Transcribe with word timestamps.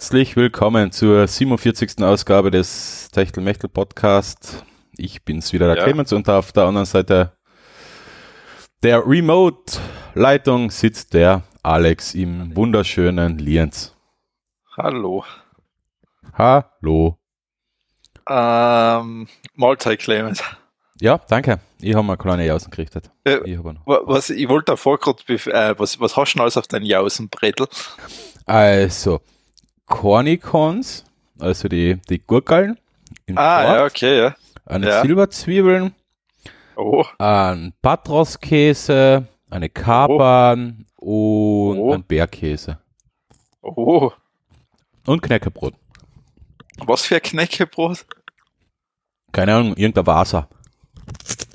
Herzlich 0.00 0.34
willkommen 0.34 0.92
zur 0.92 1.26
47. 1.28 2.02
Ausgabe 2.02 2.50
des 2.50 3.10
Techtelmechtel 3.12 3.68
Podcast. 3.68 4.64
Ich 4.96 5.26
bin's 5.26 5.52
wieder, 5.52 5.66
der 5.66 5.76
Ja. 5.76 5.84
Clemens, 5.84 6.10
und 6.14 6.26
auf 6.30 6.52
der 6.52 6.62
anderen 6.64 6.86
Seite 6.86 7.36
der 8.82 9.06
Remote-Leitung 9.06 10.70
sitzt 10.70 11.12
der 11.12 11.42
Alex 11.62 12.14
im 12.14 12.56
wunderschönen 12.56 13.36
Lienz. 13.36 13.94
Hallo. 14.74 15.22
Hallo. 16.32 17.18
Ähm, 18.26 19.28
Mahlzeit, 19.54 19.98
Clemens. 19.98 20.42
Ja, 20.98 21.18
danke. 21.28 21.60
Ich 21.78 21.92
habe 21.94 22.04
mal 22.06 22.14
eine 22.14 22.22
kleine 22.22 22.46
Jausen 22.46 22.70
gerichtet. 22.70 23.10
Äh, 23.24 23.40
Ich 23.44 23.58
was, 23.84 24.30
ich 24.30 24.48
wollte 24.48 24.72
davor 24.72 24.98
bef- 24.98 25.50
äh, 25.50 25.78
was, 25.78 26.00
was 26.00 26.16
hast 26.16 26.32
du 26.32 26.36
denn 26.38 26.42
alles 26.44 26.56
auf 26.56 26.66
deinen 26.68 26.86
Jausenbrettel? 26.86 27.68
Also, 28.46 29.20
Cornicons, 29.90 31.04
also 31.38 31.68
die, 31.68 31.96
die 32.08 32.20
Gurkeln. 32.20 32.78
Ah, 33.34 33.62
Quark, 33.62 33.66
ja, 33.66 33.84
okay, 33.84 34.18
ja. 34.18 34.36
Eine 34.64 34.88
ja. 34.88 35.02
Silberzwiebeln, 35.02 35.94
Oh, 36.76 37.04
ein 37.18 37.74
Patroskäse, 37.82 39.26
eine 39.50 39.68
Kapern 39.68 40.86
und 40.96 41.78
Oh. 41.78 41.92
ein 41.92 42.04
Bergkäse. 42.04 42.78
oh. 43.60 44.10
Und 45.06 45.20
Knäckebrot. 45.22 45.74
Was 46.78 47.02
für 47.06 47.16
ein 47.16 47.22
Knäckebrot? 47.22 48.06
Keine 49.32 49.54
Ahnung, 49.56 49.74
irgendein 49.76 50.06
Wasser. 50.06 50.48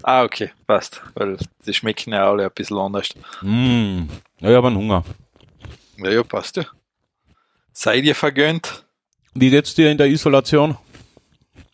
Ah, 0.04 0.24
okay, 0.24 0.52
passt. 0.68 1.02
Weil 1.16 1.38
die 1.66 1.74
schmecken 1.74 2.14
ja 2.14 2.30
alle 2.30 2.44
ein 2.46 2.52
bisschen 2.54 2.78
anders. 2.78 3.10
Mm. 3.42 4.04
Ja, 4.40 4.50
ich 4.50 4.56
habe 4.56 4.68
einen 4.68 4.78
Hunger. 4.78 5.04
Ja, 5.98 6.10
ja, 6.12 6.24
passt 6.24 6.58
ja. 6.58 6.66
Seid 7.78 8.06
ihr 8.06 8.16
vergönnt? 8.16 8.86
Wie 9.34 9.50
geht's 9.50 9.76
dir 9.76 9.92
in 9.92 9.98
der 9.98 10.08
Isolation? 10.08 10.78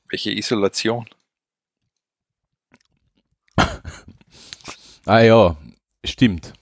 Welche 0.10 0.32
Isolation? 0.32 1.06
Ah 5.06 5.20
ja, 5.20 5.58
stimmt. 6.04 6.54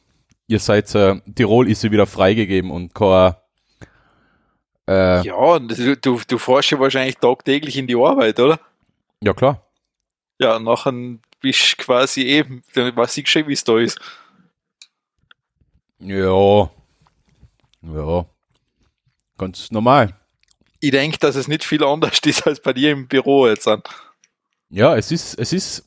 Ihr 0.47 0.59
seid, 0.59 0.93
äh, 0.93 1.21
Tirol 1.35 1.69
ist 1.69 1.83
ja 1.83 1.91
wieder 1.91 2.05
freigegeben 2.05 2.69
und 2.69 2.93
kein, 2.93 3.35
äh, 4.87 5.21
ja. 5.21 5.23
Ja, 5.23 5.59
du, 5.59 5.95
du, 5.97 6.21
du 6.27 6.37
fährst 6.37 6.71
ja 6.71 6.79
wahrscheinlich 6.79 7.17
tagtäglich 7.17 7.77
in 7.77 7.87
die 7.87 7.95
Arbeit, 7.95 8.39
oder? 8.41 8.59
klar. 9.33 9.65
Ja, 10.37 10.59
nachher 10.59 10.93
bist 11.39 11.73
du 11.79 11.83
quasi 11.83 12.23
eben, 12.23 12.61
dann 12.73 12.93
weiß 12.93 13.17
ich 13.17 13.27
schon, 13.29 13.47
wie 13.47 13.53
es 13.53 13.63
da 13.63 13.77
ist. 13.77 13.99
Ja. 15.99 16.69
Ja. 17.81 18.25
Ganz 19.39 19.71
normal. 19.71 20.15
ich 20.81 20.91
denke, 20.91 21.17
dass 21.17 21.35
es 21.35 21.47
nicht 21.47 21.63
viel 21.63 21.83
anders 21.83 22.19
ist 22.25 22.45
als 22.45 22.59
bei 22.59 22.73
dir 22.73 22.91
im 22.91 23.07
Büro 23.07 23.47
jetzt 23.47 23.67
an. 23.67 23.81
Ja, 24.69 24.95
es 24.95 25.11
ist, 25.11 25.33
es 25.39 25.53
ist, 25.53 25.85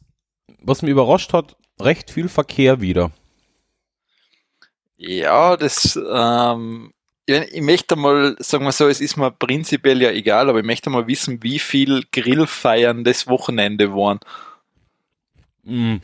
was 0.59 0.83
mich 0.83 0.91
überrascht 0.91 1.33
hat, 1.33 1.57
recht 1.79 2.11
viel 2.11 2.29
Verkehr 2.29 2.81
wieder. 2.81 3.13
Ja, 4.97 5.57
das, 5.57 5.99
ähm, 6.11 6.93
ich, 7.27 7.41
ich 7.53 7.61
möchte 7.61 7.95
mal, 7.95 8.37
sagen 8.39 8.65
wir 8.65 8.73
so, 8.73 8.89
es 8.89 9.01
ist 9.01 9.17
mir 9.17 9.31
prinzipiell 9.31 10.01
ja 10.01 10.11
egal, 10.11 10.49
aber 10.49 10.61
ich 10.61 10.65
möchte 10.65 10.91
mal 10.91 11.07
wissen, 11.07 11.43
wie 11.43 11.59
viel 11.59 12.05
Grillfeiern 12.11 13.05
das 13.05 13.27
Wochenende 13.27 13.93
waren. 13.93 14.19
Mm. 15.65 15.97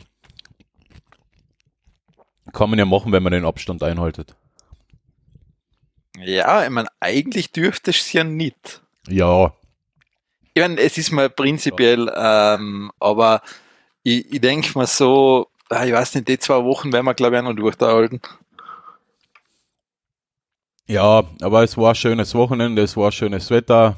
Kann 2.53 2.69
man 2.69 2.79
ja 2.79 2.85
machen, 2.85 3.11
wenn 3.11 3.23
man 3.23 3.33
den 3.33 3.45
Abstand 3.45 3.83
einhaltet. 3.83 4.35
Ja, 6.25 6.63
ich 6.63 6.69
meine, 6.69 6.89
eigentlich 6.99 7.51
dürfte 7.51 7.91
es 7.91 8.11
ja 8.13 8.23
nicht. 8.23 8.81
Ja. 9.07 9.53
Ich 10.53 10.61
meine, 10.61 10.79
es 10.81 10.97
ist 10.97 11.11
mal 11.11 11.29
prinzipiell, 11.29 12.11
ähm, 12.15 12.91
aber 12.99 13.41
ich, 14.03 14.31
ich 14.33 14.41
denke 14.41 14.71
mal 14.77 14.87
so, 14.87 15.47
ah, 15.69 15.85
ich 15.85 15.93
weiß 15.93 16.15
nicht, 16.15 16.27
die 16.27 16.39
zwei 16.39 16.63
Wochen 16.63 16.91
werden 16.91 17.05
wir, 17.05 17.13
glaube 17.13 17.35
ich, 17.35 17.41
auch 17.41 17.45
noch 17.45 17.55
durchhalten. 17.55 18.19
Ja, 20.87 21.23
aber 21.41 21.63
es 21.63 21.77
war 21.77 21.89
ein 21.89 21.95
schönes 21.95 22.33
Wochenende, 22.33 22.81
es 22.81 22.97
war 22.97 23.11
schönes 23.11 23.49
Wetter. 23.51 23.97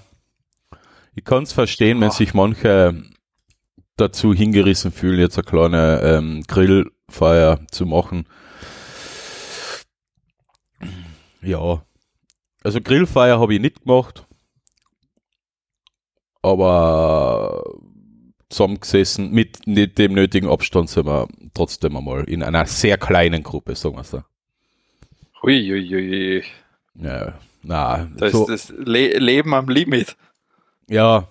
Ich 1.15 1.23
kann 1.23 1.43
es 1.43 1.53
verstehen, 1.53 1.99
wenn 2.01 2.09
Ja. 2.09 2.13
sich 2.13 2.33
manche 2.33 3.01
dazu 3.95 4.33
hingerissen 4.33 4.91
fühlen, 4.91 5.19
jetzt 5.19 5.37
eine 5.37 5.45
kleine 5.45 6.01
ähm, 6.01 6.43
Grillfeier 6.47 7.59
zu 7.71 7.85
machen. 7.85 8.27
Ja, 11.41 11.83
also 12.63 12.81
Grillfeier 12.81 13.39
habe 13.39 13.53
ich 13.55 13.61
nicht 13.61 13.83
gemacht, 13.83 14.25
aber 16.41 17.63
zusammengesessen 18.49 19.31
mit 19.31 19.59
dem 19.65 20.13
nötigen 20.13 20.49
Abstand 20.49 20.89
sind 20.89 21.05
wir 21.07 21.27
trotzdem 21.53 21.95
einmal 21.95 22.23
in 22.25 22.43
einer 22.43 22.65
sehr 22.65 22.97
kleinen 22.97 23.43
Gruppe, 23.43 23.75
sagen 23.75 23.95
wir 23.95 24.03
so. 24.03 24.23
Hui, 25.41 25.67
hui, 25.67 25.87
hui. 25.87 26.43
Ja, 26.95 27.39
na, 27.63 28.09
Da 28.17 28.29
so, 28.29 28.47
ist 28.47 28.69
das 28.69 28.77
Le 28.77 29.17
Leben 29.17 29.53
am 29.53 29.69
Limit. 29.69 30.15
Ja. 30.87 31.27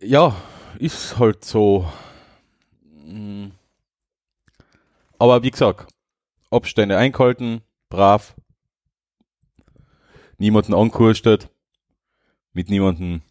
Ja, 0.00 0.36
ist 0.78 1.18
halt 1.18 1.44
so. 1.44 1.90
Mm. 3.04 3.48
Aber 5.18 5.42
wie 5.42 5.50
gesagt, 5.50 5.92
Abstände 6.50 6.96
eingehalten, 6.96 7.62
brav. 7.90 8.34
Niemanden 10.38 10.72
angekustet. 10.74 11.50
Mit 12.52 12.70
niemanden 12.70 13.22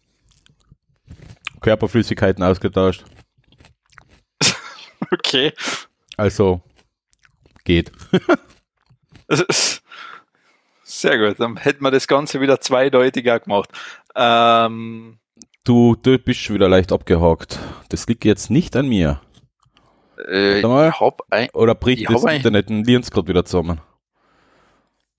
Körperflüssigkeiten 1.60 2.42
ausgetauscht. 2.44 3.04
Okay. 5.12 5.52
Also 6.16 6.60
geht. 7.64 7.90
Sehr 10.84 11.18
gut, 11.18 11.40
dann 11.40 11.56
hätten 11.56 11.82
wir 11.82 11.90
das 11.90 12.06
Ganze 12.06 12.40
wieder 12.40 12.60
zweideutiger 12.60 13.40
gemacht. 13.40 13.70
Ähm, 14.14 15.18
Du, 15.64 15.96
du 15.96 16.16
bist 16.18 16.40
schon 16.40 16.54
wieder 16.54 16.68
leicht 16.68 16.92
abgehakt. 16.92 17.58
Das 17.88 18.06
liegt 18.06 18.24
jetzt 18.24 18.50
nicht 18.50 18.76
an 18.76 18.88
mir. 18.88 19.20
äh, 20.28 20.62
mal. 20.62 20.90
ich 20.90 21.00
hab 21.00 21.22
ein, 21.30 21.48
Oder 21.54 21.74
bricht 21.74 22.02
Ich 22.02 22.08
das 22.08 22.24
ein- 22.24 22.36
Internet 22.36 22.70
in 22.70 22.84
Lienz 22.84 23.10
gerade 23.10 23.26
wieder 23.28 23.44
zusammen? 23.44 23.80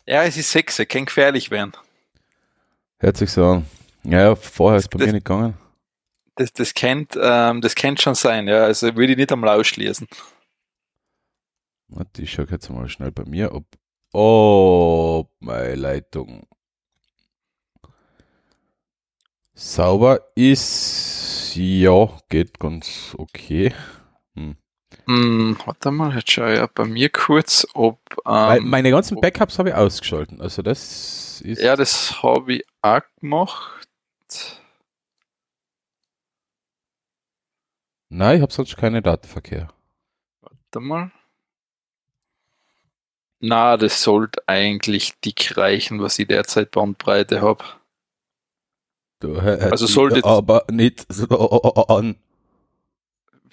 Ja, 0.05 0.23
es 0.23 0.37
ist 0.37 0.51
Sexe, 0.51 0.85
kann 0.85 1.05
gefährlich 1.05 1.51
werden. 1.51 1.73
Hört 2.99 3.17
sich 3.17 3.31
so 3.31 3.45
an. 3.45 3.65
Ja, 4.03 4.35
vorher 4.35 4.79
ist 4.79 4.89
bei 4.89 4.97
Das- 4.99 5.07
mir 5.07 5.13
nicht 5.13 5.25
gegangen. 5.25 5.55
Das, 6.35 6.53
das 6.53 6.73
kennt, 6.73 7.17
ähm, 7.21 7.61
das 7.61 7.75
kennt 7.75 8.01
schon 8.01 8.15
sein, 8.15 8.47
ja. 8.47 8.63
Also 8.63 8.95
würde 8.95 9.11
ich 9.11 9.17
nicht 9.17 9.31
einmal 9.31 9.59
ausschließen. 9.59 10.07
Warte, 11.89 12.21
ich 12.21 12.31
schau 12.31 12.43
jetzt 12.43 12.69
mal 12.69 12.87
schnell 12.89 13.11
bei 13.11 13.25
mir, 13.25 13.53
ob. 13.53 13.65
Oh, 14.13 15.25
meine 15.39 15.75
Leitung. 15.75 16.47
Sauber 19.53 20.21
ist. 20.35 21.51
Ja, 21.55 22.17
geht 22.29 22.59
ganz 22.59 23.13
okay. 23.17 23.73
Hm, 25.11 25.57
warte 25.65 25.91
mal, 25.91 26.15
jetzt 26.15 26.31
schau 26.31 26.47
ich 26.47 26.57
ja 26.57 26.67
bei 26.73 26.85
mir 26.85 27.09
kurz, 27.09 27.67
ob. 27.73 27.99
Ähm, 28.25 28.69
meine 28.69 28.91
ganzen 28.91 29.19
Backups 29.19 29.59
habe 29.59 29.69
ich 29.69 29.75
ausgeschalten. 29.75 30.39
Also, 30.39 30.61
das 30.61 31.41
ist. 31.41 31.61
ja, 31.61 31.75
das 31.75 32.23
habe 32.23 32.53
ich 32.55 32.65
auch 32.81 33.01
gemacht. 33.19 33.87
Nein, 38.09 38.37
ich 38.37 38.41
habe 38.41 38.53
sonst 38.53 38.77
keinen 38.77 39.03
Datenverkehr. 39.03 39.69
Warte 40.41 40.79
mal. 40.79 41.11
Na, 43.39 43.75
das 43.75 44.03
sollte 44.03 44.43
eigentlich 44.47 45.19
dick 45.21 45.57
reichen, 45.57 46.01
was 46.01 46.19
ich 46.19 46.27
derzeit 46.27 46.71
Bandbreite 46.71 47.41
habe. 47.41 47.63
Also 49.23 49.87
sollte- 49.87 50.23
Aber 50.23 50.65
nicht 50.71 51.05
so 51.09 51.27
an. 51.87 52.17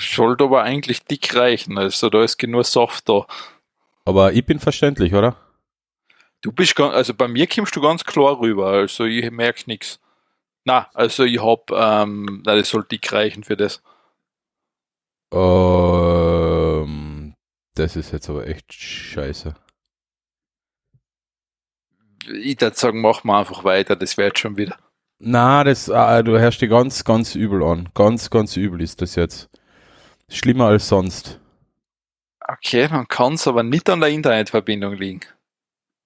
Sollte 0.01 0.45
aber 0.45 0.63
eigentlich 0.63 1.05
dick 1.05 1.35
reichen, 1.35 1.77
also 1.79 2.09
da 2.09 2.23
ist 2.23 2.39
genug 2.39 2.65
Saft 2.65 3.09
da. 3.09 3.27
Aber 4.05 4.33
ich 4.33 4.45
bin 4.45 4.61
verständlich, 4.61 5.15
oder? 5.15 5.37
Du 6.41 6.53
bist 6.53 6.77
ganz, 6.77 6.95
also 6.95 7.15
bei 7.15 7.27
mir 7.27 7.47
kommst 7.49 7.75
du 7.75 7.81
ganz 7.81 8.05
klar 8.05 8.39
rüber, 8.39 8.69
also 8.69 9.05
ich 9.05 9.29
merke 9.31 9.65
nichts. 9.67 9.99
Na, 10.65 10.89
also 10.95 11.25
ich 11.25 11.43
hab, 11.43 11.71
ähm, 11.71 12.43
na, 12.45 12.55
das 12.55 12.69
soll 12.69 12.85
dick 12.85 13.13
reichen 13.13 13.43
für 13.43 13.57
das. 13.57 13.83
Ähm, 15.33 16.59
das 17.75 17.97
ist 17.97 18.13
jetzt 18.13 18.31
aber 18.31 18.47
echt 18.47 18.73
scheiße. 18.73 19.55
Ich 22.43 22.61
würde 22.61 22.77
sagen, 22.77 23.01
mach 23.01 23.25
mal 23.25 23.41
einfach 23.41 23.65
weiter, 23.65 23.97
das 23.97 24.17
wird 24.17 24.39
schon 24.39 24.57
wieder. 24.57 24.77
Na, 25.19 25.65
das, 25.65 25.91
ah, 25.91 26.23
du 26.23 26.39
hörst 26.39 26.61
dir 26.61 26.69
ganz, 26.69 27.03
ganz 27.05 27.35
übel 27.35 27.63
an. 27.65 27.89
Ganz, 27.95 28.31
ganz 28.31 28.57
übel 28.57 28.81
ist 28.81 29.03
das 29.03 29.17
jetzt. 29.17 29.49
Schlimmer 30.29 30.67
als 30.67 30.89
sonst. 30.89 31.41
Okay, 32.47 32.89
dann 32.89 33.09
kann 33.09 33.35
es 33.35 33.47
aber 33.47 33.63
nicht 33.63 33.89
an 33.91 34.01
der 34.01 34.09
Internetverbindung 34.11 34.95
liegen. 34.95 35.21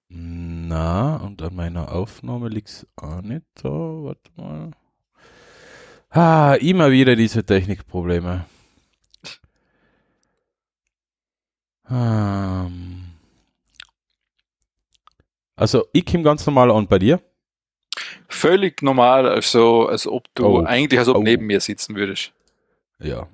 Na, 0.09 1.17
und 1.17 1.41
an 1.43 1.55
meiner 1.55 1.93
Aufnahme 1.93 2.49
liegt's 2.49 2.87
auch 2.97 3.23
nicht 3.23 3.45
da. 3.55 3.69
Warte 3.71 4.31
mal. 4.37 4.71
Ah, 6.11 6.55
immer 6.61 6.91
wieder 6.91 7.17
diese 7.17 7.45
Technikprobleme. 7.45 8.45
Ähm. 11.91 13.05
Also, 15.57 15.87
ich 15.93 16.05
komme 16.07 16.25
ganz 16.25 16.45
normal 16.47 16.71
an 16.71 16.87
bei 16.87 16.99
dir. 16.99 17.21
Völlig 18.29 18.83
normal, 18.83 19.29
also 19.29 19.87
als 19.87 20.07
ob 20.07 20.27
du 20.35 20.47
Oh. 20.47 20.63
eigentlich 20.65 20.99
als 20.99 21.09
ob 21.09 21.19
Oh. 21.19 21.23
neben 21.23 21.47
mir 21.47 21.61
sitzen 21.61 21.95
würdest. 21.95 22.33
Ja, 22.99 23.29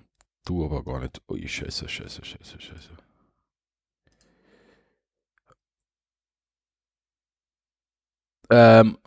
du 0.44 0.64
aber 0.64 0.82
gar 0.84 1.00
nicht. 1.00 1.20
Ui, 1.28 1.46
scheiße, 1.46 1.88
scheiße, 1.88 2.24
scheiße, 2.24 2.60
scheiße. 2.60 2.90
Ähm, 8.50 8.98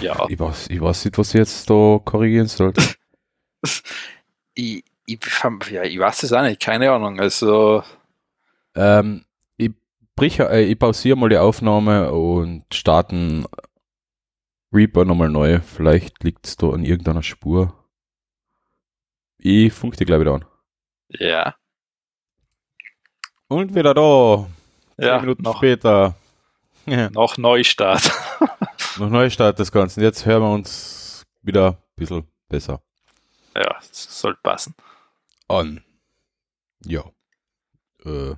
Ja. 0.00 0.26
ich, 0.28 0.38
weiß, 0.38 0.68
ich 0.70 0.80
weiß 0.80 1.04
nicht, 1.04 1.18
was 1.18 1.28
ich 1.28 1.38
jetzt 1.38 1.68
da 1.70 2.00
korrigieren 2.04 2.46
sollte. 2.46 2.82
Ich, 4.58 4.84
ich, 5.06 5.20
ja, 5.70 5.82
ich 5.82 5.98
weiß 5.98 6.22
es 6.22 6.32
auch 6.32 6.40
nicht, 6.40 6.62
keine 6.62 6.90
Ahnung. 6.90 7.20
Also, 7.20 7.82
ähm, 8.74 9.24
ich, 9.58 9.70
brich, 10.14 10.38
äh, 10.40 10.62
ich 10.64 10.78
pausiere 10.78 11.16
mal 11.18 11.28
die 11.28 11.36
Aufnahme 11.36 12.10
und 12.10 12.64
starten 12.72 13.44
Reaper 14.76 15.04
nochmal 15.04 15.28
neu. 15.30 15.60
Vielleicht 15.60 16.22
liegt 16.22 16.46
es 16.46 16.56
da 16.56 16.68
an 16.70 16.84
irgendeiner 16.84 17.22
Spur. 17.22 17.72
Ich 19.38 19.72
funk 19.72 19.96
die 19.96 20.04
gleich 20.04 20.20
wieder 20.20 20.34
an. 20.34 20.44
ja. 21.08 21.54
Und 23.48 23.74
wieder 23.74 23.94
da. 23.94 24.46
Zehn 24.96 25.06
Ja, 25.06 25.20
Minuten 25.20 25.42
noch, 25.42 25.58
später. 25.58 26.16
Ja. 26.84 27.10
noch 27.14 27.36
Neustart. 27.38 28.10
Noch 28.98 29.10
Neustart 29.10 29.58
des 29.58 29.70
Ganzen. 29.70 30.02
Jetzt 30.02 30.24
hören 30.24 30.42
wir 30.42 30.50
uns 30.52 31.24
wieder 31.42 31.72
ein 31.72 31.76
bisschen 31.96 32.26
besser 32.48 32.80
ja, 33.54 33.78
das 33.78 34.20
sollte 34.20 34.40
passen. 34.42 34.74
an. 35.48 35.82
Ja. 36.84 37.04
Äh, 38.04 38.34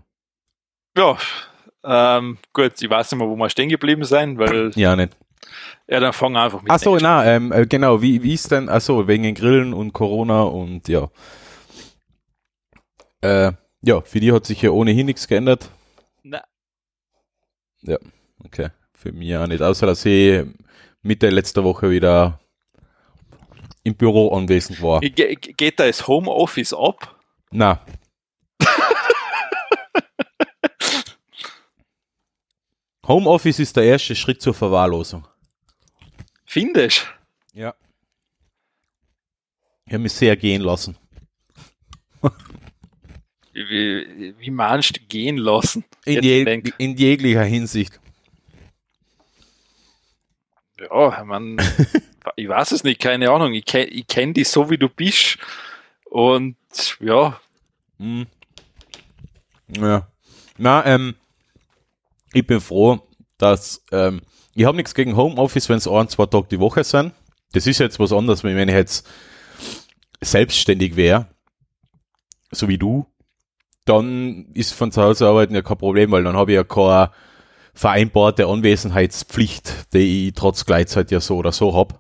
Ja, 0.96 1.16
ähm, 1.84 2.38
gut, 2.52 2.80
ich 2.80 2.88
weiß 2.90 3.10
nicht 3.12 3.18
mehr, 3.18 3.28
wo 3.28 3.36
wir 3.36 3.50
stehen 3.50 3.68
geblieben 3.68 4.04
sein, 4.04 4.38
weil, 4.38 4.70
ja, 4.76 4.94
nicht. 4.96 5.16
Ja, 5.88 6.00
dann 6.00 6.12
fangen 6.12 6.34
wir 6.34 6.42
einfach 6.42 6.62
mit 6.62 6.70
Achso, 6.70 6.96
na, 7.00 7.24
ähm, 7.24 7.52
äh, 7.52 7.66
genau, 7.66 8.00
wie, 8.02 8.22
wie 8.22 8.34
ist 8.34 8.50
denn, 8.50 8.68
achso, 8.68 9.06
wegen 9.08 9.22
den 9.22 9.34
Grillen 9.34 9.72
und 9.74 9.92
Corona 9.92 10.42
und 10.42 10.88
ja. 10.88 11.08
Äh, 13.20 13.52
ja, 13.82 14.00
für 14.02 14.20
die 14.20 14.32
hat 14.32 14.46
sich 14.46 14.62
ja 14.62 14.70
ohnehin 14.70 15.06
nichts 15.06 15.26
geändert. 15.28 15.70
Na. 16.22 16.42
Ja, 17.82 17.98
okay. 18.44 18.68
Für 18.92 19.12
mich 19.12 19.34
auch 19.36 19.46
nicht, 19.46 19.62
außer 19.62 19.86
dass 19.86 20.04
ich 20.04 20.44
Mitte 21.02 21.28
letzter 21.30 21.62
Woche 21.64 21.90
wieder 21.90 22.40
im 23.84 23.94
Büro 23.94 24.34
anwesend 24.36 24.82
war. 24.82 25.00
Ge- 25.00 25.34
geht 25.36 25.78
da 25.80 25.86
das 25.86 26.06
Homeoffice 26.06 26.74
ab? 26.74 27.16
Na. 27.50 27.80
Homeoffice 33.08 33.58
ist 33.58 33.76
der 33.76 33.84
erste 33.84 34.14
Schritt 34.14 34.42
zur 34.42 34.54
Verwahrlosung. 34.54 35.26
Findest 36.44 37.06
Ja. 37.54 37.74
Ich 39.86 39.94
habe 39.94 40.02
mich 40.02 40.12
sehr 40.12 40.36
gehen 40.36 40.60
lassen. 40.62 40.96
Wie, 43.54 44.34
wie, 44.38 44.50
meinst 44.50 44.96
du 44.96 45.00
gehen 45.00 45.36
lassen? 45.38 45.84
In, 46.04 46.20
denk- 46.20 46.74
in 46.78 46.96
jeglicher 46.96 47.42
Hinsicht. 47.44 47.98
Ja, 50.78 51.24
man, 51.24 51.56
ich 52.36 52.48
weiß 52.48 52.72
es 52.72 52.84
nicht, 52.84 53.00
keine 53.00 53.30
Ahnung. 53.30 53.52
Ich, 53.54 53.64
kenn- 53.64 53.88
ich 53.88 54.06
kenne 54.06 54.34
dich 54.34 54.48
so, 54.48 54.70
wie 54.70 54.78
du 54.78 54.88
bist. 54.88 55.38
Und 56.04 56.56
ja, 57.00 57.40
Hm. 57.98 58.26
Ja. 59.76 60.06
Na, 60.56 60.86
ähm, 60.86 61.16
ich 62.32 62.46
bin 62.46 62.60
froh, 62.60 63.00
dass 63.38 63.82
ähm, 63.92 64.20
ich 64.54 64.64
habe 64.64 64.76
nichts 64.76 64.94
gegen 64.94 65.16
Homeoffice, 65.16 65.68
wenn 65.68 65.78
es 65.78 65.86
ein, 65.86 66.08
zwei 66.08 66.26
Tage 66.26 66.48
die 66.50 66.60
Woche 66.60 66.84
sind. 66.84 67.12
Das 67.52 67.66
ist 67.66 67.78
jetzt 67.78 67.98
was 67.98 68.12
anderes, 68.12 68.44
wenn 68.44 68.68
ich 68.68 68.74
jetzt 68.74 69.08
selbstständig 70.20 70.96
wäre, 70.96 71.28
so 72.50 72.68
wie 72.68 72.78
du, 72.78 73.06
dann 73.84 74.46
ist 74.54 74.74
von 74.74 74.92
zu 74.92 75.02
Hause 75.02 75.26
arbeiten 75.26 75.54
ja 75.54 75.62
kein 75.62 75.78
Problem, 75.78 76.10
weil 76.10 76.24
dann 76.24 76.36
habe 76.36 76.52
ich 76.52 76.56
ja 76.56 76.64
keine 76.64 77.10
vereinbarte 77.72 78.46
Anwesenheitspflicht, 78.46 79.94
die 79.94 80.28
ich 80.28 80.34
trotz 80.34 80.66
Gleitzeit 80.66 81.10
ja 81.10 81.20
so 81.20 81.36
oder 81.36 81.52
so 81.52 81.74
habe. 81.74 81.94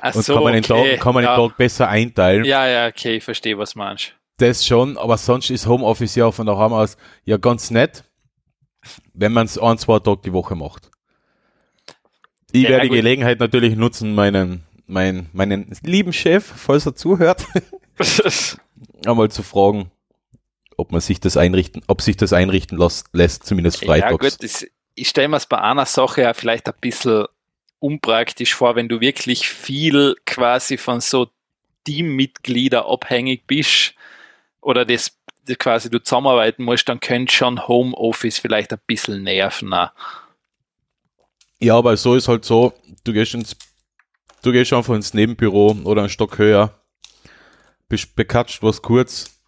ach 0.00 0.14
Und 0.14 0.24
so, 0.24 0.34
kann 0.34 0.42
man, 0.42 0.52
den, 0.54 0.64
okay. 0.64 0.92
Tag, 0.92 1.00
kann 1.00 1.14
man 1.14 1.24
ja, 1.24 1.36
den 1.36 1.48
Tag 1.48 1.56
besser 1.56 1.88
einteilen. 1.88 2.44
ja, 2.44 2.66
ja, 2.66 2.88
okay, 2.88 3.16
ich 3.16 3.24
verstehe, 3.24 3.56
was 3.56 3.72
du 3.72 3.78
meinst. 3.78 4.12
Das 4.38 4.66
schon, 4.66 4.98
aber 4.98 5.16
sonst 5.16 5.48
ist 5.50 5.66
Homeoffice 5.66 6.16
ja 6.16 6.30
von 6.30 6.46
daheim 6.46 6.72
aus 6.72 6.96
ja 7.24 7.38
ganz 7.38 7.70
nett, 7.70 8.04
wenn 9.14 9.32
man 9.32 9.46
es 9.46 9.58
ein, 9.58 9.78
zwei 9.78 9.98
Tage 9.98 10.20
die 10.24 10.32
Woche 10.32 10.54
macht. 10.54 10.90
Ich 12.52 12.62
Ja, 12.62 12.70
werde 12.70 12.82
die 12.84 12.88
gut. 12.88 12.96
Gelegenheit 12.98 13.40
natürlich 13.40 13.76
nutzen, 13.76 14.14
meinen, 14.14 14.64
meinen, 14.86 15.28
meinen 15.32 15.70
lieben 15.82 16.12
Chef, 16.12 16.44
falls 16.44 16.86
er 16.86 16.94
zuhört, 16.94 17.44
einmal 19.06 19.30
zu 19.30 19.42
fragen, 19.42 19.90
ob 20.76 20.92
man 20.92 21.00
sich 21.00 21.20
das 21.20 21.36
einrichten, 21.36 21.82
ob 21.86 22.02
sich 22.02 22.16
das 22.16 22.32
einrichten 22.32 22.78
lässt, 22.78 23.08
lässt 23.12 23.44
zumindest 23.46 23.80
ja, 23.82 23.86
freitags. 23.88 24.36
gut, 24.36 24.42
das, 24.42 24.66
ich 24.94 25.08
stelle 25.08 25.28
mir 25.28 25.36
es 25.36 25.46
bei 25.46 25.58
einer 25.60 25.86
Sache 25.86 26.22
ja 26.22 26.34
vielleicht 26.34 26.68
ein 26.68 26.74
bisschen 26.80 27.26
unpraktisch 27.78 28.54
vor, 28.54 28.76
wenn 28.76 28.88
du 28.88 29.00
wirklich 29.00 29.48
viel 29.48 30.16
quasi 30.24 30.78
von 30.78 31.00
so 31.00 31.28
Teammitglieder 31.84 32.86
abhängig 32.88 33.46
bist 33.46 33.94
oder 34.60 34.84
das 34.84 35.15
quasi 35.54 35.90
du 35.90 36.02
zusammenarbeiten 36.02 36.64
musst, 36.64 36.88
dann 36.88 37.00
könnte 37.00 37.32
schon 37.32 37.68
Homeoffice 37.68 38.38
vielleicht 38.38 38.72
ein 38.72 38.80
bisschen 38.86 39.22
nerven. 39.22 39.72
auch. 39.72 39.90
Ja, 41.58 41.76
aber 41.76 41.96
so 41.96 42.14
ist 42.14 42.28
halt 42.28 42.44
so, 42.44 42.74
du 43.04 43.12
gehst 43.12 43.34
ins, 43.34 43.56
du 44.42 44.52
gehst 44.52 44.72
einfach 44.72 44.94
ins 44.94 45.14
Nebenbüro 45.14 45.76
oder 45.84 46.02
einen 46.02 46.10
Stock 46.10 46.38
höher, 46.38 46.78
bist 47.88 48.14
bekatscht 48.14 48.62
was 48.62 48.82
kurz. 48.82 49.40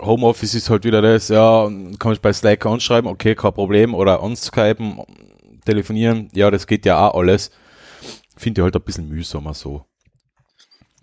Homeoffice 0.00 0.54
ist 0.54 0.70
halt 0.70 0.84
wieder 0.84 1.02
das, 1.02 1.28
ja, 1.28 1.68
kannst 1.98 2.22
bei 2.22 2.32
Slack 2.32 2.64
anschreiben, 2.64 3.10
okay, 3.10 3.34
kein 3.34 3.52
Problem, 3.52 3.94
oder 3.94 4.22
anskypen, 4.22 5.02
telefonieren, 5.64 6.30
ja, 6.32 6.50
das 6.50 6.66
geht 6.66 6.86
ja 6.86 7.08
auch 7.08 7.18
alles. 7.18 7.50
Finde 8.36 8.60
ich 8.60 8.62
halt 8.62 8.76
ein 8.76 8.82
bisschen 8.82 9.08
mühsamer 9.08 9.52
so. 9.52 9.84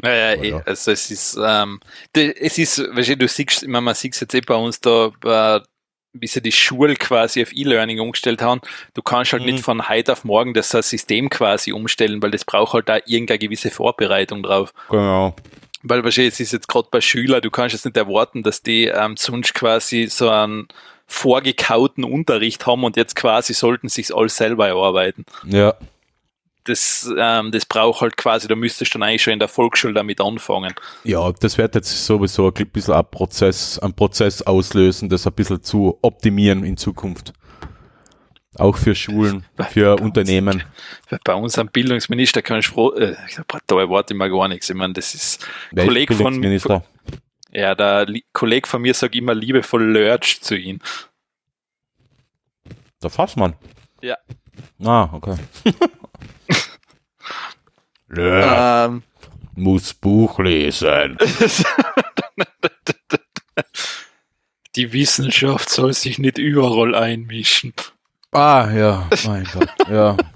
Naja, 0.02 0.34
Aber 0.34 0.44
eh, 0.44 0.50
ja. 0.50 0.62
also 0.66 0.92
es 0.92 1.10
ist, 1.12 1.38
ähm, 1.44 1.80
es 2.14 2.58
ist, 2.58 2.80
weißt 2.80 3.10
du, 3.10 3.18
du 3.18 3.28
siehst, 3.28 3.64
ich 3.64 3.70
meine, 3.70 3.82
man 3.82 3.96
sieht 3.96 4.20
jetzt 4.20 4.34
eh 4.34 4.42
bei 4.42 4.56
uns 4.56 4.82
da, 4.82 5.12
äh, 5.24 5.62
wie 6.14 6.28
sie 6.28 6.42
die 6.42 6.52
Schule 6.52 6.96
quasi 6.96 7.42
auf 7.42 7.54
E-Learning 7.54 8.00
umgestellt 8.00 8.42
haben, 8.42 8.62
du 8.94 9.02
kannst 9.02 9.34
halt 9.34 9.44
Mhm. 9.44 9.52
nicht 9.54 9.64
von 9.64 9.90
heute 9.90 10.14
auf 10.14 10.24
morgen 10.24 10.54
das 10.54 10.70
System 10.70 11.30
quasi 11.30 11.74
umstellen, 11.74 12.22
weil 12.22 12.32
das 12.32 12.46
braucht 12.46 12.74
halt 12.74 12.88
da 12.90 12.98
irgendeine 13.06 13.40
gewisse 13.40 13.70
Vorbereitung 13.72 14.44
drauf. 14.44 14.74
Genau. 14.90 15.36
Weil 15.84 16.04
wahrscheinlich 16.04 16.34
es 16.34 16.40
ist 16.40 16.54
jetzt 16.54 16.68
gerade 16.68 16.88
bei 16.90 17.02
Schülern, 17.02 17.42
du 17.42 17.52
kannst 17.52 17.74
jetzt 17.74 17.86
nicht 17.86 17.98
erwarten, 17.98 18.44
dass 18.44 18.62
die 18.62 18.86
ähm, 18.86 19.18
sonst 19.18 19.54
quasi 19.54 20.08
so 20.10 20.30
einen 20.30 20.68
vorgekauten 21.08 22.04
Unterricht 22.04 22.66
haben 22.66 22.84
und 22.84 22.98
jetzt 22.98 23.16
quasi 23.16 23.54
sollten 23.54 23.90
sich 23.90 24.16
alles 24.16 24.38
selber 24.38 24.68
erarbeiten. 24.68 25.26
Ja, 25.46 25.76
Das, 26.66 27.10
ähm, 27.18 27.52
das 27.52 27.66
braucht 27.66 28.02
halt 28.02 28.18
quasi, 28.18 28.48
da 28.48 28.56
müsstest 28.56 28.94
du 28.94 29.00
dann 29.00 29.08
eigentlich 29.08 29.24
schon 29.24 29.34
in 29.34 29.40
der 29.40 29.48
Volksschule 29.48 29.94
damit 29.94 30.20
anfangen. 30.20 30.74
ja, 31.04 31.32
das 31.32 31.58
wird 31.58 31.76
jetzt 31.76 32.06
sowieso 32.06 32.52
ein 32.52 32.68
bisschen 32.68 32.94
ein 32.94 33.06
Prozess, 33.10 33.80
ein 33.80 33.94
Prozess 33.94 34.42
auslösen, 34.42 35.08
das 35.10 35.28
ein 35.28 35.34
bisschen 35.34 35.62
zu 35.62 35.98
optimieren 36.02 36.64
in 36.64 36.76
Zukunft. 36.76 37.34
Auch 38.58 38.78
für 38.78 38.96
Schulen, 38.96 39.46
für 39.70 39.98
Unternehmen. 39.98 40.64
Bei 41.26 41.34
unserem 41.34 41.68
Bildungsminister 41.68 42.42
kann 42.42 42.60
ich 42.60 42.68
froh, 42.68 42.94
äh, 42.94 43.16
da 43.68 43.80
erwarte 43.80 44.14
ich 44.14 44.18
mir 44.18 44.30
gar 44.30 44.48
nichts. 44.48 44.70
Ich 44.70 44.76
meine, 44.76 44.94
das 44.94 45.14
ist 45.14 45.46
ist 45.72 45.86
Kollege 45.86 46.14
von, 46.14 46.26
Bildungsminister? 46.26 46.84
ja, 47.52 47.76
der 47.76 48.06
Li 48.06 48.24
Kollege 48.32 48.68
von 48.68 48.82
mir 48.82 48.94
sagt 48.94 49.16
immer 49.16 49.36
liebevoll 49.36 49.84
Lurch 49.84 50.40
zu 50.42 50.56
ihm. 50.56 50.80
Der 53.04 53.10
Fassmann? 53.10 53.56
Ja. 54.02 54.18
Ah, 54.84 55.10
okay. 55.12 55.36
ja, 58.18 58.86
Ähm, 58.86 59.04
muss 59.56 59.94
Buch 59.94 60.40
lesen. 60.40 61.18
die 64.76 64.92
Wissenschaft 64.92 65.70
soll 65.70 65.94
sich 65.94 66.20
nicht 66.20 66.38
überall 66.38 66.96
einmischen. 66.96 67.74
Ah, 68.32 68.70
ja, 68.72 69.10
mein 69.26 69.46
Gott, 69.46 69.70
ja. 69.90 70.18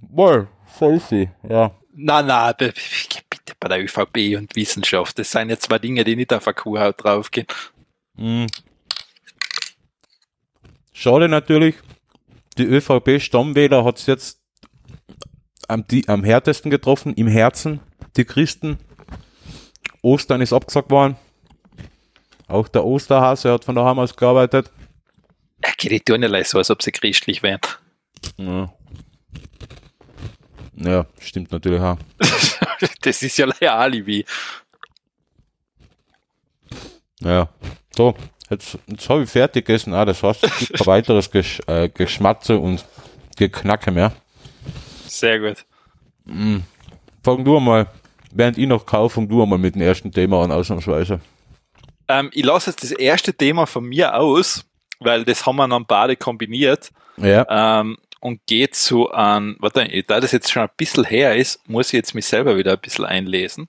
Wohl, 0.00 0.48
so 0.78 0.90
ist 0.90 1.08
sie, 1.08 1.28
ja. 1.48 1.72
Na, 1.92 2.22
na, 2.22 2.52
bitte 2.52 2.80
bei 3.58 3.68
der 3.68 3.82
ÖVP 3.82 4.36
und 4.36 4.54
Wissenschaft. 4.54 5.18
Das 5.18 5.30
sind 5.30 5.50
jetzt 5.50 5.64
zwei 5.64 5.78
Dinge, 5.78 6.04
die 6.04 6.16
nicht 6.16 6.32
auf 6.32 6.44
der 6.44 6.54
Kuhhaut 6.54 7.02
draufgehen. 7.02 7.46
Mhm. 8.16 8.46
Schade 10.92 11.28
natürlich, 11.28 11.74
die 12.56 12.64
ÖVP-Stammwähler 12.64 13.84
hat 13.84 13.98
es 13.98 14.06
jetzt 14.06 14.40
am, 15.68 15.86
die, 15.86 16.08
am 16.08 16.24
härtesten 16.24 16.70
getroffen, 16.70 17.14
im 17.14 17.26
Herzen, 17.26 17.80
die 18.16 18.24
Christen. 18.24 18.78
Ostern 20.02 20.40
ist 20.40 20.52
abgesagt 20.52 20.90
worden. 20.90 21.16
Auch 22.46 22.68
der 22.68 22.84
Osterhase 22.84 23.52
hat 23.52 23.64
von 23.64 23.74
daheim 23.74 23.98
aus 23.98 24.14
gearbeitet. 24.16 24.70
Ja, 25.64 25.70
die 25.80 26.00
tun 26.00 26.22
ja 26.22 26.44
so, 26.44 26.58
als 26.58 26.70
ob 26.70 26.82
sie 26.82 26.92
christlich 26.92 27.42
wären. 27.42 27.60
Ja. 28.36 28.72
ja, 30.76 31.06
stimmt 31.18 31.52
natürlich 31.52 31.80
auch. 31.80 31.98
das 33.00 33.22
ist 33.22 33.38
ja 33.38 33.46
ein 33.46 33.68
Alibi. 33.68 34.24
Ja, 37.20 37.48
so, 37.96 38.14
jetzt, 38.50 38.78
jetzt 38.86 39.08
habe 39.08 39.22
ich 39.22 39.30
fertig 39.30 39.64
gegessen. 39.66 39.94
Ah, 39.94 40.04
das 40.04 40.22
heißt, 40.22 40.44
es 40.44 40.58
gibt 40.58 40.80
ein 40.80 40.86
weiteres 40.86 41.30
Gesch 41.30 41.60
äh, 41.66 41.88
Geschmatze 41.88 42.58
und 42.58 42.84
Geknacke 43.36 43.90
mehr. 43.90 44.12
Sehr 45.14 45.38
gut. 45.38 45.64
Mm. 46.24 46.58
Fang 47.22 47.44
du 47.44 47.60
mal, 47.60 47.86
während 48.32 48.58
ich 48.58 48.66
noch 48.66 48.84
kaufe, 48.84 49.14
fang 49.14 49.28
du 49.28 49.46
mal 49.46 49.58
mit 49.58 49.74
dem 49.74 49.82
ersten 49.82 50.10
Thema 50.10 50.42
an, 50.42 50.52
ausnahmsweise. 50.52 51.20
Ähm, 52.08 52.30
ich 52.32 52.44
lasse 52.44 52.70
jetzt 52.70 52.82
das 52.82 52.90
erste 52.90 53.32
Thema 53.32 53.66
von 53.66 53.84
mir 53.84 54.16
aus, 54.16 54.64
weil 55.00 55.24
das 55.24 55.46
haben 55.46 55.56
wir 55.56 55.68
dann 55.68 55.86
beide 55.86 56.16
kombiniert. 56.16 56.90
Ja. 57.16 57.80
Ähm, 57.80 57.96
und 58.20 58.40
geht 58.46 58.74
zu 58.74 59.10
an, 59.10 59.56
warte, 59.60 59.86
da 60.06 60.18
das 60.18 60.32
jetzt 60.32 60.50
schon 60.50 60.62
ein 60.62 60.70
bisschen 60.76 61.04
her 61.04 61.36
ist, 61.36 61.60
muss 61.68 61.88
ich 61.88 61.92
jetzt 61.92 62.14
mich 62.14 62.26
selber 62.26 62.56
wieder 62.56 62.72
ein 62.72 62.80
bisschen 62.80 63.04
einlesen. 63.04 63.68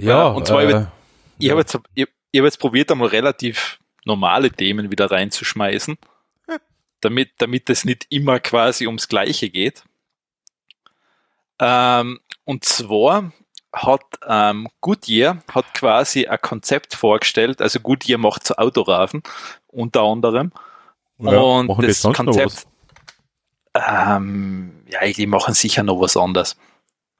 Ja, 0.00 0.32
Äh, 0.32 0.34
und 0.34 0.46
zwar, 0.46 0.62
äh, 0.62 0.86
ich, 1.38 1.44
ich 1.44 1.50
habe 1.50 1.60
jetzt, 1.60 1.78
ich, 1.94 2.08
ich 2.32 2.40
hab 2.40 2.44
jetzt 2.46 2.58
probiert, 2.58 2.90
einmal 2.90 3.08
relativ 3.08 3.78
normale 4.04 4.50
Themen 4.50 4.90
wieder 4.90 5.10
reinzuschmeißen, 5.10 5.98
damit, 7.00 7.32
damit 7.38 7.70
es 7.70 7.84
nicht 7.84 8.06
immer 8.10 8.40
quasi 8.40 8.86
ums 8.86 9.08
Gleiche 9.08 9.50
geht. 9.50 9.84
Ähm, 11.60 12.20
und 12.44 12.64
zwar 12.64 13.32
hat 13.72 14.02
ähm, 14.26 14.68
Goodyear 14.80 15.42
hat 15.52 15.74
quasi 15.74 16.26
ein 16.26 16.40
Konzept 16.40 16.94
vorgestellt, 16.94 17.60
also 17.60 17.80
Goodyear 17.80 18.18
macht 18.18 18.46
so 18.46 18.54
Autorafen 18.54 19.22
unter 19.66 20.02
anderem. 20.02 20.52
ja, 21.18 21.38
und 21.38 21.82
die 21.82 21.86
das 21.88 22.02
Konzept, 22.02 22.66
ähm, 23.74 24.82
ja, 24.90 25.06
die 25.06 25.26
machen 25.26 25.54
sicher 25.54 25.82
noch 25.82 26.00
was 26.00 26.16
anderes. 26.16 26.56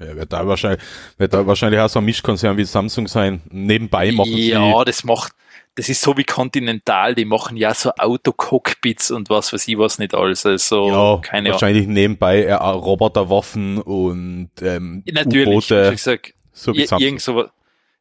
Ja, 0.01 0.15
wird 0.15 0.33
da 0.33 0.47
wahrscheinlich, 0.47 0.81
wird 1.17 1.35
da 1.35 1.47
wahrscheinlich 1.47 1.81
auch 1.81 1.89
so 1.89 1.99
ein 1.99 2.05
Mischkonzern 2.05 2.57
wie 2.57 2.65
Samsung 2.65 3.09
sein. 3.09 3.43
Nebenbei 3.51 4.13
machen 4.13 4.37
ja, 4.37 4.79
sie. 4.79 4.85
das 4.85 5.03
macht, 5.03 5.33
das 5.79 5.89
ist 5.89 6.01
so 6.01 6.17
wie 6.17 6.25
Continental, 6.25 7.15
die 7.15 7.25
machen 7.25 7.57
ja 7.57 7.73
so 7.73 7.93
Autocockpits 7.97 9.13
und 9.13 9.31
was 9.31 9.53
weiß 9.53 9.69
ich 9.69 9.79
was 9.79 10.01
nicht 10.01 10.13
alles. 10.13 10.45
Also, 10.45 10.89
Ja, 10.89 11.19
keine 11.23 11.39
Ahnung. 11.39 11.53
wahrscheinlich 11.53 11.87
nebenbei 11.87 12.43
äh, 12.43 12.53
Roboterwaffen 12.53 13.79
und 13.79 14.51
ähm, 14.61 15.05
Natürlich, 15.07 15.71
wie 15.71 15.91
gesagt, 15.91 16.35
so 16.53 16.75
wie 16.75 16.83
irgend 16.83 17.21
so, 17.21 17.49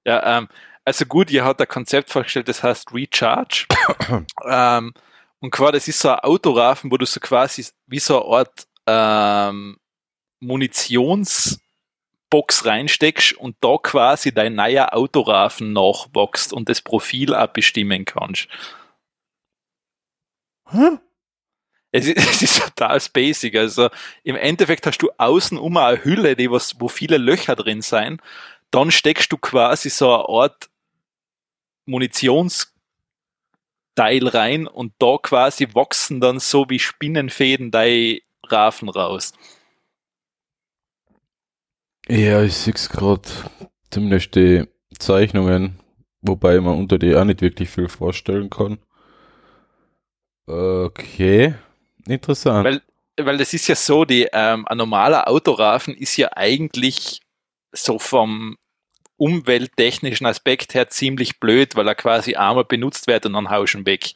ja, 0.06 0.40
ähm, 0.40 0.48
also 0.86 1.06
gut, 1.06 1.30
ihr 1.30 1.46
hat 1.46 1.62
ein 1.62 1.68
Konzept 1.68 2.10
vorgestellt, 2.10 2.48
das 2.48 2.64
heißt 2.64 2.96
Recharge. 2.96 3.68
ähm, 4.50 4.94
und 5.40 5.52
quasi, 5.52 5.74
das 5.74 5.88
ist 5.88 6.00
so 6.00 6.10
ein 6.10 6.20
Autorafen, 6.22 6.90
wo 6.90 6.98
du 6.98 7.06
so 7.06 7.20
quasi 7.20 7.64
wie 7.86 8.00
so 8.00 8.26
eine 8.26 8.38
Art 8.38 8.68
ähm, 8.88 9.78
Munitionsbox 12.32 12.66
reinsteckst 12.66 13.34
und 13.34 13.56
da 13.62 13.78
quasi 13.78 14.34
dein 14.34 14.56
neuer 14.56 14.94
Autorafen 14.94 15.74
nachwächst 15.74 16.54
und 16.54 16.70
das 16.70 16.82
Profil 16.82 17.34
auch 17.34 17.48
bestimmen 17.48 18.06
kannst. 18.06 18.48
Hä? 20.70 21.00
Es 21.92 22.06
ist, 22.06 22.18
es 22.30 22.42
ist 22.42 22.62
total 22.62 23.00
basic. 23.14 23.56
Also 23.56 23.90
im 24.24 24.36
Endeffekt 24.36 24.86
hast 24.86 25.00
du 25.00 25.10
außen 25.18 25.58
um 25.58 25.78
eine 25.78 26.04
Hülle, 26.04 26.36
die 26.36 26.52
was, 26.52 26.80
wo 26.80 26.88
viele 26.88 27.18
Löcher 27.18 27.56
drin 27.56 27.82
sein. 27.82 28.22
Dann 28.72 28.92
steckst 28.92 29.32
du 29.32 29.38
quasi 29.38 29.90
so 29.90 30.14
eine 30.14 30.28
Art 30.28 30.70
Munitionsteil 31.86 32.68
rein 33.98 34.68
und 34.68 34.94
da 35.00 35.18
quasi 35.22 35.70
wachsen 35.74 36.20
dann 36.20 36.40
so 36.40 36.70
wie 36.70 36.80
Spinnenfäden 36.80 37.72
deine 37.72 38.20
Rafen 38.44 38.90
raus. 38.90 39.32
Ja, 42.10 42.42
ich 42.42 42.56
sehe 42.56 42.74
es 42.74 42.90
gerade. 42.90 43.28
Zumindest 43.90 44.36
die 44.36 44.66
Zeichnungen, 44.98 45.80
wobei 46.22 46.60
man 46.60 46.78
unter 46.78 46.98
die 46.98 47.16
auch 47.16 47.24
nicht 47.24 47.42
wirklich 47.42 47.70
viel 47.70 47.90
vorstellen 47.90 48.50
kann. 48.50 48.80
Okay, 50.46 51.56
interessant. 52.08 52.66
Weil, 52.66 52.82
weil 53.18 53.38
das 53.38 53.54
ist 53.54 53.68
ja 53.68 53.76
so, 53.76 54.06
die, 54.06 54.28
ähm, 54.32 54.66
ein 54.68 54.78
normaler 54.78 55.28
Autorafen 55.28 55.94
ist 55.94 56.16
ja 56.16 56.30
eigentlich 56.36 57.22
so 57.74 58.00
vom 58.00 58.58
umwelttechnischen 59.18 60.28
Aspekt 60.28 60.74
her 60.74 60.90
ziemlich 60.90 61.40
blöd, 61.40 61.76
weil 61.76 61.88
er 61.88 61.96
quasi 61.96 62.36
einmal 62.36 62.66
benutzt 62.66 63.08
wird 63.08 63.26
und 63.26 63.34
dann 63.34 63.50
hauschen 63.50 63.86
weg. 63.86 64.14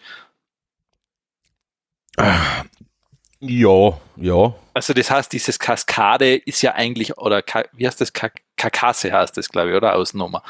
Ja, 3.41 3.99
ja. 4.15 4.55
Also 4.73 4.93
das 4.93 5.09
heißt, 5.11 5.33
dieses 5.33 5.59
Kaskade 5.59 6.35
ist 6.35 6.61
ja 6.61 6.73
eigentlich, 6.75 7.17
oder 7.17 7.41
Ka 7.41 7.65
wie 7.73 7.87
heißt 7.87 7.99
das, 7.99 8.13
Ka 8.13 8.29
Karkasse 8.55 9.11
heißt 9.11 9.35
das, 9.37 9.49
glaube 9.49 9.71
ich, 9.71 9.75
oder 9.75 9.95
Ausnummer. 9.95 10.43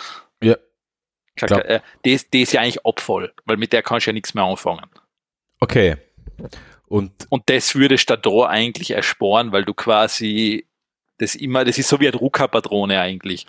Ja. 0.43 0.57
Kaka 1.37 1.59
äh, 1.59 1.79
das, 2.03 2.29
das 2.29 2.41
ist 2.41 2.53
ja 2.53 2.61
eigentlich 2.61 2.85
abvoll, 2.85 3.33
weil 3.45 3.57
mit 3.57 3.71
der 3.71 3.81
kannst 3.81 4.05
du 4.05 4.11
ja 4.11 4.13
nichts 4.13 4.33
mehr 4.33 4.43
anfangen. 4.43 4.89
Okay. 5.61 5.95
Und 6.87 7.11
Und 7.29 7.43
das 7.49 7.73
würdest 7.75 8.09
du 8.09 8.17
da 8.17 8.47
eigentlich 8.47 8.91
ersparen, 8.91 9.53
weil 9.53 9.63
du 9.63 9.73
quasi 9.73 10.67
das 11.17 11.35
immer, 11.35 11.63
das 11.63 11.77
ist 11.77 11.87
so 11.87 11.99
wie 11.99 12.07
eine 12.07 12.17
Druckerpatrone 12.17 12.99
eigentlich. 12.99 13.45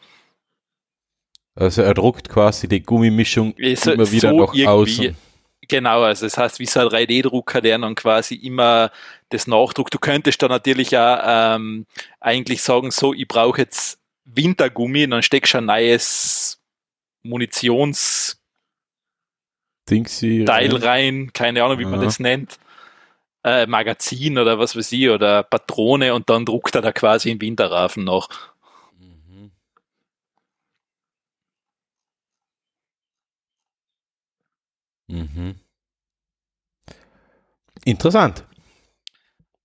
also 1.57 1.83
er 1.83 1.95
druckt 1.95 2.29
quasi 2.29 2.69
die 2.69 2.83
Gummimischung 2.83 3.55
Ist 3.57 3.87
immer 3.87 4.11
wieder 4.13 4.31
so 4.31 4.37
nach 4.37 4.67
außen. 4.67 5.17
Genau, 5.69 6.03
also 6.03 6.27
das 6.27 6.37
heißt, 6.37 6.59
wie 6.59 6.67
so 6.67 6.81
ein 6.81 6.89
3D-Drucker, 6.89 7.61
der 7.61 7.79
dann 7.79 7.95
quasi 7.95 8.35
immer 8.35 8.91
das 9.29 9.47
nachdruckt. 9.47 9.95
Du 9.95 9.99
könntest 9.99 10.43
da 10.43 10.49
natürlich 10.49 10.97
auch 10.97 11.19
ähm, 11.25 11.87
eigentlich 12.21 12.63
sagen, 12.63 12.91
so, 12.91 13.15
ich 13.15 13.29
brauche 13.29 13.61
jetzt 13.63 13.99
Wintergummi, 14.25 15.09
dann 15.09 15.23
steckst 15.23 15.55
du 15.55 15.59
ein 15.59 15.67
neues 15.67 16.61
Munitionsteil 17.23 18.37
Dingsy. 19.89 20.45
rein, 20.47 21.33
keine 21.33 21.63
Ahnung, 21.63 21.79
wie 21.79 21.85
man 21.85 22.01
Ja. 22.01 22.07
das 22.07 22.19
nennt. 22.19 22.59
Äh, 23.45 23.67
Magazin 23.67 24.39
oder 24.39 24.59
was 24.59 24.77
weiß 24.77 24.93
ich, 24.93 25.09
oder 25.09 25.43
Patrone 25.43 26.15
und 26.15 26.31
dann 26.31 26.45
druckt 26.45 26.75
er 26.75 26.83
da 26.83 26.93
quasi 26.93 27.31
einen 27.31 27.41
Winterrafen 27.41 28.05
nach. 28.05 28.29
Mhm. 35.13 35.61
Interessant. 37.85 38.45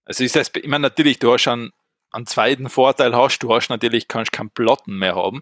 Also 0.06 0.24
ist 0.24 0.36
das, 0.36 0.51
ich 0.56 0.68
meine, 0.68 0.82
natürlich, 0.84 1.20
du 1.20 1.32
hast 1.34 1.44
schon 1.44 1.72
einen 2.12 2.25
zweiten 2.25 2.70
Vorteil 2.70 3.16
hast, 3.16 3.39
du 3.39 3.54
hast 3.54 3.70
natürlich, 3.70 4.08
kannst 4.08 4.32
keinen 4.32 4.50
Platten 4.50 4.98
mehr 4.98 5.16
haben. 5.16 5.42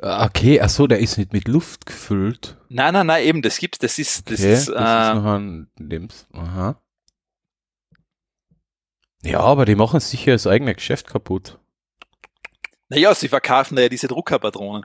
Ah, 0.00 0.26
Okay, 0.26 0.60
ach 0.60 0.68
so, 0.68 0.86
der 0.86 0.98
ist 0.98 1.18
nicht 1.18 1.32
mit 1.32 1.48
Luft 1.48 1.86
gefüllt. 1.86 2.58
Nein, 2.68 2.92
nein, 2.94 3.06
nein, 3.06 3.24
eben, 3.24 3.42
das 3.42 3.58
gibt's, 3.58 3.78
das 3.78 3.98
ist, 3.98 4.30
das 4.30 4.40
Okay, 4.40 4.52
ist, 4.52 4.68
das 4.68 4.74
äh, 4.76 5.08
ist 5.08 5.14
noch 5.22 5.24
ein 5.34 5.70
Lebens. 5.78 6.26
Aha. 6.32 6.80
Ja, 9.22 9.40
aber 9.40 9.64
die 9.64 9.74
machen 9.76 10.00
sicher 10.00 10.32
das 10.32 10.46
eigene 10.46 10.74
Geschäft 10.74 11.06
kaputt. 11.06 11.58
naja, 12.88 13.14
sie 13.14 13.28
verkaufen 13.28 13.76
da 13.76 13.82
ja 13.82 13.88
diese 13.88 14.08
Druckerpatronen. 14.08 14.84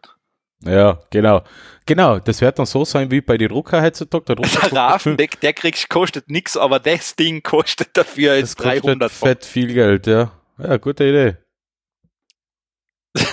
Ja, 0.65 0.99
genau. 1.09 1.41
Genau, 1.85 2.19
das 2.19 2.41
wird 2.41 2.59
dann 2.59 2.65
so 2.65 2.85
sein 2.85 3.09
wie 3.09 3.21
bei 3.21 3.37
den 3.37 3.49
Drucker 3.49 3.81
heutzutage. 3.81 4.25
Der 4.25 4.35
Drucker 4.35 4.69
Der 4.69 4.73
Rafen, 4.73 5.17
der, 5.17 5.27
der 5.41 5.53
kriegst, 5.53 5.89
kostet 5.89 6.29
nix, 6.29 6.57
aber 6.57 6.79
das 6.79 7.15
Ding 7.15 7.41
kostet 7.41 7.95
dafür 7.97 8.35
jetzt 8.35 8.57
kostet 8.57 8.83
300 8.85 9.11
Pfund. 9.11 9.27
fett 9.29 9.45
viel 9.45 9.73
Geld, 9.73 10.05
ja. 10.05 10.31
Ja, 10.57 10.77
gute 10.77 11.05
Idee. 11.05 11.37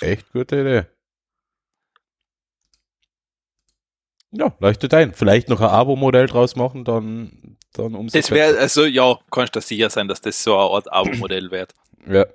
Echt 0.00 0.30
gute 0.32 0.60
Idee. 0.60 0.86
Ja, 4.32 4.54
leuchtet 4.60 4.94
ein. 4.94 5.12
Vielleicht 5.12 5.48
noch 5.48 5.60
ein 5.60 5.68
Abo-Modell 5.68 6.26
draus 6.26 6.54
machen, 6.54 6.84
dann, 6.84 7.56
dann 7.72 7.94
umso 7.96 8.16
Das 8.16 8.30
wäre, 8.30 8.56
also 8.58 8.84
ja, 8.84 9.18
kannst 9.30 9.56
du 9.56 9.60
sicher 9.60 9.90
sein, 9.90 10.06
dass 10.06 10.20
das 10.20 10.40
so 10.42 10.56
eine 10.56 10.70
Art 10.70 10.92
Abo-Modell 10.92 11.50
wird. 11.50 11.74
Ja. 12.06 12.26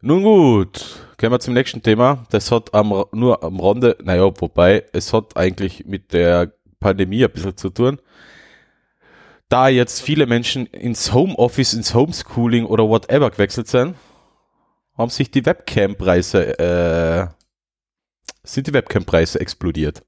Nun 0.00 0.22
gut, 0.22 1.08
kommen 1.18 1.32
wir 1.32 1.40
zum 1.40 1.54
nächsten 1.54 1.82
Thema. 1.82 2.24
Das 2.30 2.52
hat 2.52 2.72
am, 2.72 3.04
nur 3.10 3.42
am 3.42 3.58
Rande, 3.58 3.96
naja, 4.00 4.30
wobei, 4.40 4.84
es 4.92 5.12
hat 5.12 5.36
eigentlich 5.36 5.86
mit 5.86 6.12
der 6.12 6.52
Pandemie 6.78 7.24
ein 7.24 7.32
bisschen 7.32 7.56
zu 7.56 7.68
tun. 7.70 8.00
Da 9.48 9.66
jetzt 9.68 10.00
viele 10.00 10.26
Menschen 10.26 10.66
ins 10.66 11.12
Homeoffice, 11.12 11.74
ins 11.74 11.94
Homeschooling 11.94 12.64
oder 12.66 12.88
whatever 12.88 13.28
gewechselt 13.28 13.66
sind, 13.66 13.96
haben 14.96 15.10
sich 15.10 15.32
die 15.32 15.44
Webcam-Preise, 15.44 16.58
äh, 16.60 17.26
sind 18.44 18.68
die 18.68 18.74
Webcam-Preise 18.74 19.40
explodiert. 19.40 20.04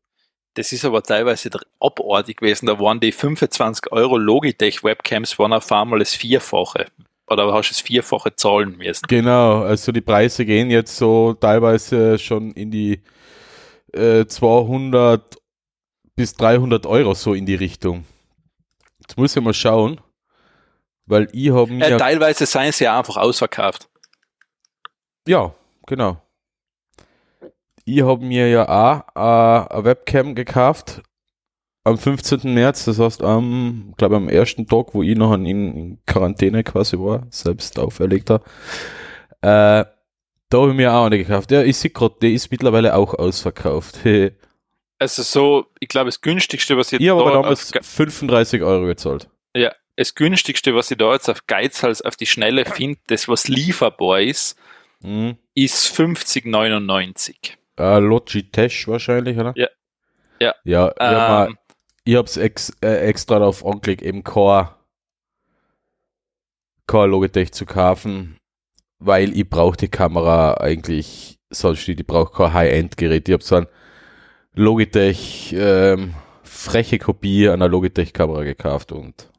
Das 0.54 0.70
ist 0.70 0.84
aber 0.84 1.02
teilweise 1.02 1.50
abartig 1.80 2.36
gewesen. 2.36 2.66
Da 2.66 2.78
waren 2.78 3.00
die 3.00 3.10
25 3.10 3.90
Euro 3.90 4.16
Logitech-Webcams 4.18 5.36
waren 5.40 5.52
auf 5.52 5.72
einmal 5.72 5.98
das 5.98 6.14
Vierfache. 6.14 6.86
Oder 7.30 7.52
hast 7.52 7.68
du 7.68 7.74
das 7.74 7.80
Vierfache 7.80 8.34
zahlen 8.34 8.76
müssen? 8.76 9.06
Genau, 9.06 9.62
also 9.62 9.92
die 9.92 10.00
Preise 10.00 10.44
gehen 10.44 10.68
jetzt 10.68 10.96
so 10.96 11.32
teilweise 11.34 12.18
schon 12.18 12.50
in 12.52 12.72
die 12.72 13.02
äh, 13.92 14.26
200 14.26 15.36
bis 16.16 16.34
300 16.34 16.86
Euro 16.86 17.14
so 17.14 17.32
in 17.32 17.46
die 17.46 17.54
Richtung. 17.54 18.04
Jetzt 19.00 19.16
muss 19.16 19.36
ich 19.36 19.42
mal 19.42 19.54
schauen, 19.54 20.00
weil 21.06 21.28
ich 21.32 21.50
habe 21.50 21.72
mir... 21.72 21.86
Äh, 21.86 21.96
teilweise 21.98 22.46
seien 22.46 22.72
sie 22.72 22.84
ja 22.84 22.98
einfach 22.98 23.16
ausverkauft. 23.16 23.88
Ja, 25.26 25.54
genau. 25.86 26.20
Ich 27.84 28.02
habe 28.02 28.24
mir 28.24 28.48
ja 28.48 28.68
auch 28.68 29.68
äh, 29.70 29.72
eine 29.72 29.84
Webcam 29.84 30.34
gekauft 30.34 31.00
am 31.84 31.98
15. 31.98 32.52
März, 32.52 32.84
das 32.84 32.98
heißt 32.98 33.22
am, 33.22 33.94
glaube 33.96 34.16
am 34.16 34.28
ersten 34.28 34.66
Tag, 34.66 34.94
wo 34.94 35.02
ich 35.02 35.16
noch 35.16 35.32
in, 35.34 35.46
in 35.46 35.98
Quarantäne 36.06 36.62
quasi 36.62 36.98
war, 36.98 37.26
selbst 37.30 37.78
auferlegter. 37.78 38.42
Äh, 39.40 39.84
da 40.50 40.58
habe 40.58 40.70
ich 40.70 40.76
mir 40.76 40.92
auch 40.92 41.06
eine 41.06 41.18
gekauft. 41.18 41.50
Ja, 41.52 41.62
ich 41.62 41.76
sehe 41.78 41.90
gerade, 41.90 42.16
die 42.20 42.34
ist 42.34 42.50
mittlerweile 42.50 42.94
auch 42.94 43.14
ausverkauft. 43.14 44.00
also 44.98 45.22
so, 45.22 45.66
ich 45.78 45.88
glaube, 45.88 46.08
das 46.08 46.20
günstigste, 46.20 46.76
was 46.76 46.92
ich 46.92 47.00
Ich 47.00 47.08
habe 47.08 47.24
da 47.24 47.30
damals 47.30 47.72
35 47.80 48.62
Euro 48.62 48.86
gezahlt. 48.86 49.28
Ja, 49.54 49.72
das 49.96 50.14
günstigste, 50.14 50.74
was 50.74 50.90
ich 50.90 50.98
da 50.98 51.12
jetzt 51.12 51.28
auf 51.28 51.46
Geizhals 51.46 52.02
auf 52.02 52.16
die 52.16 52.26
Schnelle 52.26 52.64
finde, 52.64 53.00
das 53.06 53.28
was 53.28 53.48
lieferbar 53.48 54.20
ist, 54.20 54.58
mhm. 55.00 55.36
ist 55.54 55.86
50,99. 55.96 57.54
Uh, 57.78 57.98
Logitech 57.98 58.86
wahrscheinlich, 58.88 59.38
oder? 59.38 59.54
Ja. 59.56 59.68
Ja, 60.40 60.54
ja, 60.64 60.94
ja 60.98 61.46
ähm, 61.46 61.58
ich 62.04 62.16
habe 62.16 62.26
es 62.26 62.36
ex, 62.36 62.72
äh, 62.82 63.06
extra 63.08 63.38
darauf 63.38 63.64
angeklickt, 63.64 64.02
eben 64.02 64.24
Core, 64.24 64.74
Core 66.86 67.08
Logitech 67.08 67.52
zu 67.52 67.66
kaufen, 67.66 68.36
weil 68.98 69.36
ich 69.36 69.48
brauche 69.48 69.76
die 69.76 69.88
Kamera 69.88 70.54
eigentlich, 70.54 71.38
sonst 71.50 71.88
ich 71.88 72.06
brauche 72.06 72.32
kein 72.32 72.52
High-End-Gerät. 72.52 73.28
Ich 73.28 73.32
habe 73.32 73.44
so 73.44 73.56
ein 73.56 73.66
Logitech 74.54 75.54
ähm, 75.56 76.14
freche 76.42 76.98
Kopie 76.98 77.48
einer 77.48 77.68
Logitech-Kamera 77.68 78.42
gekauft 78.44 78.92
und 78.92 79.30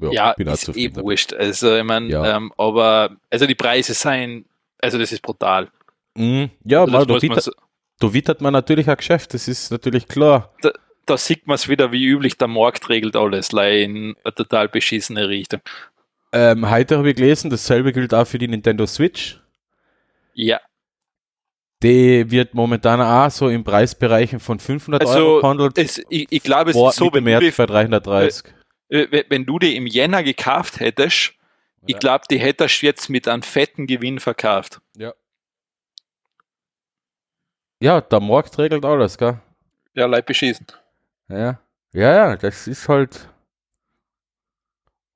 ja, 0.00 0.12
ja 0.12 0.32
bin 0.34 0.48
ist 0.48 0.68
eh 0.76 0.94
wurscht. 0.96 1.32
Also 1.32 1.76
ich 1.76 1.84
meine, 1.84 2.08
ja. 2.08 2.36
ähm, 2.36 2.52
aber 2.56 3.16
also 3.30 3.46
die 3.46 3.54
Preise 3.54 3.94
seien, 3.94 4.46
also 4.78 4.98
das 4.98 5.12
ist 5.12 5.22
brutal. 5.22 5.70
Mm, 6.14 6.44
ja, 6.64 6.82
also 6.82 6.92
mal, 6.92 7.06
da, 7.06 7.20
wittert, 7.20 7.42
so, 7.42 7.52
da 7.98 8.12
wittert 8.12 8.40
man 8.40 8.52
natürlich 8.52 8.88
ein 8.88 8.96
Geschäft, 8.96 9.34
das 9.34 9.48
ist 9.48 9.70
natürlich 9.70 10.06
klar. 10.06 10.52
Da, 10.62 10.70
da 11.06 11.16
sieht 11.16 11.46
man 11.46 11.56
es 11.56 11.68
wieder, 11.68 11.92
wie 11.92 12.04
üblich, 12.04 12.36
der 12.36 12.48
Markt 12.48 12.88
regelt 12.88 13.16
alles, 13.16 13.50
in 13.52 14.16
eine 14.24 14.34
total 14.34 14.68
beschissene 14.68 15.28
Richtung. 15.28 15.60
Ähm, 16.32 16.68
heute 16.68 16.98
habe 16.98 17.10
ich 17.10 17.16
gelesen, 17.16 17.50
dasselbe 17.50 17.92
gilt 17.92 18.12
auch 18.12 18.26
für 18.26 18.38
die 18.38 18.48
Nintendo 18.48 18.86
Switch. 18.86 19.40
Ja. 20.34 20.60
Die 21.82 22.30
wird 22.30 22.54
momentan 22.54 23.00
auch 23.00 23.30
so 23.30 23.48
im 23.48 23.62
Preisbereichen 23.62 24.40
von 24.40 24.58
500 24.58 25.02
also, 25.02 25.18
Euro 25.18 25.40
gehandelt. 25.40 25.78
Es, 25.78 26.02
ich, 26.08 26.26
ich 26.30 26.42
glaube, 26.42 26.70
es 26.70 26.76
ist 26.76 26.96
so, 26.96 27.12
wenn 27.12 27.24
du, 27.24 27.38
die, 27.38 27.50
bei 27.50 27.66
330. 27.66 28.52
Äh, 28.88 29.24
wenn 29.28 29.44
du 29.44 29.58
die 29.58 29.76
im 29.76 29.86
Jänner 29.86 30.22
gekauft 30.22 30.80
hättest, 30.80 31.34
ja. 31.34 31.34
ich 31.86 31.98
glaube, 31.98 32.24
die 32.30 32.38
hättest 32.38 32.82
du 32.82 32.86
jetzt 32.86 33.10
mit 33.10 33.28
einem 33.28 33.42
fetten 33.42 33.86
Gewinn 33.86 34.18
verkauft. 34.18 34.80
Ja. 34.96 35.12
Ja, 37.80 38.00
der 38.00 38.20
Markt 38.20 38.58
regelt 38.58 38.84
alles, 38.84 39.18
gell? 39.18 39.40
Ja, 39.94 40.06
leid 40.06 40.26
beschießen. 40.26 40.66
Ja. 41.28 41.58
Ja, 41.92 42.12
ja, 42.12 42.36
das 42.36 42.66
ist 42.66 42.88
halt 42.88 43.28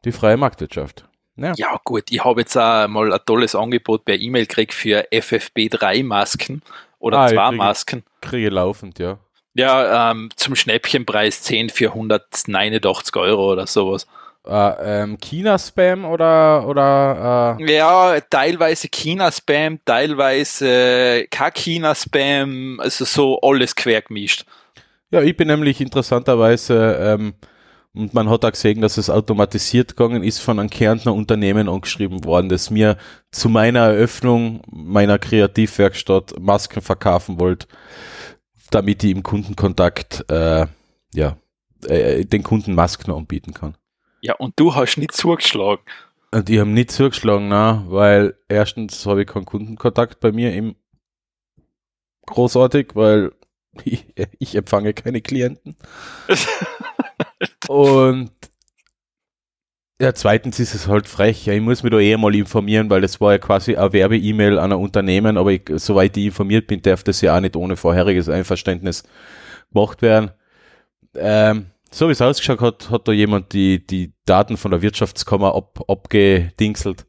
die 0.04 0.12
freie 0.12 0.36
Marktwirtschaft. 0.36 1.04
Ja. 1.36 1.52
ja, 1.56 1.80
gut, 1.84 2.04
ich 2.10 2.24
habe 2.24 2.40
jetzt 2.40 2.56
auch 2.56 2.88
mal 2.88 3.12
ein 3.12 3.20
tolles 3.24 3.54
Angebot 3.54 4.04
per 4.04 4.16
E-Mail 4.16 4.46
gekriegt 4.46 4.74
für 4.74 5.06
FFB3-Masken 5.12 6.62
oder 6.98 7.18
ah, 7.18 7.28
zwei 7.28 7.44
kriege, 7.46 7.56
Masken. 7.56 8.04
Kriege 8.20 8.48
laufend, 8.50 8.98
ja. 8.98 9.18
Ja, 9.54 10.10
ähm, 10.10 10.30
zum 10.34 10.56
Schnäppchenpreis 10.56 11.42
10 11.42 11.70
für 11.70 11.90
189 11.90 13.16
Euro 13.16 13.52
oder 13.52 13.66
sowas. 13.66 14.06
Uh, 14.46 14.72
ähm, 14.80 15.18
China-Spam 15.18 16.04
oder, 16.04 16.66
oder 16.66 17.56
uh 17.58 17.62
Ja, 17.64 18.18
teilweise 18.20 18.88
China-Spam, 18.88 19.80
teilweise 19.84 21.26
kein 21.30 21.52
China-Spam, 21.52 22.80
also 22.80 23.04
so 23.04 23.40
alles 23.42 23.76
quer 23.76 24.00
gemischt. 24.00 24.44
Ja, 25.10 25.22
ich 25.22 25.36
bin 25.36 25.48
nämlich 25.48 25.80
interessanterweise, 25.80 26.96
ähm, 27.00 27.34
und 27.94 28.14
man 28.14 28.28
hat 28.28 28.44
auch 28.44 28.52
gesehen, 28.52 28.80
dass 28.80 28.98
es 28.98 29.10
automatisiert 29.10 29.96
gegangen 29.96 30.22
ist, 30.22 30.38
von 30.38 30.58
einem 30.58 30.70
Kärntner 30.70 31.14
Unternehmen 31.14 31.68
angeschrieben 31.68 32.24
worden, 32.24 32.48
das 32.48 32.70
mir 32.70 32.98
zu 33.32 33.48
meiner 33.48 33.80
Eröffnung 33.80 34.62
meiner 34.70 35.18
Kreativwerkstatt 35.18 36.38
Masken 36.38 36.82
verkaufen 36.82 37.40
wollte, 37.40 37.66
damit 38.70 39.02
ich 39.02 39.10
im 39.10 39.22
Kundenkontakt 39.22 40.30
äh, 40.30 40.66
ja, 41.14 41.36
äh, 41.86 42.24
den 42.24 42.42
Kunden 42.42 42.74
Masken 42.74 43.10
anbieten 43.10 43.54
kann. 43.54 43.76
Ja, 44.20 44.34
und 44.34 44.54
du 44.60 44.74
hast 44.74 44.98
nicht 44.98 45.12
zugeschlagen. 45.12 45.82
Und 46.30 46.50
ich 46.50 46.58
habe 46.58 46.68
nicht 46.68 46.90
zugeschlagen, 46.90 47.48
na, 47.48 47.84
weil 47.88 48.36
erstens 48.48 49.06
habe 49.06 49.22
ich 49.22 49.28
keinen 49.28 49.46
Kundenkontakt 49.46 50.20
bei 50.20 50.30
mir 50.30 50.54
im 50.54 50.76
großartig, 52.26 52.88
weil 52.94 53.32
ich, 54.38 54.54
empfange 54.54 54.94
keine 54.94 55.20
Klienten. 55.20 55.76
und 57.68 58.30
ja, 60.00 60.14
zweitens 60.14 60.60
ist 60.60 60.74
es 60.74 60.86
halt 60.86 61.08
frech. 61.08 61.48
Ich 61.48 61.60
muss 61.60 61.82
mich 61.82 61.90
da 61.90 61.98
eh 61.98 62.16
mal 62.16 62.34
informieren, 62.34 62.88
weil 62.88 63.00
das 63.00 63.20
war 63.20 63.32
ja 63.32 63.38
quasi 63.38 63.76
eine 63.76 63.92
Werbe-E-Mail 63.92 64.58
an 64.58 64.72
ein 64.72 64.78
Unternehmen, 64.78 65.36
aber 65.36 65.50
ich, 65.50 65.62
soweit 65.74 66.16
ich 66.16 66.26
informiert 66.26 66.68
bin, 66.68 66.80
darf 66.82 67.02
das 67.02 67.20
ja 67.20 67.36
auch 67.36 67.40
nicht 67.40 67.56
ohne 67.56 67.76
vorheriges 67.76 68.28
Einverständnis 68.28 69.02
gemacht 69.72 70.00
werden. 70.00 70.30
Ähm, 71.16 71.66
so 71.90 72.06
wie 72.06 72.12
es 72.12 72.22
ausgeschaut 72.22 72.60
hat, 72.60 72.90
hat 72.90 73.08
da 73.08 73.12
jemand 73.12 73.52
die, 73.52 73.84
die 73.84 74.12
Daten 74.24 74.56
von 74.56 74.70
der 74.70 74.82
Wirtschaftskammer 74.82 75.54
ab, 75.54 75.80
abgedingselt. 75.88 77.07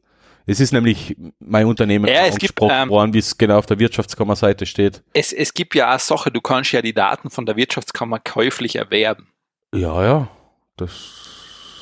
Es 0.50 0.58
ist 0.58 0.72
nämlich 0.72 1.16
mein 1.38 1.66
Unternehmen 1.66 2.08
ja, 2.08 2.26
es 2.26 2.36
gibt, 2.36 2.60
ähm, 2.60 2.88
worden, 2.88 3.14
wie 3.14 3.18
es 3.18 3.38
genau 3.38 3.58
auf 3.58 3.66
der 3.66 3.78
Wirtschaftskammer-Seite 3.78 4.66
steht. 4.66 5.04
Es, 5.12 5.32
es 5.32 5.54
gibt 5.54 5.76
ja 5.76 5.94
auch 5.94 6.00
Sache, 6.00 6.32
du 6.32 6.40
kannst 6.40 6.72
ja 6.72 6.82
die 6.82 6.92
Daten 6.92 7.30
von 7.30 7.46
der 7.46 7.54
Wirtschaftskammer 7.54 8.18
käuflich 8.18 8.74
erwerben. 8.74 9.28
Ja, 9.72 10.02
ja. 10.04 10.28
Das 10.76 10.90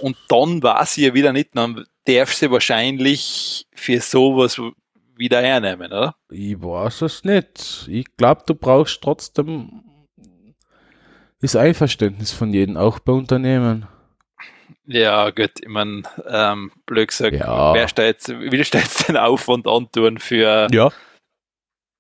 und 0.03 0.19
dann 0.29 0.63
war 0.63 0.85
sie 0.85 1.07
ja 1.07 1.15
wieder 1.15 1.33
nicht, 1.33 1.51
dann 1.55 1.87
darf 2.05 2.35
sie 2.35 2.51
wahrscheinlich 2.51 3.67
für 3.75 4.03
sowas 4.03 4.61
wieder 5.17 5.41
hernehmen, 5.41 5.91
oder? 5.91 6.15
Ich 6.31 6.61
weiß 6.61 7.03
es 7.03 7.25
nicht. 7.25 7.89
Ich 7.89 8.05
glaube, 8.19 8.43
du 8.47 8.55
brauchst 8.55 9.01
trotzdem 9.01 9.83
das 11.41 11.57
Einverständnis 11.57 12.33
von 12.33 12.53
jedem, 12.53 12.77
auch 12.77 12.99
bei 12.99 13.13
Unternehmen. 13.13 13.87
Ja, 14.91 15.29
gut, 15.29 15.53
ich 15.61 15.69
meine, 15.69 16.03
ähm, 16.27 16.73
blöd 16.87 17.09
gesagt, 17.09 17.37
ja. 17.37 17.75
wer 17.75 17.89
stellt, 17.89 18.27
wie 18.27 18.65
stellt 18.65 19.07
den 19.07 19.19
Aufwand 19.19 19.67
antun 19.67 20.17
für. 20.17 20.67
Ja. 20.73 20.91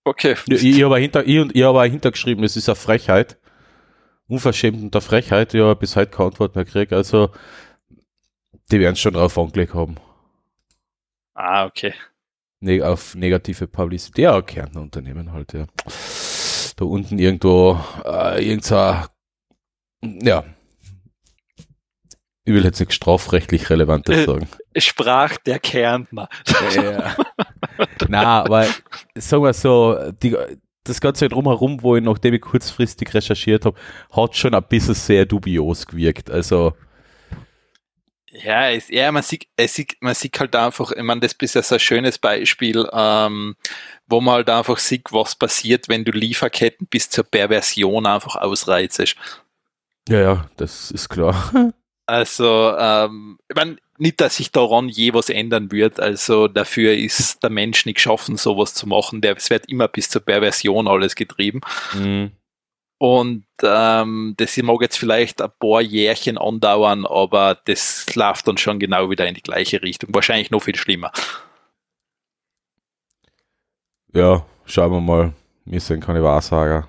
Okay. 0.04 0.36
Ich, 0.46 0.64
ich 0.64 0.82
habe 0.82 0.96
hinter, 0.96 1.26
ich, 1.26 1.54
ich 1.54 1.62
hab 1.62 1.82
hintergeschrieben, 1.82 2.42
es 2.44 2.56
ist 2.56 2.66
eine 2.66 2.76
Frechheit. 2.76 3.36
Unverschämt 4.26 4.82
unter 4.82 5.02
Frechheit, 5.02 5.52
ja, 5.52 5.74
bis 5.74 5.96
heute 5.96 6.10
keine 6.10 6.30
Antwort 6.30 6.54
mehr 6.54 6.64
gekriegt. 6.64 6.94
Also, 6.94 7.30
die 8.70 8.80
werden 8.80 8.94
es 8.94 9.00
schon 9.00 9.12
drauf 9.12 9.36
angelegt 9.36 9.74
haben. 9.74 9.96
Ah, 11.34 11.66
okay. 11.66 11.92
Ne 12.60 12.82
auf 12.82 13.14
negative 13.14 13.66
Publicity. 13.66 14.22
Ja, 14.22 14.40
Kärntner 14.40 14.80
Unternehmen 14.80 15.32
halt, 15.32 15.52
ja. 15.52 15.66
Da 16.76 16.84
unten 16.86 17.18
irgendwo, 17.18 17.78
äh, 18.06 18.42
irgendein 18.42 19.08
ja. 20.00 20.44
Ich 22.48 22.54
will 22.54 22.64
jetzt 22.64 22.80
nicht 22.80 22.94
strafrechtlich 22.94 23.68
Relevantes 23.68 24.16
äh, 24.16 24.24
sagen. 24.24 24.48
Sprach 24.74 25.36
der 25.36 25.58
Kärntner. 25.58 26.30
Ja. 26.74 27.14
Na, 28.08 28.42
aber 28.42 28.64
sagen 29.14 29.42
wir 29.42 29.52
so, 29.52 29.98
die, 30.22 30.34
das 30.82 31.02
Ganze 31.02 31.28
drumherum, 31.28 31.82
wo 31.82 31.96
ich, 31.96 32.02
nachdem 32.02 32.32
ich 32.32 32.40
kurzfristig 32.40 33.12
recherchiert 33.12 33.66
habe, 33.66 33.78
hat 34.10 34.34
schon 34.34 34.54
ein 34.54 34.62
bisschen 34.62 34.94
sehr 34.94 35.26
dubios 35.26 35.86
gewirkt. 35.86 36.30
Also. 36.30 36.72
Ja, 38.28 38.70
es, 38.70 38.88
ja 38.88 39.12
man, 39.12 39.22
sieht, 39.22 39.46
es 39.56 39.74
sieht, 39.74 39.98
man 40.00 40.14
sieht 40.14 40.40
halt 40.40 40.56
einfach, 40.56 40.92
ich 40.92 41.02
meine, 41.02 41.20
das 41.20 41.34
ist 41.34 41.54
ja 41.54 41.62
so 41.62 41.74
ein 41.74 41.80
schönes 41.80 42.16
Beispiel, 42.16 42.88
ähm, 42.94 43.56
wo 44.06 44.22
man 44.22 44.36
halt 44.36 44.48
einfach 44.48 44.78
sieht, 44.78 45.12
was 45.12 45.34
passiert, 45.34 45.90
wenn 45.90 46.02
du 46.02 46.12
Lieferketten 46.12 46.86
bis 46.86 47.10
zur 47.10 47.24
Perversion 47.24 48.06
einfach 48.06 48.36
ausreizest. 48.36 49.16
Ja, 50.08 50.20
ja, 50.20 50.50
das 50.56 50.90
ist 50.90 51.10
klar. 51.10 51.74
Also, 52.08 52.74
ähm, 52.78 53.38
ich 53.50 53.54
mein, 53.54 53.78
nicht, 53.98 54.18
dass 54.22 54.36
sich 54.36 54.50
daran 54.50 54.88
je 54.88 55.12
was 55.12 55.28
ändern 55.28 55.70
wird. 55.70 56.00
Also 56.00 56.48
dafür 56.48 56.94
ist 56.94 57.42
der 57.42 57.50
Mensch 57.50 57.84
nicht 57.84 57.96
geschaffen, 57.96 58.38
sowas 58.38 58.72
zu 58.72 58.86
machen. 58.86 59.20
Der, 59.20 59.36
es 59.36 59.50
wird 59.50 59.68
immer 59.68 59.88
bis 59.88 60.08
zur 60.08 60.22
Perversion 60.22 60.88
alles 60.88 61.14
getrieben. 61.14 61.60
Mhm. 61.92 62.32
Und 62.96 63.44
ähm, 63.62 64.34
das 64.38 64.56
mag 64.56 64.80
jetzt 64.80 64.96
vielleicht 64.96 65.42
ein 65.42 65.50
paar 65.60 65.82
Jährchen 65.82 66.38
andauern, 66.38 67.04
aber 67.04 67.58
das 67.66 68.06
läuft 68.14 68.48
dann 68.48 68.56
schon 68.56 68.78
genau 68.78 69.10
wieder 69.10 69.26
in 69.26 69.34
die 69.34 69.42
gleiche 69.42 69.82
Richtung. 69.82 70.14
Wahrscheinlich 70.14 70.50
noch 70.50 70.62
viel 70.62 70.76
schlimmer. 70.76 71.12
Ja, 74.14 74.46
schauen 74.64 74.92
wir 74.92 75.00
mal. 75.02 75.32
Wir 75.66 75.80
sind 75.80 76.02
keine 76.02 76.22
Wahrsager. 76.22 76.88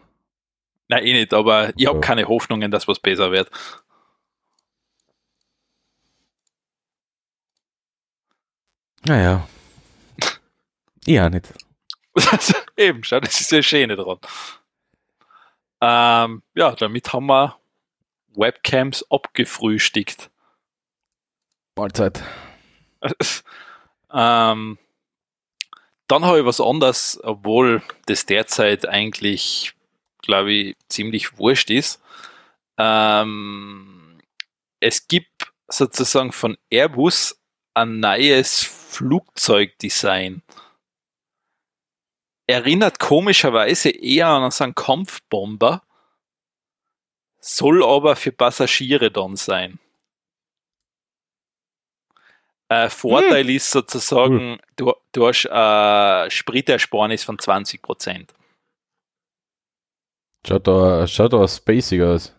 Nein, 0.88 1.06
eh 1.06 1.14
nicht, 1.14 1.34
aber 1.34 1.74
ich 1.76 1.88
habe 1.88 2.00
keine 2.00 2.26
Hoffnungen, 2.30 2.72
dass 2.72 2.88
was 2.88 3.00
besser 3.00 3.34
wird. 3.34 3.52
Naja. 9.06 9.48
Ja, 11.06 11.30
nicht. 11.30 11.54
Eben, 12.78 13.04
schau, 13.04 13.20
das 13.20 13.40
ist 13.42 13.52
ja 13.52 13.62
Schöne 13.62 13.96
dran. 13.96 14.20
Ähm, 15.82 16.44
ja, 16.56 16.72
damit 16.76 17.14
haben 17.14 17.28
wir 17.28 17.58
Webcams 18.36 19.06
abgefrühstückt. 19.10 20.30
Mahlzeit. 21.76 22.22
ähm, 24.14 24.78
dann 26.08 26.26
habe 26.26 26.40
ich 26.40 26.46
was 26.46 26.60
anderes, 26.60 27.20
obwohl 27.24 27.82
das 28.08 28.26
derzeit 28.26 28.88
eigentlich, 28.88 29.74
glaube 30.22 30.52
ich, 30.52 30.76
ziemlich 30.90 31.38
wurscht 31.38 31.70
ist. 31.70 32.02
Ähm, 32.78 34.20
es 34.80 35.08
gibt 35.08 35.52
sozusagen 35.68 36.32
von 36.32 36.58
Airbus 36.70 37.39
ein 37.82 38.00
neues 38.00 38.64
Flugzeugdesign. 38.64 40.42
Erinnert 42.48 43.00
komischerweise 43.00 43.90
eher 43.90 44.28
an 44.28 44.50
so 44.52 44.64
einen 44.64 44.76
Kampfbomber, 44.76 45.84
soll 47.40 47.84
aber 47.84 48.16
für 48.16 48.32
Passagiere 48.32 49.12
dann 49.12 49.36
sein. 49.36 49.80
Äh, 52.70 52.90
Vorteil 52.90 53.50
ist 53.50 53.72
sozusagen, 53.72 54.60
du, 54.76 54.94
du 55.12 55.28
hast 55.28 55.46
äh, 55.46 56.30
Spritersparnis 56.30 57.24
von 57.24 57.38
20%. 57.38 58.30
Schaut 60.46 60.68
da, 60.68 61.08
schaut 61.08 61.34
da 61.34 61.48
spacig 61.48 62.02
aus. 62.02 62.36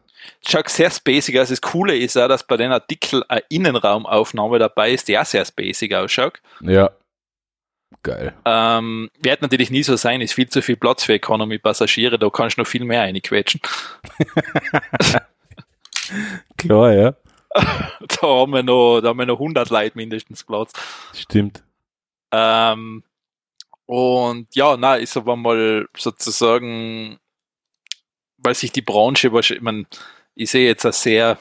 Schaut 0.46 0.68
sehr 0.68 0.90
spacig 0.90 1.38
aus. 1.38 1.48
Das 1.48 1.60
Coole 1.60 1.96
ist 1.96 2.16
auch, 2.16 2.28
dass 2.28 2.46
bei 2.46 2.56
den 2.56 2.72
Artikel 2.72 3.24
eine 3.28 3.42
Innenraumaufnahme 3.48 4.58
dabei 4.58 4.92
ist, 4.92 5.08
die 5.08 5.18
auch 5.18 5.24
sehr 5.24 5.44
spacig 5.44 5.94
ausschaut. 5.94 6.40
Ja. 6.60 6.90
Geil. 8.02 8.32
Ähm, 8.44 9.10
wird 9.20 9.42
natürlich 9.42 9.70
nie 9.70 9.82
so 9.82 9.96
sein, 9.96 10.20
ist 10.20 10.32
viel 10.32 10.48
zu 10.48 10.62
viel 10.62 10.76
Platz 10.76 11.04
für 11.04 11.14
Economy-Passagiere, 11.14 12.18
da 12.18 12.30
kannst 12.30 12.56
du 12.56 12.62
noch 12.62 12.68
viel 12.68 12.84
mehr 12.84 13.02
reinquetschen. 13.02 13.60
Klar, 16.56 16.92
ja. 16.92 17.14
Da 18.00 18.26
haben 18.26 18.52
wir 18.52 18.62
noch, 18.62 19.00
da 19.00 19.08
haben 19.08 19.18
wir 19.18 19.26
noch 19.26 19.40
100 19.40 19.70
Leute 19.70 19.96
mindestens 19.96 20.44
Platz. 20.44 20.72
Stimmt. 21.12 21.62
Ähm, 22.32 23.02
und 23.86 24.54
ja, 24.54 24.76
na, 24.76 24.94
ist 24.94 25.16
aber 25.16 25.36
mal 25.36 25.88
sozusagen, 25.96 27.18
weil 28.42 28.54
sich 28.54 28.72
die 28.72 28.82
Branche, 28.82 29.32
wahrscheinlich- 29.32 29.60
ich, 29.60 29.64
mein, 29.64 29.86
ich 30.34 30.50
sehe 30.50 30.66
jetzt 30.66 30.84
eine 30.84 30.92
sehr, 30.92 31.38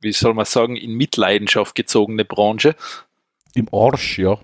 wie 0.00 0.12
soll 0.12 0.34
man 0.34 0.44
sagen, 0.44 0.76
in 0.76 0.92
Mitleidenschaft 0.94 1.74
gezogene 1.74 2.24
Branche. 2.24 2.74
Im 3.54 3.68
Arsch, 3.72 4.18
ja. 4.18 4.38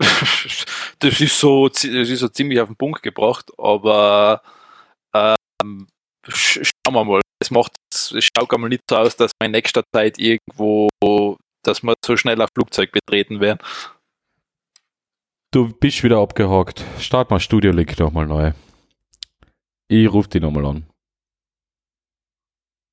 das 1.00 1.20
ist 1.20 1.38
so, 1.38 1.68
das 1.68 1.84
ist 1.84 2.20
so 2.20 2.28
ziemlich 2.28 2.60
auf 2.60 2.68
den 2.68 2.76
Punkt 2.76 3.02
gebracht, 3.02 3.50
aber 3.58 4.42
ähm, 5.14 5.86
sch- 6.26 6.64
schauen 6.64 6.94
wir 6.94 7.04
mal. 7.04 7.20
Es 7.40 7.50
macht, 7.50 7.72
es 7.92 8.12
schaut 8.36 8.52
einmal 8.52 8.68
nicht 8.68 8.82
so 8.90 8.96
aus, 8.96 9.16
dass 9.16 9.30
wir 9.40 9.46
in 9.46 9.52
nächster 9.52 9.82
Zeit 9.94 10.18
irgendwo, 10.18 10.88
dass 11.64 11.82
wir 11.82 11.94
so 12.04 12.16
schnell 12.16 12.40
ein 12.40 12.48
Flugzeug 12.54 12.90
betreten 12.92 13.40
werden. 13.40 13.58
Du 15.52 15.68
bist 15.72 16.02
wieder 16.04 16.18
abgehakt. 16.18 16.84
Start 17.00 17.30
mal 17.30 17.40
Studio 17.40 17.70
Link 17.72 17.98
nochmal 17.98 18.26
neu. 18.26 18.52
Ich 19.88 20.12
rufe 20.12 20.28
die 20.28 20.40
nochmal 20.40 20.66
an. 20.66 20.86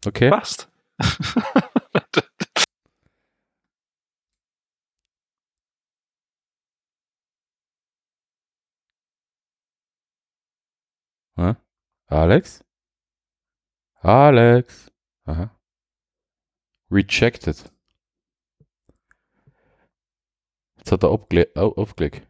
Okay? 0.08 0.30
Passt. 0.30 0.70
Alex? 12.08 12.64
Alex? 14.04 14.92
Aha. 15.26 15.50
Rejected. 16.92 17.58
Jetzt 20.78 20.92
hat 20.92 21.04
er 21.04 21.12
abgle 21.12 21.50
au- 21.56 21.76
aufgelegt. 21.76 22.28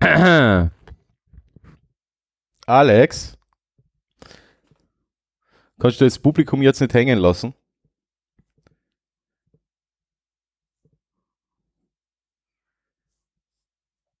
Alex? 2.68 3.36
Kannst 5.78 6.00
du 6.00 6.04
das 6.04 6.18
Publikum 6.18 6.60
jetzt 6.60 6.80
nicht 6.82 6.92
hängen 6.92 7.18
lassen? 7.18 7.54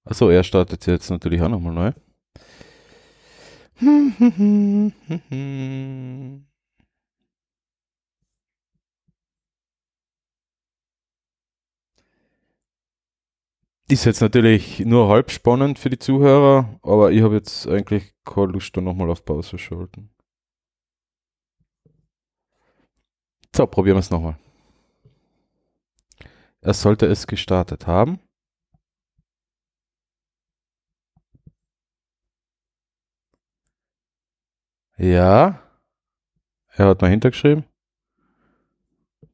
Achso, 0.04 0.30
er 0.30 0.42
startet 0.44 0.86
jetzt 0.86 1.10
natürlich 1.10 1.42
auch 1.42 1.50
nochmal 1.50 1.74
neu. 1.74 1.92
Ist 13.90 14.04
jetzt 14.04 14.20
natürlich 14.20 14.80
nur 14.80 15.08
halb 15.08 15.30
spannend 15.30 15.78
für 15.78 15.88
die 15.88 15.98
Zuhörer, 15.98 16.78
aber 16.82 17.10
ich 17.10 17.22
habe 17.22 17.36
jetzt 17.36 17.66
eigentlich 17.66 18.14
keine 18.22 18.52
Lust, 18.52 18.76
da 18.76 18.82
nochmal 18.82 19.10
auf 19.10 19.24
Pause 19.24 19.48
zu 19.48 19.58
schalten. 19.58 20.10
So, 23.56 23.66
probieren 23.66 23.96
wir 23.96 24.00
es 24.00 24.10
nochmal. 24.10 24.38
Er 26.60 26.74
sollte 26.74 27.06
es 27.06 27.26
gestartet 27.26 27.86
haben. 27.86 28.20
Ja. 34.98 35.62
Er 36.76 36.86
hat 36.88 37.00
mal 37.00 37.10
hintergeschrieben. 37.10 37.64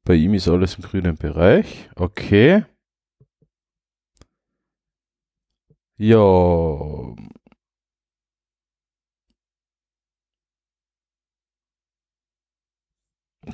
Bei 0.04 0.14
ihm 0.14 0.34
ist 0.34 0.46
alles 0.48 0.76
im 0.76 0.82
grünen 0.82 1.16
Bereich. 1.16 1.90
Okay. 1.96 2.64
Ja. 5.96 6.14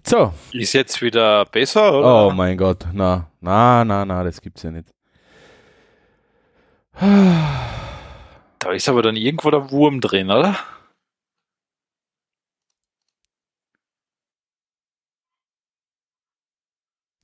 So. 0.07 0.33
Ist 0.53 0.73
jetzt 0.73 1.03
wieder 1.03 1.45
besser, 1.47 1.93
oder? 1.99 2.29
Oh 2.29 2.31
mein 2.31 2.57
Gott. 2.57 2.87
Na, 2.93 3.31
na, 3.41 3.85
na, 3.85 4.05
na, 4.05 4.23
das 4.25 4.41
gibt's 4.41 4.63
ja 4.63 4.71
nicht. 4.71 4.89
Da 8.61 8.73
ist 8.73 8.89
aber 8.89 9.03
dann 9.03 9.17
irgendwo 9.17 9.51
der 9.51 9.71
Wurm 9.71 10.01
drin, 10.01 10.31
oder? 10.31 10.57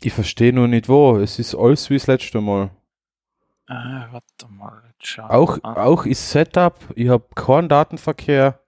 Ich 0.03 0.13
verstehe 0.13 0.53
nur 0.53 0.69
nicht 0.69 0.89
wo. 0.89 1.17
Es 1.19 1.39
ist 1.39 1.55
alles 1.55 1.89
wie 1.91 1.95
das 1.95 2.07
letzte 2.07 2.41
Mal. 2.41 2.76
Äh, 3.69 3.73
warte 4.13 4.49
mal. 4.49 4.83
jetzt 4.89 5.07
schauen 5.09 5.31
Auch, 5.31 5.57
wir 5.57 5.65
an. 5.65 5.77
auch 5.77 6.07
ist 6.07 6.31
Setup. 6.31 6.79
Ich 6.95 7.09
habe 7.09 7.27
keinen 7.35 7.69
Datenverkehr. 7.69 8.61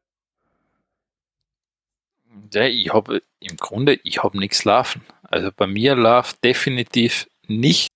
Ja, 2.52 2.62
ich 2.64 2.92
habe 2.92 3.22
im 3.40 3.56
Grunde, 3.56 3.94
ich 4.04 4.22
habe 4.22 4.38
nichts 4.38 4.64
laufen. 4.64 5.02
Also 5.22 5.50
bei 5.54 5.66
mir 5.66 5.94
läuft 5.94 6.42
definitiv 6.42 7.28
nicht. 7.46 7.88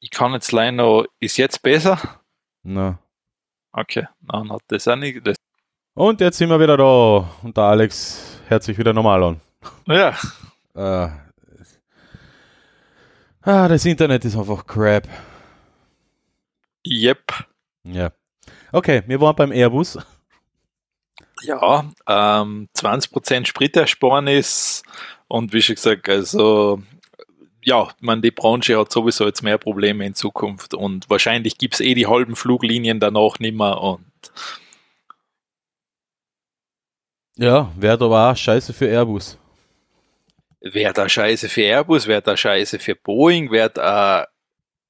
Ich 0.00 0.10
kann 0.10 0.32
jetzt 0.32 0.52
leider 0.52 0.72
noch, 0.72 1.06
ist 1.20 1.36
jetzt 1.36 1.62
besser? 1.62 1.98
Na. 2.62 2.98
Okay, 3.72 4.06
dann 4.20 4.52
hat 4.52 4.62
das 4.68 4.86
auch 4.88 4.96
nicht. 4.96 5.26
Das, 5.26 5.36
Und 5.94 6.20
jetzt 6.20 6.38
sind 6.38 6.50
wir 6.50 6.60
wieder 6.60 6.76
da. 6.76 7.28
Und 7.42 7.56
der 7.56 7.64
Alex 7.64 8.40
hört 8.48 8.62
sich 8.64 8.76
wieder 8.76 8.92
normal 8.92 9.22
an. 9.24 9.40
ja, 9.86 10.16
Äh, 10.74 11.08
ah, 13.42 13.68
das 13.68 13.84
Internet 13.84 14.24
ist 14.24 14.36
einfach 14.36 14.66
crap. 14.66 15.08
yep. 16.86 17.32
Ja. 17.84 18.12
Okay, 18.72 19.02
wir 19.06 19.20
waren 19.20 19.36
beim 19.36 19.52
Airbus. 19.52 19.98
Ja, 21.42 21.90
ähm, 22.06 22.68
20% 22.76 23.46
Spritersparnis 23.46 24.82
und 25.28 25.52
wie 25.52 25.62
schon 25.62 25.74
gesagt, 25.74 26.08
also 26.08 26.82
ja, 27.64 27.88
man, 28.00 28.22
die 28.22 28.30
Branche 28.30 28.78
hat 28.78 28.92
sowieso 28.92 29.26
jetzt 29.26 29.42
mehr 29.42 29.58
Probleme 29.58 30.04
in 30.04 30.14
Zukunft 30.14 30.74
und 30.74 31.08
wahrscheinlich 31.10 31.58
gibt 31.58 31.74
es 31.74 31.80
eh 31.80 31.94
die 31.94 32.06
halben 32.06 32.36
Fluglinien 32.36 33.00
danach 33.00 33.38
nicht 33.38 33.56
mehr 33.56 33.80
und 33.80 34.04
ja, 37.36 37.72
wäre 37.76 37.98
da 37.98 38.10
war 38.10 38.36
scheiße 38.36 38.72
für 38.72 38.86
Airbus. 38.86 39.38
Wäre 40.62 40.92
da 40.92 41.08
scheiße 41.08 41.48
für 41.48 41.62
Airbus, 41.62 42.06
wäre 42.06 42.22
da 42.22 42.36
scheiße 42.36 42.78
für 42.78 42.94
Boeing, 42.94 43.50
wäre 43.50 43.70
da 43.70 44.28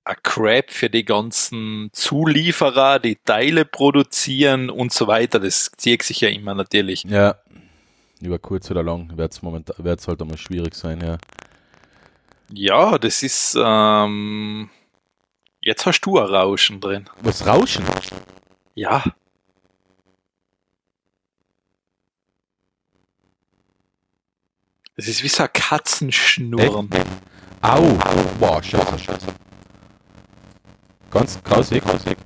ein 0.05 0.17
Crap 0.23 0.71
für 0.71 0.91
die 0.91 1.05
ganzen 1.05 1.89
Zulieferer, 1.93 2.99
die 2.99 3.17
Teile 3.17 3.65
produzieren 3.65 4.69
und 4.69 4.93
so 4.93 5.07
weiter. 5.07 5.41
Das 5.41 5.71
zieht 5.77 6.03
sich 6.03 6.21
ja 6.21 6.29
immer 6.29 6.55
natürlich. 6.55 7.05
Ja, 7.05 7.37
über 8.21 8.39
kurz 8.39 8.71
oder 8.71 8.83
lang 8.83 9.17
wird 9.17 9.33
es 9.33 9.43
momentan 9.43 9.85
wird's 9.85 10.07
halt 10.07 10.21
einmal 10.21 10.39
schwierig 10.39 10.75
sein, 10.75 11.01
ja. 11.01 11.19
Ja, 12.53 12.99
das 12.99 13.23
ist. 13.23 13.57
Ähm, 13.59 14.71
jetzt 15.61 15.87
hast 15.87 16.03
du 16.03 16.19
ein 16.19 16.27
Rauschen 16.27 16.81
drin. 16.81 17.09
Was 17.23 17.47
Rauschen? 17.47 17.85
Ja. 18.75 19.03
Das 24.97 25.09
ist 25.09 25.23
wie 25.23 25.29
so 25.29 25.43
ein 25.43 25.53
Katzenschnurren. 25.53 26.91
Au! 27.63 27.81
Boah, 28.39 28.63
scheiße, 28.63 28.99
scheiße. 28.99 29.27
Ganz 31.11 31.43
grausig. 31.43 31.83
grausig. 31.83 32.17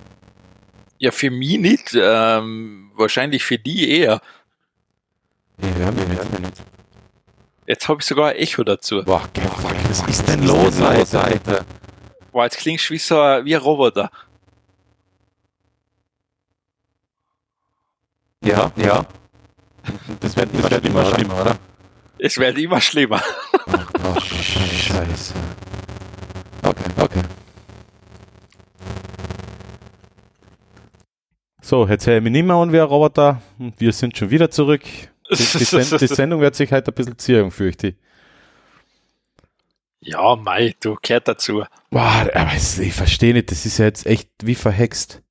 Ja, 0.98 1.10
für 1.10 1.30
mich 1.30 1.58
nicht. 1.58 1.94
Ähm, 1.94 2.90
wahrscheinlich 2.96 3.44
für 3.44 3.58
die 3.58 3.90
eher. 3.90 4.20
Nee, 5.58 5.72
wir 5.76 5.86
haben 5.86 5.96
nicht, 5.96 6.40
nicht. 6.40 6.62
Jetzt 7.66 7.88
habe 7.88 8.00
ich 8.00 8.06
sogar 8.06 8.30
ein 8.30 8.36
Echo 8.36 8.64
dazu. 8.64 9.02
Boah, 9.04 9.20
fuck, 9.20 9.72
was 9.88 10.02
ist 10.08 10.28
denn 10.28 10.44
los, 10.44 10.80
Alter? 10.80 11.64
Boah, 12.32 12.44
jetzt 12.44 12.58
klingst 12.58 12.88
du 12.88 12.94
wie 12.94 12.98
so 12.98 13.20
ein, 13.20 13.44
wie 13.44 13.54
ein 13.54 13.62
Roboter. 13.62 14.10
Ja, 18.42 18.70
ja. 18.76 19.04
Das 20.20 20.36
wird, 20.36 20.50
das 20.54 20.70
wird 20.70 20.86
immer 20.86 21.04
schlimmer, 21.06 21.40
oder? 21.40 21.58
Es 22.18 22.38
wird 22.38 22.58
immer 22.58 22.80
schlimmer. 22.80 23.22
Oh 23.66 24.20
scheiße. 24.20 25.34
Okay, 26.62 26.90
okay. 26.96 27.22
So, 31.60 31.86
jetzt 31.86 32.06
höre 32.06 32.18
ich 32.18 32.22
mich 32.22 32.32
nicht 32.32 32.44
mehr 32.44 32.56
an 32.56 32.72
wie 32.72 32.80
ein 32.80 32.86
Roboter 32.86 33.42
wir 33.78 33.92
sind 33.92 34.16
schon 34.16 34.30
wieder 34.30 34.50
zurück. 34.50 34.82
Die, 35.30 35.36
die, 35.36 35.64
Send 35.64 36.00
die 36.00 36.06
Sendung 36.06 36.40
wird 36.40 36.54
sich 36.54 36.70
heute 36.72 36.92
ein 36.92 36.94
bisschen 36.94 37.18
ziehen, 37.18 37.50
fürchte 37.50 37.88
ich. 37.88 37.94
Ja, 40.00 40.36
Mai, 40.36 40.74
du 40.80 40.96
gehört 41.02 41.26
dazu. 41.26 41.64
Boah, 41.90 42.28
aber 42.32 42.52
ich 42.54 42.92
verstehe 42.92 43.32
nicht, 43.32 43.50
das 43.50 43.66
ist 43.66 43.78
ja 43.78 43.86
jetzt 43.86 44.06
echt 44.06 44.30
wie 44.42 44.54
verhext. 44.54 45.22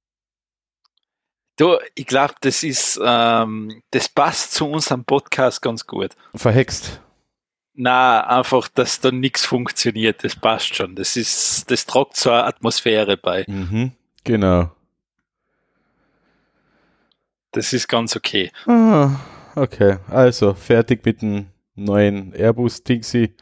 Du, 1.58 1.78
ich 1.96 2.06
glaube, 2.06 2.34
das 2.42 2.64
ist, 2.64 3.00
ähm, 3.04 3.82
das 3.92 4.10
passt 4.10 4.54
zu 4.54 4.70
unserem 4.70 5.06
Podcast 5.06 5.62
ganz 5.62 5.88
gut. 5.88 6.12
Verhext. 6.36 7.00
Na, 7.74 8.26
einfach, 8.28 8.68
dass 8.68 9.00
da 9.00 9.12
nichts 9.12 9.46
funktioniert, 9.46 10.24
das 10.24 10.36
passt 10.36 10.76
schon. 10.76 10.96
Das 10.96 11.16
ist, 11.16 11.70
das 11.72 11.86
tragt 11.86 12.26
eine 12.28 12.44
Atmosphäre 12.44 13.18
bei. 13.18 13.46
Mhm, 13.48 13.92
genau. 14.24 14.72
Das 17.52 17.72
ist 17.72 17.88
ganz 17.88 18.16
okay. 18.18 18.52
Ah, 18.66 19.12
okay, 19.56 19.98
also 20.10 20.54
fertig 20.54 21.06
mit 21.06 21.22
dem 21.22 21.48
neuen 21.76 22.34
Airbus 22.34 22.84
Dixie. 22.84 23.34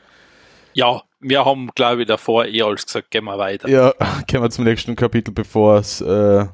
Ja, 0.74 1.02
wir 1.20 1.46
haben, 1.46 1.70
glaube 1.74 2.02
ich, 2.02 2.08
davor 2.08 2.46
eh 2.46 2.62
alles 2.62 2.86
gesagt, 2.86 3.10
gehen 3.10 3.24
wir 3.26 3.40
weiter. 3.40 3.68
Ja, 3.68 3.94
gehen 4.28 4.42
wir 4.42 4.52
zum 4.52 4.66
nächsten 4.66 4.96
Kapitel, 4.96 5.32
bevor 5.32 5.78
es, 5.78 6.02
äh, 6.02 6.46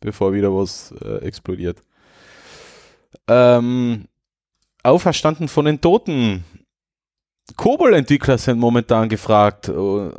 bevor 0.00 0.32
wieder 0.32 0.54
was 0.54 0.92
äh, 1.02 1.18
explodiert. 1.18 1.82
Ähm, 3.26 4.06
auferstanden 4.82 5.48
von 5.48 5.64
den 5.64 5.80
Toten. 5.80 6.44
Kobol-Entwickler 7.56 8.38
sind 8.38 8.58
momentan 8.58 9.08
gefragt. 9.08 9.68
äh, 9.68 10.10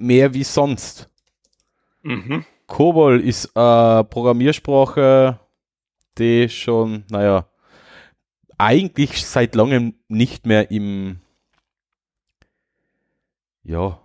Mehr 0.00 0.32
wie 0.32 0.44
sonst. 0.44 1.10
Mhm. 2.02 2.44
Kobol 2.68 3.20
ist 3.20 3.56
eine 3.56 4.04
Programmiersprache, 4.04 5.40
die 6.18 6.48
schon, 6.48 7.04
naja, 7.10 7.48
eigentlich 8.58 9.26
seit 9.26 9.54
langem 9.54 9.94
nicht 10.08 10.46
mehr 10.46 10.70
im, 10.70 11.20
ja, 13.64 14.00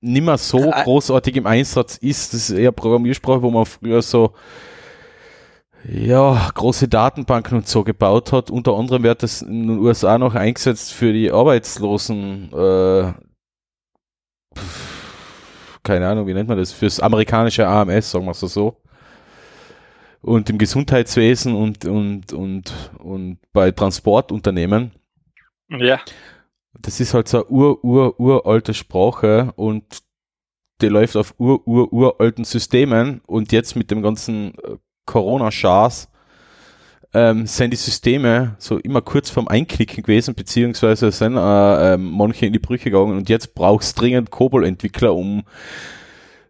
nicht 0.00 0.24
mehr 0.24 0.38
so 0.38 0.58
Äh, 0.58 0.82
großartig 0.84 1.36
im 1.36 1.46
Einsatz 1.46 1.96
ist. 1.98 2.32
Das 2.32 2.50
ist 2.50 2.56
eher 2.58 2.72
Programmiersprache, 2.72 3.42
wo 3.42 3.50
man 3.50 3.66
früher 3.66 4.02
so, 4.02 4.34
ja, 5.84 6.50
große 6.54 6.88
Datenbanken 6.88 7.58
und 7.58 7.68
so 7.68 7.84
gebaut 7.84 8.32
hat. 8.32 8.50
Unter 8.50 8.76
anderem 8.76 9.02
wird 9.02 9.22
das 9.22 9.42
in 9.42 9.68
den 9.68 9.78
USA 9.78 10.18
noch 10.18 10.34
eingesetzt 10.34 10.92
für 10.92 11.12
die 11.12 11.30
Arbeitslosen, 11.30 12.52
äh, 12.52 13.12
keine 15.82 16.08
Ahnung, 16.08 16.26
wie 16.26 16.34
nennt 16.34 16.48
man 16.48 16.58
das, 16.58 16.72
fürs 16.72 17.00
amerikanische 17.00 17.66
AMS, 17.66 18.10
sagen 18.10 18.26
wir 18.26 18.32
es 18.32 18.40
so. 18.40 18.76
Und 20.20 20.50
im 20.50 20.58
Gesundheitswesen 20.58 21.54
und, 21.54 21.86
und, 21.86 22.32
und, 22.34 22.72
und 22.98 23.38
bei 23.54 23.70
Transportunternehmen. 23.70 24.92
Ja. 25.70 26.00
Das 26.78 27.00
ist 27.00 27.14
halt 27.14 27.28
so 27.28 27.38
eine 27.38 27.46
ur, 27.48 27.84
ur, 27.84 28.20
uralte 28.20 28.74
Sprache 28.74 29.52
und 29.56 29.84
die 30.80 30.88
läuft 30.88 31.16
auf 31.16 31.34
ur, 31.38 31.66
ur, 31.66 31.92
uralten 31.92 32.44
Systemen 32.44 33.20
und 33.26 33.52
jetzt 33.52 33.76
mit 33.76 33.90
dem 33.90 34.02
ganzen 34.02 34.54
äh, 34.54 34.76
Corona-Schars 35.06 36.08
ähm, 37.12 37.46
sind 37.46 37.72
die 37.72 37.76
Systeme 37.76 38.54
so 38.58 38.78
immer 38.78 39.02
kurz 39.02 39.30
vorm 39.30 39.48
Einknicken 39.48 40.02
gewesen, 40.02 40.34
beziehungsweise 40.34 41.10
sind 41.10 41.36
äh, 41.36 41.94
ähm, 41.94 42.10
manche 42.12 42.46
in 42.46 42.52
die 42.52 42.58
Brüche 42.58 42.90
gegangen 42.90 43.16
und 43.16 43.28
jetzt 43.28 43.54
brauchst 43.54 44.00
dringend 44.00 44.30
Kobol-Entwickler, 44.30 45.14
um 45.14 45.42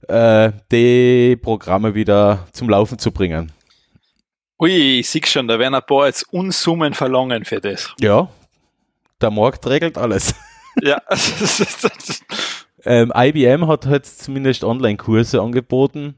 äh, 0.06 0.52
die 0.70 1.36
Programme 1.36 1.94
wieder 1.94 2.46
zum 2.52 2.68
Laufen 2.68 2.98
zu 2.98 3.10
bringen. 3.10 3.52
Ui, 4.60 5.00
ich 5.00 5.08
sehe 5.08 5.24
schon, 5.24 5.48
da 5.48 5.58
werden 5.58 5.74
ein 5.74 5.86
paar 5.86 6.06
jetzt 6.06 6.30
Unsummen 6.30 6.92
verlangen 6.92 7.46
für 7.46 7.60
das. 7.60 7.94
Ja, 7.98 8.28
der 9.20 9.30
Markt 9.30 9.66
regelt 9.66 9.98
alles. 9.98 10.34
Ja. 10.82 11.02
Ähm, 12.84 13.12
IBM 13.14 13.66
hat 13.66 13.86
halt 13.86 14.06
zumindest 14.06 14.64
Online-Kurse 14.64 15.42
angeboten. 15.42 16.14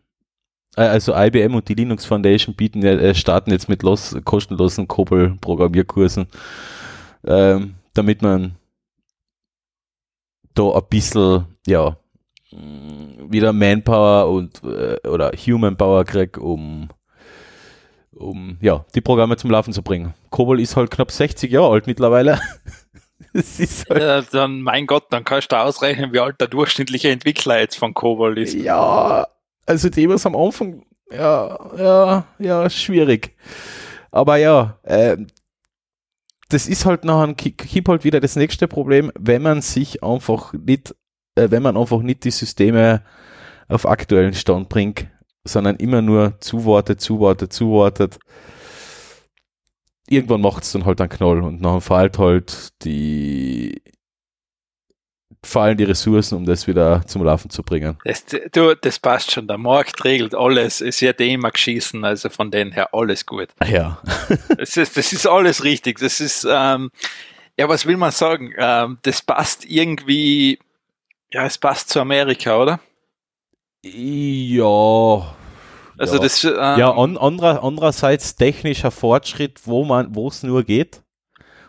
Äh, 0.77 0.83
Also 0.83 1.13
IBM 1.17 1.55
und 1.57 1.69
die 1.69 1.75
Linux 1.75 2.05
Foundation 2.05 2.55
bieten 2.55 2.85
äh, 2.85 3.15
starten 3.15 3.51
jetzt 3.51 3.69
mit 3.69 3.83
los, 3.83 4.17
kostenlosen 4.25 4.87
Kobol-Programmierkursen, 4.87 6.27
ähm, 7.27 7.75
damit 7.95 8.23
man 8.23 8.57
da 10.55 10.71
ein 10.73 10.83
bisschen, 10.89 11.47
ja, 11.67 11.97
wieder 12.53 13.53
Manpower 13.53 14.29
und 14.31 14.63
äh, 14.63 15.09
oder 15.09 15.33
Human 15.33 15.77
Power 15.77 16.05
kriegt, 16.05 16.39
um 16.39 16.91
um 18.15 18.59
ja, 18.61 18.85
die 18.95 19.01
Programme 19.01 19.37
zum 19.37 19.51
Laufen 19.51 19.73
zu 19.73 19.83
bringen. 19.83 20.15
Kobol 20.31 20.61
ist 20.61 20.77
halt 20.77 20.91
knapp 20.91 21.11
60 21.11 21.51
Jahre 21.51 21.73
alt 21.73 21.87
mittlerweile. 21.87 22.39
Halt 23.35 24.03
ja, 24.03 24.23
dann, 24.23 24.63
mein 24.63 24.87
Gott, 24.87 25.07
dann 25.11 25.25
kannst 25.25 25.53
du 25.53 25.57
ausrechnen, 25.57 26.13
wie 26.13 26.21
alt 26.21 26.41
der 26.41 26.49
durchschnittliche 26.49 27.11
Entwickler 27.11 27.61
jetzt 27.61 27.77
von 27.77 27.95
Kobol 27.95 28.39
ist. 28.39 28.55
Ja, 28.55 29.27
also 29.67 29.89
die 29.89 30.09
was 30.09 30.27
am 30.27 30.37
Anfang, 30.37 30.85
ja, 31.11 31.59
ja, 31.77 32.25
ja, 32.39 32.71
schwierig. 32.71 33.37
Aber 34.11 34.37
ja, 34.37 34.79
äh, 34.83 35.17
das 36.49 36.69
ist 36.69 36.85
halt 36.85 37.05
noch 37.05 37.23
ein 37.23 37.37
Keep 37.37 37.89
halt 37.89 38.05
wieder 38.05 38.21
das 38.21 38.37
nächste 38.37 38.69
Problem, 38.69 39.11
wenn 39.19 39.43
man 39.43 39.63
sich 39.63 40.03
einfach 40.03 40.53
nicht, 40.53 40.95
äh, 41.35 41.51
wenn 41.51 41.63
man 41.63 41.77
einfach 41.77 42.03
nicht 42.03 42.25
die 42.25 42.31
Systeme 42.31 43.03
auf 43.69 43.87
aktuellen 43.87 44.35
Stand 44.35 44.69
bringt, 44.69 45.07
sondern 45.45 45.77
immer 45.77 46.03
nur 46.03 46.35
zuwartet, 46.41 47.01
zuwartet, 47.01 47.53
zuwartet. 47.53 48.19
Irgendwann 50.13 50.43
macht 50.43 50.63
es 50.65 50.73
dann 50.73 50.85
halt 50.85 51.01
einen 51.01 51.11
Knoll 51.11 51.43
und 51.43 51.63
dann 51.63 51.81
fällt 51.81 52.19
halt 52.19 52.69
die 52.85 53.81
fallen 55.45 55.77
die 55.77 55.85
Ressourcen, 55.85 56.37
um 56.37 56.45
das 56.45 56.67
wieder 56.67 57.05
zum 57.07 57.25
Laufen 57.25 57.51
zu 57.51 57.63
bringen. 57.63 57.99
Das, 58.05 58.25
du, 58.53 58.77
das 58.77 58.99
passt 58.99 59.33
schon. 59.33 59.49
Der 59.49 59.59
Markt 59.59 60.05
regelt 60.05 60.35
alles. 60.35 60.81
Es 60.81 61.01
wird 61.01 61.21
eh 61.21 61.33
immer 61.33 61.51
geschissen, 61.51 62.05
also 62.05 62.29
von 62.29 62.51
denen 62.51 62.73
her 62.73 62.91
alles 62.93 63.27
gut. 63.27 63.49
Ja. 63.67 64.01
Das 64.57 64.77
ist, 64.77 64.97
das 64.97 65.13
ist 65.13 65.27
alles 65.27 65.65
richtig. 65.65 65.99
Das 65.99 66.21
ist, 66.21 66.47
ähm, 66.49 66.91
ja, 67.59 67.69
was 67.69 67.87
will 67.87 67.97
man 67.97 68.13
sagen? 68.13 68.53
Ähm, 68.57 68.99
das 69.03 69.23
passt 69.23 69.65
irgendwie, 69.65 70.59
ja, 71.33 71.45
es 71.45 71.59
passt 71.59 71.89
zu 71.89 72.01
Amerika, 72.01 72.57
oder? 72.61 72.81
Ja. 73.83 75.35
Also 76.03 76.17
Ja. 76.17 76.23
das, 76.23 76.43
ähm, 76.43 76.53
ja, 76.55 76.91
an, 76.91 77.17
anderer, 77.17 77.63
andererseits 77.63 78.35
technischer 78.35 78.91
Fortschritt, 78.91 79.61
wo 79.67 79.85
man, 79.85 80.17
wo 80.17 80.27
es 80.27 80.43
nur 80.43 80.65
geht. 80.65 81.01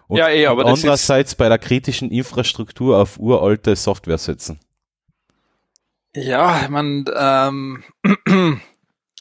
Und, 0.08 0.18
Ja, 0.18 0.28
eh, 0.28 0.48
aber 0.48 0.66
andererseits 0.66 1.36
bei 1.36 1.48
der 1.50 1.60
kritischen 1.60 2.10
Infrastruktur 2.10 2.98
auf 2.98 3.20
uralte 3.20 3.76
Software 3.76 4.18
setzen. 4.18 4.60
Ja, 6.16 6.64
ich 6.64 6.70
mein, 6.70 7.06
ähm, 7.16 7.84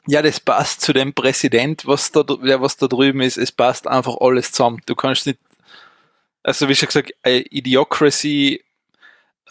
ja, 0.06 0.22
das 0.22 0.40
passt 0.40 0.80
zu 0.80 0.94
dem 0.94 1.12
Präsident, 1.12 1.86
was 1.86 2.10
da, 2.10 2.22
der 2.22 2.62
was 2.62 2.78
da 2.78 2.86
drüben 2.86 3.20
ist. 3.20 3.36
Es 3.36 3.52
passt 3.52 3.86
einfach 3.86 4.16
alles 4.18 4.52
zusammen. 4.52 4.80
Du 4.86 4.94
kannst 4.94 5.26
nicht, 5.26 5.40
also 6.42 6.70
wie 6.70 6.74
schon 6.74 6.86
gesagt, 6.86 7.12
Idiocracy, 7.26 8.64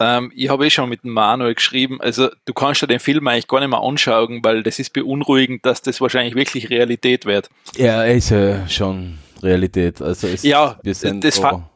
ähm, 0.02 0.32
ich 0.34 0.48
habe 0.48 0.66
eh 0.66 0.70
schon 0.70 0.88
mit 0.88 1.04
dem 1.04 1.12
Manuel 1.12 1.54
geschrieben, 1.54 2.00
also 2.00 2.28
du 2.44 2.52
kannst 2.52 2.82
dir 2.82 2.86
den 2.86 3.00
Film 3.00 3.26
eigentlich 3.28 3.48
gar 3.48 3.60
nicht 3.60 3.68
mehr 3.70 3.80
anschauen, 3.80 4.40
weil 4.42 4.62
das 4.62 4.78
ist 4.78 4.92
beunruhigend, 4.92 5.64
dass 5.64 5.82
das 5.82 6.00
wahrscheinlich 6.00 6.34
wirklich 6.34 6.70
Realität 6.70 7.24
wird. 7.26 7.48
Ja, 7.76 8.02
ist 8.04 8.30
ja 8.30 8.68
schon 8.68 9.18
Realität. 9.42 10.00
Also 10.02 10.26
es, 10.28 10.42
Ja, 10.42 10.78
wir 10.82 10.94
sind 10.94 11.24
das 11.24 11.38
fa- 11.38 11.68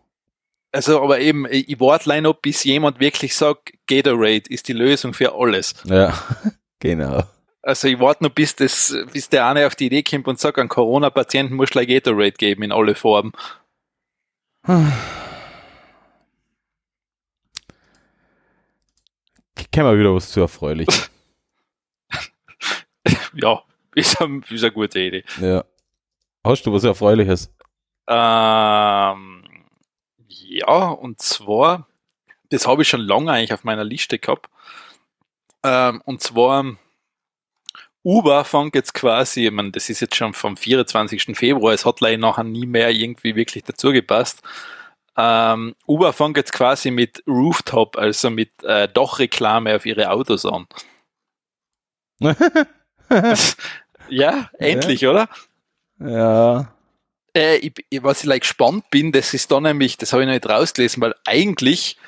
Also, 0.73 1.01
aber 1.03 1.21
eben, 1.21 1.47
ich 1.51 1.79
warte 1.81 2.09
leider 2.09 2.35
bis 2.35 2.65
jemand 2.65 3.01
wirklich 3.01 3.35
sagt, 3.35 3.73
Gatorade 3.87 4.43
ist 4.49 4.69
die 4.69 4.73
Lösung 4.75 5.15
für 5.15 5.35
alles. 5.35 5.75
Ja, 5.85 6.12
genau. 6.81 7.23
Also 7.62 7.89
ich 7.89 7.99
warte 7.99 8.23
noch, 8.23 8.31
bis, 8.31 8.55
das, 8.55 8.97
bis 9.12 9.29
der 9.29 9.47
eine 9.47 9.67
auf 9.67 9.75
die 9.75 9.87
Idee 9.87 10.03
kommt 10.05 10.29
und 10.29 10.39
sagt, 10.39 10.59
an 10.59 10.69
Corona-Patienten 10.69 11.55
muss 11.57 11.71
gleich 11.71 11.89
Gatorade 11.89 12.33
geben 12.33 12.62
in 12.62 12.73
alle 12.73 12.95
Formen. 12.95 13.33
Wir 19.85 19.99
wieder 19.99 20.15
was 20.15 20.31
zu 20.31 20.41
erfreulich. 20.41 20.89
Ja, 23.35 23.62
ist, 23.95 24.21
eine- 24.21 24.41
ist 24.49 24.62
eine 24.65 24.73
gute 24.73 24.99
Idee. 24.99 25.25
ja. 25.41 25.65
Hast 26.45 26.65
du 26.65 26.73
was 26.73 26.85
Erfreuliches? 26.85 27.53
Ähm, 28.09 29.45
ja, 30.29 30.89
und 30.89 31.21
zwar, 31.21 31.87
das 32.51 32.67
habe 32.67 32.83
ich 32.83 32.89
schon 32.89 33.01
lange 33.01 33.33
eigentlich 33.33 33.53
auf 33.53 33.65
meiner 33.65 33.85
Liste 33.85 34.19
gehabt. 34.19 34.49
Ähm, 35.65 36.01
und 36.05 36.23
zwar, 36.23 36.77
Uber 38.05 38.45
fängt 38.45 38.75
jetzt 38.77 38.95
quasi, 38.95 39.47
ich 39.47 39.53
meine, 39.53 39.73
das 39.73 39.91
ist 39.91 40.01
jetzt 40.01 40.15
schon 40.15 40.35
vom 40.35 40.57
24. 40.57 41.37
Februar, 41.37 41.75
es 41.75 41.85
hat 41.85 42.01
leider 42.01 42.19
nachher 42.19 42.45
nie 42.45 42.67
mehr 42.67 42.91
irgendwie 42.91 43.35
wirklich 43.35 43.65
dazu 43.65 43.91
gepasst. 43.91 44.41
Ähm, 45.16 45.74
Uber 45.87 46.12
fängt 46.12 46.37
jetzt 46.37 46.52
quasi 46.52 46.90
mit 46.90 47.22
Rooftop, 47.26 47.96
also 47.96 48.29
mit 48.29 48.50
äh, 48.62 48.88
Dachreklame 48.88 49.74
auf 49.74 49.87
ihre 49.87 50.11
Autos 50.11 50.44
an. 50.44 50.66
ja, 54.09 54.50
endlich, 54.59 55.07
oder? 55.07 55.29
ja. 55.98 56.72
Äh, 57.35 57.57
ich, 57.57 58.02
was 58.02 58.20
ich 58.20 58.26
like, 58.26 58.42
gespannt 58.42 58.88
bin, 58.90 59.12
das 59.12 59.35
ist 59.35 59.50
da 59.50 59.61
nämlich, 59.61 59.98
das 59.98 60.12
habe 60.12 60.22
ich 60.22 60.26
noch 60.26 60.35
nicht 60.35 60.48
rausgelesen, 60.48 61.02
weil 61.02 61.14
eigentlich, 61.26 61.98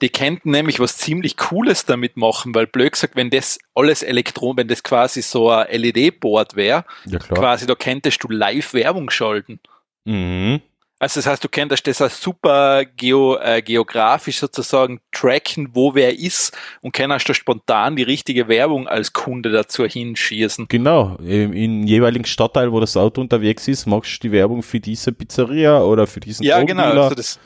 die 0.00 0.08
könnten 0.08 0.52
nämlich 0.52 0.78
was 0.78 0.96
ziemlich 0.96 1.36
Cooles 1.36 1.86
damit 1.86 2.16
machen, 2.16 2.54
weil 2.54 2.66
blöd 2.68 2.92
gesagt, 2.92 3.16
wenn 3.16 3.30
das 3.30 3.58
alles 3.74 4.02
Elektron, 4.02 4.56
wenn 4.56 4.68
das 4.68 4.82
quasi 4.82 5.22
so 5.22 5.50
ein 5.50 5.66
LED-Board 5.68 6.54
wäre, 6.54 6.84
Ja, 7.04 7.18
quasi, 7.18 7.66
da 7.66 7.74
könntest 7.74 8.22
du 8.22 8.28
Live-Werbung 8.28 9.10
schalten. 9.10 9.60
Mhm. 10.04 10.62
Also 11.00 11.18
das 11.18 11.26
heißt, 11.26 11.42
du 11.42 11.48
könntest 11.48 11.86
das 11.86 12.02
als 12.02 12.20
super 12.20 12.84
geo, 12.84 13.38
äh, 13.38 13.62
geografisch 13.62 14.38
sozusagen 14.38 15.00
tracken, 15.12 15.70
wo 15.72 15.94
wer 15.94 16.18
ist 16.18 16.54
und 16.82 16.92
kannst 16.92 17.26
da 17.26 17.32
spontan 17.32 17.96
die 17.96 18.02
richtige 18.02 18.48
Werbung 18.48 18.86
als 18.86 19.14
Kunde 19.14 19.50
dazu 19.50 19.86
hinschießen. 19.86 20.66
Genau, 20.68 21.16
im, 21.16 21.54
im 21.54 21.86
jeweiligen 21.86 22.26
Stadtteil, 22.26 22.70
wo 22.70 22.80
das 22.80 22.98
Auto 22.98 23.22
unterwegs 23.22 23.66
ist, 23.66 23.86
machst 23.86 24.22
du 24.22 24.28
die 24.28 24.32
Werbung 24.32 24.62
für 24.62 24.78
diese 24.78 25.12
Pizzeria 25.12 25.80
oder 25.80 26.06
für 26.06 26.20
diesen 26.20 26.44
Ja, 26.44 26.62
genau. 26.62 26.82
Also 26.82 27.14
das, 27.14 27.40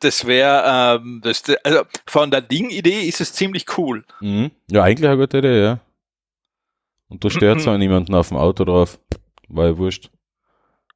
das, 0.00 0.26
wäre, 0.26 1.00
ähm, 1.00 1.22
das, 1.24 1.44
also 1.64 1.84
von 2.06 2.30
der 2.30 2.42
Ding-Idee 2.42 3.08
ist 3.08 3.22
es 3.22 3.32
ziemlich 3.32 3.78
cool. 3.78 4.04
Mhm. 4.20 4.50
Ja, 4.70 4.82
eigentlich 4.82 5.08
eine 5.08 5.16
gute 5.16 5.38
Idee, 5.38 5.62
ja. 5.62 5.80
Und 7.08 7.24
da 7.24 7.30
stört 7.30 7.58
auch 7.66 7.78
niemanden 7.78 8.14
auf 8.14 8.28
dem 8.28 8.36
Auto 8.36 8.66
drauf. 8.66 8.98
War 9.48 9.64
ja 9.64 9.78
wurscht. 9.78 10.10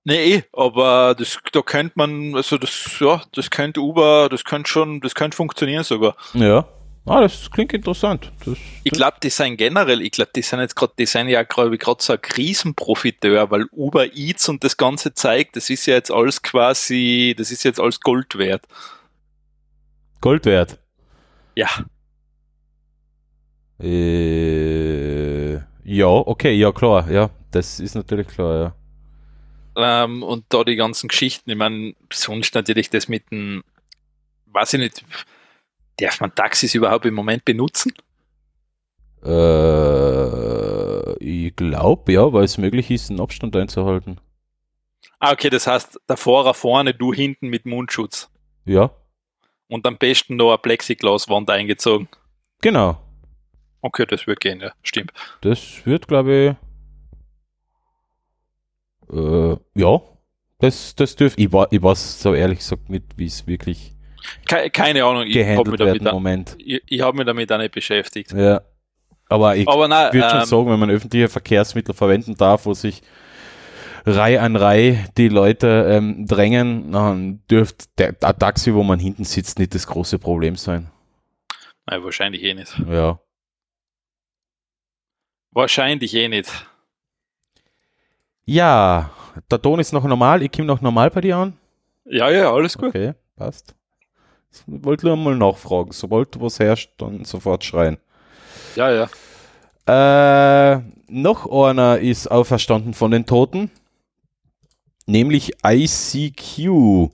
Nee, 0.04 0.34
eh, 0.34 0.42
aber 0.52 1.14
das, 1.16 1.38
da 1.52 1.62
könnte 1.62 1.92
man, 1.96 2.34
also 2.34 2.58
das, 2.58 2.98
ja, 2.98 3.22
das 3.32 3.50
könnte 3.50 3.80
Uber, 3.80 4.28
das 4.28 4.44
könnte 4.44 4.68
schon, 4.68 5.00
das 5.00 5.14
könnte 5.14 5.36
funktionieren 5.36 5.84
sogar. 5.84 6.16
Ja. 6.34 6.66
Ah, 7.04 7.20
das 7.20 7.50
klingt 7.50 7.72
interessant. 7.72 8.32
Das, 8.44 8.56
Ich 8.84 8.92
glaube, 8.92 9.16
die 9.22 9.30
sind 9.30 9.56
generell, 9.56 10.00
ich 10.02 10.12
glaube, 10.12 10.30
die 10.34 10.42
sind 10.42 10.60
jetzt 10.60 10.76
gerade, 10.76 10.92
die 10.98 11.06
sind 11.06 11.28
ja 11.28 11.42
gerade 11.42 11.76
gerade 11.76 12.02
so 12.02 12.12
ein 12.12 12.22
Krisenprofiteur, 12.22 13.50
weil 13.50 13.66
Uber 13.72 14.12
Eats 14.14 14.48
und 14.48 14.62
das 14.62 14.76
ganze 14.76 15.12
zeigt, 15.14 15.56
das 15.56 15.68
ist 15.70 15.86
ja 15.86 15.94
jetzt 15.94 16.12
alles 16.12 16.42
quasi, 16.42 17.34
das 17.36 17.50
ist 17.50 17.64
jetzt 17.64 17.80
alles 17.80 18.00
Gold 18.00 18.38
wert. 18.38 18.66
Gold 20.20 20.46
wert. 20.46 20.78
Ja, 21.56 21.68
Äh, 23.82 25.54
ja, 25.84 26.06
okay, 26.06 26.52
ja 26.52 26.70
klar, 26.72 27.10
ja. 27.10 27.30
Das 27.50 27.80
ist 27.80 27.94
natürlich 27.94 28.28
klar, 28.28 28.56
ja. 28.60 28.74
Ähm, 29.76 30.22
und 30.22 30.44
da 30.48 30.64
die 30.64 30.76
ganzen 30.76 31.08
Geschichten, 31.08 31.50
ich 31.50 31.56
meine, 31.56 31.94
sonst 32.12 32.54
natürlich 32.54 32.90
das 32.90 33.08
mit 33.08 33.30
dem, 33.30 33.62
weiß 34.46 34.74
ich 34.74 34.80
nicht, 34.80 35.04
darf 35.98 36.20
man 36.20 36.34
Taxis 36.34 36.74
überhaupt 36.74 37.06
im 37.06 37.14
Moment 37.14 37.44
benutzen? 37.44 37.92
Äh, 39.24 41.12
ich 41.18 41.54
glaube, 41.56 42.12
ja, 42.12 42.32
weil 42.32 42.44
es 42.44 42.58
möglich 42.58 42.90
ist, 42.90 43.10
einen 43.10 43.20
Abstand 43.20 43.54
einzuhalten. 43.56 44.20
Ah, 45.18 45.32
okay, 45.32 45.50
das 45.50 45.66
heißt, 45.66 46.00
der 46.08 46.16
Fahrer 46.16 46.54
vorne, 46.54 46.94
du 46.94 47.12
hinten 47.12 47.48
mit 47.48 47.64
Mundschutz. 47.66 48.28
Ja, 48.64 48.90
Und 49.68 49.86
am 49.86 49.96
besten 49.98 50.36
noch 50.36 50.50
eine 50.50 50.58
Plexiglaswand 50.58 51.48
eingezogen. 51.50 52.08
genau. 52.60 52.98
Okay, 53.84 54.06
das 54.06 54.28
wird 54.28 54.38
gehen, 54.38 54.60
ja, 54.60 54.70
stimmt. 54.84 55.12
Das 55.40 55.84
wird, 55.84 56.06
glaube 56.06 56.32
ich, 56.32 56.61
äh, 59.12 59.56
ja, 59.74 60.00
das, 60.58 60.94
das 60.94 61.16
dürfte, 61.16 61.40
ich, 61.40 61.52
wa- 61.52 61.68
ich 61.70 61.82
weiß 61.82 62.20
so 62.22 62.34
ehrlich 62.34 62.58
gesagt 62.60 62.88
nicht, 62.88 63.04
wie 63.16 63.26
es 63.26 63.46
wirklich 63.46 63.92
Ke 64.46 64.70
keine 64.70 65.04
Ahnung, 65.04 65.24
ich 65.26 65.36
habe 65.44 65.70
mich, 65.70 65.78
damit 65.78 66.02
Moment. 66.04 66.56
ich, 66.58 66.80
ich 66.86 67.00
hab 67.00 67.14
mich 67.14 67.26
damit 67.26 67.50
auch 67.52 67.58
nicht 67.58 67.72
beschäftigt. 67.74 68.32
Ja. 68.32 68.62
Aber 69.28 69.56
ich 69.56 69.66
würde 69.66 70.28
schon 70.30 70.40
ähm, 70.40 70.44
sagen, 70.44 70.66
wenn 70.70 70.78
man 70.78 70.90
öffentliche 70.90 71.28
Verkehrsmittel 71.28 71.94
verwenden 71.94 72.34
darf, 72.36 72.66
wo 72.66 72.74
sich 72.74 73.02
Reihe 74.04 74.40
an 74.40 74.56
Reihe 74.56 75.04
die 75.16 75.28
Leute 75.28 75.86
ähm, 75.88 76.26
drängen, 76.26 76.92
dann 76.92 77.42
dürfte 77.50 77.86
der, 77.98 78.12
der 78.12 78.36
Taxi, 78.38 78.74
wo 78.74 78.82
man 78.82 78.98
hinten 78.98 79.24
sitzt, 79.24 79.58
nicht 79.58 79.74
das 79.74 79.86
große 79.86 80.18
Problem 80.18 80.56
sein. 80.56 80.90
nein, 81.86 82.04
wahrscheinlich 82.04 82.42
eh 82.42 82.54
nicht. 82.54 82.78
Ja. 82.88 83.20
Wahrscheinlich 85.50 86.14
eh 86.14 86.28
nicht. 86.28 86.50
Ja, 88.44 89.10
der 89.50 89.62
Ton 89.62 89.78
ist 89.80 89.92
noch 89.92 90.04
normal, 90.04 90.42
ich 90.42 90.52
komme 90.52 90.66
noch 90.66 90.80
normal 90.80 91.10
bei 91.10 91.20
dir 91.20 91.36
an. 91.36 91.54
Ja, 92.04 92.30
ja, 92.30 92.52
alles 92.52 92.76
gut. 92.76 92.88
Okay, 92.88 93.14
passt. 93.36 93.74
Ich 94.52 94.60
wollte 94.66 95.06
nur 95.06 95.16
mal 95.16 95.36
nachfragen. 95.36 95.92
Sobald 95.92 96.40
was 96.40 96.58
herrscht, 96.58 96.90
dann 96.98 97.24
sofort 97.24 97.64
schreien. 97.64 97.98
Ja, 98.76 98.90
ja. 98.90 99.08
Äh, 100.76 100.82
noch 101.08 101.50
einer 101.50 101.98
ist 101.98 102.30
auferstanden 102.30 102.94
von 102.94 103.10
den 103.10 103.26
Toten, 103.26 103.70
nämlich 105.06 105.52
ICQ. 105.64 107.10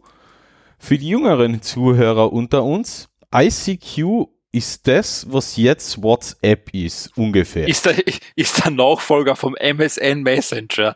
Für 0.81 0.99
die 0.99 1.09
jüngeren 1.09 1.63
Zuhörer 1.63 2.33
unter 2.33 2.63
uns, 2.65 3.09
ICQ 3.35 4.29
ist 4.53 4.87
das, 4.87 5.27
was 5.31 5.57
jetzt 5.57 6.03
WhatsApp 6.03 6.73
ist, 6.73 7.17
ungefähr. 7.17 7.69
Ist 7.69 7.87
der, 7.87 7.97
ist 8.37 8.65
der 8.65 8.71
Nachfolger 8.71 9.37
vom 9.37 9.55
MSN 9.57 10.23
Messenger. 10.23 10.95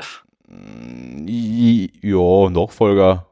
Ja, 0.53 2.51
Nachfolger, 2.51 3.27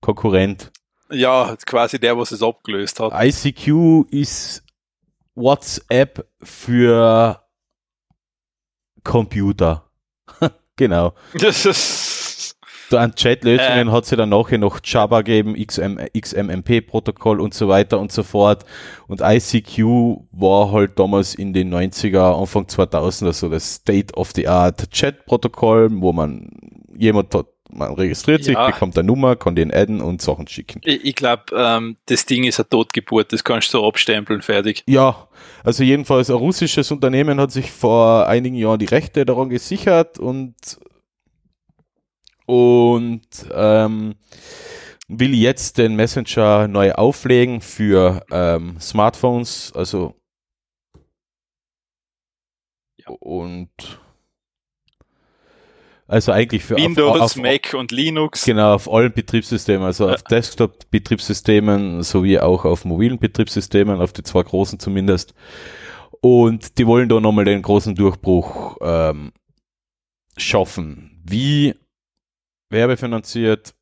Konkurrent. 0.00 0.70
Ja, 1.10 1.56
quasi 1.64 1.98
der, 1.98 2.18
was 2.18 2.32
es 2.32 2.42
abgelöst 2.42 3.00
hat. 3.00 3.12
ICQ 3.14 4.06
ist 4.10 4.62
WhatsApp 5.34 6.26
für 6.42 7.40
Computer. 9.04 9.90
genau. 10.76 11.14
Das 11.34 11.66
ist, 11.66 12.13
Da 12.94 13.00
an 13.02 13.14
Chatlösungen 13.14 13.90
hat 13.92 14.06
sie 14.06 14.16
dann 14.16 14.28
nachher 14.28 14.58
noch 14.58 14.80
Java 14.84 15.22
gegeben, 15.22 15.54
XM, 15.54 15.98
XMMP-Protokoll 16.16 17.40
und 17.40 17.54
so 17.54 17.68
weiter 17.68 17.98
und 17.98 18.12
so 18.12 18.22
fort. 18.22 18.64
Und 19.08 19.20
ICQ 19.20 19.78
war 20.32 20.72
halt 20.72 20.98
damals 20.98 21.34
in 21.34 21.52
den 21.52 21.72
90er, 21.74 22.38
Anfang 22.40 22.64
2000er 22.64 23.32
so 23.32 23.48
das 23.48 23.74
State-of-the-Art 23.74 24.90
Chat-Protokoll, 24.90 25.90
wo 26.00 26.12
man 26.12 26.50
jemand 26.96 27.34
hat, 27.34 27.46
man 27.72 27.92
registriert 27.94 28.44
sich, 28.44 28.54
Ja. 28.54 28.66
bekommt 28.70 28.96
eine 28.96 29.06
Nummer, 29.06 29.34
kann 29.34 29.56
den 29.56 29.72
adden 29.74 30.00
und 30.00 30.22
Sachen 30.22 30.46
schicken. 30.46 30.80
Ich, 30.84 31.04
ich 31.04 31.14
glaube, 31.16 31.42
ähm, 31.56 31.96
das 32.06 32.24
Ding 32.26 32.44
ist 32.44 32.60
eine 32.60 32.68
Totgeburt, 32.68 33.32
das 33.32 33.42
kannst 33.42 33.74
du 33.74 33.78
so 33.78 33.86
abstempeln, 33.88 34.42
fertig. 34.42 34.84
Ja, 34.86 35.26
also 35.64 35.82
jedenfalls 35.82 36.30
ein 36.30 36.36
russisches 36.36 36.92
Unternehmen 36.92 37.40
hat 37.40 37.50
sich 37.50 37.72
vor 37.72 38.28
einigen 38.28 38.54
Jahren 38.54 38.78
die 38.78 38.84
Rechte 38.84 39.24
daran 39.26 39.48
gesichert 39.48 40.20
und 40.20 40.54
und 42.46 43.22
ähm, 43.52 44.14
will 45.08 45.34
jetzt 45.34 45.78
den 45.78 45.96
Messenger 45.96 46.68
neu 46.68 46.92
auflegen 46.92 47.60
für 47.60 48.24
ähm, 48.30 48.78
Smartphones, 48.80 49.72
also 49.74 50.14
Ja. 52.96 53.08
und 53.20 53.70
also 56.06 56.32
eigentlich 56.32 56.64
für 56.64 56.74
auf- 56.76 56.80
Windows, 56.82 57.20
auf, 57.20 57.36
Mac 57.36 57.74
und 57.74 57.90
Linux. 57.92 58.44
Genau, 58.44 58.74
auf 58.74 58.90
allen 58.92 59.12
Betriebssystemen, 59.12 59.82
also 59.84 60.06
Ja. 60.08 60.14
auf 60.14 60.22
Desktop-Betriebssystemen 60.24 62.02
sowie 62.02 62.38
auch 62.38 62.64
auf 62.64 62.84
mobilen 62.84 63.18
Betriebssystemen, 63.18 64.00
auf 64.00 64.12
die 64.12 64.22
zwei 64.22 64.42
großen 64.42 64.78
zumindest. 64.78 65.34
Und 66.20 66.78
die 66.78 66.86
wollen 66.86 67.08
da 67.08 67.20
nochmal 67.20 67.44
den 67.44 67.60
großen 67.62 67.94
Durchbruch 67.94 68.78
ähm, 68.80 69.32
schaffen. 70.36 71.20
Wie 71.24 71.74
werbefinanziert? 72.74 73.74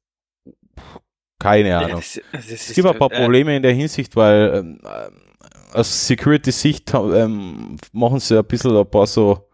Keine 1.38 1.70
Ja, 1.70 1.80
Ahnung. 1.80 1.96
das, 1.96 2.20
das 2.32 2.48
es 2.50 2.74
gibt 2.74 2.86
ein 2.86 2.96
paar 2.98 3.10
äh, 3.10 3.20
Probleme 3.20 3.56
in 3.56 3.62
der 3.62 3.72
Hinsicht, 3.72 4.14
weil 4.14 4.52
ähm, 4.54 4.80
äh, 4.84 5.76
aus 5.76 6.06
Security-Sicht 6.06 6.92
ähm, 6.94 7.76
machen 7.92 8.20
sie 8.20 8.38
ein 8.38 8.44
bisschen 8.44 8.76
ein 8.76 8.88
paar 8.88 9.06
so, 9.08 9.48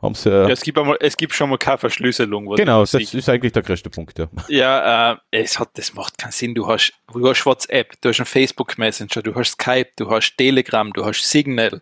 haben 0.00 0.14
sie, 0.16 0.30
Ja, 0.30 0.48
es, 0.48 0.62
gibt 0.62 0.76
einmal, 0.78 0.96
es 1.00 1.16
gibt 1.16 1.34
schon 1.34 1.50
mal 1.50 1.58
keine 1.58 1.78
Verschlüsselung. 1.78 2.52
genau, 2.56 2.80
das 2.80 2.90
sehe. 2.90 3.02
ist 3.02 3.28
eigentlich 3.28 3.52
der 3.52 3.62
größte 3.62 3.90
Punkt, 3.90 4.18
ja. 4.18 4.26
Ja, 4.48 5.12
äh, 5.12 5.16
es 5.30 5.58
hat, 5.60 5.70
das 5.74 5.94
macht 5.94 6.18
keinen 6.18 6.32
Sinn. 6.32 6.54
Du 6.54 6.66
hast, 6.66 6.92
du 7.12 7.28
hast 7.28 7.46
WhatsApp, 7.46 8.00
du 8.00 8.08
hast 8.08 8.18
einen 8.18 8.26
Facebook 8.26 8.76
Messenger, 8.76 9.22
du 9.22 9.34
hast 9.36 9.52
Skype, 9.52 9.90
du 9.96 10.10
hast 10.10 10.34
Telegram, 10.36 10.92
du 10.92 11.04
hast 11.04 11.22
Signal, 11.22 11.80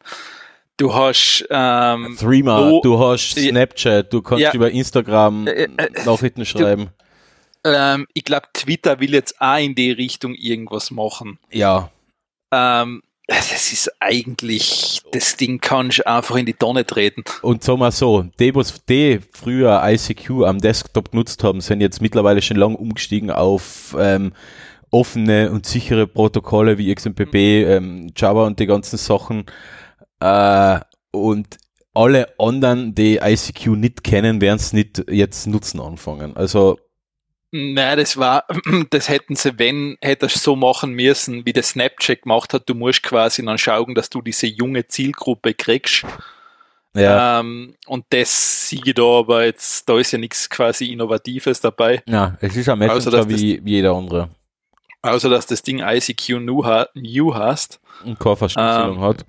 du 0.77 0.95
hast 0.95 1.47
ähm, 1.51 2.17
Threema, 2.19 2.71
wo- 2.71 2.81
du 2.83 2.99
hast. 2.99 3.33
Snapchat, 3.39 4.13
du 4.13 4.23
kannst 4.23 4.43
Ja. 4.43 4.53
über 4.55 4.71
Instagram 4.71 5.47
Äh, 5.47 5.65
äh, 5.65 5.69
Nachrichten 6.05 6.45
schreiben. 6.47 6.89
ähm, 7.65 8.07
ich 8.15 8.25
glaube, 8.25 8.47
Twitter 8.53 9.01
will 9.01 9.13
jetzt 9.13 9.41
auch 9.41 9.59
in 9.59 9.75
die 9.75 9.91
Richtung 9.93 10.35
irgendwas 10.35 10.91
machen. 10.91 11.39
Ja, 11.53 11.91
Ähm, 12.53 13.03
das 13.29 13.73
ist 13.73 13.93
eigentlich, 14.01 15.03
das 15.13 15.37
Ding 15.37 15.61
kannst 15.61 15.99
du 16.01 16.07
einfach 16.09 16.35
in 16.35 16.47
die 16.47 16.55
Tonne 16.55 16.85
treten. 16.85 17.23
und 17.43 17.63
sagen 17.63 17.79
wir 17.79 17.93
so, 17.93 18.23
die, 18.41 18.53
was 18.57 18.85
die 18.87 19.21
früher 19.33 19.81
ICQ 19.85 20.43
am 20.45 20.59
Desktop 20.59 21.13
genutzt 21.13 21.45
haben, 21.45 21.61
sind 21.61 21.81
jetzt 21.81 22.03
mittlerweile 22.03 22.43
schon 22.43 22.57
lang 22.57 22.75
umgestiegen 22.75 23.31
auf 23.31 23.95
ähm, 23.99 24.33
offene 24.91 25.53
und 25.53 25.65
sichere 25.67 26.09
Protokolle 26.09 26.77
wie 26.79 26.93
XMPP, 26.93 27.35
ähm, 27.37 28.11
Java 28.17 28.47
und 28.47 28.59
die 28.59 28.67
ganzen 28.67 28.97
Sachen. 28.97 29.45
Äh, 30.21 30.81
und 31.13 31.57
alle 31.95 32.33
anderen, 32.39 32.95
die 32.95 33.17
ICQ 33.17 33.67
nicht 33.77 34.05
kennen, 34.05 34.41
werden 34.41 34.57
es 34.57 34.73
nicht 34.73 35.05
jetzt 35.11 35.47
nutzen 35.47 35.81
anfangen. 35.81 36.37
Also 36.37 36.79
Nein, 37.53 37.99
das 37.99 38.17
war, 38.17 38.45
das 38.91 39.09
hätten 39.09 39.35
sie, 39.35 39.59
wenn, 39.59 39.97
hätte 40.01 40.27
es 40.27 40.41
so 40.41 40.55
machen 40.55 40.93
müssen, 40.93 41.45
wie 41.47 41.53
der 41.53 41.65
Snapchat 41.65 42.23
gemacht 42.23 42.55
hat. 42.55 42.69
Du 42.69 42.75
musst 42.75 43.03
quasi 43.03 43.45
dann 43.45 43.59
schauen, 43.59 43.95
dass 43.97 44.09
du 44.09 44.23
diese 44.23 44.47
junge 44.47 44.87
Zielgruppe 44.87 45.55
kriegst. 45.55 46.05
ja, 46.95 47.41
Ähm, 47.41 47.75
und 47.87 48.05
das 48.11 48.69
sehe 48.69 48.81
ich 48.85 48.95
da, 48.95 49.03
aber 49.03 49.45
jetzt, 49.47 49.89
da 49.89 49.99
ist 49.99 50.13
ja 50.13 50.19
nichts 50.19 50.49
quasi 50.49 50.93
Innovatives 50.93 51.61
dabei. 51.61 52.05
ja, 52.07 52.37
es 52.41 52.55
ist 52.55 52.69
ein 52.69 52.81
außer, 52.83 52.95
Messenger 52.95 53.17
dass 53.17 53.27
das- 53.27 53.41
wie, 53.41 53.65
wie 53.65 53.71
jeder 53.71 53.95
andere 53.97 54.29
Außer, 55.03 55.29
dass 55.31 55.47
das 55.47 55.63
Ding 55.63 55.81
ICQ 55.81 56.39
New, 56.41 56.63
New 56.95 57.35
hast. 57.35 57.81
und 58.05 58.19
keine 58.21 58.37
Verschlüsselung 58.37 58.97
Ähm, 58.97 59.01
hat. 59.01 59.25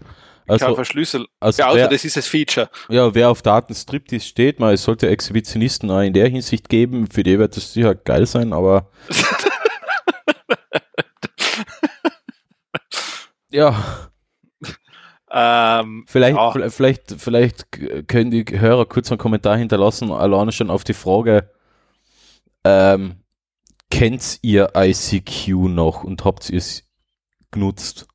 Also, 0.52 0.66
Also, 0.66 0.76
Verschlüssel. 0.76 1.28
also 1.39 1.62
Ja, 1.62 1.68
außer 1.70 1.78
wer, 1.78 1.88
das 1.88 2.04
ist 2.04 2.18
das 2.18 2.28
Feature. 2.28 2.70
ja, 2.89 3.14
wer 3.16 3.30
auf 3.30 3.41
Datenstriptease 3.41 4.26
steht, 4.26 4.60
mal, 4.60 4.74
es 4.74 4.84
sollte 4.84 5.08
Exhibitionisten 5.08 5.89
auch 5.89 6.02
in 6.02 6.14
der 6.14 6.28
Hinsicht 6.28 6.68
geben, 6.70 7.08
für 7.08 7.24
die 7.24 7.39
wird 7.39 7.56
das 7.56 7.72
sicher 7.74 7.95
geil 7.95 8.26
sein, 8.26 8.52
aber 8.54 8.89
ja, 13.52 14.10
Ähm, 15.34 16.04
vielleicht, 16.08 16.36
ja, 16.36 16.70
vielleicht, 16.70 17.16
vielleicht, 17.18 17.72
können 18.10 18.32
die 18.32 18.43
Hörer 18.49 18.86
kurz 18.86 19.10
einen 19.12 19.18
Kommentar 19.18 19.56
hinterlassen, 19.58 20.12
alleine 20.12 20.52
schon 20.52 20.70
auf 20.70 20.84
die 20.84 20.93
Frage, 20.93 21.49
ähm, 22.66 23.16
kennt 23.89 24.39
ihr 24.41 24.74
ICQ 24.76 25.47
noch 25.70 26.04
und 26.04 26.26
habt 26.26 26.49
ihr 26.49 26.58
es 26.58 26.84
genutzt? 27.49 28.08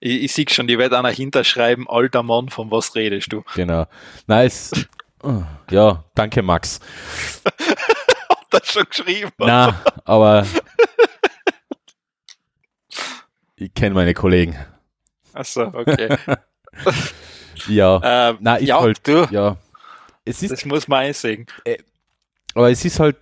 Ich, 0.00 0.22
ich 0.24 0.32
sehe 0.32 0.46
schon, 0.50 0.66
die 0.66 0.78
wird 0.78 0.92
einer 0.92 1.10
hinterschreiben, 1.10 1.88
alter 1.88 2.22
Mann, 2.22 2.48
von 2.48 2.70
was 2.70 2.94
redest 2.94 3.32
du? 3.32 3.42
Genau. 3.54 3.86
Nice. 4.26 4.72
Ja, 5.70 6.04
danke 6.14 6.42
Max. 6.42 6.78
Hat 8.28 8.46
das 8.50 8.68
schon 8.72 8.84
geschrieben? 8.88 9.30
Na, 9.38 9.82
aber 10.04 10.46
ich 13.56 13.72
kenne 13.74 13.94
meine 13.94 14.14
Kollegen. 14.14 14.56
Achso, 15.32 15.62
okay. 15.72 16.16
Ja, 17.68 18.00
ähm, 18.30 18.36
Na, 18.40 18.60
ich 18.60 18.68
ja, 18.68 18.80
wollt- 18.80 19.06
du, 19.08 19.26
ja. 19.30 19.56
Es 20.26 20.42
ist, 20.42 20.50
das 20.52 20.64
muss 20.66 20.86
man 20.88 21.06
einsehen. 21.06 21.46
aber 22.54 22.70
es 22.70 22.84
ist 22.84 23.00
halt, 23.00 23.16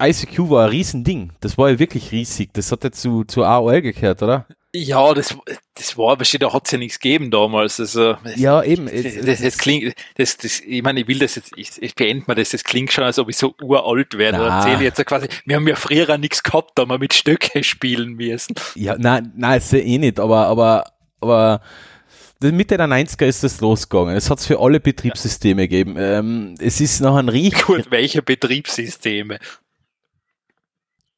ICQ 0.00 0.50
war 0.50 0.64
ein 0.64 0.70
Riesending. 0.70 1.32
Das 1.40 1.56
war 1.56 1.70
ja 1.70 1.78
wirklich 1.78 2.12
riesig. 2.12 2.50
Das 2.52 2.70
hat 2.70 2.84
ja 2.84 2.92
zu, 2.92 3.24
zu 3.24 3.42
AOL 3.44 3.80
gehört, 3.80 4.22
oder? 4.22 4.46
Ja, 4.72 5.14
das, 5.14 5.36
das 5.74 5.98
war, 5.98 6.12
aber 6.12 6.24
da 6.24 6.52
hat 6.52 6.66
es 6.66 6.70
ja 6.70 6.78
nichts 6.78 7.00
gegeben 7.00 7.32
damals. 7.32 7.80
Also, 7.80 8.16
Ja, 8.36 8.62
eben. 8.62 8.86
Das, 8.86 9.14
das, 9.24 9.42
das 9.42 9.58
klingt, 9.58 9.94
das, 10.16 10.36
das, 10.36 10.60
ich 10.60 10.82
meine, 10.82 11.00
ich 11.00 11.08
will 11.08 11.18
das 11.18 11.34
jetzt, 11.34 11.52
ich, 11.56 11.70
ich 11.80 11.94
beende 11.96 12.24
mal 12.28 12.36
das, 12.36 12.50
das 12.50 12.62
klingt 12.62 12.92
schon, 12.92 13.02
als 13.02 13.18
ob 13.18 13.28
ich 13.28 13.36
so 13.36 13.54
uralt 13.60 14.16
wäre. 14.16 14.32
Da 14.32 14.58
erzähle 14.58 14.84
jetzt 14.84 14.98
ja 14.98 15.04
quasi, 15.04 15.26
wir 15.44 15.56
haben 15.56 15.66
ja 15.66 15.74
früher 15.74 16.16
nichts 16.18 16.44
gehabt, 16.44 16.72
da 16.76 16.82
haben 16.82 16.90
wir 16.90 16.98
mit 16.98 17.14
Stöcke 17.14 17.64
spielen 17.64 18.12
müssen. 18.12 18.54
Ja, 18.76 18.96
nein, 18.96 19.32
nein, 19.36 19.58
ist 19.58 19.72
ja 19.72 19.80
eh 19.80 19.98
nicht, 19.98 20.20
aber, 20.20 20.46
aber, 20.46 20.84
aber 21.20 21.62
Mitte 22.40 22.76
der 22.76 22.86
90er 22.86 23.26
ist 23.26 23.42
das 23.42 23.60
losgegangen. 23.60 24.16
Es 24.16 24.30
hat 24.30 24.38
es 24.38 24.46
für 24.46 24.60
alle 24.60 24.78
Betriebssysteme 24.78 25.66
gegeben. 25.66 25.96
Ähm, 25.98 26.54
es 26.60 26.80
ist 26.80 27.00
noch 27.00 27.16
ein 27.16 27.28
riech 27.28 27.62
Gut, 27.66 27.90
welche 27.90 28.22
Betriebssysteme? 28.22 29.40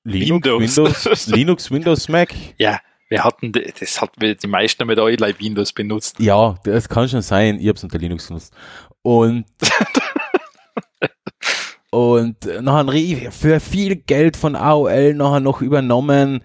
Linux, 0.04 0.46
Windows. 0.46 0.76
Windows, 0.76 1.26
Linux, 1.26 1.70
Windows, 1.70 2.08
Mac. 2.08 2.34
Ja, 2.58 2.80
wir 3.12 3.24
hatten, 3.24 3.52
das 3.52 4.00
hat 4.00 4.10
die 4.20 4.46
meisten 4.46 4.86
mit 4.86 4.98
euch 4.98 5.20
like 5.20 5.38
Windows 5.38 5.74
benutzt. 5.74 6.18
Ja, 6.18 6.54
das 6.64 6.88
kann 6.88 7.10
schon 7.10 7.20
sein. 7.20 7.58
Ich 7.60 7.68
hab's 7.68 7.84
unter 7.84 7.98
Linux 7.98 8.26
genutzt. 8.26 8.54
Und, 9.02 9.44
und 11.90 12.46
äh, 12.46 12.62
nachher 12.62 13.30
für 13.30 13.60
viel 13.60 13.96
Geld 13.96 14.38
von 14.38 14.56
AOL 14.56 15.12
nachher 15.12 15.40
noch 15.40 15.60
übernommen. 15.60 16.42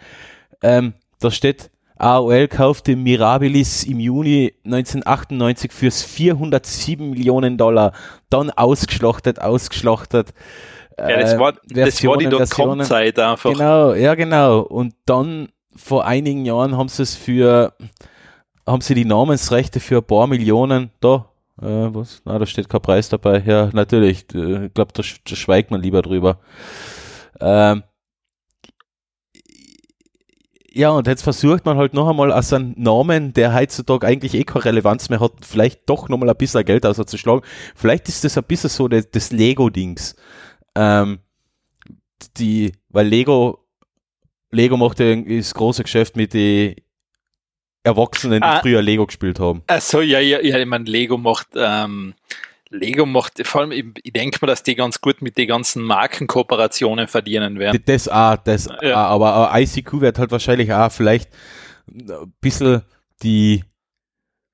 Ähm, 0.61 0.93
da 1.21 1.31
steht, 1.31 1.71
AOL 1.97 2.49
kaufte 2.49 2.97
Mirabilis 2.97 3.85
im 3.85 4.01
Juni 4.01 4.53
1998 4.65 5.71
fürs 5.71 6.03
407 6.03 7.11
Millionen 7.11 7.57
Dollar. 7.57 7.93
Dann 8.29 8.51
ausgeschlachtet, 8.51 9.39
ausgeschlachtet. 9.39 10.33
Ja, 10.99 11.17
das 11.17 11.33
Äh, 11.33 11.39
war, 11.39 11.53
das 11.69 12.03
war 12.03 12.17
die. 12.17 12.27
Dotcom-Zeit 12.27 13.17
einfach. 13.19 13.53
Genau, 13.53 13.93
ja 13.93 14.15
genau. 14.15 14.59
Und 14.59 14.95
dann 15.05 15.47
vor 15.77 16.05
einigen 16.05 16.45
Jahren 16.45 16.75
haben 16.77 16.89
sie 16.89 17.03
es 17.03 17.15
für, 17.15 17.73
haben 18.65 18.81
sie 18.81 18.95
die 18.95 19.05
Namensrechte 19.05 19.79
für 19.79 19.97
ein 19.97 20.03
paar 20.03 20.27
Millionen 20.27 20.91
da. 20.99 21.29
Äh, 21.61 21.65
was? 21.93 22.21
Na, 22.25 22.37
da 22.37 22.45
steht 22.45 22.69
kein 22.69 22.81
Preis 22.81 23.09
dabei. 23.09 23.39
Ja, 23.45 23.69
natürlich. 23.73 24.25
äh, 24.33 24.65
Ich 24.65 24.73
glaube, 24.73 24.91
da, 24.93 25.01
sch- 25.01 25.19
da 25.27 25.35
schweigt 25.35 25.71
man 25.71 25.81
lieber 25.81 26.01
drüber. 26.01 26.39
Ähm, 27.39 27.83
ja, 30.71 30.91
und 30.91 31.07
jetzt 31.07 31.23
versucht 31.23 31.65
man 31.65 31.77
halt 31.77 31.93
noch 31.95 32.07
einmal 32.07 32.31
aus 32.31 32.53
einem 32.53 32.75
Namen, 32.77 33.33
der 33.33 33.53
heutzutage 33.55 34.05
eigentlich 34.05 34.35
eh 34.35 34.43
keine 34.43 34.65
Relevanz 34.65 35.09
mehr 35.09 35.19
hat, 35.19 35.31
vielleicht 35.41 35.89
doch 35.89 36.07
noch 36.09 36.17
mal 36.19 36.29
ein 36.29 36.35
bisschen 36.37 36.63
Geld 36.65 36.85
auszuschlagen. 36.85 37.41
Vielleicht 37.75 38.07
ist 38.09 38.23
das 38.23 38.37
ein 38.37 38.43
bisschen 38.43 38.69
so 38.69 38.87
das, 38.87 39.09
das 39.09 39.31
Lego-Dings. 39.31 40.15
Ähm, 40.75 41.19
die, 42.37 42.73
weil 42.89 43.07
Lego, 43.07 43.66
Lego 44.51 44.77
macht 44.77 44.99
ja 44.99 45.15
das 45.15 45.53
große 45.53 45.83
Geschäft 45.83 46.15
mit 46.15 46.33
den 46.33 46.75
Erwachsenen, 47.83 48.41
die 48.41 48.47
Ah. 48.47 48.59
früher 48.61 48.81
Lego 48.81 49.05
gespielt 49.05 49.39
haben. 49.39 49.63
Achso, 49.67 50.01
ja, 50.01 50.19
ja, 50.19 50.39
ja, 50.41 50.57
ich 50.57 50.65
meine, 50.65 50.85
Lego 50.85 51.17
macht, 51.17 51.47
ähm, 51.55 52.13
Lego 52.69 53.05
macht, 53.05 53.45
vor 53.47 53.61
allem, 53.61 53.71
ich, 53.71 53.85
ich 54.03 54.11
denke 54.11 54.39
mal, 54.41 54.47
dass 54.47 54.61
die 54.63 54.75
ganz 54.75 54.99
gut 54.99 55.21
mit 55.21 55.37
den 55.37 55.47
ganzen 55.47 55.83
Markenkooperationen 55.83 57.07
verdienen 57.07 57.59
werden. 57.59 57.81
Das 57.85 58.09
auch, 58.09 58.35
das 58.37 58.67
Ja. 58.81 59.05
auch, 59.07 59.11
aber, 59.11 59.33
aber 59.33 59.59
ICQ 59.59 60.01
wird 60.01 60.19
halt 60.19 60.31
wahrscheinlich 60.31 60.73
auch 60.73 60.91
vielleicht 60.91 61.29
ein 61.89 62.33
bisschen 62.41 62.81
die 63.23 63.63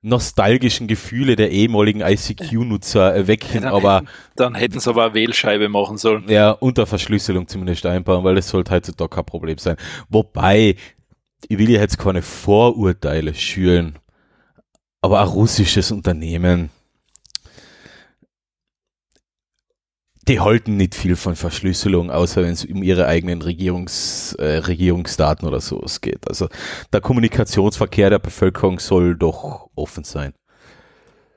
nostalgischen 0.04 0.86
Gefühle 0.86 1.34
der 1.34 1.50
ehemaligen 1.50 2.02
ICQ-Nutzer 2.02 3.14
erwecken, 3.14 3.62
dann 3.62 3.72
aber 3.72 3.96
hätten, 3.96 4.08
dann 4.36 4.54
hätten 4.54 4.78
sie 4.78 4.90
aber 4.90 5.06
eine 5.06 5.14
Wählscheibe 5.14 5.68
machen 5.70 5.96
sollen. 5.96 6.28
ja, 6.28 6.50
unter 6.50 6.86
Verschlüsselung 6.86 7.48
zumindest 7.48 7.86
einbauen, 7.86 8.22
weil 8.22 8.34
das 8.34 8.48
sollte 8.48 8.72
heutzutage 8.72 9.08
kein 9.08 9.24
Problem 9.24 9.56
sein. 9.56 9.76
Wobei, 10.10 10.76
ich 11.48 11.58
will 11.58 11.70
ja 11.70 11.80
jetzt 11.80 11.98
keine 11.98 12.20
Vorurteile 12.20 13.34
schüren, 13.34 13.98
aber 15.00 15.20
ein 15.20 15.28
russisches 15.28 15.90
Unternehmen, 15.90 16.68
die 20.28 20.40
halten 20.40 20.76
nicht 20.76 20.94
viel 20.94 21.16
von 21.16 21.36
Verschlüsselung, 21.36 22.10
außer 22.10 22.42
wenn 22.42 22.52
es 22.52 22.64
um 22.64 22.82
ihre 22.82 23.06
eigenen 23.06 23.42
Regierungs, 23.42 24.34
äh, 24.38 24.58
Regierungsdaten 24.58 25.46
oder 25.46 25.60
sowas 25.60 26.00
geht. 26.00 26.28
Also 26.28 26.48
der 26.92 27.00
Kommunikationsverkehr 27.00 28.10
der 28.10 28.18
Bevölkerung 28.18 28.78
soll 28.78 29.16
doch 29.16 29.68
offen 29.74 30.04
sein. 30.04 30.32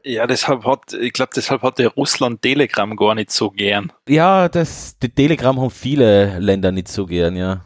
Ja, 0.03 0.25
deshalb 0.25 0.63
hat, 0.63 0.93
ich 0.93 1.11
glaube, 1.11 1.31
deshalb 1.35 1.63
hat 1.63 1.79
der 1.79 1.89
Russland 1.89 2.41
Telegram 2.41 2.95
gar 2.95 3.13
nicht 3.13 3.29
so 3.31 3.49
gern. 3.51 3.91
Ja, 4.07 4.47
das, 4.47 4.97
die 4.99 5.09
Telegram 5.09 5.59
haben 5.59 5.69
viele 5.71 6.39
Länder 6.39 6.71
nicht 6.71 6.87
so 6.87 7.05
gern, 7.05 7.35
ja. 7.35 7.65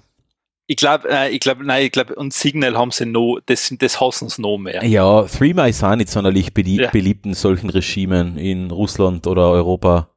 Ich 0.66 0.78
glaube, 0.78 1.08
äh, 1.10 1.30
ich 1.30 1.40
glaube, 1.42 1.64
nein, 1.66 1.86
ich 1.86 1.92
glaube, 1.92 2.16
und 2.16 2.34
Signal 2.34 2.78
haben 2.78 2.92
sie 2.92 3.06
no, 3.06 3.40
das, 3.46 3.72
das 3.78 4.00
hassen 4.00 4.30
sie 4.30 4.42
noch 4.42 4.58
mehr. 4.58 4.84
Ja, 4.86 5.24
Threema 5.24 5.68
ist 5.68 5.84
auch 5.84 5.96
nicht 5.96 6.10
sonderlich 6.10 6.54
belie 6.54 6.84
Ja. 6.84 6.90
beliebt 6.90 7.26
in 7.26 7.34
solchen 7.34 7.70
Regimen 7.70 8.38
in 8.38 8.72
Russland 8.72 9.28
oder 9.28 9.52
Europa. 9.52 10.08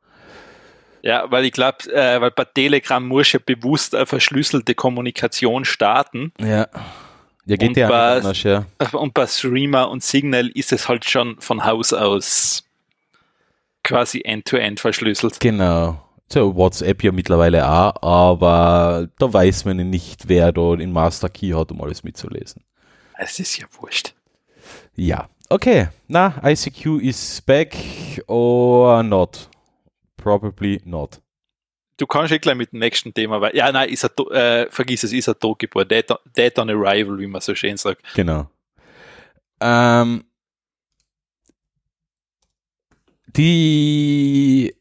Ja, 1.07 1.31
weil 1.31 1.45
ich 1.45 1.53
glaube, 1.53 1.85
äh, 1.93 2.19
weil 2.19 2.31
bei 2.31 2.45
Telegram 2.45 3.07
muss 3.07 3.33
ja 3.33 3.39
bewusst 3.45 3.95
eine 3.95 4.07
verschlüsselte 4.07 4.75
Kommunikation 4.75 5.67
starten. 5.67 6.33
Ja. 6.41 6.67
Ja, 7.47 7.57
geht 7.57 7.69
Und 7.69 7.77
ja 7.77 7.89
bei- 7.89 8.17
anders, 8.17 8.43
ja. 8.43 8.65
Und 8.93 9.13
bei 9.13 9.27
Streamer 9.27 9.91
und 9.91 10.03
Signal 10.03 10.49
ist 10.55 10.73
es 10.73 10.89
halt 10.89 11.05
schon 11.05 11.39
von 11.41 11.63
Haus 11.67 11.93
aus 11.93 12.65
quasi 13.83 14.23
end-to-end 14.25 14.81
verschlüsselt. 14.81 15.41
Genau. 15.41 16.01
So, 16.33 16.57
WhatsApp 16.57 17.03
ja 17.05 17.13
mittlerweile 17.13 17.69
auch, 17.71 18.03
aber 18.03 19.09
da 19.19 19.31
weiß 19.31 19.67
man 19.67 19.77
nicht, 19.91 20.27
wer 20.27 20.53
da 20.53 20.75
den 20.77 20.91
Master 20.91 21.29
Key 21.29 21.51
hat, 21.51 21.71
um 21.71 21.83
alles 21.83 22.03
mitzulesen. 22.03 22.63
Es 23.19 23.39
ist 23.39 23.59
ja 23.59 23.67
wurscht. 23.79 24.15
Ja. 24.97 25.29
Okay. 25.51 25.89
Na, 26.09 26.33
ICQ 26.43 26.99
is 27.03 27.43
back 27.43 27.77
or 28.27 29.03
not? 29.03 29.51
Probably 30.25 30.81
not. 30.87 31.21
Du 31.99 32.07
kannst 32.07 32.33
eh 32.33 32.39
gleich 32.39 32.57
mit 32.57 32.73
dem 32.73 32.79
nächsten 32.81 33.13
Thema 33.13 33.43
weiter. 33.43 33.55
Ja, 33.57 33.71
nein, 33.71 33.91
ist 33.91 34.09
to- 34.17 34.31
äh, 34.31 34.67
vergiss 34.71 35.05
es, 35.05 35.13
ist 35.13 35.27
tot 35.39 35.59
geboren. 35.59 35.87
Dead, 35.87 36.11
on- 36.11 36.17
dead 36.35 36.59
on 36.59 36.71
arrival, 36.71 37.19
wie 37.19 37.27
man 37.27 37.43
so 37.43 37.55
schön 37.55 37.77
sagt. 37.77 38.03
Genau. 38.15 38.51
Ähm, 39.61 40.25
die 43.37 44.75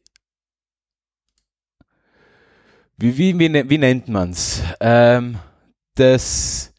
wie, 2.96 3.18
wie, 3.18 3.38
wie, 3.38 3.48
ne- 3.50 3.68
wie 3.68 3.78
nennt 3.78 4.08
man's? 4.08 4.62
Ähm, 4.80 5.38
das 5.96 6.72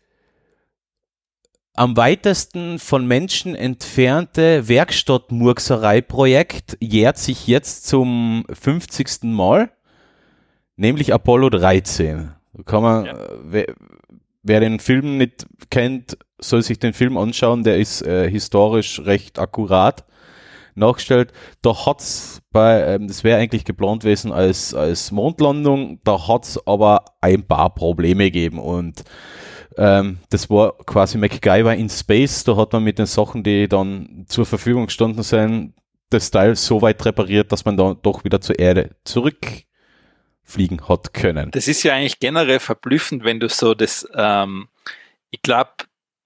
am 1.78 1.96
weitesten 1.98 2.80
von 2.80 3.06
Menschen 3.08 3.56
entfernte 3.56 4.68
Werkstattmurkserei-Projekt 4.68 6.78
jährt 6.80 7.18
sich 7.18 7.48
jetzt 7.48 7.88
zum 7.88 8.46
50. 8.52 9.24
Mal, 9.24 9.70
nämlich 10.78 11.14
Apollo 11.14 11.50
13. 11.52 12.32
Da 12.54 12.64
Kann 12.64 12.84
man, 12.84 13.06
Ja. 13.06 13.14
äh, 13.14 13.28
wer, 13.44 13.66
wer 14.44 14.60
den 14.60 14.80
Film 14.80 15.18
nicht 15.18 15.46
kennt, 15.70 16.18
soll 16.40 16.62
sich 16.62 16.80
den 16.80 16.94
Film 16.94 17.18
anschauen, 17.18 17.64
der 17.64 17.78
ist 17.78 18.02
äh, 18.02 18.30
historisch 18.30 19.00
recht 19.02 19.40
akkurat 19.40 20.06
nachgestellt. 20.76 21.32
Da 21.62 21.86
hat's 21.86 22.42
bei, 22.52 22.82
ähm, 22.96 23.08
das 23.08 23.24
wäre 23.24 23.40
eigentlich 23.40 23.66
geplant 23.66 24.04
gewesen 24.04 24.32
als, 24.32 24.74
als 24.74 25.12
Mondlandung, 25.12 26.00
da 26.04 26.28
hat's 26.28 26.60
aber 26.68 27.06
ein 27.22 27.44
paar 27.48 27.74
Probleme 27.74 28.26
gegeben 28.26 28.60
und 28.60 29.04
ähm, 29.78 30.20
das 30.30 30.50
war 30.50 30.78
quasi 30.86 31.18
MacGyver 31.18 31.76
in 31.76 31.90
Space, 31.90 32.44
da 32.44 32.56
hat 32.56 32.74
man 32.74 32.84
mit 32.84 33.00
den 33.00 33.06
Sachen, 33.06 33.44
die 33.44 33.68
dann 33.68 34.26
zur 34.28 34.46
Verfügung 34.46 34.88
gestanden 34.88 35.24
sind, 35.24 35.74
das 36.10 36.32
Teil 36.32 36.56
so 36.56 36.82
weit 36.82 37.04
repariert, 37.06 37.52
dass 37.52 37.66
man 37.66 37.78
dann 37.78 37.98
doch 38.02 38.24
wieder 38.24 38.42
zur 38.42 38.58
Erde 38.60 38.96
zurückfliegen 39.04 40.88
hat 40.88 41.14
können. 41.14 41.52
Das 41.52 41.68
ist 41.68 41.84
ja 41.84 41.94
eigentlich 41.94 42.20
generell 42.20 42.60
verblüffend, 42.60 43.24
wenn 43.24 43.40
du 43.40 43.50
so 43.50 43.74
das, 43.74 44.08
ähm, 44.14 44.68
ich 45.32 45.42
glaube, 45.42 45.72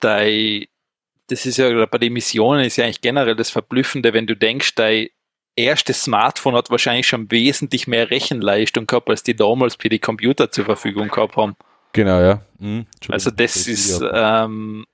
das 0.01 1.45
ist 1.45 1.57
ja 1.57 1.85
bei 1.85 1.97
den 1.97 2.13
Missionen 2.13 2.63
ist 2.63 2.77
ja 2.77 2.85
eigentlich 2.85 3.01
generell 3.01 3.35
das 3.35 3.49
Verblüffende, 3.49 4.13
wenn 4.13 4.27
du 4.27 4.35
denkst, 4.35 4.75
dein 4.75 5.09
erstes 5.55 6.03
Smartphone 6.03 6.55
hat 6.55 6.69
wahrscheinlich 6.69 7.07
schon 7.07 7.29
wesentlich 7.31 7.87
mehr 7.87 8.09
Rechenleistung 8.09 8.87
gehabt, 8.87 9.09
als 9.09 9.23
die 9.23 9.35
damals 9.35 9.75
für 9.75 9.89
die 9.89 9.99
Computer 9.99 10.51
zur 10.51 10.65
Verfügung 10.65 11.09
gehabt 11.09 11.35
haben. 11.35 11.55
Genau, 11.93 12.21
ja. 12.21 12.41
Mhm. 12.59 12.85
Also 13.09 13.31
das 13.31 13.67
ist, 13.67 14.01
ähm, 14.13 14.85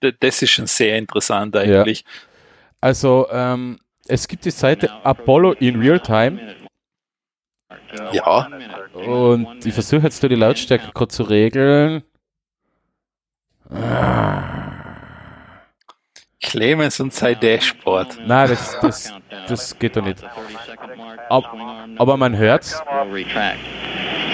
das 0.00 0.42
ist 0.42 0.50
schon 0.50 0.66
sehr 0.66 0.96
interessant 0.96 1.56
eigentlich. 1.56 2.04
Also, 2.80 3.26
ähm, 3.30 3.78
es 4.06 4.26
gibt 4.26 4.44
die 4.44 4.50
Seite 4.50 4.90
Apollo 5.04 5.52
in 5.54 5.78
Real 5.80 6.00
Time 6.00 6.56
Ja. 8.12 8.48
und 8.94 9.64
ich 9.66 9.74
versuche 9.74 10.02
jetzt 10.04 10.22
da 10.24 10.28
die 10.28 10.34
Lautstärke 10.34 10.90
gerade 10.92 11.08
zu 11.08 11.24
regeln. 11.24 12.02
Clemens 16.42 16.98
und 17.00 17.12
sein 17.12 17.38
Dashboard. 17.38 18.18
Nein, 18.26 18.48
das, 18.48 18.80
das, 18.80 19.14
das 19.46 19.78
geht 19.78 19.96
doch 19.96 20.02
nicht. 20.02 20.24
Ab, 21.28 21.44
aber 21.98 22.16
man 22.16 22.36
hört's. 22.36 22.82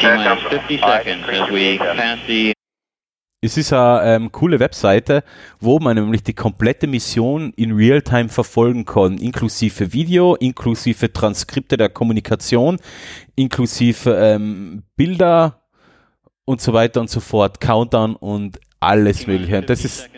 T-minus 0.01 0.43
50 0.51 0.81
seconds 0.81 1.29
as 1.29 1.51
we 1.51 1.79
pass 1.79 2.19
the 2.27 2.53
Es 3.41 3.57
ist 3.57 3.73
eine 3.73 4.17
ähm, 4.17 4.33
coole 4.33 4.61
Webseite, 4.61 5.23
wo 5.61 5.79
man 5.79 5.97
nämlich 5.97 6.23
die 6.23 6.35
komplette 6.35 6.87
Mission 6.87 7.53
in 7.57 7.73
Realtime 7.73 8.29
verfolgen 8.29 8.85
kann, 8.85 9.19
inklusive 9.19 9.93
Video, 9.93 10.35
inklusive 10.35 11.13
Transkripte 11.13 11.77
der 11.77 11.89
Kommunikation, 11.89 12.79
inklusive 13.37 14.15
ähm, 14.15 14.83
Bilder 14.97 15.63
und 16.45 16.61
so 16.61 16.73
weiter 16.73 17.01
und 17.01 17.09
so 17.09 17.21
fort, 17.21 17.61
Countdown 17.61 18.17
und 18.17 18.59
alles 18.81 19.27
Mögliche. 19.27 19.63
Das 19.63 19.85
ist 19.85 20.11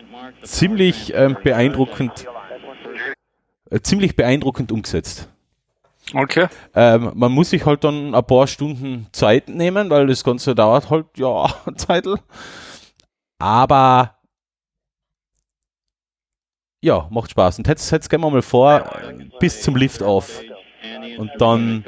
ziemlich 0.42 1.12
ähm, 1.14 1.36
beeindruckend, 1.42 2.26
äh, 3.70 3.80
ziemlich 3.80 4.16
beeindruckend 4.16 4.72
umgesetzt. 4.72 5.28
Okay. 6.14 6.48
Ähm, 6.74 7.12
man 7.14 7.32
muss 7.32 7.50
sich 7.50 7.66
halt 7.66 7.84
dann 7.84 8.14
ein 8.14 8.26
paar 8.26 8.46
Stunden 8.46 9.06
Zeit 9.12 9.48
nehmen, 9.48 9.90
weil 9.90 10.06
das 10.06 10.24
Ganze 10.24 10.54
dauert 10.54 10.90
halt, 10.90 11.06
ja, 11.16 11.44
eine 11.66 11.76
Zeitl. 11.76 12.16
Aber 13.38 14.18
ja, 16.80 17.08
macht 17.10 17.30
Spaß. 17.30 17.58
Und 17.58 17.68
jetzt, 17.68 17.90
jetzt 17.90 18.08
gehen 18.08 18.20
wir 18.20 18.30
mal 18.30 18.42
vor, 18.42 18.88
bis 19.40 19.62
zum 19.62 19.76
Lift 19.76 20.02
auf. 20.02 20.40
Und 21.18 21.30
dann 21.38 21.84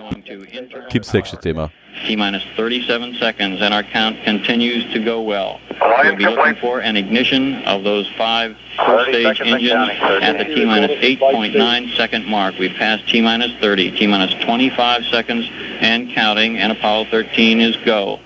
gibt's 0.90 1.08
das 1.08 1.14
nächste 1.14 1.38
Thema. 1.38 1.70
T-minus 2.06 2.42
37 2.56 3.16
seconds 3.16 3.60
and 3.60 3.74
our 3.74 3.82
count 3.82 4.22
continues 4.24 4.90
to 4.92 5.02
go 5.02 5.20
well. 5.20 5.60
We'll 6.02 6.16
be 6.16 6.24
looking 6.24 6.56
for 6.56 6.80
an 6.80 6.96
ignition 6.96 7.62
of 7.64 7.84
those 7.84 8.08
five 8.16 8.56
first 8.76 9.10
stage 9.10 9.40
engines 9.40 9.90
at 10.22 10.38
the 10.38 10.44
T-minus 10.44 10.92
8.9 10.92 11.96
second 11.96 12.26
mark. 12.26 12.58
We've 12.58 12.74
passed 12.74 13.06
T-minus 13.08 13.52
30, 13.60 13.92
T-minus 13.92 14.34
25 14.44 15.04
seconds 15.06 15.48
and 15.80 16.10
counting 16.10 16.58
and 16.58 16.72
Apollo 16.72 17.06
13 17.10 17.60
is 17.60 17.76
go. 17.84 18.20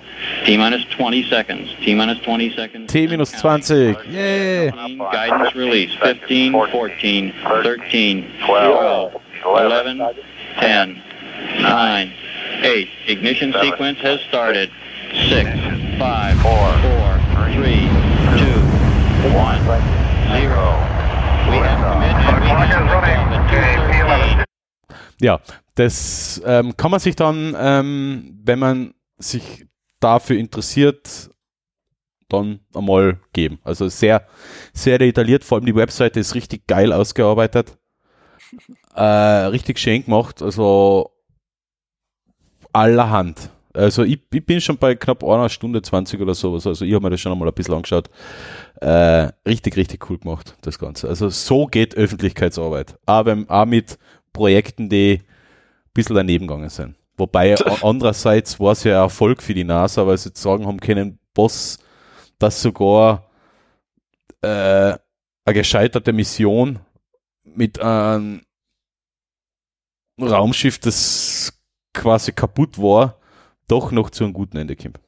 T-minus 0.45 0.85
20 0.85 1.29
seconds, 1.29 1.71
T-minus 1.81 2.19
20 2.19 2.55
seconds. 2.55 2.91
T 2.91 3.07
minus 3.07 3.31
20. 3.31 4.09
Yeah. 4.09 4.71
Guidance 4.97 5.55
release 5.55 5.93
15, 5.95 6.51
14, 6.71 7.33
13, 7.43 8.31
12, 8.45 9.13
11, 9.45 9.97
10, 10.55 11.03
9, 11.61 12.13
8. 12.63 12.87
Ignition 13.07 13.53
sequence 13.53 13.99
has 13.99 14.19
started. 14.29 14.69
6, 15.29 15.49
5, 15.49 15.99
4, 15.99 15.99
3, 15.99 17.53
2, 17.53 17.69
1, 19.29 20.45
0. 20.45 20.95
We 21.47 21.57
have 21.57 21.79
commit 21.79 22.15
and 22.15 22.41
we 22.41 22.47
have 22.47 22.69
2:13. 23.49 24.45
Ja, 25.21 25.39
das 25.75 26.41
ähm, 26.45 26.75
kann 26.75 26.91
man 26.91 26.99
sich 26.99 27.15
dann, 27.15 27.55
ähm, 27.57 28.39
wenn 28.43 28.59
man 28.59 28.93
sich 29.17 29.65
dafür 29.99 30.37
interessiert, 30.37 31.29
dann 32.29 32.59
einmal 32.73 33.19
geben. 33.33 33.59
Also 33.63 33.87
sehr, 33.87 34.27
sehr 34.73 34.97
detailliert, 34.97 35.43
vor 35.43 35.57
allem 35.57 35.65
die 35.65 35.75
Webseite 35.75 36.19
ist 36.19 36.35
richtig 36.35 36.67
geil 36.67 36.91
ausgearbeitet. 36.93 37.77
Äh, 38.95 39.01
richtig 39.01 39.77
schön 39.77 40.05
gemacht, 40.05 40.41
also 40.41 41.14
allerhand. 42.75 43.49
Also 43.73 44.03
ich, 44.03 44.19
ich 44.31 44.45
bin 44.45 44.61
schon 44.61 44.77
bei 44.77 44.95
knapp 44.95 45.23
einer 45.23 45.49
Stunde 45.49 45.81
20 45.81 46.19
oder 46.21 46.33
sowas. 46.33 46.67
Also 46.67 46.85
ich 46.85 46.93
habe 46.93 47.03
mir 47.03 47.09
das 47.09 47.21
schon 47.21 47.31
einmal 47.31 47.47
ein 47.47 47.53
bisschen 47.53 47.73
angeschaut. 47.73 48.09
Äh, 48.81 49.29
richtig, 49.47 49.75
richtig 49.75 50.09
cool 50.09 50.17
gemacht, 50.17 50.55
das 50.61 50.79
Ganze. 50.79 51.07
Also 51.07 51.29
so 51.29 51.65
geht 51.65 51.95
Öffentlichkeitsarbeit. 51.95 52.97
Aber 53.05 53.37
auch 53.47 53.65
mit 53.65 53.97
Projekten, 54.33 54.89
die 54.89 55.21
ein 55.21 55.91
bisschen 55.93 56.15
daneben 56.15 56.47
gegangen 56.47 56.69
sind. 56.69 56.95
Wobei 57.17 57.55
andererseits 57.81 58.59
war 58.59 58.73
es 58.73 58.83
ja 58.83 59.01
Erfolg 59.01 59.41
für 59.41 59.53
die 59.53 59.63
NASA, 59.63 60.05
weil 60.05 60.17
sie 60.17 60.31
sagen 60.33 60.65
haben 60.65 60.79
können, 60.79 61.19
Boss, 61.33 61.79
dass 62.39 62.61
sogar 62.61 63.29
äh, 64.41 64.47
eine 64.47 65.53
gescheiterte 65.53 66.13
Mission 66.13 66.79
mit 67.43 67.79
einem 67.79 68.41
Raumschiff, 70.19 70.79
das 70.79 71.54
quasi 71.95 72.31
kaputt 72.31 72.77
war, 72.77 73.17
doch 73.67 73.91
noch 73.91 74.09
zu 74.09 74.23
einem 74.23 74.33
guten 74.33 74.57
Ende 74.57 74.75
kommt. 74.75 74.99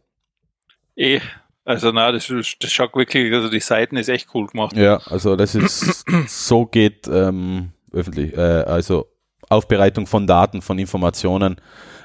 Eh, 0.95 1.21
also 1.63 1.91
na, 1.91 2.11
das, 2.11 2.27
das 2.59 2.71
schaut 2.71 2.95
wirklich, 2.95 3.31
also 3.33 3.49
die 3.49 3.59
Seiten 3.59 3.97
ist 3.97 4.09
echt 4.09 4.29
cool 4.33 4.47
gemacht. 4.47 4.75
Ja, 4.75 4.97
also 5.05 5.35
das 5.35 5.53
ist, 5.53 6.05
so 6.27 6.65
geht 6.65 7.07
ähm, 7.07 7.71
öffentlich, 7.91 8.35
äh, 8.35 8.63
also 8.63 9.07
Aufbereitung 9.49 10.07
von 10.07 10.25
Daten, 10.25 10.61
von 10.61 10.79
Informationen, 10.79 11.57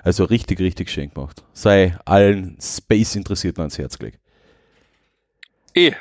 also 0.02 0.24
richtig, 0.24 0.60
richtig 0.60 0.90
schön 0.90 1.10
gemacht. 1.10 1.42
Sei 1.52 1.96
allen 2.04 2.56
Space-Interessierten 2.60 3.60
ans 3.62 3.78
Herz 3.78 3.98
gelegt. 3.98 4.18
Eh, 5.74 5.92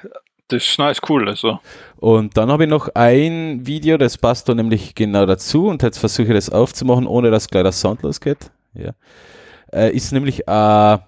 das 0.47 0.67
ist 0.67 0.79
nice 0.79 0.99
cool, 1.07 1.29
also. 1.29 1.59
Und 1.97 2.36
dann 2.36 2.51
habe 2.51 2.63
ich 2.63 2.69
noch 2.69 2.89
ein 2.93 3.65
Video, 3.65 3.97
das 3.97 4.17
passt 4.17 4.49
da 4.49 4.55
nämlich 4.55 4.95
genau 4.95 5.25
dazu 5.25 5.67
und 5.67 5.82
jetzt 5.82 5.97
versuche 5.97 6.29
ich 6.29 6.34
das 6.34 6.49
aufzumachen, 6.49 7.07
ohne 7.07 7.32
dass 7.32 7.47
gleich 7.47 7.63
der 7.63 7.71
Sound 7.71 8.01
losgeht. 8.01 8.51
Ja. 8.74 8.93
Äh, 9.72 9.95
ist 9.95 10.11
nämlich 10.11 10.47
eine 10.47 11.01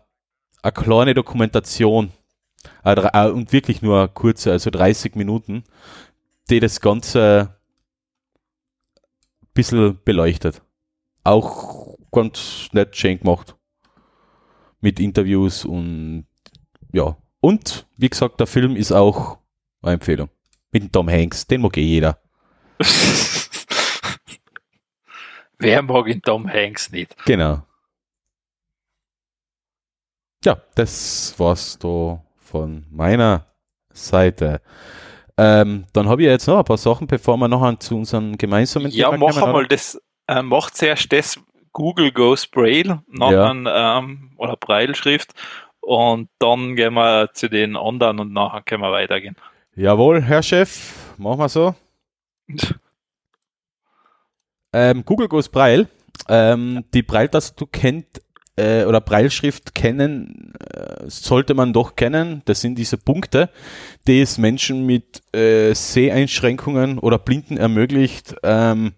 kleine 0.74 1.14
Dokumentation 1.14 2.11
äh, 2.84 3.30
und 3.30 3.51
wirklich 3.51 3.82
nur 3.82 4.07
kurze, 4.07 4.51
also 4.51 4.70
30 4.70 5.16
Minuten, 5.16 5.64
die 6.49 6.59
das 6.59 6.82
Ganze 6.82 7.55
ein 9.41 9.47
bisschen 9.53 9.99
beleuchtet. 10.03 10.61
Auch 11.24 11.97
ganz 12.11 12.70
nett 12.74 12.95
schön 12.95 13.20
gemacht. 13.20 13.55
Mit 14.82 14.99
Interviews 14.99 15.66
und 15.66 16.26
ja. 16.91 17.18
Und 17.39 17.88
wie 17.97 18.09
gesagt, 18.09 18.39
der 18.39 18.47
Film 18.47 18.76
ist 18.76 18.91
auch 18.91 19.38
eine 19.82 19.93
Empfehlung. 19.93 20.30
Mit 20.72 20.84
dem 20.84 20.91
Tom 20.91 21.09
Hanks, 21.09 21.47
den 21.47 21.61
mag 21.61 21.78
eh 21.78 21.82
jeder. 21.82 22.20
Wer 25.64 25.82
mag 25.82 26.05
den 26.05 26.22
Tom 26.22 26.47
Hanks 26.47 26.91
nicht? 26.91 27.16
Genau. 27.26 27.64
Ja, 30.43 30.57
das 30.76 31.34
war's 31.38 31.80
da 31.80 32.22
von 32.38 32.86
meiner 32.91 33.45
Seite. 33.93 34.61
Ähm, 35.38 35.86
dann 35.93 36.09
habe 36.09 36.22
ich 36.22 36.28
jetzt 36.28 36.47
noch 36.47 36.59
ein 36.59 36.66
paar 36.66 36.78
Sachen, 36.78 37.07
bevor 37.07 37.38
wir 37.38 37.47
noch 37.47 37.80
zu 37.80 37.95
unserem 37.95 38.38
gemeinsamen 38.38 38.91
Ja, 38.91 39.09
Thema 39.09 39.28
mach 39.28 39.41
einmal 39.41 39.66
das, 39.68 39.99
äh, 40.28 40.41
mach 40.41 40.70
zuerst 40.70 41.11
das 41.11 41.39
Google 41.72 42.11
Goes 42.11 42.45
Braille, 42.45 43.01
nachher 43.07 43.55
ja. 43.55 43.99
ähm, 43.99 44.32
oder 44.38 44.55
Braille-Schrift 44.57 45.34
und 45.80 46.30
dann 46.39 46.76
gehen 46.76 46.93
wir 46.93 47.32
zu 47.34 47.49
den 47.49 47.76
anderen 47.76 48.20
und 48.20 48.32
nachher 48.32 48.61
können 48.61 48.84
wir 48.84 48.91
weitergehen. 48.91 49.36
Jawohl, 49.76 50.22
Herr 50.22 50.43
Chef, 50.43 51.16
machen 51.18 51.39
wir 51.39 51.49
so. 51.49 51.76
ähm, 54.74 55.05
Google 55.05 55.28
Goes 55.28 55.49
Braille. 55.49 55.88
Ähm, 56.28 56.84
die 56.93 57.01
Braille-Tastatur 57.01 57.69
kennt 57.71 58.21
äh, 58.55 58.86
oder 58.86 59.01
Breilschrift 59.01 59.74
kennen, 59.74 60.53
äh, 60.74 61.09
sollte 61.09 61.53
man 61.53 61.74
doch 61.74 61.95
kennen. 61.95 62.41
Das 62.45 62.61
sind 62.61 62.76
diese 62.76 62.97
Punkte, 62.97 63.49
die 64.07 64.21
es 64.21 64.38
Menschen 64.38 64.86
mit 64.86 65.21
äh, 65.36 65.74
Seheinschränkungen 65.74 66.99
oder 66.99 67.17
Blinden 67.17 67.57
ermöglicht, 67.57 68.36
ähm, 68.43 68.93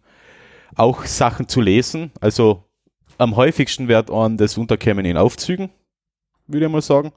auch 0.76 1.06
Sachen 1.06 1.48
zu 1.48 1.62
lesen. 1.62 2.12
Also 2.20 2.66
am 3.18 3.36
häufigsten 3.36 3.88
wird 3.88 4.12
an 4.12 4.38
das 4.38 4.58
Unterkämen 4.58 5.06
in 5.06 5.18
Aufzügen, 5.18 5.70
würde 6.48 6.66
ich 6.66 6.72
mal 6.72 6.82
sagen. 6.82 7.14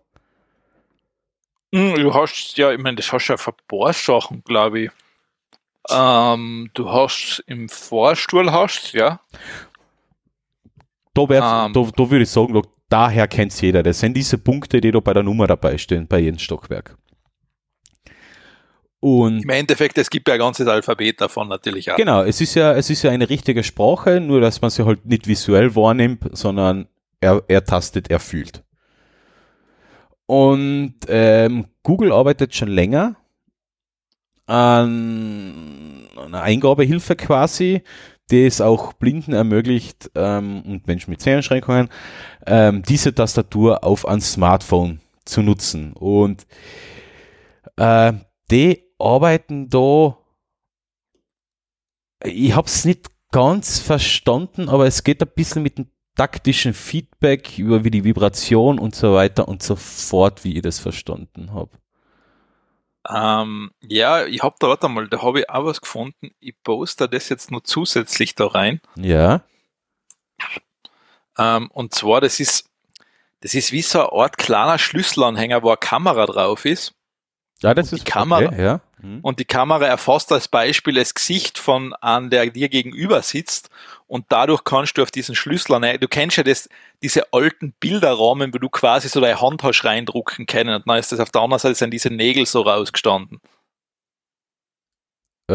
Hm, 1.75 1.97
du 1.97 2.15
hast 2.15 2.57
ja, 2.57 2.73
ich 2.73 2.79
meine, 2.79 2.97
das 2.97 3.13
hast 3.13 3.29
ja 3.29 3.37
für 3.37 3.53
Sachen, 3.93 4.43
glaube 4.45 4.81
ich. 4.81 4.91
Ähm, 5.91 6.71
du 6.75 6.91
hast 6.91 7.43
im 7.47 7.69
Vorstuhl 7.69 8.53
hast, 8.53 8.93
ja 8.93 9.21
da, 11.27 11.65
um, 11.65 11.71
ähm. 11.71 11.73
da, 11.73 11.91
da 11.97 12.11
würde 12.11 12.23
ich 12.23 12.31
sagen, 12.31 12.61
daher 12.89 13.29
kennt 13.29 13.53
es 13.53 13.61
jeder. 13.61 13.83
Das 13.83 14.01
sind 14.01 14.17
diese 14.17 14.39
Punkte, 14.39 14.81
die 14.81 14.91
da 14.91 15.01
bei 15.01 15.13
der 15.13 15.23
Nummer 15.23 15.47
dabei 15.47 15.79
stehen, 15.79 16.07
bei 16.07 16.19
jedem 16.19 16.39
Stockwerk. 16.39 16.97
Und 19.01 19.45
Im 19.45 19.51
Endeffekt, 19.51 19.97
es 19.99 20.11
gibt 20.11 20.27
ja 20.27 20.35
ein 20.35 20.41
ganzes 20.41 20.67
Alphabet 20.67 21.21
davon 21.21 21.49
natürlich 21.49 21.91
auch. 21.93 21.97
Genau, 21.97 22.23
es 22.23 22.41
ist 22.41 22.55
ja, 22.55 22.73
es 22.73 22.91
ist 22.91 23.03
ja 23.03 23.13
eine 23.13 23.31
richtige 23.31 23.63
Sprache, 23.63 24.21
nur 24.21 24.41
dass 24.41 24.61
man 24.61 24.71
sie 24.71 24.85
halt 24.85 25.07
nicht 25.07 25.29
visuell 25.29 25.77
wahrnimmt, 25.77 26.25
sondern 26.33 26.89
er, 27.21 27.43
er 27.47 27.65
tastet, 27.65 28.11
er 28.11 28.19
fühlt. 28.19 28.65
Und 30.27 30.97
ähm, 31.07 31.67
Google 31.85 32.13
arbeitet 32.13 32.55
schon 32.55 32.69
länger 32.69 33.17
an 34.49 36.09
einer 36.17 36.43
Eingabehilfe 36.43 37.17
quasi, 37.17 37.83
die 38.31 38.47
es 38.47 38.61
auch 38.61 38.95
Blinden 38.95 39.33
ermöglicht 39.33 40.11
ähm, 40.15 40.63
und 40.63 40.87
Menschen 40.87 41.11
mit 41.11 41.21
Seheinschränkungen, 41.21 41.89
ähm, 42.47 42.83
diese 42.83 43.15
Tastatur 43.15 43.85
auf 43.85 44.07
ein 44.07 44.21
Smartphone 44.21 45.01
zu 45.25 45.43
nutzen. 45.43 45.93
Und 45.93 46.47
äh, 47.77 48.13
die 48.51 48.85
arbeiten 48.99 49.69
da, 49.69 50.17
ich 52.25 52.55
habe 52.55 52.67
es 52.67 52.85
nicht 52.85 53.11
ganz 53.31 53.79
verstanden, 53.79 54.69
aber 54.69 54.87
es 54.87 55.05
geht 55.05 55.23
ein 55.23 55.31
bisschen 55.35 55.63
mit 55.63 55.79
dem 55.79 55.91
taktischen 56.17 56.75
Feedback 56.75 57.59
über 57.59 57.85
wie 57.85 57.91
die 57.91 58.05
Vibration 58.05 58.79
und 58.79 58.95
so 58.95 59.15
weiter 59.15 59.47
und 59.47 59.63
so 59.63 59.77
fort, 59.77 60.43
wie 60.45 60.57
ich 60.57 60.63
das 60.63 60.79
verstanden 60.79 61.53
habe. 61.53 61.71
Ähm, 63.09 63.71
ja, 63.81 64.27
ich 64.27 64.43
habe 64.43 64.57
da, 64.59 64.69
warte 64.69 64.89
mal, 64.89 65.09
da 65.09 65.23
habe 65.23 65.41
ich 65.41 65.51
auch 65.51 65.65
was 65.65 65.81
gefunden. 65.81 66.31
Ich 66.41 66.55
poste 66.63 67.09
das 67.09 67.29
jetzt 67.29 67.51
nur 67.51 67.65
zusätzlich 67.65 68.35
da 68.35 68.47
rein. 68.47 68.81
Ja. 68.97 69.43
Ähm, 71.39 71.71
und 71.73 71.95
zwar, 71.95 72.21
das 72.21 72.39
ist, 72.39 72.69
das 73.41 73.55
ist 73.55 73.73
wie 73.73 73.83
so 73.83 74.01
eine 74.01 74.13
Art 74.13 74.37
kleiner 74.37 74.79
Schlüsselanhänger, 74.79 75.63
wo 75.63 75.69
eine 75.69 75.79
Kamera 75.79 76.27
drauf 76.27 76.65
ist. 76.65 76.93
Ja, 77.63 77.73
das 77.75 77.93
und 77.93 77.99
ist 77.99 78.07
die 78.07 78.11
Kamera. 78.11 78.47
Okay, 78.47 78.63
ja. 78.63 78.81
Mhm. 79.01 79.21
Und 79.23 79.39
die 79.39 79.45
Kamera 79.45 79.87
erfasst 79.87 80.33
als 80.33 80.49
Beispiel 80.49 80.95
das 80.95 81.15
Gesicht 81.15 81.59
von 81.59 81.95
einem, 81.95 82.31
der 82.31 82.47
dir 82.51 82.69
gegenüber 82.69 83.23
sitzt 83.23 83.71
und 84.07 84.27
dadurch 84.31 84.65
kannst 84.65 84.99
du 84.99 85.03
auf 85.03 85.11
diesen 85.11 85.35
Schlüssel, 85.35 85.99
du 85.99 86.09
kennst 86.09 86.37
ja 86.37 86.43
das, 86.43 86.69
diese 87.03 87.33
alten 87.33 87.73
Bilderrahmen, 87.79 88.53
wo 88.55 88.59
du 88.59 88.69
quasi 88.69 89.09
so 89.09 89.21
deine 89.21 89.41
Hand 89.41 89.63
hast 89.63 89.85
reindrucken 89.85 90.47
können 90.47 90.75
und 90.75 90.89
dann 90.89 90.99
ist 90.99 91.13
das 91.13 91.21
auf 91.21 91.31
der 91.31 91.43
anderen 91.43 91.61
Seite 91.61 91.75
sind 91.75 91.93
diese 91.93 92.11
Nägel 92.11 92.47
so 92.47 92.63
rausgestanden. 92.63 93.41
Äh, 95.51 95.55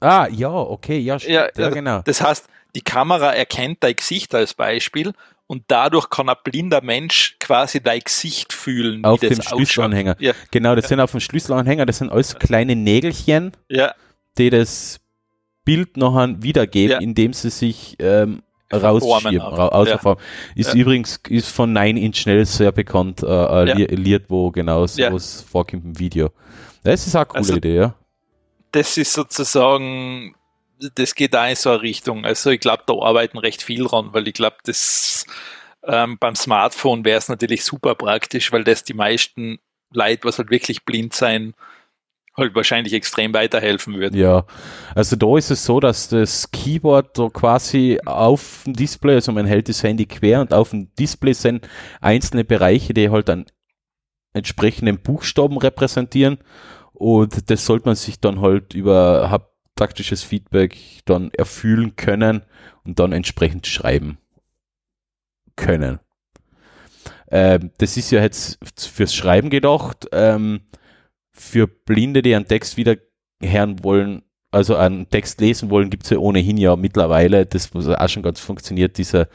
ah, 0.00 0.26
ja, 0.30 0.50
okay, 0.50 0.98
ja, 0.98 1.16
ja, 1.18 1.48
ja, 1.56 1.70
genau. 1.70 2.02
Das 2.04 2.20
heißt, 2.20 2.48
die 2.74 2.82
Kamera 2.82 3.32
erkennt 3.32 3.82
dein 3.82 3.96
Gesicht 3.96 4.34
als 4.34 4.54
Beispiel 4.54 5.12
und 5.50 5.64
dadurch 5.66 6.10
kann 6.10 6.28
ein 6.28 6.36
blinder 6.44 6.80
Mensch 6.80 7.34
quasi 7.40 7.82
dein 7.82 7.98
Gesicht 7.98 8.52
fühlen. 8.52 9.04
Auf 9.04 9.18
dem 9.18 9.42
Schlüsselanhänger. 9.42 10.14
Ja. 10.20 10.32
Genau, 10.52 10.76
das 10.76 10.84
ja. 10.84 10.90
sind 10.90 11.00
auf 11.00 11.10
dem 11.10 11.18
Schlüsselanhänger, 11.18 11.86
das 11.86 11.98
sind 11.98 12.12
alles 12.12 12.38
kleine 12.38 12.76
Nägelchen, 12.76 13.50
ja. 13.68 13.92
die 14.38 14.50
das 14.50 15.00
Bild 15.64 15.96
nachher 15.96 16.40
wiedergeben, 16.40 17.00
indem 17.02 17.32
sie 17.32 17.50
sich 17.50 17.96
ähm, 17.98 18.42
rausschieben. 18.72 19.40
Ra. 19.40 20.14
Ist 20.54 20.72
übrigens 20.72 21.18
ist 21.28 21.48
von 21.48 21.72
Nine 21.72 21.98
Inch 21.98 22.26
Nails 22.26 22.56
sehr 22.56 22.70
bekannt, 22.70 23.24
äh, 23.24 23.26
äh 23.26 23.92
Lied, 23.96 24.26
wo 24.28 24.52
genau 24.52 24.86
sowas 24.86 25.44
vorkommt 25.50 25.84
im 25.84 25.98
Video. 25.98 26.30
Das 26.84 27.08
ist 27.08 27.16
auch 27.16 27.22
eine 27.22 27.26
coole 27.26 27.38
also, 27.38 27.56
Idee, 27.56 27.74
ja. 27.74 27.94
Das 28.70 28.96
ist 28.96 29.12
sozusagen 29.12 30.36
das 30.94 31.14
geht 31.14 31.34
da 31.34 31.46
in 31.48 31.56
so 31.56 31.70
eine 31.70 31.82
Richtung. 31.82 32.24
Also 32.24 32.50
ich 32.50 32.60
glaube, 32.60 32.84
da 32.86 32.94
arbeiten 32.94 33.38
recht 33.38 33.62
viel 33.62 33.84
dran, 33.84 34.10
weil 34.12 34.28
ich 34.28 34.34
glaube, 34.34 34.56
das 34.64 35.26
ähm, 35.84 36.18
beim 36.18 36.34
Smartphone 36.34 37.04
wäre 37.04 37.18
es 37.18 37.28
natürlich 37.28 37.64
super 37.64 37.94
praktisch, 37.94 38.52
weil 38.52 38.64
das 38.64 38.84
die 38.84 38.94
meisten 38.94 39.58
Leute, 39.92 40.24
was 40.24 40.38
halt 40.38 40.50
wirklich 40.50 40.84
blind 40.84 41.14
sein, 41.14 41.54
halt 42.36 42.54
wahrscheinlich 42.54 42.92
extrem 42.92 43.34
weiterhelfen 43.34 43.94
würde. 43.94 44.16
Ja, 44.18 44.46
also 44.94 45.16
da 45.16 45.36
ist 45.36 45.50
es 45.50 45.64
so, 45.64 45.80
dass 45.80 46.08
das 46.08 46.50
Keyboard 46.50 47.18
da 47.18 47.28
quasi 47.28 47.98
auf 48.04 48.62
dem 48.64 48.74
Display, 48.74 49.14
also 49.14 49.32
man 49.32 49.46
hält 49.46 49.68
das 49.68 49.82
Handy 49.82 50.06
quer 50.06 50.40
und 50.40 50.54
auf 50.54 50.70
dem 50.70 50.94
Display 50.94 51.32
sind 51.32 51.68
einzelne 52.00 52.44
Bereiche, 52.44 52.94
die 52.94 53.10
halt 53.10 53.28
dann 53.28 53.46
entsprechenden 54.32 55.00
Buchstaben 55.00 55.58
repräsentieren 55.58 56.38
und 56.92 57.50
das 57.50 57.66
sollte 57.66 57.88
man 57.88 57.96
sich 57.96 58.20
dann 58.20 58.40
halt 58.40 58.74
über 58.74 59.30
taktisches 59.80 60.22
Feedback 60.22 60.76
dann 61.06 61.30
erfüllen 61.32 61.96
können 61.96 62.42
und 62.84 62.98
dann 62.98 63.12
entsprechend 63.12 63.66
schreiben. 63.66 64.18
können. 65.56 66.00
Ähm, 67.30 67.70
das 67.78 67.96
ist 67.96 68.10
ja 68.10 68.20
jetzt 68.20 68.58
fürs 68.76 69.14
Schreiben 69.14 69.50
gedacht. 69.50 70.08
Ähm, 70.12 70.62
für 71.32 71.66
Blinde, 71.66 72.22
die 72.22 72.34
einen 72.34 72.46
Text 72.48 72.76
wieder 72.76 72.96
hören 73.42 73.82
wollen, 73.84 74.22
also 74.50 74.76
einen 74.76 75.08
Text 75.08 75.40
lesen 75.40 75.70
wollen, 75.70 75.90
gibt 75.90 76.04
es 76.04 76.10
ja 76.10 76.18
ohnehin 76.18 76.56
ja 76.56 76.76
mittlerweile, 76.76 77.46
das 77.46 77.72
was 77.74 77.88
auch 77.88 78.08
schon 78.08 78.22
ganz 78.22 78.40
funktioniert, 78.40 78.98
dieser 78.98 79.28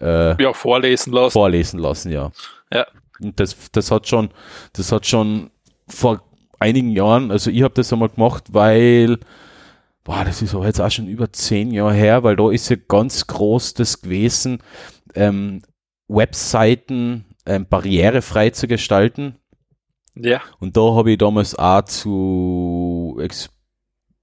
äh, 0.00 0.42
ja, 0.42 0.52
vorlesen 0.52 1.12
lassen. 1.12 1.32
Vorlesen 1.32 1.78
lassen, 1.78 2.10
ja. 2.10 2.32
Ja. 2.72 2.86
Und 3.20 3.38
das, 3.38 3.56
das 3.72 3.90
hat 3.90 4.08
schon, 4.08 4.30
das 4.72 4.92
hat 4.92 5.06
schon 5.06 5.50
vor 5.88 6.22
einigen 6.58 6.90
Jahren, 6.90 7.30
also 7.30 7.50
ich 7.50 7.62
habe 7.62 7.74
das 7.74 7.92
einmal 7.92 8.08
gemacht, 8.08 8.44
weil, 8.52 9.18
boah, 10.06 10.24
das 10.24 10.40
ist 10.40 10.54
aber 10.54 10.66
jetzt 10.66 10.80
auch 10.80 10.90
schon 10.90 11.08
über 11.08 11.32
zehn 11.32 11.72
Jahre 11.72 11.92
her, 11.92 12.22
weil 12.22 12.36
da 12.36 12.50
ist 12.50 12.68
ja 12.68 12.76
ganz 12.88 13.26
groß 13.26 13.74
das 13.74 14.00
gewesen, 14.00 14.62
ähm, 15.14 15.62
Webseiten 16.06 17.24
ähm, 17.44 17.66
barrierefrei 17.68 18.50
zu 18.50 18.68
gestalten. 18.68 19.34
Ja. 20.14 20.40
Und 20.60 20.76
da 20.76 20.94
habe 20.94 21.10
ich 21.10 21.18
damals 21.18 21.56
auch 21.56 21.82
zu 21.82 23.20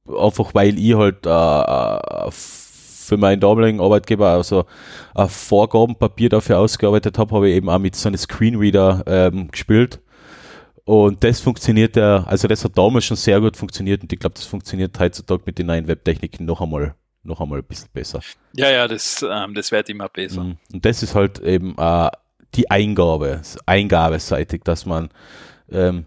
einfach 0.07 0.53
weil 0.53 0.79
ich 0.79 0.95
halt 0.95 1.25
äh, 1.25 1.29
äh 1.29 2.31
für 2.31 3.17
meinen 3.17 3.41
damaligen 3.41 3.81
Arbeitgeber 3.81 4.29
also 4.29 4.63
ein 5.13 5.27
Vorgabenpapier 5.27 6.29
dafür 6.29 6.59
ausgearbeitet 6.59 7.17
habe, 7.17 7.35
habe 7.35 7.49
ich 7.49 7.57
eben 7.57 7.69
auch 7.69 7.77
mit 7.77 7.97
so 7.97 8.07
einem 8.07 8.17
Screenreader 8.17 9.03
ähm, 9.05 9.51
gespielt. 9.51 9.99
Und 10.85 11.23
das 11.23 11.39
funktioniert 11.39 11.95
ja, 11.95 12.23
also 12.23 12.47
das 12.47 12.63
hat 12.63 12.77
damals 12.77 13.05
schon 13.05 13.17
sehr 13.17 13.39
gut 13.39 13.55
funktioniert 13.55 14.01
und 14.01 14.11
ich 14.11 14.19
glaube, 14.19 14.35
das 14.35 14.45
funktioniert 14.45 14.99
heutzutage 14.99 15.43
mit 15.45 15.57
den 15.57 15.67
neuen 15.67 15.87
Webtechniken 15.87 16.45
noch 16.45 16.59
einmal, 16.59 16.95
noch 17.23 17.39
einmal 17.39 17.59
ein 17.59 17.65
bisschen 17.65 17.89
besser. 17.93 18.19
Ja, 18.53 18.69
ja, 18.69 18.87
das, 18.87 19.25
ähm, 19.27 19.53
das 19.53 19.71
wird 19.71 19.89
immer 19.89 20.09
besser. 20.09 20.43
Mhm. 20.43 20.57
Und 20.73 20.85
das 20.85 21.01
ist 21.01 21.15
halt 21.15 21.39
eben 21.39 21.75
äh, 21.77 22.09
die 22.55 22.69
Eingabe, 22.69 23.41
eingabeseitig, 23.65 24.63
dass 24.63 24.85
man 24.85 25.09
ähm, 25.71 26.05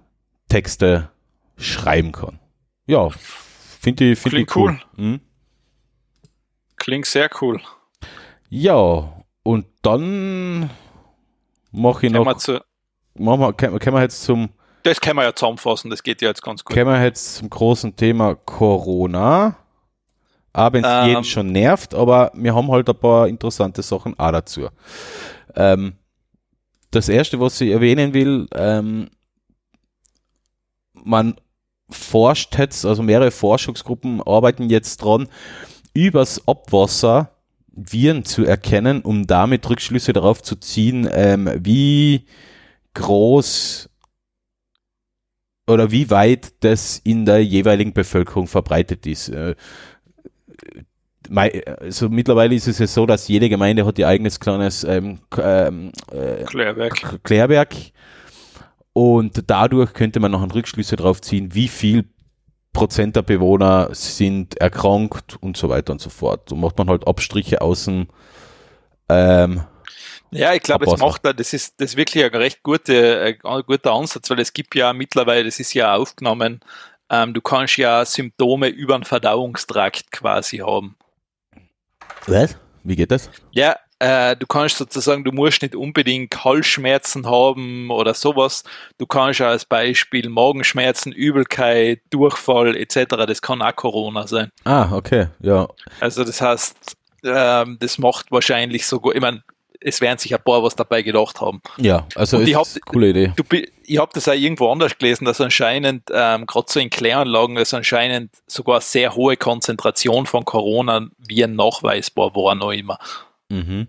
Texte 0.49 1.11
schreiben 1.57 2.13
kann. 2.13 2.39
Ja, 2.87 3.09
finde 3.09 4.13
ich, 4.13 4.19
find 4.19 4.35
ich 4.35 4.57
cool. 4.57 4.79
cool. 4.97 5.05
Mhm. 5.05 5.21
Klingt 6.77 7.07
sehr 7.07 7.31
cool. 7.41 7.61
Ja, 8.49 9.25
und 9.43 9.67
dann 9.83 10.71
mache 11.73 12.07
ich 12.07 12.13
noch. 12.13 12.27
Wir 12.27 12.37
zu, 12.37 12.61
machen 13.15 13.41
wir, 13.41 13.53
können, 13.55 13.79
können 13.79 13.97
wir 13.97 14.03
jetzt 14.03 14.23
zum. 14.23 14.51
Das 14.87 15.01
können 15.01 15.17
wir 15.17 15.25
ja 15.25 15.35
zusammenfassen, 15.35 15.91
das 15.91 16.05
geht 16.05 16.23
ja 16.23 16.29
jetzt 16.29 16.43
ganz 16.43 16.65
gut. 16.65 16.73
Können 16.73 16.89
wir 16.89 17.03
jetzt 17.03 17.35
zum 17.35 17.51
großen 17.51 17.97
Thema 17.97 18.37
Corona. 18.37 19.57
Auch 20.53 20.73
wenn 20.73 20.85
es 20.85 20.91
ähm, 20.91 21.09
jeden 21.09 21.25
schon 21.25 21.51
nervt, 21.51 21.93
aber 21.93 22.31
wir 22.35 22.55
haben 22.55 22.71
halt 22.71 22.89
ein 22.89 22.97
paar 22.97 23.27
interessante 23.27 23.83
Sachen 23.83 24.17
auch 24.17 24.31
dazu. 24.31 24.69
Ähm, 25.57 25.97
das 26.93 27.09
erste, 27.09 27.41
was 27.41 27.61
ich 27.61 27.73
erwähnen 27.73 28.15
will, 28.15 28.47
ähm, 28.55 29.11
man 30.93 31.35
forscht 31.91 32.57
jetzt, 32.57 32.87
also 32.87 33.03
mehrere 33.03 33.33
Forschungsgruppen 33.33 34.23
arbeiten 34.23 34.71
jetzt 34.71 34.99
dran, 34.99 35.29
übers 35.95 36.47
Abwasser 36.47 37.33
Viren 37.73 38.25
zu 38.25 38.45
erkennen, 38.45 39.03
um 39.03 39.27
damit 39.27 39.69
Rückschlüsse 39.69 40.13
darauf 40.13 40.45
zu 40.45 40.55
ziehen, 40.55 41.09
ähm, 41.13 41.51
wie 41.57 42.25
groß 42.95 43.91
oder 45.67 45.91
wie 45.91 46.11
weit 46.11 46.53
das 46.61 47.01
in 47.05 47.25
der 47.25 47.45
jeweiligen 47.45 47.93
Bevölkerung 47.93 48.47
verbreitet 48.47 49.07
ist. 49.07 49.29
Äh, 49.29 49.55
also 51.29 52.09
mittlerweile 52.09 52.55
ist 52.55 52.69
es 52.69 52.79
ja 52.79 52.87
so, 52.87 53.05
dass 53.05 53.27
jede 53.27 53.49
Gemeinde 53.49 53.85
hat 53.85 53.99
ihr 53.99 54.07
eigenes 54.07 54.39
kleines 54.39 54.85
ähm, 54.85 55.19
ähm, 55.37 55.91
äh, 56.13 56.45
Klärwerk. 56.45 57.21
Klärwerk. 57.25 57.75
Und 58.93 59.43
dadurch 59.51 59.93
könnte 59.93 60.21
man 60.21 60.31
noch 60.31 60.55
Rückschlüsse 60.55 60.97
darauf 60.97 61.21
ziehen, 61.21 61.53
wie 61.53 61.69
viel 61.69 62.05
Prozent 62.73 63.17
der 63.17 63.23
Bewohner 63.23 63.89
sind 63.93 64.57
erkrankt 64.59 65.37
und 65.41 65.57
so 65.57 65.69
weiter 65.69 65.93
und 65.93 66.01
so 66.01 66.11
fort. 66.11 66.49
So 66.49 66.57
macht 66.57 66.79
man 66.79 66.89
halt 66.89 67.07
Abstriche 67.07 67.61
außen. 67.61 68.07
Ähm, 69.09 69.63
ja, 70.31 70.55
ich 70.55 70.63
glaube, 70.63 70.87
es 70.87 70.99
macht 70.99 71.25
das 71.25 71.53
ist 71.53 71.81
das 71.81 71.91
ist 71.91 71.97
wirklich 71.97 72.25
ein 72.25 72.35
recht 72.35 72.63
gute, 72.63 73.39
ein 73.45 73.59
äh, 73.59 73.63
guter 73.63 73.93
Ansatz, 73.93 74.29
weil 74.31 74.41
es 74.41 74.53
gibt 74.53 74.75
ja 74.75 74.93
mittlerweile, 74.93 75.45
das 75.45 75.61
ist 75.61 75.75
ja 75.75 75.95
aufgenommen, 75.95 76.61
ähm, 77.11 77.35
du 77.35 77.41
kannst 77.41 77.77
ja 77.77 78.05
Symptome 78.05 78.69
über 78.69 78.99
den 78.99 79.05
Verdauungstrakt 79.05 80.11
quasi 80.11 80.59
haben. 80.59 80.97
Was? 82.27 82.57
Wie 82.83 82.97
geht 82.97 83.11
das? 83.11 83.31
Ja, 83.53 83.77
äh, 83.99 84.37
du 84.37 84.47
kannst 84.47 84.77
sozusagen, 84.77 85.25
du 85.25 85.33
musst 85.33 85.63
nicht 85.63 85.75
unbedingt 85.75 86.45
Halsschmerzen 86.45 87.27
haben 87.27 87.91
oder 87.91 88.15
sowas. 88.15 88.63
Du 88.99 89.07
kannst 89.07 89.41
als 89.41 89.65
Beispiel 89.65 90.29
Magenschmerzen, 90.29 91.13
Übelkeit, 91.13 92.01
Durchfall 92.11 92.77
etc. 92.77 93.05
Das 93.27 93.41
kann 93.41 93.63
auch 93.63 93.75
Corona 93.75 94.27
sein. 94.27 94.51
Ah, 94.65 94.93
okay, 94.93 95.29
ja. 95.41 95.69
Also 96.01 96.25
das 96.25 96.41
heißt, 96.41 96.97
ähm, 97.25 97.79
das 97.81 97.99
macht 97.99 98.31
wahrscheinlich 98.31 98.87
sogar, 98.87 99.15
ich 99.15 99.21
meine, 99.21 99.43
es 99.81 100.01
werden 100.01 100.19
sich 100.19 100.35
ein 100.35 100.43
paar 100.43 100.63
was 100.63 100.77
dabei 100.77 101.03
gedacht 101.03 101.41
haben. 101.41 101.61
Ja, 101.77 102.07
also 102.15 102.39
ist 102.39 102.55
eine 102.55 102.81
coole 102.85 103.11
Idee. 103.11 103.33
Du, 103.37 103.45
ich 103.85 103.99
habe 103.99 104.11
das 104.15 104.29
auch 104.29 104.35
irgendwo 104.35 104.71
anders 104.71 104.97
gelesen, 104.99 105.25
dass 105.25 105.41
anscheinend, 105.41 106.05
ähm, 106.13 106.47
gerade 106.47 106.67
so 106.69 106.81
in 106.81 106.91
Kläranlagen, 106.91 107.57
dass 107.57 107.75
anscheinend 107.75 108.31
sogar 108.47 108.81
sehr 108.81 109.15
hohe 109.15 109.37
Konzentration 109.37 110.27
von 110.27 110.45
Corona-Viren 110.45 111.55
nachweisbar 111.55 112.35
war 112.35 112.55
noch 112.55 112.73
immer. 112.73 112.99
Mhm. 113.49 113.89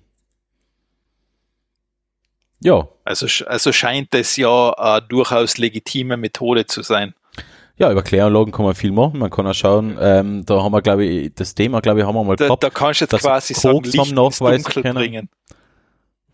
Ja. 2.60 2.88
Also, 3.04 3.28
also 3.46 3.72
scheint 3.72 4.14
das 4.14 4.36
ja 4.36 4.72
eine 4.74 5.02
durchaus 5.02 5.58
legitime 5.58 6.18
Methode 6.18 6.66
zu 6.66 6.82
sein. 6.82 7.14
Ja, 7.80 7.92
über 7.92 8.02
Kläranlagen 8.02 8.52
kann 8.52 8.66
man 8.66 8.74
viel 8.74 8.92
machen. 8.92 9.20
Man 9.20 9.30
kann 9.30 9.46
auch 9.46 9.54
schauen, 9.54 9.98
ähm, 10.02 10.44
da 10.46 10.64
haben 10.64 10.72
wir, 10.72 10.82
glaube 10.82 11.06
ich, 11.06 11.32
das 11.36 11.54
Thema, 11.54 11.80
glaube 11.80 12.00
ich, 12.00 12.06
haben 12.08 12.16
wir 12.16 12.24
mal 12.24 12.36
da, 12.36 12.46
gehabt. 12.46 12.64
Da 12.64 12.72
kannst 12.72 13.02
du 13.02 13.06
jetzt 13.06 13.20
quasi 13.20 13.54
sagen, 13.54 13.84
Licht 13.84 13.96
ins 13.96 14.40
Dunkel 14.40 14.64
können. 14.64 14.96
bringen. 14.96 15.30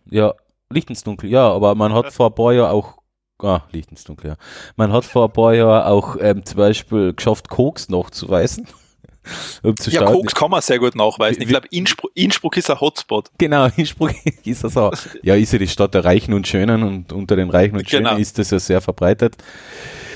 Ja, 0.10 0.34
Licht 0.70 0.90
ins 0.90 1.04
Dunkel, 1.04 1.30
ja, 1.30 1.50
aber 1.50 1.76
man 1.76 1.94
hat 1.94 2.12
vor 2.12 2.28
ein 2.28 2.36
paar 2.36 2.54
Jahren 2.54 2.72
auch, 2.72 2.98
ah, 3.42 3.62
Licht 3.72 3.92
ins 3.92 4.04
Dunkel, 4.04 4.32
ja. 4.32 4.36
Man 4.76 4.92
hat 4.92 5.06
vor 5.06 5.26
ein 5.26 5.34
paar 5.34 5.54
Jahren 5.54 5.84
auch 5.84 6.18
ähm, 6.20 6.46
zum 6.46 6.58
Beispiel 6.58 7.14
geschafft, 7.14 7.50
Koks 7.50 7.90
nachzuweisen. 7.90 8.68
um 9.64 9.78
zu 9.78 9.90
ja, 9.90 10.04
Koks 10.04 10.36
kann 10.36 10.52
man 10.52 10.62
sehr 10.62 10.80
gut 10.80 10.96
nachweisen. 10.96 11.42
Ich 11.42 11.48
glaube, 11.48 11.68
Innsbruck, 11.72 12.12
Innsbruck 12.16 12.58
ist 12.58 12.70
ein 12.70 12.80
Hotspot. 12.80 13.32
Genau, 13.38 13.68
Innsbruck 13.78 14.14
ist 14.44 14.64
das 14.64 14.76
auch. 14.76 14.94
Ja, 15.24 15.36
ist 15.36 15.54
ja 15.54 15.60
die 15.60 15.68
Stadt 15.68 15.94
der 15.94 16.04
Reichen 16.04 16.34
und 16.34 16.48
Schönen 16.48 16.84
und 16.84 17.14
unter 17.14 17.36
den 17.36 17.50
Reichen 17.50 17.78
und 17.78 17.90
Schönen 17.90 18.06
genau. 18.06 18.18
ist 18.18 18.38
das 18.38 18.52
ja 18.52 18.60
sehr 18.60 18.82
verbreitet. 18.82 19.38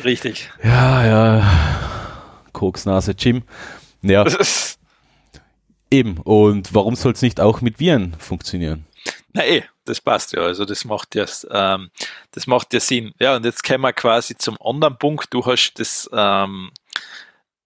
Richtig. 0.04 0.50
Ja, 0.64 1.06
ja. 1.06 1.52
Koksnase 2.52 3.14
Jim. 3.18 3.44
Ja. 4.02 4.26
Eben. 5.90 6.18
Und 6.18 6.74
warum 6.74 6.96
soll 6.96 7.14
es 7.14 7.22
nicht 7.22 7.40
auch 7.40 7.62
mit 7.62 7.80
Viren 7.80 8.16
funktionieren? 8.20 8.87
Na 9.34 9.46
eh, 9.46 9.64
das 9.86 10.02
passt 10.02 10.34
ja. 10.34 10.42
Also 10.42 10.66
das 10.66 10.86
macht 10.86 11.16
ja, 11.16 11.26
ähm, 11.52 11.90
das 12.32 12.48
macht 12.48 12.74
ja 12.74 12.80
Sinn. 12.80 13.14
Ja, 13.20 13.36
und 13.36 13.46
jetzt 13.46 13.64
kommen 13.64 13.82
wir 13.82 13.94
quasi 13.94 14.36
zum 14.38 14.58
anderen 14.62 14.98
Punkt. 14.98 15.34
Du 15.34 15.46
hast 15.46 15.74
das, 15.76 16.10
ähm, 16.14 16.72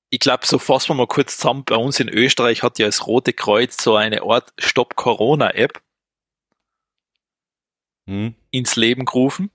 ich 0.10 0.20
glaube, 0.20 0.46
so 0.46 0.60
fassen 0.60 0.90
wir 0.90 0.96
mal 0.96 1.08
kurz 1.08 1.38
zusammen. 1.38 1.64
Bei 1.66 1.76
uns 1.76 2.00
in 2.00 2.10
Österreich 2.10 2.64
hat 2.64 2.80
ja 2.80 2.86
das 2.86 3.08
Rote 3.08 3.34
Kreuz 3.34 3.82
so 3.82 3.96
eine 3.96 4.24
Art 4.24 4.52
Stop 4.60 4.96
Corona 4.96 5.52
App 5.52 5.82
hm. 8.08 8.36
ins 8.52 8.76
Leben 8.76 9.06
gerufen. 9.06 9.52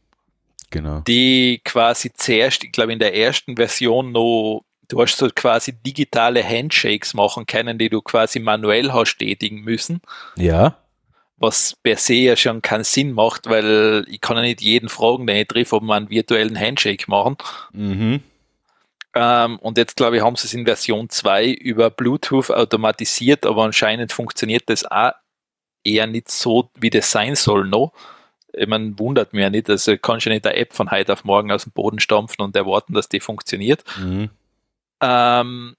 Genau. 0.70 1.00
Die 1.00 1.60
quasi 1.64 2.12
zuerst, 2.12 2.64
ich 2.64 2.72
glaube, 2.72 2.92
in 2.92 2.98
der 2.98 3.14
ersten 3.14 3.56
Version 3.56 4.12
noch 4.12 4.64
du 4.88 5.02
hast 5.02 5.16
so 5.16 5.28
quasi 5.34 5.72
digitale 5.72 6.44
Handshakes 6.44 7.12
machen 7.12 7.44
können, 7.46 7.76
die 7.76 7.88
du 7.88 8.00
quasi 8.02 8.38
manuell 8.38 8.92
hast 8.92 9.18
tätigen 9.18 9.62
müssen. 9.62 10.00
Ja 10.36 10.78
was 11.38 11.76
per 11.82 11.96
se 11.96 12.14
ja 12.14 12.36
schon 12.36 12.62
keinen 12.62 12.84
Sinn 12.84 13.12
macht, 13.12 13.48
weil 13.48 14.04
ich 14.08 14.20
kann 14.20 14.36
ja 14.36 14.42
nicht 14.42 14.62
jeden 14.62 14.88
fragen, 14.88 15.26
den 15.26 15.36
ich 15.36 15.48
treffe, 15.48 15.76
ob 15.76 15.82
wir 15.82 15.94
einen 15.94 16.10
virtuellen 16.10 16.58
Handshake 16.58 17.04
machen. 17.08 17.36
Mhm. 17.72 18.22
Ähm, 19.14 19.58
und 19.60 19.78
jetzt 19.78 19.96
glaube 19.96 20.16
ich, 20.16 20.22
haben 20.22 20.36
sie 20.36 20.46
es 20.46 20.54
in 20.54 20.66
Version 20.66 21.08
2 21.08 21.50
über 21.50 21.90
Bluetooth 21.90 22.50
automatisiert, 22.50 23.46
aber 23.46 23.64
anscheinend 23.64 24.12
funktioniert 24.12 24.64
das 24.66 24.84
auch 24.84 25.12
eher 25.84 26.06
nicht 26.06 26.30
so, 26.30 26.70
wie 26.74 26.90
das 26.90 27.10
sein 27.10 27.34
soll 27.34 27.66
noch. 27.66 27.92
Ich 28.52 28.66
meine, 28.66 28.98
wundert 28.98 29.32
mich 29.32 29.42
ja 29.42 29.50
nicht, 29.50 29.68
also 29.68 29.96
kannst 29.98 30.26
du 30.26 30.30
ja 30.30 30.34
nicht 30.34 30.46
eine 30.46 30.56
App 30.56 30.72
von 30.72 30.90
heute 30.90 31.12
auf 31.12 31.24
morgen 31.24 31.52
aus 31.52 31.64
dem 31.64 31.72
Boden 31.72 32.00
stampfen 32.00 32.42
und 32.42 32.56
erwarten, 32.56 32.94
dass 32.94 33.08
die 33.08 33.20
funktioniert. 33.20 33.84
Mhm. 33.98 34.30
Ähm, 35.00 35.76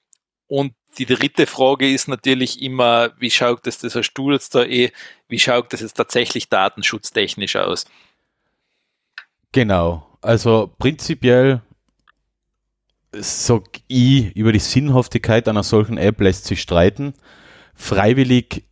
und 0.47 0.73
die 0.97 1.05
dritte 1.05 1.45
Frage 1.45 1.91
ist 1.91 2.07
natürlich 2.07 2.61
immer, 2.61 3.11
wie 3.19 3.31
schaut 3.31 3.65
das, 3.67 3.79
das 3.79 3.95
hast 3.95 4.13
du 4.13 4.31
jetzt 4.31 4.55
da 4.55 4.63
eh, 4.63 4.91
wie 5.27 5.39
schaut 5.39 5.73
das 5.73 5.81
jetzt 5.81 5.93
tatsächlich 5.93 6.49
datenschutztechnisch 6.49 7.55
aus? 7.55 7.85
Genau, 9.51 10.07
also 10.21 10.73
prinzipiell 10.77 11.61
sag 13.13 13.63
ich, 13.87 14.35
über 14.35 14.51
die 14.51 14.59
Sinnhaftigkeit 14.59 15.47
einer 15.47 15.63
solchen 15.63 15.97
App 15.97 16.19
lässt 16.19 16.45
sich 16.45 16.61
streiten. 16.61 17.13
Freiwillig 17.73 18.63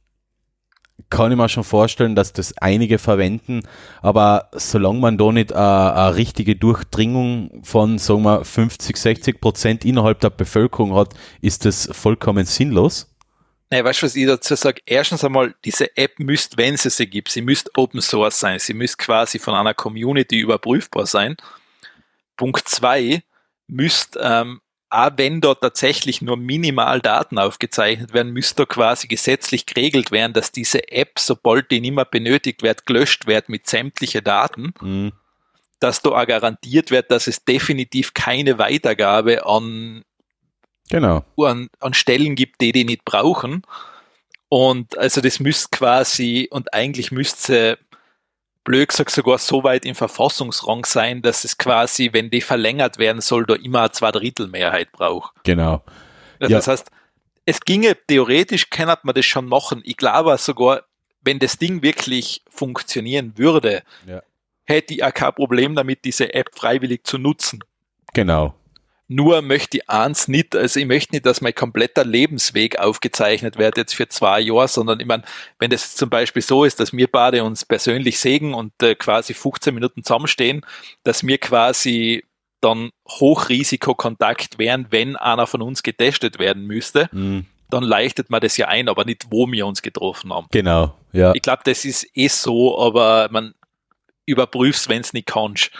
kann 1.10 1.32
ich 1.32 1.38
mir 1.38 1.50
schon 1.50 1.64
vorstellen, 1.64 2.16
dass 2.16 2.34
das 2.34 2.58
einige 2.58 2.98
verwenden, 2.98 3.62
aber 4.02 4.50
solange 4.54 5.00
man 5.00 5.18
da 5.18 5.32
nicht 5.32 5.54
eine 5.54 6.16
richtige 6.16 6.56
Durchdringung 6.56 7.62
von, 7.64 7.98
sagen 7.98 8.24
wir, 8.24 8.43
50, 8.43 8.98
60 8.98 9.41
Prozent 9.41 9.86
innerhalb 9.86 10.20
der 10.22 10.30
Bevölkerung 10.30 10.96
hat, 10.96 11.14
ist 11.41 11.66
das 11.66 11.89
vollkommen 11.91 12.46
sinnlos. 12.46 13.12
Nein, 13.70 13.84
weißt 13.84 14.02
du, 14.02 14.06
was 14.06 14.16
ich 14.16 14.28
dazu 14.28 14.56
sage? 14.56 14.82
Erstens 14.86 15.24
einmal, 15.24 15.56
diese 15.66 15.96
App 15.98 16.20
müsste, 16.20 16.58
wenn 16.58 16.78
sie 16.78 16.89
sie 16.89 17.08
gibt, 17.08 17.30
sie 17.30 17.41
müsste 17.41 17.72
Open 17.76 18.00
Source 18.00 18.39
sein. 18.39 18.60
Sie 18.60 18.74
müsste 18.74 19.04
quasi 19.04 19.39
von 19.39 19.56
einer 19.56 19.74
Community 19.74 20.39
überprüfbar 20.39 21.06
sein. 21.08 21.36
Punkt 22.38 22.68
zwei, 22.70 23.24
müsste, 23.68 24.20
ähm, 24.22 24.62
auch 24.96 25.12
wenn 25.18 25.41
dort 25.41 25.62
tatsächlich 25.62 26.22
nur 26.22 26.38
minimal 26.38 27.02
Daten 27.02 27.38
aufgezeichnet 27.38 28.14
werden, 28.14 28.32
müsste 28.32 28.66
quasi 28.66 29.08
gesetzlich 29.08 29.66
geregelt 29.66 30.12
werden, 30.12 30.34
dass 30.34 30.52
diese 30.52 30.89
App, 30.89 31.20
sobald 31.20 31.70
die 31.70 31.82
nicht 31.82 31.96
mehr 31.96 32.06
benötigt 32.06 32.64
wird, 32.64 32.86
gelöscht 32.86 33.28
wird 33.28 33.50
mit 33.50 33.68
sämtlichen 33.68 34.24
Daten. 34.24 34.74
Mhm. 34.82 35.12
Dass 35.80 36.02
da 36.02 36.12
auch 36.12 36.26
garantiert 36.26 36.91
wird, 36.91 37.12
dass 37.12 37.28
es 37.28 37.43
definitiv 37.43 38.14
keine 38.14 38.58
Weitergabe 38.58 39.46
an 39.46 40.06
genau. 40.89 41.26
an, 41.38 41.68
an 41.82 41.93
Stellen 41.93 42.36
gibt, 42.36 42.62
die 42.62 42.72
die 42.72 42.86
nicht 42.86 43.04
brauchen. 43.04 43.64
Und 44.48 44.98
also 44.98 45.20
das 45.20 45.41
müsste 45.41 45.78
quasi, 45.78 46.48
und 46.50 46.74
eigentlich 46.74 47.12
müsste 47.12 47.78
blöd 48.66 48.89
gesagt 48.89 49.11
sogar 49.11 49.38
so 49.38 49.63
weit 49.63 49.86
im 49.86 49.95
Verfassungsrang 49.95 50.84
sein, 50.84 51.22
dass 51.22 51.45
es 51.45 51.57
quasi, 51.57 52.09
wenn 52.11 52.30
die 52.30 52.41
verlängert 52.41 52.97
werden 52.97 53.22
soll, 53.22 53.45
da 53.45 53.55
immer 53.55 53.80
eine 53.82 53.91
Zweidrittelmehrheit 53.91 54.91
braucht. 54.91 55.34
Genau. 55.45 55.84
Also 56.39 56.51
ja. 56.51 56.57
Das 56.57 56.68
heißt, 56.68 56.91
es 57.45 57.61
ginge, 57.61 57.95
theoretisch 58.07 58.70
kann 58.70 58.93
man 59.03 59.16
das 59.16 59.26
schon 59.26 59.45
machen. 59.45 59.82
Ich 59.86 59.95
glaube 59.95 60.38
sogar, 60.38 60.84
wenn 61.22 61.39
das 61.39 61.57
Ding 61.57 61.82
wirklich 61.82 62.43
funktionieren 62.49 63.38
würde, 63.38 63.84
ja. 64.05 64.22
hätte 64.66 64.95
ich 64.95 65.03
auch 65.03 65.13
kein 65.13 65.34
Problem 65.34 65.76
damit, 65.76 66.03
diese 66.03 66.34
App 66.34 66.49
freiwillig 66.53 67.05
zu 67.05 67.18
nutzen. 67.18 67.63
Genau. 68.13 68.55
Nur 69.08 69.43
möchte 69.43 69.78
ich 69.78 69.89
eins 69.89 70.28
nicht, 70.28 70.56
also 70.56 70.80
ich 70.80 70.88
möchte 70.88 71.14
nicht, 71.14 71.26
dass 71.26 71.41
mein 71.41 71.53
kompletter 71.53 72.03
Lebensweg 72.03 72.80
aufgezeichnet 72.80 73.58
wird 73.58 73.78
jetzt 73.78 73.93
für 73.93 74.08
zwei 74.08 74.39
Jahre, 74.39 74.68
sondern 74.68 74.99
ich 74.99 75.06
meine, 75.06 75.24
wenn 75.60 75.70
das 75.70 75.95
zum 75.95 76.10
Beispiel 76.10 76.41
so 76.41 76.64
ist, 76.64 76.80
dass 76.80 76.91
wir 76.91 77.08
beide 77.08 77.43
uns 77.43 77.66
persönlich 77.66 78.20
sägen 78.20 78.56
und 78.56 78.74
äh, 78.82 78.95
quasi 78.95 79.36
15 79.36 79.76
Minuten 79.76 80.03
zusammenstehen, 80.03 80.66
dass 81.03 81.26
wir 81.26 81.38
quasi 81.38 82.24
dann 82.62 82.89
Hochrisikokontakt 83.08 84.58
wären, 84.58 84.88
wenn 84.89 85.16
einer 85.16 85.45
von 85.45 85.62
uns 85.62 85.84
getestet 85.84 86.39
werden 86.39 86.66
müsste, 86.66 87.08
mhm. 87.12 87.45
dann 87.70 87.84
leichtet 87.84 88.32
man 88.32 88.41
das 88.41 88.58
ja 88.58 88.70
ein, 88.70 88.89
aber 88.89 89.06
nicht, 89.06 89.28
wo 89.30 89.45
wir 89.51 89.68
uns 89.68 89.84
getroffen 89.84 90.34
haben. 90.34 90.47
Genau, 90.49 90.95
ja. 91.14 91.32
Ich 91.36 91.43
glaube, 91.43 91.62
das 91.66 91.86
ist 91.86 92.08
eh 92.16 92.28
so, 92.28 92.80
aber 92.80 93.28
man 93.30 93.53
überprüft 94.26 94.89
wenn 94.89 95.01
es 95.01 95.14
nicht 95.14 95.28
kannst. 95.28 95.72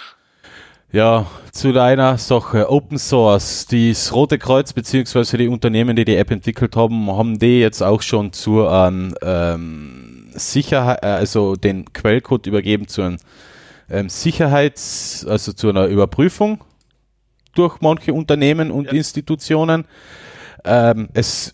Ja, 0.96 1.26
zu 1.52 1.74
deiner 1.74 2.18
Sache. 2.18 2.72
Open 2.72 2.98
Source. 2.98 3.68
Das 3.70 4.14
Rote 4.14 4.40
Kreuz 4.40 4.72
beziehungsweise 4.72 5.38
die 5.38 5.50
Unternehmen, 5.50 5.98
die 5.98 6.06
die 6.06 6.16
App 6.16 6.32
entwickelt 6.32 6.78
haben, 6.78 7.12
haben 7.12 7.38
die 7.38 7.60
jetzt 7.60 7.82
auch 7.82 8.02
schon 8.02 8.32
zu 8.32 8.66
einem 8.66 9.14
ähm, 9.22 10.30
Sicherheit, 10.36 11.04
äh, 11.04 11.08
also 11.08 11.58
den 11.58 11.92
Quellcode 11.92 12.48
übergeben 12.48 12.88
zu 12.88 13.02
einem 13.02 13.18
ähm, 13.90 14.08
Sicherheits-, 14.08 15.26
also 15.28 15.52
zu 15.52 15.68
einer 15.68 15.88
Überprüfung 15.88 16.64
durch 17.56 17.82
manche 17.82 18.14
Unternehmen 18.14 18.72
und 18.72 18.86
ja. 18.86 18.94
Institutionen. 18.94 19.84
Ähm, 20.64 21.10
es 21.14 21.54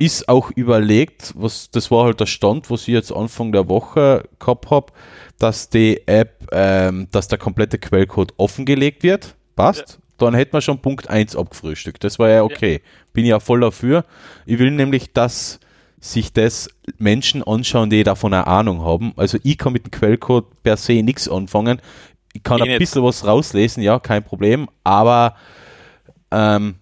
ist 0.00 0.28
auch 0.28 0.50
überlegt, 0.50 1.32
was 1.36 1.70
das 1.70 1.92
war 1.92 2.06
halt 2.06 2.18
der 2.18 2.26
Stand, 2.26 2.72
was 2.72 2.82
ich 2.82 2.88
jetzt 2.88 3.12
Anfang 3.12 3.52
der 3.52 3.68
Woche 3.68 4.28
gehabt 4.40 4.68
habe, 4.70 4.92
dass 5.38 5.68
die 5.68 6.06
App, 6.06 6.46
ähm, 6.52 7.08
dass 7.10 7.28
der 7.28 7.38
komplette 7.38 7.78
Quellcode 7.78 8.34
offengelegt 8.36 9.02
wird. 9.02 9.36
Passt. 9.56 9.78
Ja. 9.78 9.96
Dann 10.18 10.34
hätten 10.34 10.52
wir 10.52 10.60
schon 10.60 10.80
Punkt 10.80 11.08
1 11.08 11.36
abgefrühstückt. 11.36 12.02
Das 12.02 12.18
war 12.18 12.28
ja 12.28 12.42
okay. 12.42 12.74
Ja. 12.74 12.78
Bin 13.12 13.24
ja 13.24 13.40
voll 13.40 13.60
dafür. 13.60 14.04
Ich 14.46 14.58
will 14.58 14.72
nämlich, 14.72 15.12
dass 15.12 15.60
sich 16.00 16.32
das 16.32 16.68
Menschen 16.98 17.42
anschauen, 17.42 17.90
die 17.90 18.02
davon 18.02 18.34
eine 18.34 18.46
Ahnung 18.46 18.82
haben. 18.82 19.12
Also 19.16 19.38
ich 19.42 19.58
kann 19.58 19.72
mit 19.72 19.86
dem 19.86 19.90
Quellcode 19.90 20.62
per 20.62 20.76
se 20.76 21.02
nichts 21.02 21.28
anfangen. 21.28 21.80
Ich 22.32 22.42
kann 22.42 22.62
ich 22.62 22.70
ein 22.70 22.78
bisschen 22.78 23.02
was 23.02 23.26
rauslesen, 23.26 23.82
ja, 23.82 23.98
kein 23.98 24.22
Problem. 24.22 24.68
Aber 24.84 25.34
ähm, 26.30 26.76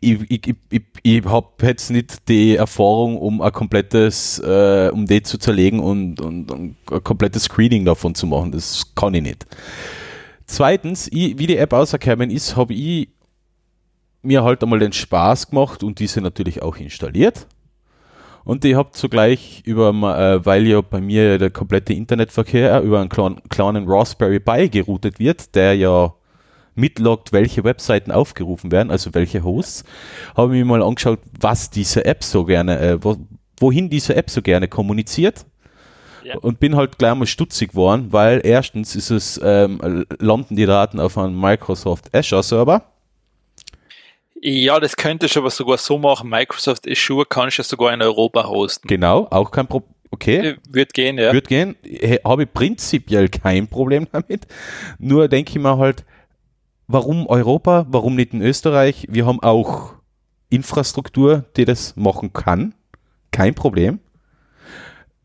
ich, 0.00 0.30
ich, 0.30 0.54
ich, 0.70 0.82
ich 1.02 1.24
habe 1.24 1.48
jetzt 1.62 1.90
nicht 1.90 2.28
die 2.28 2.56
Erfahrung, 2.56 3.18
um 3.18 3.40
ein 3.40 3.52
komplettes, 3.52 4.38
äh, 4.38 4.90
um 4.92 5.06
die 5.06 5.22
zu 5.22 5.38
zerlegen 5.38 5.80
und, 5.80 6.20
und, 6.20 6.50
und, 6.50 6.76
ein 6.90 7.04
komplettes 7.04 7.44
Screening 7.44 7.84
davon 7.84 8.14
zu 8.14 8.26
machen. 8.26 8.52
Das 8.52 8.94
kann 8.94 9.14
ich 9.14 9.22
nicht. 9.22 9.46
Zweitens, 10.46 11.10
wie 11.12 11.34
die 11.34 11.56
App 11.56 11.72
ausgekommen 11.72 12.30
ist, 12.30 12.56
habe 12.56 12.72
ich 12.74 13.08
mir 14.22 14.42
halt 14.42 14.62
einmal 14.62 14.78
den 14.78 14.92
Spaß 14.92 15.50
gemacht 15.50 15.82
und 15.82 15.98
diese 15.98 16.20
natürlich 16.20 16.62
auch 16.62 16.76
installiert. 16.76 17.46
Und 18.44 18.64
ich 18.64 18.74
habe 18.74 18.92
zugleich 18.92 19.62
über, 19.66 19.90
äh, 19.90 20.44
weil 20.46 20.66
ja 20.66 20.80
bei 20.80 21.02
mir 21.02 21.36
der 21.36 21.50
komplette 21.50 21.92
Internetverkehr 21.92 22.80
über 22.80 23.00
einen 23.00 23.10
kleinen 23.10 23.84
Raspberry 23.86 24.40
Pi 24.40 24.70
geroutet 24.70 25.18
wird, 25.18 25.54
der 25.54 25.74
ja 25.74 26.14
mitloggt, 26.78 27.32
welche 27.32 27.64
Webseiten 27.64 28.12
aufgerufen 28.12 28.72
werden, 28.72 28.90
also 28.90 29.14
welche 29.14 29.44
Hosts, 29.44 29.84
habe 30.36 30.54
ich 30.54 30.64
mir 30.64 30.64
mal 30.64 30.82
angeschaut, 30.82 31.20
was 31.38 31.70
diese 31.70 32.04
App 32.04 32.24
so 32.24 32.44
gerne, 32.44 32.78
äh, 32.78 33.04
wo, 33.04 33.16
wohin 33.58 33.90
diese 33.90 34.16
App 34.16 34.30
so 34.30 34.40
gerne 34.40 34.68
kommuniziert. 34.68 35.44
Ja. 36.24 36.36
Und 36.38 36.60
bin 36.60 36.76
halt 36.76 36.98
gleich 36.98 37.14
mal 37.14 37.26
stutzig 37.26 37.70
geworden, 37.70 38.08
weil 38.10 38.40
erstens 38.44 38.94
ist 38.94 39.10
es, 39.10 39.40
ähm, 39.42 40.04
landen 40.18 40.56
die 40.56 40.66
Daten 40.66 41.00
auf 41.00 41.16
einem 41.16 41.40
Microsoft 41.40 42.14
Azure 42.14 42.42
Server. 42.42 42.82
Ja, 44.40 44.78
das 44.78 44.96
könnte 44.96 45.26
ich 45.26 45.36
aber 45.36 45.50
sogar 45.50 45.78
so 45.78 45.98
machen. 45.98 46.28
Microsoft 46.28 46.88
Azure 46.88 47.24
kann 47.24 47.48
ich 47.48 47.56
ja 47.56 47.64
sogar 47.64 47.92
in 47.94 48.02
Europa 48.02 48.46
hosten. 48.46 48.86
Genau, 48.86 49.26
auch 49.30 49.50
kein 49.50 49.66
Problem. 49.66 49.94
Okay. 50.10 50.36
Äh, 50.36 50.56
wird 50.70 50.94
gehen, 50.94 51.18
ja. 51.18 51.32
Wird 51.32 51.48
gehen. 51.48 51.76
Habe 52.24 52.44
ich 52.44 52.52
prinzipiell 52.52 53.28
kein 53.28 53.68
Problem 53.68 54.06
damit. 54.12 54.46
Nur 54.98 55.28
denke 55.28 55.52
ich 55.52 55.58
mir 55.58 55.76
halt, 55.76 56.04
warum 56.88 57.26
Europa, 57.26 57.86
warum 57.88 58.16
nicht 58.16 58.32
in 58.32 58.42
Österreich? 58.42 59.06
Wir 59.08 59.26
haben 59.26 59.40
auch 59.40 59.94
Infrastruktur, 60.50 61.44
die 61.56 61.64
das 61.64 61.94
machen 61.94 62.32
kann. 62.32 62.74
Kein 63.30 63.54
Problem. 63.54 64.00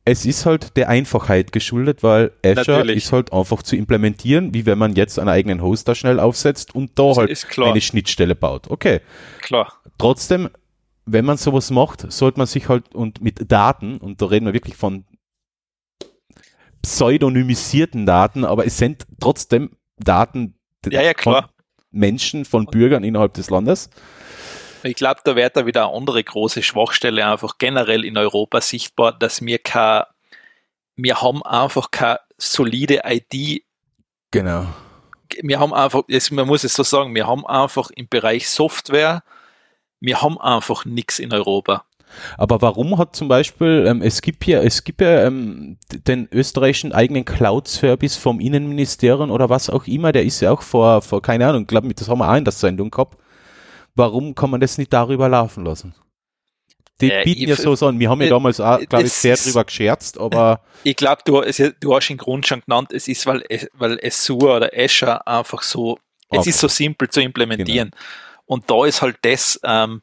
Es 0.05 0.25
ist 0.25 0.45
halt 0.45 0.75
der 0.75 0.89
Einfachheit 0.89 1.53
geschuldet, 1.53 2.03
weil 2.03 2.33
Azure 2.43 2.79
Natürlich. 2.79 2.97
ist 2.97 3.13
halt 3.13 3.31
einfach 3.31 3.63
zu 3.63 3.77
implementieren, 3.77 4.53
wie 4.53 4.65
wenn 4.65 4.77
man 4.77 4.95
jetzt 4.95 5.17
einen 5.17 5.29
eigenen 5.29 5.61
Hoster 5.61 5.95
schnell 5.95 6.19
aufsetzt 6.19 6.75
und 6.75 6.99
da 6.99 7.13
das 7.13 7.17
halt 7.17 7.59
eine 7.59 7.79
Schnittstelle 7.79 8.35
baut. 8.35 8.69
Okay. 8.69 8.99
Klar. 9.39 9.73
Trotzdem, 9.97 10.49
wenn 11.05 11.23
man 11.23 11.37
sowas 11.37 11.71
macht, 11.71 12.11
sollte 12.11 12.37
man 12.37 12.47
sich 12.47 12.67
halt 12.67 12.93
und 12.93 13.21
mit 13.21 13.49
Daten, 13.49 13.97
und 13.97 14.21
da 14.21 14.25
reden 14.25 14.45
wir 14.45 14.53
wirklich 14.53 14.75
von 14.75 15.05
pseudonymisierten 16.81 18.05
Daten, 18.05 18.43
aber 18.43 18.65
es 18.65 18.77
sind 18.77 19.07
trotzdem 19.21 19.71
Daten 19.97 20.55
ja, 20.91 21.01
ja, 21.01 21.13
klar. 21.13 21.49
Menschen, 21.93 22.43
von 22.43 22.65
Bürgern 22.65 23.03
innerhalb 23.03 23.33
des 23.33 23.49
Landes. 23.49 23.89
Ich 24.83 24.95
glaube, 24.95 25.21
da 25.23 25.35
wird 25.35 25.55
da 25.55 25.65
wieder 25.65 25.87
eine 25.87 25.95
andere 25.95 26.23
große 26.23 26.61
Schwachstelle 26.61 27.25
einfach 27.25 27.57
generell 27.57 28.03
in 28.03 28.17
Europa 28.17 28.59
sichtbar, 28.59 29.17
dass 29.17 29.41
wir 29.41 29.59
kein, 29.59 30.03
wir 30.95 31.21
haben 31.21 31.41
einfach 31.43 31.91
keine 31.91 32.19
solide 32.37 33.03
ID. 33.05 33.63
Genau. 34.31 34.67
Wir 35.41 35.59
haben 35.59 35.73
einfach, 35.73 36.03
man 36.31 36.47
muss 36.47 36.63
es 36.63 36.73
so 36.73 36.83
sagen, 36.83 37.15
wir 37.15 37.27
haben 37.27 37.45
einfach 37.45 37.89
im 37.91 38.07
Bereich 38.07 38.49
Software, 38.49 39.23
wir 39.99 40.21
haben 40.21 40.39
einfach 40.39 40.85
nichts 40.85 41.19
in 41.19 41.33
Europa. 41.33 41.85
Aber 42.37 42.61
warum 42.61 42.97
hat 42.97 43.15
zum 43.15 43.27
Beispiel, 43.27 43.85
ähm, 43.87 44.01
es 44.01 44.21
gibt 44.21 44.45
ja, 44.45 44.61
es 44.61 44.83
gibt 44.83 45.01
ja 45.01 45.25
ähm, 45.25 45.77
den 46.07 46.27
österreichischen 46.31 46.93
eigenen 46.93 47.25
Cloud-Service 47.25 48.17
vom 48.17 48.39
Innenministerium 48.39 49.31
oder 49.31 49.49
was 49.49 49.69
auch 49.69 49.87
immer, 49.87 50.11
der 50.11 50.23
ist 50.23 50.41
ja 50.41 50.51
auch 50.51 50.61
vor, 50.61 51.01
vor 51.01 51.21
keine 51.21 51.47
Ahnung, 51.47 51.67
glaube 51.67 51.93
das 51.93 52.09
haben 52.09 52.19
wir 52.19 52.29
auch 52.29 52.35
in 52.35 52.45
der 52.45 52.53
Sendung 52.53 52.91
gehabt. 52.91 53.17
Warum 53.95 54.33
kann 54.35 54.49
man 54.49 54.61
das 54.61 54.77
nicht 54.77 54.91
darüber 54.91 55.29
laufen 55.29 55.65
lassen? 55.65 55.93
Die 57.01 57.11
äh, 57.11 57.23
bieten 57.23 57.49
ja 57.49 57.55
so 57.55 57.87
an. 57.87 57.99
Wir 57.99 58.09
haben 58.09 58.21
ja 58.21 58.27
äh, 58.27 58.29
damals 58.29 58.59
auch, 58.59 58.79
glaube 58.79 59.05
ich, 59.05 59.13
sehr 59.13 59.35
drüber 59.35 59.63
gescherzt, 59.63 60.19
aber. 60.19 60.61
Ich 60.85 60.97
glaube, 60.97 61.21
du, 61.23 61.41
du 61.79 61.95
hast 61.95 62.09
den 62.09 62.17
Grund 62.17 62.45
schon 62.45 62.61
genannt, 62.61 62.91
es 62.91 63.07
ist, 63.07 63.25
weil, 63.25 63.43
weil 63.73 63.99
Azure 64.03 64.57
oder 64.57 64.71
Azure 64.75 65.25
einfach 65.25 65.61
so, 65.61 65.97
es 66.29 66.39
okay. 66.39 66.49
ist 66.49 66.59
so 66.59 66.67
simpel 66.67 67.09
zu 67.09 67.21
implementieren. 67.21 67.91
Genau. 67.91 68.03
Und 68.45 68.69
da 68.69 68.85
ist 68.85 69.01
halt 69.01 69.17
das, 69.21 69.59
ähm, 69.63 70.01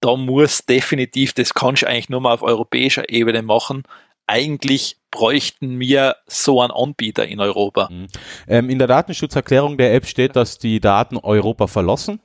da 0.00 0.16
muss 0.16 0.64
definitiv, 0.64 1.32
das 1.32 1.54
kannst 1.54 1.82
du 1.82 1.88
eigentlich 1.88 2.08
nur 2.08 2.20
mal 2.20 2.32
auf 2.32 2.42
europäischer 2.42 3.08
Ebene 3.08 3.42
machen. 3.42 3.82
Eigentlich 4.26 4.96
bräuchten 5.10 5.80
wir 5.80 6.16
so 6.26 6.60
einen 6.60 6.70
Anbieter 6.70 7.26
in 7.26 7.40
Europa. 7.40 7.88
Mhm. 7.90 8.06
Ähm, 8.46 8.70
in 8.70 8.78
der 8.78 8.88
Datenschutzerklärung 8.88 9.78
der 9.78 9.94
App 9.94 10.06
steht, 10.06 10.36
dass 10.36 10.58
die 10.58 10.80
Daten 10.80 11.16
Europa 11.16 11.66
verlassen. 11.66 12.20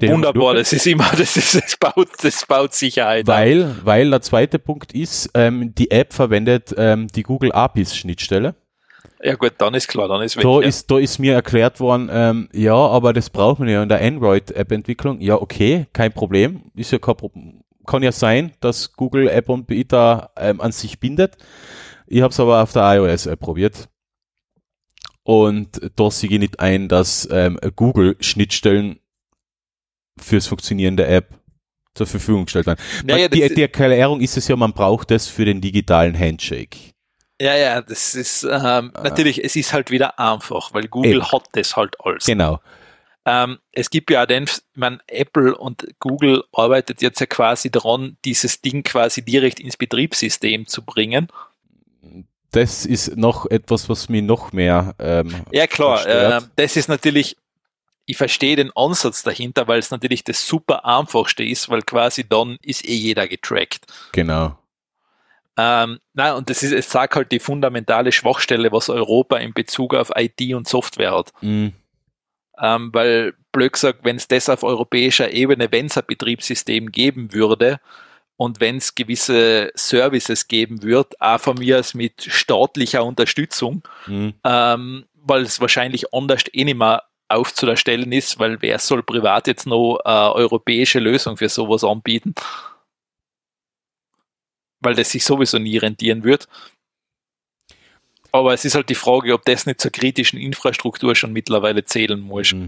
Den 0.00 0.12
Wunderbar, 0.12 0.54
das 0.54 0.72
ist 0.72 0.86
immer, 0.86 1.10
das 1.16 1.36
ist, 1.36 1.54
das 1.54 1.76
baut, 1.76 2.08
das 2.22 2.44
baut 2.46 2.74
Sicherheit. 2.74 3.26
Weil, 3.26 3.74
weil 3.84 4.10
der 4.10 4.20
zweite 4.20 4.58
Punkt 4.58 4.92
ist, 4.92 5.30
ähm, 5.34 5.74
die 5.74 5.90
App 5.90 6.12
verwendet 6.12 6.74
ähm, 6.76 7.08
die 7.08 7.22
Google 7.22 7.52
APIs 7.52 7.96
Schnittstelle. 7.96 8.54
Ja 9.22 9.34
gut, 9.34 9.54
dann 9.58 9.74
ist 9.74 9.88
klar, 9.88 10.08
dann 10.08 10.22
ist 10.22 10.36
weg. 10.36 10.42
Da 10.42 10.60
ja. 10.60 10.66
ist, 10.66 10.90
da 10.90 10.98
ist 10.98 11.18
mir 11.18 11.34
erklärt 11.34 11.80
worden, 11.80 12.08
ähm, 12.12 12.48
ja, 12.52 12.74
aber 12.74 13.12
das 13.12 13.30
braucht 13.30 13.60
man 13.60 13.68
ja 13.68 13.82
in 13.82 13.88
der 13.88 14.02
Android-App-Entwicklung. 14.02 15.20
Ja, 15.20 15.40
okay, 15.40 15.86
kein 15.92 16.12
Problem. 16.12 16.70
Ist 16.74 16.92
ja 16.92 16.98
kein 16.98 17.16
Problem. 17.16 17.62
Kann 17.86 18.02
ja 18.02 18.12
sein, 18.12 18.52
dass 18.60 18.92
Google 18.92 19.28
App 19.28 19.48
und 19.48 19.66
Beta 19.66 20.30
ähm, 20.36 20.60
an 20.60 20.72
sich 20.72 21.00
bindet. 21.00 21.36
Ich 22.06 22.20
habe 22.20 22.32
es 22.32 22.40
aber 22.40 22.62
auf 22.62 22.72
der 22.72 22.82
iOS-App 22.96 23.40
probiert. 23.40 23.88
Und 25.22 25.80
da 25.96 26.10
sehe 26.10 26.30
ich 26.30 26.38
nicht 26.38 26.60
ein, 26.60 26.88
dass 26.88 27.28
ähm, 27.30 27.58
Google 27.74 28.16
Schnittstellen 28.20 29.00
fürs 30.18 30.46
Funktionieren 30.46 30.96
der 30.96 31.08
App 31.10 31.40
zur 31.94 32.06
Verfügung 32.06 32.44
gestellt 32.44 32.66
werden. 32.66 32.78
Naja, 33.04 33.28
die, 33.28 33.54
die 33.54 33.62
Erklärung 33.62 34.20
ist 34.20 34.36
es 34.36 34.46
ja, 34.48 34.56
man 34.56 34.72
braucht 34.72 35.10
das 35.10 35.26
für 35.26 35.44
den 35.44 35.60
digitalen 35.60 36.18
Handshake. 36.18 36.95
Ja, 37.40 37.54
ja, 37.54 37.82
das 37.82 38.14
ist 38.14 38.44
ähm, 38.44 38.92
natürlich, 39.02 39.44
es 39.44 39.56
ist 39.56 39.72
halt 39.72 39.90
wieder 39.90 40.18
einfach, 40.18 40.72
weil 40.72 40.88
Google 40.88 41.20
Ah. 41.20 41.26
Eben. 41.26 41.32
hat 41.32 41.42
das 41.52 41.76
halt 41.76 41.94
alles. 42.00 42.24
Genau. 42.24 42.60
Ähm, 43.26 43.58
es 43.72 43.90
gibt 43.90 44.10
ja 44.10 44.22
auch 44.22 44.26
den, 44.26 44.44
ich 44.44 44.60
meine, 44.74 45.00
Apple 45.08 45.56
und 45.56 45.86
Google 45.98 46.44
arbeitet 46.52 47.02
jetzt 47.02 47.18
ja 47.20 47.26
quasi 47.26 47.70
daran, 47.70 48.16
dieses 48.24 48.62
Ding 48.62 48.84
quasi 48.84 49.22
direkt 49.22 49.58
ins 49.60 49.76
Betriebssystem 49.76 50.66
zu 50.66 50.84
bringen. 50.84 51.28
Das 52.52 52.86
ist 52.86 53.16
noch 53.16 53.44
etwas, 53.46 53.88
was 53.88 54.08
mich 54.08 54.22
noch 54.22 54.52
mehr 54.52 54.94
ähm, 54.98 55.44
Ja, 55.50 55.66
klar, 55.66 56.06
ähm, 56.06 56.48
das 56.56 56.76
ist 56.76 56.88
natürlich, 56.88 57.36
ich 58.06 58.16
verstehe 58.16 58.56
den 58.56 58.70
Ansatz 58.76 59.24
dahinter, 59.24 59.66
weil 59.68 59.80
es 59.80 59.90
natürlich 59.90 60.22
das 60.24 60.46
super 60.46 60.84
einfachste 60.86 61.44
ist, 61.44 61.68
weil 61.68 61.82
quasi 61.82 62.26
dann 62.26 62.56
ist 62.62 62.88
eh 62.88 62.94
jeder 62.94 63.26
getrackt. 63.28 63.86
Genau. 64.12 64.56
Ähm, 65.56 66.00
na, 66.12 66.34
und 66.34 66.50
das 66.50 66.62
ist, 66.62 66.72
es 66.72 66.90
sagt 66.90 67.14
halt 67.14 67.32
die 67.32 67.38
fundamentale 67.38 68.12
Schwachstelle, 68.12 68.72
was 68.72 68.90
Europa 68.90 69.38
in 69.38 69.54
Bezug 69.54 69.94
auf 69.94 70.12
IT 70.14 70.40
und 70.54 70.68
Software 70.68 71.12
hat. 71.12 71.32
Mm, 71.40 71.68
Ähm, 72.58 72.90
weil, 72.92 73.34
blöd 73.52 73.74
gesagt, 73.74 74.00
wenn 74.02 74.16
es 74.16 74.28
das 74.28 74.48
auf 74.48 74.62
europäischer 74.62 75.30
Ebene, 75.30 75.70
wenn 75.72 75.86
es 75.86 75.98
ein 75.98 76.04
Betriebssystem 76.06 76.90
geben 76.90 77.34
würde 77.34 77.80
und 78.38 78.60
wenn 78.60 78.78
es 78.78 78.94
gewisse 78.94 79.70
Services 79.74 80.48
geben 80.48 80.82
wird, 80.82 81.20
auch 81.20 81.38
von 81.40 81.58
mir 81.58 81.78
aus 81.78 81.92
mit 81.94 82.22
staatlicher 82.22 83.04
Unterstützung, 83.04 83.82
mm, 84.06 84.28
ähm, 84.44 85.04
weil 85.14 85.42
es 85.42 85.60
wahrscheinlich 85.60 86.14
anders 86.14 86.44
eh 86.52 86.64
nicht 86.64 86.78
mehr 86.78 87.02
aufzustellen 87.28 88.12
ist, 88.12 88.38
weil 88.38 88.62
wer 88.62 88.78
soll 88.78 89.02
privat 89.02 89.46
jetzt 89.48 89.66
noch 89.66 89.98
eine 90.04 90.32
europäische 90.34 90.98
Lösung 91.00 91.36
für 91.36 91.48
sowas 91.48 91.84
anbieten? 91.84 92.34
Weil 94.80 94.94
das 94.94 95.10
sich 95.10 95.24
sowieso 95.24 95.58
nie 95.58 95.78
rentieren 95.78 96.24
wird. 96.24 96.48
Aber 98.32 98.52
es 98.52 98.64
ist 98.64 98.74
halt 98.74 98.88
die 98.88 98.94
Frage, 98.94 99.32
ob 99.32 99.44
das 99.44 99.66
nicht 99.66 99.80
zur 99.80 99.90
kritischen 99.90 100.38
Infrastruktur 100.38 101.14
schon 101.14 101.32
mittlerweile 101.32 101.84
zählen 101.84 102.20
muss. 102.20 102.52
mm. 102.52 102.66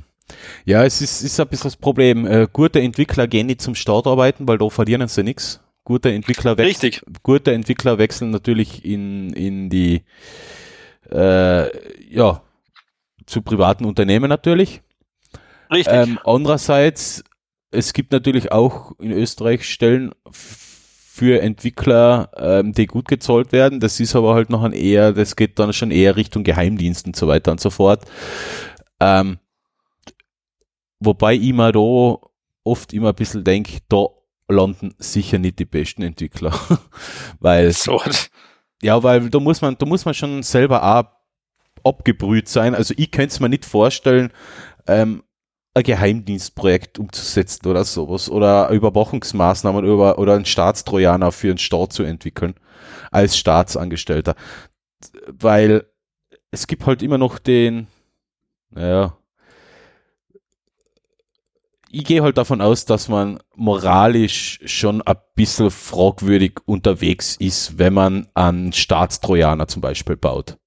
Ja, 0.65 0.85
es 0.85 1.01
ist, 1.01 1.23
ist 1.23 1.41
ein 1.41 1.49
bisschen 1.49 1.69
das 1.69 1.77
Problem. 1.77 2.27
Äh, 2.27 2.49
gute 2.53 2.81
Entwickler 2.81 3.27
gehen 3.27 3.47
nicht 3.47 3.63
zum 3.63 3.75
Start 3.75 4.07
arbeiten, 4.07 4.47
weil 4.47 4.59
da 4.59 4.69
verlieren 4.69 5.09
sie 5.09 5.23
nichts. 5.23 5.61
Gute 5.85 6.13
Entwickler 6.13 6.59
wechseln, 6.59 6.91
Richtig. 6.91 7.03
gute 7.23 7.53
Entwickler 7.53 7.97
wechseln 7.97 8.31
natürlich 8.31 8.85
in, 8.85 9.33
in 9.33 9.71
die, 9.71 10.03
äh, 11.11 12.15
ja, 12.15 12.43
zu 13.25 13.41
privaten 13.41 13.87
Unternehmen 13.87 14.29
natürlich. 14.29 14.83
Richtig. 15.73 15.95
Ähm, 15.95 16.19
andererseits, 16.25 17.25
es 17.71 17.95
gibt 17.95 18.13
natürlich 18.13 18.53
auch 18.53 18.93
in 18.99 19.13
Österreich 19.13 19.65
Stellen 19.65 20.13
für 21.19 21.43
Entwickler, 21.43 22.31
ähm, 22.37 22.73
die 22.73 22.87
gut 22.87 23.09
gezahlt 23.09 23.51
werden. 23.51 23.81
Das 23.81 23.99
ist 23.99 24.15
aber 24.15 24.35
halt 24.35 24.51
noch 24.51 24.63
ein 24.63 24.73
eher, 24.73 25.13
das 25.13 25.35
geht 25.35 25.59
dann 25.59 25.73
schon 25.73 25.91
eher 25.91 26.15
Richtung 26.15 26.45
Geheimdienst 26.45 27.07
und 27.07 27.17
so 27.17 27.27
weiter 27.27 27.51
und 27.51 27.61
so 27.61 27.71
fort. 27.71 28.05
Ähm, 29.01 29.39
wobei 31.01 31.35
ich 31.35 31.53
mir 31.53 31.73
da 31.73 32.29
oft 32.63 32.93
immer 32.93 33.09
ein 33.09 33.15
bisschen 33.17 33.43
denke, 33.43 33.79
da 33.89 34.07
landen 34.49 34.95
sicher 34.99 35.39
nicht 35.39 35.59
die 35.59 35.65
besten 35.65 36.03
Entwickler. 36.03 36.55
weil 37.41 37.73
so. 37.73 38.01
ja, 38.81 39.03
weil 39.03 39.29
da 39.29 39.41
muss 39.41 39.61
man, 39.61 39.77
da 39.77 39.87
muss 39.87 40.05
man 40.05 40.15
schon 40.15 40.45
selber 40.45 40.85
auch 40.85 41.05
abgebrüht 41.85 42.49
sein. 42.49 42.77
Also 42.77 42.95
ich 42.97 43.11
könnte 43.11 43.33
es 43.33 43.41
mir 43.41 43.49
nicht 43.49 43.65
vorstellen, 43.65 44.31
ähm, 44.87 45.25
ein 45.79 45.85
Geheimdienstprojekt 45.85 46.99
umzusetzen 46.99 47.67
oder 47.67 47.85
sowas 47.85 48.31
oder 48.31 48.69
Überwachungsmaßnahmen 48.71 49.85
über, 49.85 50.19
oder 50.19 50.35
einen 50.35 50.45
Staatstrojaner 50.45 51.33
für 51.33 51.49
einen 51.49 51.59
Staat 51.59 51.93
zu 51.93 52.03
entwickeln 52.03 52.55
als 53.11 53.37
Staatsangestellter. 53.37 54.35
Weil 55.27 55.87
es 56.51 56.67
gibt 56.67 56.87
halt 56.87 57.03
immer 57.03 57.19
noch 57.19 57.39
den, 57.39 57.87
naja, 58.71 59.17
ich 61.91 62.05
gehe 62.05 62.23
halt 62.23 62.37
davon 62.37 62.61
aus, 62.61 62.85
dass 62.85 63.09
man 63.09 63.39
moralisch 63.55 64.61
schon 64.65 65.01
ein 65.03 65.17
bisschen 65.35 65.71
fragwürdig 65.71 66.61
unterwegs 66.67 67.37
ist, 67.37 67.79
wenn 67.79 67.95
man 67.95 68.29
einen 68.35 68.73
Staatstrojaner 68.73 69.69
zum 69.69 69.81
Beispiel 69.81 70.17
baut. 70.17 70.59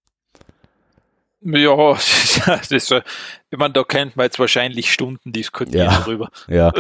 Ja, 2.46 2.58
das 2.58 2.72
ist, 2.72 2.92
ich 2.92 3.58
meine, 3.58 3.74
da 3.74 3.84
könnte 3.84 4.14
man 4.18 4.26
jetzt 4.26 4.40
wahrscheinlich 4.40 4.92
Stunden 4.92 5.32
diskutieren 5.34 5.86
Ja. 5.92 6.00
darüber. 6.00 6.30
Ja, 6.48 6.72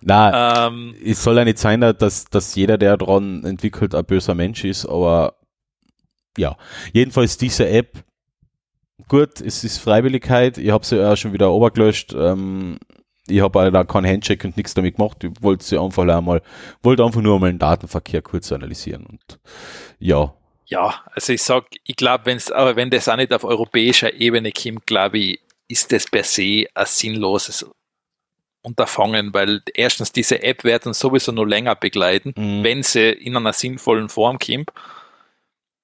na, 0.00 0.66
Ähm, 0.66 0.94
es 1.04 1.22
soll 1.22 1.36
ja 1.36 1.44
nicht 1.44 1.58
sein, 1.58 1.80
dass, 1.80 2.24
dass 2.26 2.54
jeder, 2.54 2.76
der 2.78 2.96
dran 2.96 3.44
entwickelt, 3.44 3.94
ein 3.94 4.04
böser 4.04 4.34
Mensch 4.34 4.64
ist, 4.64 4.86
aber 4.86 5.36
ja, 6.36 6.56
jedenfalls 6.92 7.38
diese 7.38 7.68
App, 7.68 8.04
gut, 9.08 9.40
es 9.40 9.64
ist 9.64 9.78
Freiwilligkeit, 9.78 10.58
ich 10.58 10.70
habe 10.70 10.84
sie 10.84 10.96
ja 10.98 11.16
schon 11.16 11.32
wieder 11.32 11.50
obergelöscht, 11.50 12.14
ähm, 12.14 12.78
ich 13.28 13.40
habe 13.40 13.70
da 13.70 13.84
keinen 13.84 14.06
Handshake 14.06 14.46
und 14.46 14.56
nichts 14.56 14.74
damit 14.74 14.96
gemacht, 14.96 15.22
ich 15.24 15.30
wollte 15.40 15.64
sie 15.64 15.78
einfach 15.78 16.06
einmal, 16.06 16.42
wollte 16.82 17.04
einfach 17.04 17.20
nur 17.20 17.38
mal 17.40 17.50
den 17.50 17.58
Datenverkehr 17.58 18.22
kurz 18.22 18.50
analysieren 18.52 19.06
und 19.06 19.38
ja, 19.98 20.34
ja, 20.70 21.04
also 21.12 21.32
ich 21.32 21.42
sag, 21.42 21.66
ich 21.84 21.96
glaube, 21.96 22.26
wenn's, 22.26 22.50
aber 22.50 22.76
wenn 22.76 22.90
das 22.90 23.08
auch 23.08 23.16
nicht 23.16 23.32
auf 23.32 23.44
europäischer 23.44 24.14
Ebene 24.14 24.52
kommt, 24.52 24.86
glaube 24.86 25.18
ich, 25.18 25.40
ist 25.68 25.92
das 25.92 26.06
per 26.06 26.24
se 26.24 26.66
ein 26.74 26.86
sinnloses 26.86 27.68
Unterfangen, 28.62 29.32
weil 29.34 29.62
erstens 29.74 30.12
diese 30.12 30.42
App 30.42 30.64
wird 30.64 30.86
uns 30.86 30.98
sowieso 30.98 31.32
noch 31.32 31.44
länger 31.44 31.74
begleiten, 31.74 32.32
Mhm. 32.36 32.62
wenn 32.64 32.82
sie 32.82 33.10
in 33.10 33.36
einer 33.36 33.52
sinnvollen 33.52 34.08
Form 34.08 34.38
kommt. 34.38 34.70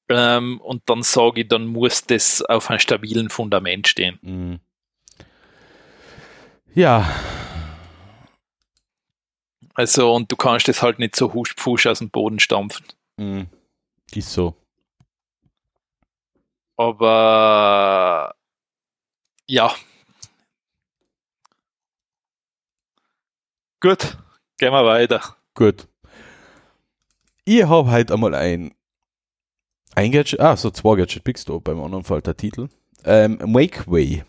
Ähm, 0.08 0.60
und 0.60 0.82
dann 0.86 1.02
sage 1.02 1.40
ich, 1.42 1.48
dann 1.48 1.66
muss 1.66 2.04
das 2.04 2.42
auf 2.42 2.70
einem 2.70 2.78
stabilen 2.78 3.28
Fundament 3.28 3.88
stehen. 3.88 4.18
Mhm. 4.22 4.60
Ja, 6.74 7.10
Also, 9.74 10.14
und 10.14 10.32
du 10.32 10.36
kannst 10.36 10.68
das 10.68 10.80
halt 10.82 10.98
nicht 10.98 11.16
so 11.16 11.34
husch-pfusch 11.34 11.86
aus 11.86 11.98
dem 11.98 12.08
Boden 12.10 12.38
stampfen. 12.40 12.86
mhm. 13.18 13.46
ist 14.14 14.32
so. 14.32 14.54
Aber 16.76 18.34
ja. 19.46 19.74
Gut, 23.80 24.18
gehen 24.58 24.72
wir 24.72 24.84
weiter. 24.84 25.36
Gut. 25.54 25.88
Ich 27.44 27.62
habe 27.62 27.90
heute 27.90 28.14
einmal 28.14 28.34
ein, 28.34 28.74
ein 29.94 30.10
Gadget, 30.10 30.40
ah, 30.40 30.56
so 30.56 30.70
zwei 30.70 30.96
Gadget 30.96 31.24
Picks 31.24 31.44
da 31.44 31.58
beim 31.58 31.80
anderen 31.80 32.04
Fall 32.04 32.20
der 32.20 32.36
Titel. 32.36 32.68
Ähm, 33.04 33.38
Makeway. 33.46 34.24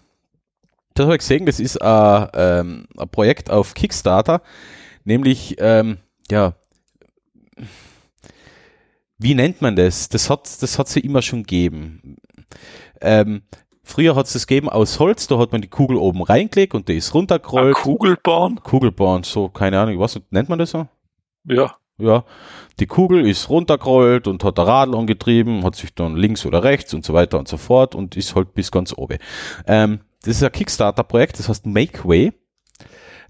Das 0.94 1.06
habe 1.06 1.16
ich 1.16 1.20
gesehen, 1.20 1.46
das 1.46 1.60
ist 1.60 1.82
ein, 1.82 2.30
ähm, 2.34 2.88
ein 2.98 3.10
Projekt 3.10 3.50
auf 3.50 3.74
Kickstarter, 3.74 4.42
nämlich, 5.04 5.56
ähm, 5.60 5.98
ja, 6.30 6.54
wie 9.18 9.34
nennt 9.34 9.62
man 9.62 9.76
das? 9.76 10.10
Das 10.10 10.30
hat, 10.30 10.62
das 10.62 10.78
hat 10.78 10.88
sie 10.88 11.00
immer 11.00 11.22
schon 11.22 11.40
gegeben. 11.40 12.18
Ähm, 13.02 13.44
früher 13.84 14.16
hat 14.16 14.28
es 14.28 14.34
das 14.34 14.48
gegeben 14.48 14.70
aus 14.70 15.00
Holz, 15.00 15.28
da 15.28 15.38
hat 15.38 15.52
man 15.52 15.62
die 15.62 15.70
Kugel 15.70 15.98
oben 15.98 16.22
reingelegt 16.22 16.74
und 16.74 16.88
die 16.88 16.98
ist 16.98 17.14
runtergerollt. 17.14 17.76
Kugelbahn? 17.76 18.62
Kugelbahn, 18.64 19.24
so, 19.24 19.50
keine 19.50 19.80
Ahnung, 19.80 20.00
was 20.00 20.20
nennt 20.30 20.50
man 20.50 20.60
das 20.60 20.72
so? 20.72 20.88
Ja. 21.46 21.78
Ja, 22.00 22.26
die 22.80 22.86
Kugel 22.86 23.28
ist 23.28 23.50
runtergerollt 23.50 24.28
und 24.28 24.44
hat 24.44 24.60
der 24.60 24.68
Radl 24.68 24.96
angetrieben, 24.96 25.64
hat 25.64 25.76
sich 25.76 25.96
dann 25.96 26.16
links 26.16 26.46
oder 26.46 26.64
rechts 26.64 26.94
und 26.94 27.04
so 27.04 27.14
weiter 27.16 27.40
und 27.40 27.48
so 27.48 27.58
fort 27.58 27.96
und 27.96 28.16
ist 28.16 28.36
halt 28.36 28.54
bis 28.54 28.72
ganz 28.72 28.94
oben. 28.96 29.18
Ähm, 29.66 30.02
das 30.22 30.36
ist 30.36 30.44
ein 30.44 30.52
Kickstarter-Projekt, 30.52 31.40
das 31.40 31.50
heißt 31.50 31.66
Makeway. 31.66 32.34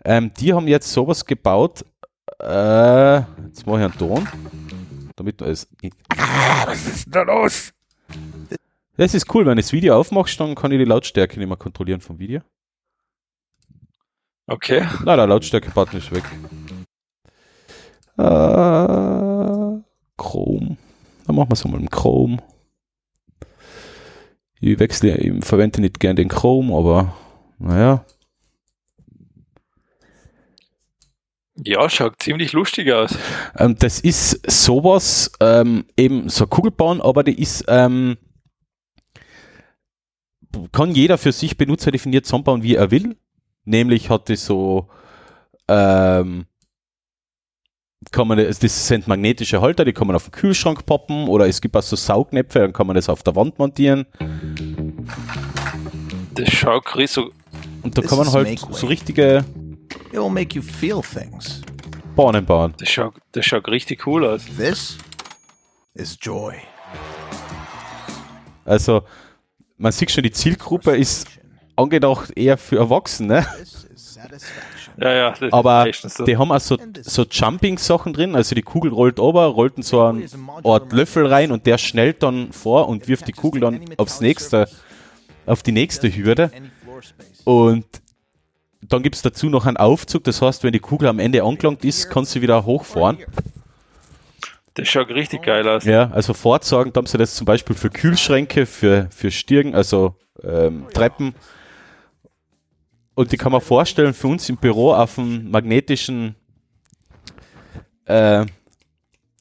Ähm, 0.04 0.32
die 0.38 0.54
haben 0.54 0.68
jetzt 0.68 0.92
sowas 0.92 1.26
gebaut. 1.26 1.86
Äh, 2.40 3.18
jetzt 3.46 3.66
mache 3.66 3.80
ich 3.80 3.86
einen 3.86 3.98
Ton, 3.98 4.28
damit 5.16 5.40
du 5.40 5.46
es. 5.46 5.68
Ah, 6.10 6.68
was 6.68 6.88
ist 6.88 7.06
denn 7.06 7.14
da 7.14 7.22
los? 7.22 7.74
Das 8.98 9.14
ist 9.14 9.34
cool, 9.34 9.46
wenn 9.46 9.60
ich 9.60 9.66
das 9.66 9.74
Video 9.74 9.96
aufmachst, 9.96 10.40
dann 10.40 10.56
kann 10.56 10.72
ich 10.72 10.80
die 10.80 10.86
Lautstärke 10.86 11.38
nicht 11.40 11.48
mehr 11.48 11.58
kontrollieren 11.58 12.02
vom 12.02 12.18
Video. 12.18 12.42
Okay. 14.48 14.88
Na, 15.06 15.16
der 15.16 15.28
Lautstärke-Button 15.28 16.00
ist 16.00 16.12
weg. 16.12 16.24
Äh, 18.18 19.84
Chrome. 20.18 20.78
Dann 21.28 21.36
machen 21.36 21.50
wir 21.50 21.54
es 21.54 21.66
mal 21.66 21.80
im 21.80 21.90
Chrome. 21.90 22.38
Ich 24.60 24.80
wechsle, 24.80 25.16
ich 25.18 25.46
verwende 25.46 25.82
nicht 25.82 26.00
gern 26.00 26.16
den 26.16 26.30
Chrome, 26.30 26.76
aber 26.76 27.16
naja. 27.60 28.04
Ja, 31.64 31.88
schaut 31.90 32.20
ziemlich 32.20 32.54
lustig 32.54 32.92
aus. 32.92 33.16
Ähm, 33.58 33.76
das 33.78 34.00
ist 34.00 34.50
sowas, 34.50 35.32
ähm, 35.40 35.86
eben 35.98 36.30
so 36.30 36.48
Kugelbahn, 36.48 37.02
aber 37.02 37.24
die 37.24 37.40
ist, 37.40 37.66
ähm, 37.68 38.18
kann 40.72 40.92
jeder 40.92 41.18
für 41.18 41.32
sich 41.32 41.58
benutzerdefiniert 41.58 42.26
zusammenbauen, 42.26 42.64
wie 42.64 42.76
er 42.76 42.92
will. 42.92 43.16
Nämlich 43.66 44.10
hat 44.10 44.30
die 44.30 44.36
so, 44.36 44.88
ähm, 45.68 46.46
kann 48.12 48.28
man 48.28 48.38
das, 48.38 48.60
das 48.60 48.88
sind 48.88 49.08
magnetische 49.08 49.62
Halter, 49.62 49.86
die 49.86 49.94
kann 49.94 50.08
man 50.08 50.16
auf 50.16 50.26
den 50.26 50.32
Kühlschrank 50.32 50.86
poppen 50.86 51.28
oder 51.28 51.48
es 51.48 51.62
gibt 51.62 51.76
auch 51.76 51.84
so 51.84 51.96
Saugnäpfe, 51.96 52.60
dann 52.60 52.74
kann 52.74 52.88
man 52.88 52.96
das 52.96 53.10
auf 53.10 53.24
der 53.24 53.36
Wand 53.36 53.60
montieren. 53.60 54.06
Das 56.34 56.50
schaut 56.50 56.96
richtig 56.96 57.12
so. 57.12 57.30
Und 57.84 57.98
da 57.98 58.02
kann 58.02 58.18
man 58.18 58.32
halt 58.32 58.60
so 58.60 58.88
richtige 58.88 59.44
It 60.12 60.14
will 60.14 60.30
make 60.30 60.56
you 60.56 60.62
feel 60.62 61.02
things. 61.02 61.62
Bahnen 62.16 62.46
bauen. 62.46 62.74
Das 62.80 62.90
schaut, 62.90 63.16
das 63.34 63.46
schaut 63.46 63.68
richtig 63.68 64.08
cool 64.08 64.26
aus. 64.26 64.46
This 64.58 64.98
is 65.94 66.18
joy. 66.22 66.56
Also, 68.66 69.04
man 69.78 69.92
sieht 69.92 70.12
schon, 70.12 70.24
die 70.24 70.32
Zielgruppe 70.32 70.96
ist 70.96 71.28
angedacht 71.76 72.36
eher 72.36 72.58
für 72.58 72.78
Erwachsene. 72.78 73.46
Ja, 75.00 75.14
ja. 75.14 75.34
Aber 75.52 75.88
so. 75.94 76.26
die 76.26 76.38
haben 76.38 76.52
auch 76.52 76.60
so, 76.60 76.78
so 77.02 77.24
Jumping-Sachen 77.24 78.14
drin, 78.14 78.36
also 78.36 78.56
die 78.56 78.64
Kugel 78.64 78.92
rollt 78.92 79.20
runter, 79.20 79.46
rollt 79.46 79.78
in 79.78 79.84
so 79.84 80.02
einen 80.02 80.28
Art 80.64 80.92
Löffel 80.92 81.28
rein 81.28 81.52
und 81.52 81.68
der 81.68 81.78
schnellt 81.78 82.24
dann 82.24 82.52
vor 82.52 82.90
und 82.90 83.08
wirft 83.08 83.28
die 83.28 83.34
Kugel 83.34 83.62
dann 83.62 83.82
aufs 83.98 84.22
nächste, 84.22 84.68
auf 85.46 85.62
die 85.62 85.72
nächste 85.72 86.14
Hürde. 86.14 86.52
Und 87.44 87.86
dann 88.82 89.04
gibt 89.04 89.16
es 89.16 89.22
dazu 89.22 89.50
noch 89.50 89.68
einen 89.68 89.78
Aufzug, 89.78 90.24
das 90.24 90.42
heißt, 90.42 90.64
wenn 90.64 90.74
die 90.74 90.80
Kugel 90.80 91.08
am 91.08 91.20
Ende 91.20 91.44
angelangt 91.44 91.86
ist, 91.86 92.10
kannst 92.10 92.36
du 92.36 92.42
wieder 92.42 92.66
hochfahren. 92.66 93.20
Das 94.78 94.88
schaut 94.88 95.10
richtig 95.10 95.42
geil 95.42 95.68
aus. 95.68 95.86
Ja, 95.86 96.12
also 96.12 96.36
Fortsagen, 96.36 96.94
da 96.94 97.00
haben 97.00 97.08
sie 97.08 97.18
das 97.18 97.34
zum 97.34 97.46
Beispiel 97.46 97.76
für 97.76 97.90
Kühlschränke, 97.90 98.68
für, 98.68 99.08
für 99.10 99.32
Stirn, 99.32 99.74
also 99.74 100.16
ähm, 100.44 100.86
Treppen. 100.94 101.34
Und 103.16 103.32
die 103.32 103.38
kann 103.38 103.52
man 103.52 103.62
vorstellen 103.62 104.14
für 104.14 104.28
uns 104.28 104.48
im 104.50 104.58
Büro 104.58 104.94
auf 104.94 105.18
einem 105.18 105.50
magnetischen 105.50 106.36
äh, 108.06 108.46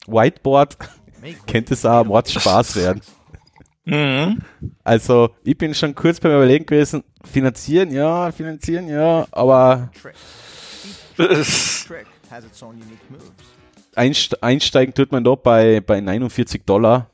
Whiteboard. 0.07 0.75
Könnte 1.47 1.75
es 1.75 1.85
auch 1.85 2.03
Mord 2.03 2.31
Spaß 2.31 2.75
werden. 2.77 3.01
Mhm. 3.85 4.39
Also 4.83 5.35
ich 5.43 5.55
bin 5.55 5.75
schon 5.75 5.93
kurz 5.93 6.19
beim 6.19 6.31
Überlegen 6.31 6.65
gewesen, 6.65 7.03
finanzieren, 7.23 7.91
ja, 7.91 8.31
finanzieren, 8.31 8.89
ja, 8.89 9.27
aber 9.29 9.91
Einsteigen 13.97 14.93
tut 14.93 15.11
man 15.11 15.23
da 15.23 15.35
bei, 15.35 15.81
bei 15.81 15.99
49 16.01 16.63
Dollar. 16.65 17.09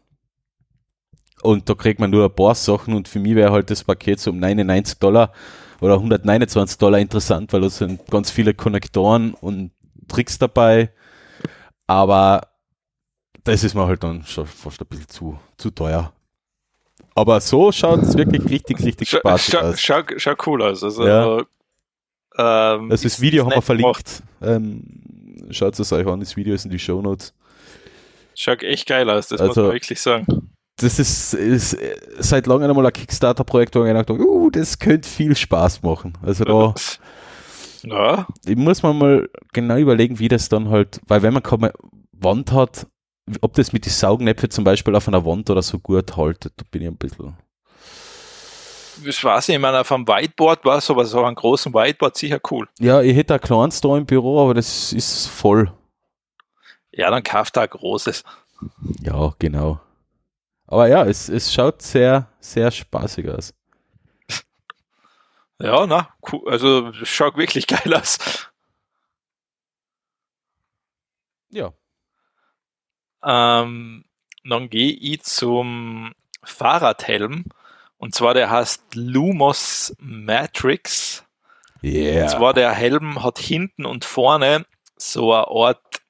Und 1.41 1.67
da 1.69 1.73
kriegt 1.73 1.99
man 1.99 2.09
nur 2.09 2.25
ein 2.25 2.35
paar 2.35 2.55
Sachen 2.55 2.93
und 2.93 3.07
für 3.07 3.19
mich 3.19 3.35
wäre 3.35 3.51
halt 3.51 3.69
das 3.69 3.83
Paket 3.83 4.19
so 4.19 4.31
um 4.31 4.39
99 4.39 4.97
Dollar 4.99 5.33
oder 5.81 5.95
129 5.95 6.77
Dollar 6.77 6.99
interessant, 6.99 7.51
weil 7.51 7.61
da 7.61 7.69
sind 7.69 8.05
ganz 8.09 8.31
viele 8.31 8.53
Konnektoren 8.53 9.33
und 9.33 9.71
Tricks 10.07 10.37
dabei. 10.37 10.91
Aber 11.85 12.47
das 13.43 13.63
ist 13.65 13.73
mir 13.75 13.85
halt 13.85 14.03
dann 14.03 14.23
schon 14.25 14.45
fast 14.45 14.79
ein 14.81 14.87
bisschen 14.87 15.09
zu, 15.09 15.37
zu 15.57 15.69
teuer. 15.71 16.13
Aber 17.15 17.41
so 17.41 17.71
schaut 17.73 18.01
es 18.03 18.15
wirklich 18.17 18.49
richtig, 18.49 18.79
richtig 18.83 19.09
Schau, 19.09 19.19
spaßig 19.19 19.53
schau, 19.53 19.59
aus. 19.59 19.81
schau, 19.81 20.01
schau 20.15 20.33
cool 20.45 20.63
aus. 20.63 20.81
Also, 20.83 21.05
Ja. 21.05 21.37
ähm, 21.39 21.45
Also 22.37 22.87
das 22.89 23.03
ist- 23.05 23.21
Video 23.21 23.43
haben 23.45 23.53
wir 23.55 23.61
verlinkt. 23.61 24.23
Ähm, 24.41 25.02
Schaut 25.53 25.79
es 25.79 25.91
euch 25.91 26.07
an, 26.07 26.19
das 26.19 26.35
Video 26.35 26.53
ist 26.53 26.65
in 26.65 26.71
die 26.71 26.79
Show 26.79 27.01
Notes. 27.01 27.33
Schaut 28.35 28.63
echt 28.63 28.87
geil 28.87 29.09
aus, 29.09 29.27
das 29.27 29.39
muss 29.39 29.49
Also- 29.49 29.63
man 29.63 29.73
wirklich 29.73 30.01
sagen. 30.01 30.49
Das 30.77 30.97
ist, 30.97 31.35
ist 31.35 31.77
seit 32.17 32.47
langem 32.47 32.67
einmal 32.71 32.87
ein 32.87 32.93
Kickstarter-Projekt, 32.93 33.75
wo 33.75 33.81
ich 33.83 33.87
gedacht 33.89 34.09
habe, 34.09 34.19
uh, 34.19 34.49
das 34.49 34.79
könnte 34.79 35.07
viel 35.07 35.35
Spaß 35.35 35.83
machen. 35.83 36.13
Also 36.23 36.43
da 36.45 36.73
Ja, 37.83 38.25
ich 38.45 38.55
muss 38.55 38.81
man 38.81 38.97
mal 38.97 39.29
genau 39.53 39.77
überlegen, 39.77 40.17
wie 40.17 40.29
das 40.29 40.49
dann 40.49 40.69
halt, 40.69 40.99
weil 41.07 41.21
wenn 41.21 41.33
man 41.33 41.43
keine 41.43 41.71
Wand 42.11 42.51
hat, 42.51 42.87
ob 43.41 43.53
das 43.53 43.71
mit 43.71 43.85
den 43.85 43.91
Saugnäpfe 43.91 44.49
zum 44.49 44.63
Beispiel 44.63 44.95
auf 44.95 45.07
einer 45.07 45.23
Wand 45.25 45.49
oder 45.51 45.61
so 45.61 45.77
gut 45.79 46.17
haltet, 46.17 46.53
da 46.57 46.65
bin 46.71 46.81
ich 46.81 46.87
ein 46.87 46.97
bisschen. 46.97 47.37
Das 49.05 49.23
weiß 49.23 49.49
ich, 49.49 49.55
ich 49.55 49.61
meine, 49.61 49.79
auf 49.79 49.91
einem 49.91 50.07
Whiteboard 50.07 50.65
war 50.65 50.77
es, 50.77 50.89
aber 50.89 51.05
so 51.05 51.23
einem 51.23 51.35
großen 51.35 51.73
Whiteboard 51.73 52.17
sicher 52.17 52.39
cool. 52.51 52.67
Ja, 52.79 53.01
ich 53.01 53.15
hätte 53.15 53.35
ein 53.35 53.41
kleines 53.41 53.81
da 53.81 53.97
im 53.97 54.05
Büro, 54.05 54.43
aber 54.43 54.53
das 54.53 54.93
ist 54.93 55.27
voll. 55.27 55.71
Ja, 56.91 57.09
dann 57.09 57.23
kauft 57.23 57.57
er 57.57 57.63
ein 57.63 57.69
großes. 57.69 58.23
Ja, 59.01 59.33
genau. 59.39 59.79
Aber 60.67 60.87
ja, 60.87 61.05
es, 61.05 61.29
es 61.29 61.53
schaut 61.53 61.81
sehr, 61.81 62.27
sehr 62.39 62.71
spaßig 62.71 63.29
aus. 63.29 63.53
Ja, 65.59 65.85
na, 65.85 66.09
cool. 66.31 66.41
also 66.51 66.91
schaut 67.03 67.37
wirklich 67.37 67.67
geil 67.67 67.93
aus. 67.93 68.17
Ja. 71.51 71.71
Ähm, 73.23 74.03
dann 74.43 74.69
gehe 74.69 74.91
ich 74.91 75.21
zum 75.23 76.13
Fahrradhelm. 76.43 77.45
Und 78.03 78.13
zwar 78.13 78.33
der 78.33 78.49
heißt 78.49 78.95
Lumos 78.95 79.95
Matrix. 79.97 81.23
Und 81.81 81.89
Yeah. 81.89 82.27
zwar 82.27 82.53
der 82.53 82.73
Helm 82.73 83.23
hat 83.23 83.39
hinten 83.39 83.85
und 83.85 84.03
vorne 84.03 84.65
so 84.97 85.31
eine 85.31 85.47
Art 85.47 86.01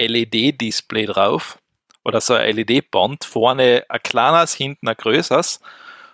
LED-Display 0.00 1.04
drauf. 1.04 1.58
Oder 2.06 2.22
so 2.22 2.32
ein 2.32 2.56
LED-Band. 2.56 3.24
Vorne 3.24 3.84
ein 3.90 4.02
kleines, 4.02 4.54
hinten 4.54 4.88
ein 4.88 4.96
größeres. 4.96 5.60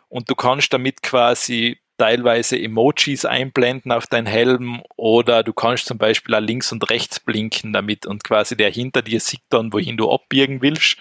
Und 0.09 0.28
du 0.28 0.35
kannst 0.35 0.73
damit 0.73 1.05
quasi 1.05 1.78
teilweise 1.98 2.60
Emojis 2.60 3.24
einblenden 3.24 3.93
auf 3.93 4.09
deinen 4.09 4.27
Helm 4.27 4.82
oder 4.97 5.44
du 5.44 5.52
kannst 5.52 5.86
zum 5.86 5.98
Beispiel 5.98 6.35
auch 6.35 6.40
links 6.40 6.73
und 6.73 6.90
rechts 6.90 7.20
blinken 7.20 7.73
damit 7.73 8.06
und 8.06 8.24
quasi 8.24 8.56
der 8.56 8.70
hinter 8.70 9.02
dir 9.02 9.20
sieht 9.20 9.43
dann, 9.51 9.73
wohin 9.73 9.97
du 9.97 10.10
abbiegen 10.10 10.62
willst 10.62 10.97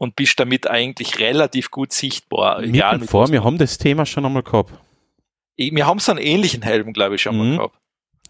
und 0.00 0.16
bist 0.16 0.40
damit 0.40 0.66
eigentlich 0.66 1.18
relativ 1.18 1.70
gut 1.70 1.92
sichtbar. 1.92 2.60
Mit 2.62 3.10
vor, 3.10 3.28
wir 3.30 3.44
haben 3.44 3.58
das 3.58 3.76
Thema 3.76 4.06
schon 4.06 4.24
einmal 4.24 4.42
gehabt. 4.42 4.72
wir 5.58 5.86
haben 5.86 5.98
so 5.98 6.12
einen 6.12 6.20
ähnlichen 6.20 6.62
Helm, 6.62 6.94
glaube 6.94 7.16
ich, 7.16 7.22
schon 7.22 7.34
Mhm. 7.36 7.48
mal 7.50 7.56
gehabt. 7.58 7.78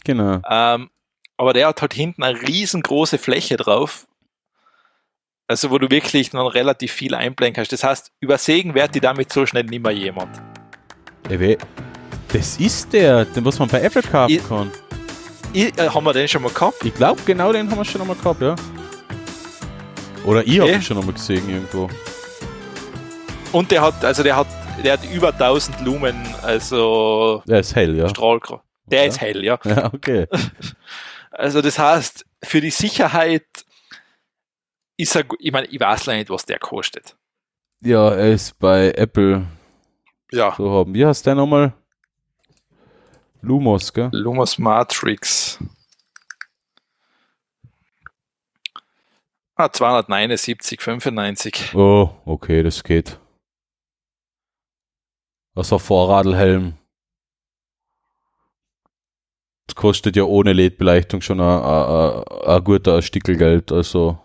Genau. 0.02 0.40
Ähm, 0.50 0.90
aber 1.36 1.52
der 1.52 1.68
hat 1.68 1.80
halt 1.80 1.94
hinten 1.94 2.24
eine 2.24 2.40
riesengroße 2.42 3.18
Fläche 3.18 3.56
drauf. 3.56 4.06
Also 5.46 5.70
wo 5.70 5.78
du 5.78 5.88
wirklich 5.90 6.32
noch 6.32 6.54
relativ 6.54 6.92
viel 6.92 7.14
einblenden 7.14 7.54
kannst. 7.54 7.72
Das 7.72 7.84
heißt, 7.84 8.10
übersägen 8.20 8.74
wird 8.74 8.94
die 8.94 9.00
damit 9.00 9.32
so 9.32 9.46
schnell 9.46 9.64
nimmer 9.64 9.90
jemand. 9.90 10.40
Ey, 11.28 11.38
we- 11.38 11.58
Das 12.32 12.56
ist 12.58 12.92
der, 12.92 13.24
den 13.26 13.44
was 13.44 13.58
man 13.60 13.68
bei 13.68 13.80
Apple 13.80 14.02
kaufen 14.02 14.32
Ich- 14.34 14.48
kann. 14.48 14.70
Ich, 15.52 15.76
äh, 15.78 15.88
haben 15.88 16.04
wir 16.04 16.12
den 16.12 16.26
schon 16.28 16.42
mal 16.42 16.52
gehabt? 16.52 16.84
Ich 16.84 16.94
glaube, 16.94 17.20
genau 17.26 17.52
den 17.52 17.68
haben 17.70 17.78
wir 17.78 17.84
schon 17.84 18.00
einmal 18.00 18.16
gehabt, 18.16 18.40
ja. 18.42 18.54
Oder 20.24 20.44
ich 20.46 20.58
habe 20.60 20.64
Okay. 20.70 20.74
ihn 20.76 20.82
schon 20.82 20.98
einmal 20.98 21.14
gesehen 21.14 21.48
irgendwo. 21.48 21.88
Und 23.52 23.70
der 23.70 23.82
hat, 23.82 24.04
also 24.04 24.22
der 24.22 24.36
hat, 24.36 24.46
der 24.84 24.92
hat 24.94 25.04
über 25.10 25.28
1000 25.32 25.80
Lumen, 25.80 26.16
also 26.42 27.42
Der 27.46 27.60
ist 27.60 27.74
hell, 27.74 27.96
ja. 27.96 28.08
Strahlkraft. 28.08 28.64
Der 28.86 29.02
Ja. 29.02 29.08
ist 29.08 29.20
hell, 29.20 29.44
ja. 29.44 29.58
Ja, 29.64 29.92
okay. 29.92 30.26
Also 31.32 31.62
das 31.62 31.78
heißt, 31.78 32.26
für 32.42 32.60
die 32.60 32.70
Sicherheit 32.70 33.46
ist 34.98 35.14
er, 35.16 35.24
ich 35.38 35.52
meine, 35.52 35.66
ich 35.68 35.80
weiß 35.80 36.06
leider 36.06 36.18
nicht, 36.18 36.28
was 36.28 36.44
der 36.44 36.58
kostet. 36.58 37.16
Ja, 37.82 38.10
er 38.10 38.32
ist 38.32 38.58
bei 38.58 38.90
Apple 38.90 39.46
Ja. 40.32 40.54
so 40.56 40.70
haben. 40.70 40.92
Wie 40.92 41.06
heißt 41.06 41.24
der 41.26 41.36
nochmal? 41.36 41.72
Lumos, 43.40 43.92
gell? 43.92 44.10
Lumos 44.12 44.58
Matrix. 44.58 45.58
Ah, 49.60 49.70
279, 49.70 50.80
95. 50.80 51.74
Oh, 51.74 52.08
okay, 52.24 52.62
das 52.62 52.82
geht. 52.82 53.20
Also 55.54 55.78
Vorradlhelm. 55.78 56.78
Das 59.66 59.74
kostet 59.74 60.16
ja 60.16 60.22
ohne 60.22 60.54
LED-Beleuchtung 60.54 61.20
schon 61.20 61.42
ein, 61.42 62.64
guter 62.64 63.02
Stickel 63.02 63.36
Geld. 63.36 63.70
Also, 63.70 64.18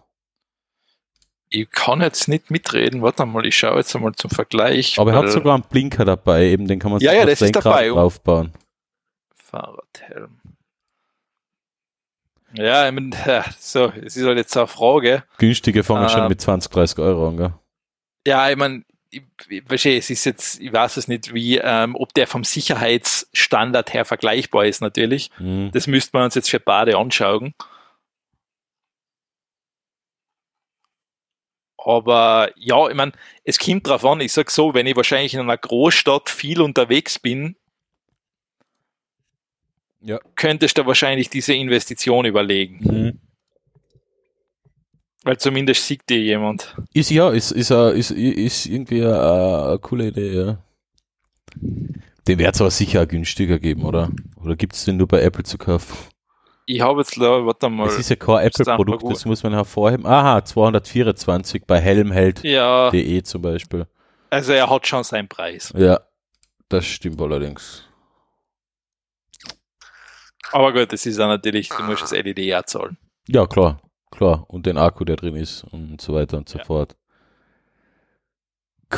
Ich 1.50 1.70
kann 1.70 2.00
jetzt 2.00 2.30
nicht 2.30 2.50
mitreden. 2.50 3.02
Warte 3.02 3.26
mal, 3.26 3.46
ich 3.46 3.58
schaue 3.58 3.80
jetzt 3.80 3.94
einmal 3.94 4.14
zum 4.14 4.30
Vergleich. 4.30 4.98
aber 4.98 5.12
er 5.12 5.18
hat 5.18 5.32
sogar 5.32 5.56
einen 5.56 5.66
Blinker 5.70 6.06
dabei, 6.06 6.46
eben 6.46 6.66
den 6.66 6.80
kann 6.80 6.92
man 6.92 7.02
sich 7.02 7.12
ja, 7.12 7.26
das 7.26 7.42
ist 7.42 7.54
dabei. 7.54 7.90
draufbauen. 7.90 8.54
Fahrradhelm. 9.36 10.40
Ja, 12.58 12.88
ich 12.88 12.94
mein, 12.94 13.14
so, 13.60 13.92
es 14.04 14.16
ist 14.18 14.26
halt 14.26 14.38
jetzt 14.38 14.56
eine 14.58 14.68
Frage. 14.68 15.24
Günstige 15.38 15.84
fangen 15.84 16.06
Ah. 16.06 16.10
schon 16.10 16.28
mit 16.28 16.40
20, 16.42 16.72
30 16.72 17.00
Euro 17.00 17.28
an, 17.30 17.38
gell? 17.38 17.54
Ja, 18.28 18.50
ich 18.50 18.56
meine, 18.58 18.84
ich, 19.12 19.24
ich, 19.50 19.64
verstehe, 19.66 19.98
es 19.98 20.10
ist 20.10 20.26
jetzt, 20.26 20.60
ich 20.60 20.74
weiß 20.74 20.98
es 20.98 21.08
nicht, 21.08 21.34
wie, 21.34 21.58
ähm, 21.58 21.96
ob 21.96 22.14
der 22.14 22.28
vom 22.28 22.44
Sicherheitsstandard 22.44 23.94
her 23.94 24.04
vergleichbar 24.06 24.66
ist, 24.66 24.82
natürlich. 24.82 25.30
Mhm. 25.40 25.72
Das 25.74 25.88
müsste 25.88 26.12
man 26.18 26.24
uns 26.26 26.36
jetzt 26.36 26.50
für 26.50 26.60
Bade 26.60 26.98
anschauen. 26.98 27.54
Aber 31.78 32.50
ja, 32.56 32.90
ich 32.90 32.96
meine, 32.96 33.12
es 33.44 33.60
kommt 33.60 33.88
drauf 33.88 34.04
an, 34.06 34.20
ich 34.22 34.34
sag 34.34 34.50
so, 34.50 34.74
wenn 34.74 34.88
ich 34.88 34.96
wahrscheinlich 34.96 35.34
in 35.34 35.40
einer 35.42 35.58
Großstadt 35.58 36.30
viel 36.30 36.62
unterwegs 36.62 37.20
bin, 37.20 37.58
Ja. 40.06 40.20
könntest 40.36 40.78
du 40.78 40.86
wahrscheinlich 40.86 41.30
diese 41.30 41.54
Investition 41.56 42.26
überlegen. 42.26 42.80
Mhm. 42.84 43.20
Weil 45.24 45.38
zumindest 45.38 45.88
sieht 45.88 46.08
dir 46.10 46.20
jemand. 46.22 46.76
Ist 46.94 47.10
ja, 47.10 47.32
ist, 47.32 47.52
ist, 47.52 47.72
a- 47.72 47.90
ist, 47.90 48.12
ist 48.12 48.68
irgendwie 48.68 49.02
eine, 49.04 49.66
eine 49.70 49.80
coole 49.80 50.08
Idee, 50.10 50.34
ja. 50.38 50.58
Den 52.28 52.40
wird 52.40 52.54
es 52.54 52.62
aber 52.62 52.70
sicher 52.72 53.06
günstiger 53.08 53.58
geben, 53.60 53.84
oder? 53.84 54.12
Oder 54.44 54.56
gibt 54.56 54.74
es 54.76 54.86
den 54.86 54.98
nur 54.98 55.08
bei 55.08 55.22
Apple 55.22 55.44
zu 55.44 55.58
kaufen? 55.58 55.96
Ich 56.68 56.82
habe 56.82 57.02
jetzt, 57.02 57.18
da, 57.18 57.46
warte 57.46 57.70
mal. 57.70 57.88
Es 57.88 57.98
ist 57.98 58.10
ja 58.10 58.16
kein 58.16 58.46
Apple-Produkt, 58.46 59.02
gut. 59.04 59.12
das 59.14 59.26
muss 59.26 59.42
man 59.44 59.54
hervorheben. 59.54 60.06
Aha, 60.06 60.44
224 60.44 61.64
bei 61.66 61.80
helmheld.de 61.80 62.52
ja, 62.52 63.24
zum 63.24 63.42
Beispiel. 63.42 63.86
also 64.32 64.52
er 64.54 64.70
hat 64.70 64.86
schon 64.88 65.04
seinen 65.04 65.28
Preis. 65.28 65.72
Ja, 65.76 66.00
das 66.70 66.86
stimmt 66.86 67.22
allerdings. 67.22 67.84
Aber 70.52 70.74
gut, 70.74 70.92
das 70.94 71.06
ist 71.06 71.18
ja 71.18 71.28
natürlich, 71.28 71.70
du 71.70 71.84
musst 71.84 72.04
das 72.04 72.12
LED 72.12 72.54
auch 72.56 72.64
zahlen. 72.66 72.98
Ja, 73.28 73.46
klar, 73.48 73.82
klar. 74.12 74.46
Und 74.50 74.66
den 74.66 74.78
Akku, 74.78 75.04
der 75.06 75.16
drin 75.16 75.36
ist 75.36 75.64
und 75.66 76.00
so 76.02 76.14
weiter 76.14 76.38
und 76.38 76.48
so 76.50 76.60
Ja. 76.60 76.64
fort. 76.66 76.96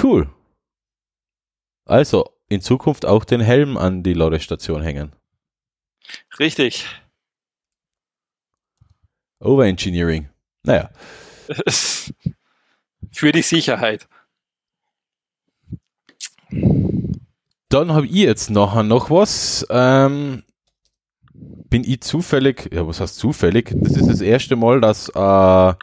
Cool. 0.04 0.30
Also, 1.86 2.30
in 2.50 2.62
Zukunft 2.62 3.06
auch 3.06 3.24
den 3.26 3.42
Helm 3.42 3.78
an 3.78 4.04
die 4.04 4.14
Ladestation 4.14 4.82
hängen. 4.82 5.14
Richtig. 6.40 6.86
Overengineering. 9.40 10.30
Naja, 10.64 10.90
Für 13.12 13.32
die 13.32 13.42
Sicherheit. 13.42 14.08
dann 17.70 17.94
habe 17.94 18.06
ich 18.06 18.12
jetzt 18.14 18.50
nachher 18.50 18.84
noch 18.84 19.10
was. 19.10 19.66
Ähm, 19.70 20.44
bin 21.70 21.84
ich 21.84 22.02
zufällig, 22.02 22.70
ja, 22.74 22.88
was 22.88 23.00
heißt 23.00 23.18
zufällig? 23.18 23.74
Das 23.76 23.94
ist 23.98 24.10
das 24.10 24.22
erste 24.22 24.56
Mal, 24.56 24.82
dass 24.82 25.10
äh, 25.10 25.74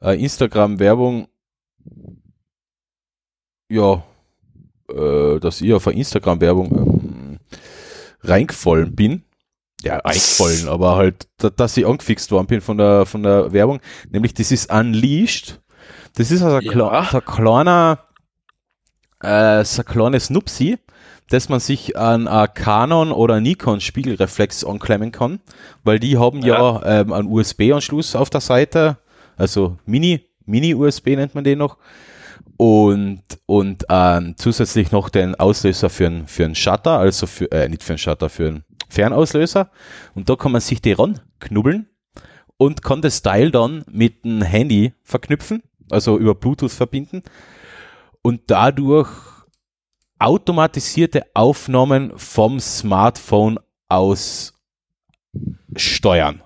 äh, 0.00 0.22
Instagram-Werbung, 0.22 1.28
ja, 3.68 4.02
äh, 4.90 5.38
dass 5.40 5.60
ich 5.60 5.72
auf 5.72 5.86
eine 5.86 5.96
Instagram-Werbung 5.96 6.66
ähm, 6.72 7.38
reingefallen 8.22 8.94
bin. 8.94 9.22
Ja, 9.82 9.98
reingefallen, 9.98 10.68
aber 10.68 10.96
halt, 10.96 11.28
da, 11.38 11.50
dass 11.50 11.76
ich 11.76 11.86
angefixt 11.86 12.30
worden 12.32 12.46
bin 12.46 12.60
von 12.60 12.78
der, 12.78 13.06
von 13.06 13.22
der 13.22 13.52
Werbung. 13.52 13.80
Nämlich, 14.10 14.34
das 14.34 14.50
ist 14.50 14.72
Unleashed. 14.72 15.60
Das 16.14 16.30
ist 16.30 16.42
also 16.42 16.56
ein, 16.56 16.62
Ja. 16.64 16.72
kle 16.72 17.08
so 17.10 17.18
ein 17.18 17.24
kleiner, 17.24 17.98
äh, 19.20 19.64
so 19.64 19.82
ein 19.82 19.86
kleines 19.86 20.30
Nupsi, 20.30 20.78
dass 21.30 21.48
man 21.48 21.60
sich 21.60 21.96
an 21.96 22.28
ein 22.28 22.48
Canon 22.54 23.12
oder 23.12 23.40
Nikon 23.40 23.80
Spiegelreflex 23.80 24.64
anklemmen 24.64 25.12
kann, 25.12 25.40
weil 25.82 25.98
die 25.98 26.18
haben 26.18 26.42
ja, 26.42 26.82
ähm, 26.84 27.12
einen 27.12 27.28
USB-Anschluss 27.28 28.14
auf 28.14 28.30
der 28.30 28.40
Seite, 28.40 28.98
also 29.36 29.76
Mini, 29.86 30.20
Mini-USB 30.44 31.08
nennt 31.16 31.34
man 31.34 31.44
den 31.44 31.58
noch, 31.58 31.78
und, 32.56 33.22
und 33.44 33.84
ähm, 33.90 34.34
zusätzlich 34.36 34.90
noch 34.90 35.08
den 35.10 35.34
Auslöser 35.34 35.90
für 35.90 36.06
einen 36.06 36.26
für 36.26 36.44
einen 36.44 36.54
Shutter, 36.54 36.98
also 36.98 37.26
für, 37.26 37.50
äh, 37.52 37.68
nicht 37.68 37.82
für 37.82 37.92
einen 37.92 37.98
Shutter, 37.98 38.30
für 38.30 38.48
einen 38.48 38.64
Fernauslöser. 38.88 39.70
Und 40.14 40.28
da 40.28 40.36
kann 40.36 40.52
man 40.52 40.60
sich 40.60 40.80
die 40.80 40.92
ran 40.92 41.20
knubbeln 41.38 41.88
und 42.56 42.82
kann 42.82 43.02
das 43.02 43.20
Teil 43.20 43.50
dann 43.50 43.84
mit 43.90 44.24
dem 44.24 44.42
Handy 44.42 44.94
verknüpfen, 45.02 45.62
also 45.90 46.16
über 46.16 46.34
Bluetooth 46.34 46.72
verbinden 46.72 47.22
und 48.22 48.42
dadurch 48.46 49.10
automatisierte 50.18 51.24
Aufnahmen 51.34 52.12
vom 52.16 52.60
Smartphone 52.60 53.58
aus 53.88 54.52
steuern. 55.76 56.42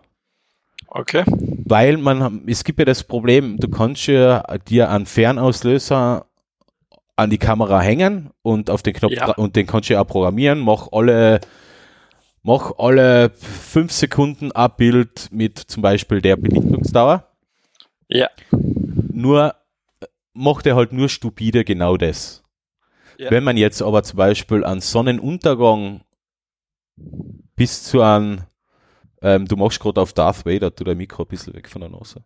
Okay. 0.89 1.25
Weil 1.27 1.97
man, 1.99 2.43
es 2.49 2.65
gibt 2.65 2.81
ja 2.81 2.85
das 2.85 3.05
Problem, 3.05 3.59
du 3.59 3.69
kannst 3.69 4.07
ja 4.09 4.43
dir 4.69 4.91
einen 4.91 5.07
Fernauslöser 5.07 6.27
an 7.15 7.31
die 7.31 7.39
Kamera 7.39 7.81
hängen 7.81 8.31
und 8.43 8.71
auf 8.71 8.83
den 8.83 8.95
Knopf 8.95 9.13
Ja. 9.13 9.33
und 9.35 9.55
den 9.55 9.67
kannst 9.67 9.89
du 9.89 9.95
ja 9.95 10.01
auch 10.01 10.07
programmieren, 10.07 10.59
mach 10.59 10.89
alle, 10.91 11.41
mach 12.43 12.73
alle 12.79 13.31
fünf 13.31 13.93
Sekunden 13.93 14.51
ein 14.53 14.71
Bild 14.77 15.29
mit 15.31 15.59
zum 15.59 15.83
Beispiel 15.83 16.21
der 16.21 16.37
Belichtungsdauer. 16.37 17.25
Ja. 18.09 18.29
Nur 19.13 19.55
macht 20.33 20.67
er 20.67 20.75
halt 20.75 20.93
nur 20.93 21.09
stupide 21.09 21.65
genau 21.65 21.97
das. 21.97 22.43
Ja. 23.21 23.31
Wenn 23.31 23.45
man 23.45 23.59
jetzt 23.59 23.83
aber 23.83 24.03
zum 24.03 24.17
Beispiel 24.17 24.65
an 24.65 24.81
Sonnenuntergang 24.81 26.01
bis 27.55 27.83
zu 27.83 28.01
einem, 28.01 28.45
ähm, 29.21 29.47
du 29.47 29.57
machst 29.57 29.79
gerade 29.79 30.01
auf 30.01 30.15
Darth 30.15 30.47
Vader, 30.47 30.75
tu 30.75 30.85
dein 30.85 30.97
Mikro 30.97 31.25
ein 31.25 31.29
bisschen 31.29 31.53
weg 31.53 31.69
von 31.69 31.83
der 31.83 31.91
Nase. 31.91 32.25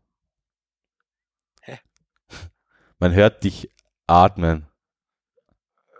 Hä? 1.63 1.81
Man 3.01 3.13
hört 3.13 3.43
dich 3.43 3.69
atmen. 4.07 4.69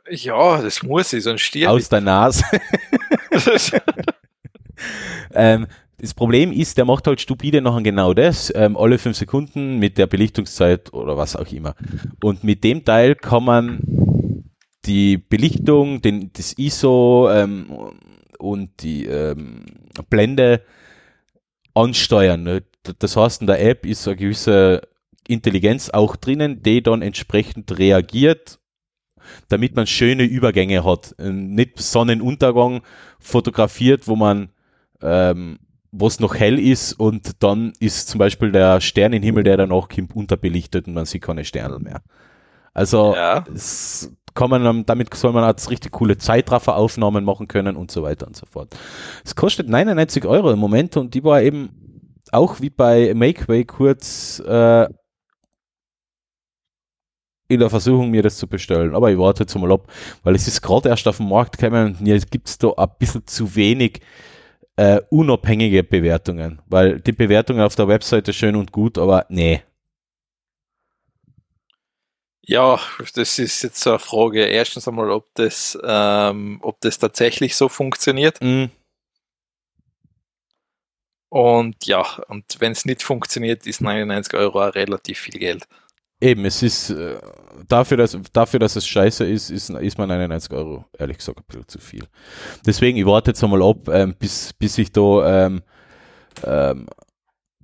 Ja, 0.09 0.63
das 0.63 0.85
muss 0.85 1.13
ich, 1.13 1.25
sonst 1.25 1.43
stirb 1.43 1.71
Aus 1.71 1.89
der 1.89 2.01
Nase. 2.01 2.45
ich. 3.33 3.73
Ähm, 5.37 5.67
das 5.99 6.15
Problem 6.15 6.53
ist, 6.53 6.79
der 6.79 6.85
macht 6.85 7.07
halt 7.07 7.21
stupide 7.21 7.61
noch 7.61 7.83
genau 7.83 8.15
das, 8.15 8.53
ähm, 8.55 8.77
alle 8.77 8.99
fünf 8.99 9.17
Sekunden 9.17 9.79
mit 9.79 9.99
der 9.99 10.07
Belichtungszeit 10.07 10.93
oder 10.93 11.17
was 11.17 11.35
auch 11.35 11.51
immer. 11.51 11.75
Und 12.23 12.45
mit 12.45 12.63
dem 12.63 12.85
Teil 12.85 13.17
kann 13.17 13.45
man 13.45 13.81
die 14.87 15.19
Belichtung, 15.19 16.03
den, 16.03 16.31
das 16.33 16.55
ISO 16.59 17.29
ähm, 17.31 17.67
und 18.39 18.83
die 18.83 19.07
ähm, 19.07 19.65
Blende 20.11 20.63
ansteuern. 21.75 22.43
Ne? 22.43 22.63
Das 22.99 23.17
heißt, 23.17 23.41
in 23.41 23.47
der 23.47 23.65
App 23.65 23.87
ist 23.87 24.07
eine 24.07 24.17
gewisse 24.17 24.83
Intelligenz 25.27 25.91
auch 25.91 26.17
drinnen, 26.17 26.63
die 26.63 26.83
dann 26.83 27.03
entsprechend 27.03 27.79
reagiert, 27.79 28.59
damit 29.49 29.75
man 29.75 29.87
schöne 29.87 30.25
Übergänge 30.25 30.85
hat. 30.85 31.15
Ähm, 31.19 31.55
Nicht 31.55 31.81
Sonnenuntergang 31.81 32.83
fotografiert, 33.19 34.07
wo 34.07 34.17
man 34.17 34.51
ähm, 35.03 35.59
wo 35.97 36.09
es 36.09 36.19
noch 36.19 36.35
hell 36.35 36.59
ist 36.59 36.93
und 36.95 37.43
dann 37.43 37.73
ist 37.79 38.09
zum 38.09 38.19
Beispiel 38.19 38.51
der 38.51 38.81
Sternenhimmel, 38.81 39.45
der 39.45 39.57
danach 39.57 39.89
kommt, 39.89 40.17
unterbelichtet 40.17 40.89
und 40.89 40.95
man 40.95 41.05
sieht 41.07 41.23
keine 41.23 41.45
Sterne 41.45 41.79
mehr. 41.79 42.03
Also 42.73 43.15
Ja. 43.15 43.45
es 43.55 44.13
kann 44.35 44.51
man, 44.51 44.65
dann- 44.65 44.87
damit 44.87 45.15
soll 45.15 45.33
man 45.33 45.49
jetzt 45.49 45.71
richtig 45.71 45.93
coole 45.93 46.19
Zeitrafferaufnahmen 46.19 47.25
machen 47.25 47.49
können 47.49 47.77
und 47.77 47.91
so 47.91 48.03
weiter 48.03 48.27
und 48.27 48.37
so 48.37 48.47
fort. 48.47 48.75
Es 49.25 49.35
kostet 49.35 49.69
99 49.69 50.25
Euro 50.27 50.51
im 50.51 50.59
Moment 50.59 50.97
und 50.97 51.15
die 51.15 51.23
war 51.25 51.41
eben 51.43 51.71
auch 52.33 52.61
wie 52.61 52.71
bei 52.71 53.13
Makeway 53.15 53.65
kurz 53.65 54.41
äh, 54.41 54.89
in 57.49 57.61
der 57.61 57.71
Versuchung, 57.71 58.11
mir 58.11 58.23
das 58.23 58.39
zu 58.39 58.47
bestellen. 58.49 58.95
Aber 58.95 59.11
ich 59.11 59.19
warte 59.19 59.43
jetzt 59.43 59.55
mal 59.57 59.71
ab, 59.71 59.87
weil 60.23 60.35
es 60.35 60.49
ist 60.49 60.63
gerade 60.63 60.89
erst 60.89 61.07
auf 61.07 61.19
den 61.19 61.29
Markt 61.29 61.59
gekommen 61.59 61.87
und 61.89 62.01
mir 62.01 62.19
gibt 62.19 62.49
es 62.49 62.59
da 62.59 62.71
ein 62.77 62.89
bisschen 62.99 63.27
zu 63.27 63.55
wenig 63.55 64.01
äh, 64.77 65.01
unabhängige 65.11 65.85
Bewertungen, 65.85 66.61
weil 66.67 67.01
die 67.01 67.13
Bewertungen 67.13 67.61
auf 67.61 67.77
der 67.77 67.87
Webseite 67.87 68.33
schön 68.33 68.57
und 68.57 68.73
gut, 68.73 68.99
aber 68.99 69.27
nee. 69.29 69.63
Ja, 72.47 72.79
das 73.15 73.39
ist 73.39 73.63
jetzt 73.63 73.87
eine 73.87 73.99
Frage. 73.99 74.45
Erstens 74.45 74.87
einmal, 74.87 75.11
ob 75.11 75.27
das, 75.35 75.79
ähm, 75.83 76.59
ob 76.63 76.81
das 76.81 76.99
tatsächlich 76.99 77.57
so 77.57 77.69
funktioniert. 77.69 78.39
Mm, 78.43 78.67
Und 81.35 81.85
ja, 81.87 82.03
und 82.29 82.45
wenn 82.61 82.71
es 82.71 82.85
nicht 82.85 83.03
funktioniert, 83.03 83.67
ist 83.67 83.81
99 83.81 84.35
Euro 84.35 84.63
auch 84.63 84.75
relativ 84.77 85.19
viel 85.19 85.41
Geld. 85.41 85.67
Eben, 86.21 86.45
es 86.45 86.63
ist 86.63 86.91
äh, 86.91 87.19
dafür, 87.67 87.97
dass, 87.97 88.17
dafür, 88.33 88.61
dass 88.61 88.77
es 88.77 88.87
scheiße 88.87 89.25
ist, 89.25 89.51
ist, 89.51 89.69
ist 89.71 89.99
man 89.99 90.09
99 90.09 90.53
Euro, 90.53 90.85
ehrlich 90.97 91.19
gesagt, 91.19 91.41
ein 91.41 91.45
bisschen 91.49 91.67
zu 91.69 91.81
viel. 91.81 92.05
Deswegen, 92.65 92.99
ich 92.99 93.05
warte 93.05 93.33
jetzt 93.33 93.43
einmal 93.43 93.63
ab, 93.65 93.89
ähm, 93.89 94.15
bis, 94.17 94.53
bis 94.53 94.79
ich 94.79 94.93
da 94.93 95.47
ähm, 95.47 95.63
ähm, 96.45 96.87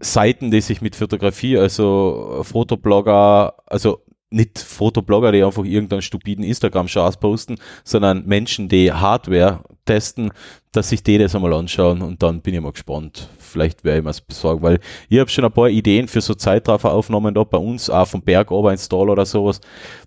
Seiten, 0.00 0.50
die 0.50 0.60
sich 0.62 0.80
mit 0.80 0.96
Fotografie, 0.96 1.58
also 1.58 2.40
Fotoblogger, 2.42 3.54
also 3.66 4.02
nicht 4.30 4.58
Fotoblogger, 4.58 5.32
die 5.32 5.42
einfach 5.42 5.64
irgendeinen 5.64 6.02
stupiden 6.02 6.44
Instagram-Schatz 6.44 7.16
posten, 7.18 7.56
sondern 7.84 8.24
Menschen, 8.26 8.68
die 8.68 8.92
Hardware 8.92 9.64
testen, 9.84 10.32
dass 10.72 10.90
sich 10.90 11.02
die 11.02 11.18
das 11.18 11.34
einmal 11.34 11.52
anschauen 11.52 12.00
und 12.00 12.22
dann 12.22 12.40
bin 12.40 12.54
ich 12.54 12.60
mal 12.60 12.72
gespannt. 12.72 13.28
Vielleicht 13.38 13.82
werde 13.82 13.98
ich 13.98 14.04
mir 14.04 14.10
es 14.10 14.20
besorgen, 14.20 14.62
weil 14.62 14.78
ich 15.08 15.18
habe 15.18 15.28
schon 15.28 15.44
ein 15.44 15.52
paar 15.52 15.68
Ideen 15.68 16.06
für 16.06 16.20
so 16.20 16.34
Zeitrafferaufnahmen 16.34 17.34
da 17.34 17.42
bei 17.42 17.58
uns, 17.58 17.90
auch 17.90 18.06
vom 18.06 18.22
Berg 18.22 18.52
ober 18.52 18.70
Install 18.70 19.10
oder 19.10 19.26
sowas. 19.26 19.60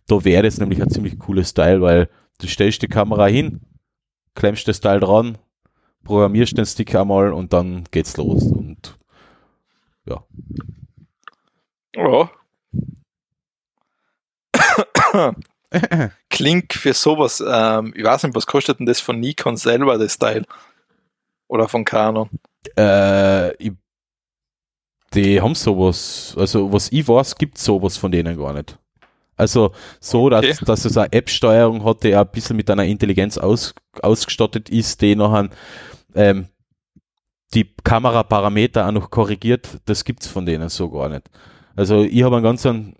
Da 0.07 0.23
wäre 0.23 0.43
das 0.43 0.57
nämlich 0.57 0.81
ein 0.81 0.89
ziemlich 0.89 1.19
cooles 1.19 1.53
Teil, 1.53 1.81
weil 1.81 2.09
du 2.39 2.47
stellst 2.47 2.81
die 2.81 2.87
Kamera 2.87 3.25
hin, 3.25 3.59
klemmst 4.35 4.67
das 4.69 4.79
Teil 4.79 5.01
dran, 5.01 5.37
programmierst 6.05 6.57
den 6.57 6.65
Stick 6.65 6.95
einmal 6.95 7.33
und 7.33 7.51
dann 7.51 7.83
geht's 7.91 8.15
los. 8.15 8.43
Und 8.43 8.97
ja. 10.05 10.23
Ja. 11.95 12.31
Klingt 16.29 16.73
für 16.73 16.93
sowas, 16.93 17.43
ähm, 17.45 17.93
ich 17.95 18.03
weiß 18.03 18.23
nicht, 18.23 18.35
was 18.35 18.45
kostet 18.45 18.79
denn 18.79 18.85
das 18.85 18.99
von 18.99 19.19
Nikon 19.19 19.57
selber, 19.57 19.97
das 19.97 20.17
Teil? 20.17 20.45
Oder 21.47 21.67
von 21.67 21.85
Canon? 21.85 22.29
Äh, 22.77 23.53
ich, 23.55 23.71
die 25.13 25.41
haben 25.41 25.55
sowas, 25.55 26.35
also 26.37 26.71
was 26.71 26.91
ich 26.91 27.07
weiß, 27.07 27.35
gibt 27.35 27.57
sowas 27.57 27.97
von 27.97 28.11
denen 28.11 28.37
gar 28.37 28.53
nicht. 28.53 28.77
Also 29.35 29.73
so, 29.99 30.29
Okay. 30.31 30.49
dass, 30.49 30.59
dass 30.59 30.85
es 30.85 30.97
eine 30.97 31.11
App-Steuerung 31.11 31.83
hat, 31.83 32.03
die 32.03 32.15
ein 32.15 32.27
bisschen 32.27 32.55
mit 32.55 32.69
einer 32.69 32.85
Intelligenz 32.85 33.37
aus, 33.37 33.73
ausgestattet 34.01 34.69
ist, 34.69 35.01
die 35.01 35.15
nachher 35.15 35.49
ähm, 36.15 36.47
die 37.53 37.73
Kameraparameter 37.83 38.87
auch 38.87 38.91
noch 38.91 39.09
korrigiert, 39.11 39.79
das 39.85 40.03
gibt's 40.05 40.27
von 40.27 40.45
denen 40.45 40.69
so 40.69 40.89
gar 40.89 41.09
nicht. 41.09 41.29
Also 41.75 42.03
ich 42.03 42.23
habe 42.23 42.35
einen 42.37 42.43
ganz 42.43 42.65
einen, 42.65 42.95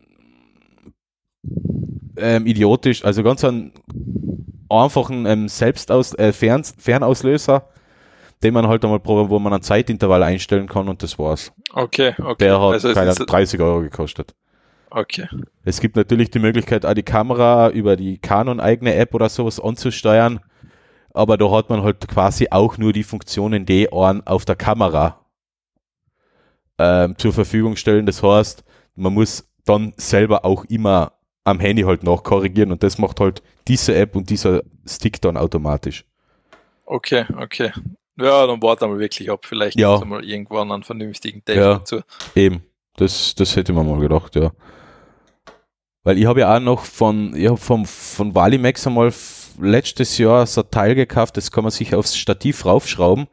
ähm, 2.18 2.46
idiotisch, 2.46 3.04
also 3.04 3.24
ganz 3.24 3.44
einen 3.44 3.72
einfachen 4.70 5.26
ähm, 5.26 5.48
Selbstaus 5.48 6.14
äh, 6.16 6.32
Fern 6.34 6.64
Fernauslöser, 6.64 7.68
den 8.44 8.54
man 8.54 8.68
halt 8.68 8.84
einmal 8.84 9.00
probiert, 9.00 9.30
wo 9.30 9.40
man 9.40 9.54
einen 9.54 9.64
Zeitintervall 9.64 10.24
einstellen 10.24 10.68
kann 10.68 10.88
und 10.90 11.02
das 11.04 11.18
war's. 11.20 11.52
Okay, 11.74 12.14
okay. 12.20 12.36
Der 12.46 12.62
hat 12.62 12.74
Also 12.74 12.94
keine 12.94 13.12
ist- 13.12 13.20
30 13.20 13.60
Euro 13.62 13.82
gekostet. 13.82 14.34
okay. 14.92 15.28
Es 15.64 15.80
gibt 15.80 15.96
natürlich 15.96 16.30
die 16.32 16.40
Möglichkeit, 16.40 16.86
auch 16.86 16.94
die 16.94 17.04
Kamera 17.04 17.70
über 17.70 17.96
die 17.96 18.18
Canon 18.18 18.60
eigene 18.60 18.96
App 18.96 19.14
oder 19.14 19.30
sowas 19.30 19.60
anzusteuern, 19.60 20.40
aber 21.14 21.38
da 21.38 21.50
hat 21.52 21.70
man 21.70 21.84
halt 21.84 22.08
quasi 22.08 22.48
auch 22.52 22.78
nur 22.78 22.94
die 22.94 23.04
Funktionen, 23.04 23.66
die 23.66 23.92
einen 23.92 24.26
auf 24.28 24.46
der 24.46 24.56
Kamera 24.56 25.20
ähm, 26.78 27.16
zur 27.18 27.34
Verfügung 27.34 27.76
stellen. 27.76 28.06
Das 28.06 28.22
heißt, 28.24 28.64
man 28.96 29.14
muss 29.14 29.48
dann 29.66 29.94
selber 29.98 30.46
auch 30.46 30.66
immer 30.66 31.14
am 31.44 31.60
Handy 31.60 31.84
halt 31.84 32.04
nachkorrigieren 32.04 32.72
und 32.72 32.84
das 32.84 32.98
macht 32.98 33.20
halt 33.20 33.42
diese 33.68 33.96
App 33.96 34.16
und 34.16 34.30
dieser 34.30 34.64
Stick 34.86 35.22
dann 35.22 35.38
automatisch. 35.38 36.06
Okay, 36.86 37.26
okay. 37.40 37.72
Ja, 38.18 38.46
dann 38.46 38.62
warten 38.62 38.90
wir 38.92 39.00
wirklich 39.00 39.30
ab. 39.32 39.46
Vielleicht 39.46 39.78
Ja. 39.78 39.96
gibt's 39.96 40.08
mal 40.10 40.24
irgendwann 40.24 40.72
einen 40.72 40.84
vernünftigen 40.84 41.44
Test 41.44 41.58
Ja. 41.58 41.74
dazu. 41.76 42.02
Eben, 42.36 42.64
das, 42.98 43.34
das 43.36 43.56
hätte 43.56 43.74
man 43.74 43.88
mal 43.90 44.00
gedacht, 44.00 44.36
ja. 44.36 44.52
Weil 46.04 46.18
ich 46.18 46.26
habe 46.26 46.42
ja 46.42 46.56
auch 46.56 46.60
noch 46.60 46.84
von, 46.84 47.34
ich 47.36 47.48
habe 47.48 47.58
vom, 47.58 47.86
von 47.86 48.36
Valimax 48.36 48.86
einmal 48.86 49.14
letztes 49.60 50.18
Jahr 50.18 50.46
so 50.46 50.62
ein 50.62 50.70
Teil 50.72 50.96
gekauft, 50.96 51.38
das 51.38 51.52
kann 51.52 51.64
man 51.64 51.72
sich 51.72 51.96
aufs 51.96 52.18
Stativ 52.18 52.66
raufschrauben. 52.66 53.28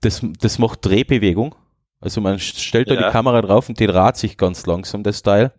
Das, 0.00 0.20
das 0.40 0.58
macht 0.58 0.84
Drehbewegung. 0.84 1.54
Also 2.00 2.20
man 2.20 2.38
stellt 2.38 2.90
da 2.90 2.94
Ja. 2.94 3.06
die 3.06 3.12
Kamera 3.12 3.40
drauf 3.40 3.68
und 3.70 3.80
die 3.80 3.86
dreht 3.86 4.16
sich 4.16 4.36
ganz 4.36 4.66
langsam, 4.66 5.02
das 5.02 5.22
Teil. 5.22 5.52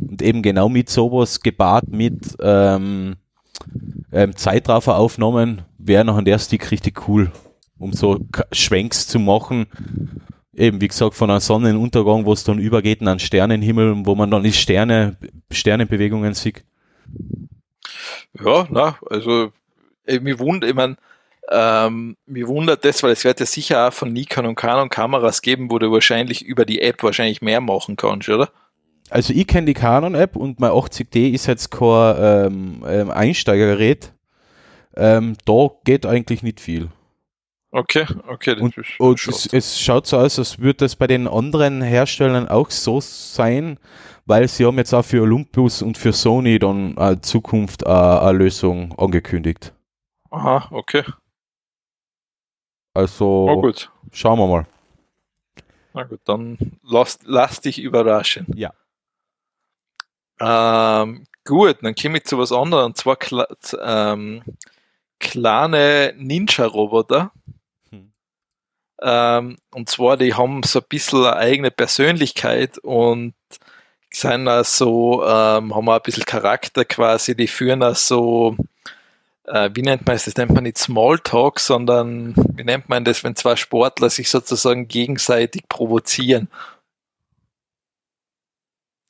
Und 0.00 0.22
eben 0.22 0.42
genau 0.42 0.68
mit 0.68 0.90
sowas 0.90 1.40
gepaart 1.40 1.88
mit 1.88 2.36
ähm, 2.40 3.16
ähm, 4.12 4.36
Zeitrafferaufnahmen 4.36 5.62
wäre 5.78 6.04
noch 6.04 6.16
an 6.16 6.24
der 6.24 6.38
Stick 6.38 6.70
richtig 6.70 7.08
cool, 7.08 7.32
um 7.78 7.92
so 7.92 8.18
Schwenks 8.52 9.06
zu 9.06 9.18
machen. 9.18 9.66
Eben, 10.54 10.80
wie 10.80 10.88
gesagt, 10.88 11.14
von 11.14 11.30
einem 11.30 11.40
Sonnenuntergang, 11.40 12.24
wo 12.24 12.32
es 12.32 12.44
dann 12.44 12.58
übergeht 12.58 13.00
in 13.00 13.08
einen 13.08 13.20
Sternenhimmel, 13.20 14.04
wo 14.04 14.14
man 14.14 14.30
dann 14.30 14.42
die 14.42 14.52
Sterne, 14.52 15.16
Sternenbewegungen 15.52 16.34
sieht. 16.34 16.64
Ja, 18.44 18.66
na, 18.70 18.98
also 19.08 19.52
äh, 20.04 20.18
mich 20.20 20.38
wundert, 20.38 20.70
ich 20.70 20.76
mein, 20.76 20.96
ähm, 21.50 22.16
mich 22.26 22.46
wundert 22.46 22.84
das, 22.84 23.02
weil 23.02 23.12
es 23.12 23.24
wird 23.24 23.40
ja 23.40 23.46
sicher 23.46 23.88
auch 23.88 23.92
von 23.92 24.12
Nikon 24.12 24.46
und 24.46 24.56
Canon 24.56 24.90
Kameras 24.90 25.42
geben, 25.42 25.70
wo 25.70 25.78
du 25.78 25.90
wahrscheinlich 25.92 26.44
über 26.44 26.64
die 26.64 26.82
App 26.82 27.02
wahrscheinlich 27.02 27.40
mehr 27.40 27.60
machen 27.60 27.96
kannst, 27.96 28.28
oder? 28.28 28.50
Also 29.10 29.32
ich 29.32 29.46
kenne 29.46 29.66
die 29.66 29.74
Canon-App 29.74 30.36
und 30.36 30.60
mein 30.60 30.70
80D 30.70 31.30
ist 31.32 31.46
jetzt 31.46 31.70
kein 31.70 32.14
ähm, 32.18 32.84
ähm, 32.86 33.10
Einsteigergerät. 33.10 34.12
Ähm, 34.96 35.36
da 35.44 35.70
geht 35.84 36.04
eigentlich 36.06 36.42
nicht 36.42 36.60
viel. 36.60 36.88
Okay, 37.70 38.06
okay. 38.26 38.58
Und, 38.58 38.74
und 38.98 39.28
es, 39.28 39.46
es 39.52 39.80
schaut 39.80 40.06
so 40.06 40.16
aus, 40.16 40.38
als 40.38 40.58
würde 40.58 40.78
das 40.78 40.96
bei 40.96 41.06
den 41.06 41.28
anderen 41.28 41.82
Herstellern 41.82 42.48
auch 42.48 42.70
so 42.70 43.00
sein, 43.00 43.78
weil 44.24 44.48
sie 44.48 44.64
haben 44.64 44.78
jetzt 44.78 44.94
auch 44.94 45.04
für 45.04 45.22
Olympus 45.22 45.82
und 45.82 45.98
für 45.98 46.12
Sony 46.14 46.58
dann 46.58 46.96
äh, 46.96 47.20
Zukunft 47.20 47.82
äh, 47.82 47.88
eine 47.88 48.38
Lösung 48.38 48.98
angekündigt. 48.98 49.74
Aha, 50.30 50.68
okay. 50.70 51.04
Also 52.94 53.46
Oh, 53.50 53.60
gut. 53.60 53.90
schauen 54.12 54.38
wir 54.38 54.46
mal. 54.48 54.66
Na 55.94 56.04
gut, 56.04 56.20
dann 56.24 56.58
lass, 56.82 57.18
lass 57.24 57.60
dich 57.60 57.78
überraschen. 57.80 58.46
Ja. 58.54 58.72
Ähm, 60.40 61.24
gut, 61.44 61.78
dann 61.82 61.94
komme 61.94 62.18
ich 62.18 62.24
zu 62.24 62.38
was 62.38 62.52
anderem, 62.52 62.86
und 62.86 62.96
zwar 62.96 63.18
ähm, 63.82 64.42
kleine 65.18 66.14
Ninja-Roboter. 66.16 67.32
Hm. 67.90 68.12
Ähm, 69.02 69.58
und 69.72 69.88
zwar, 69.88 70.16
die 70.16 70.34
haben 70.34 70.62
so 70.62 70.80
ein 70.80 70.86
bisschen 70.88 71.24
eine 71.24 71.36
eigene 71.36 71.70
Persönlichkeit 71.70 72.78
und 72.78 73.34
sind 74.12 74.48
auch 74.48 74.64
so, 74.64 75.24
ähm, 75.24 75.74
haben 75.74 75.88
auch 75.88 75.96
ein 75.96 76.02
bisschen 76.02 76.24
Charakter 76.24 76.84
quasi, 76.84 77.36
die 77.36 77.48
führen 77.48 77.82
auch 77.82 77.96
so, 77.96 78.56
äh, 79.44 79.70
wie 79.74 79.82
nennt 79.82 80.06
man 80.06 80.16
es, 80.16 80.24
das 80.24 80.36
nennt 80.36 80.52
man 80.52 80.64
nicht 80.64 80.78
Smalltalk, 80.78 81.60
sondern 81.60 82.34
wie 82.56 82.64
nennt 82.64 82.88
man 82.88 83.04
das, 83.04 83.24
wenn 83.24 83.36
zwei 83.36 83.56
Sportler 83.56 84.10
sich 84.10 84.30
sozusagen 84.30 84.88
gegenseitig 84.88 85.68
provozieren? 85.68 86.48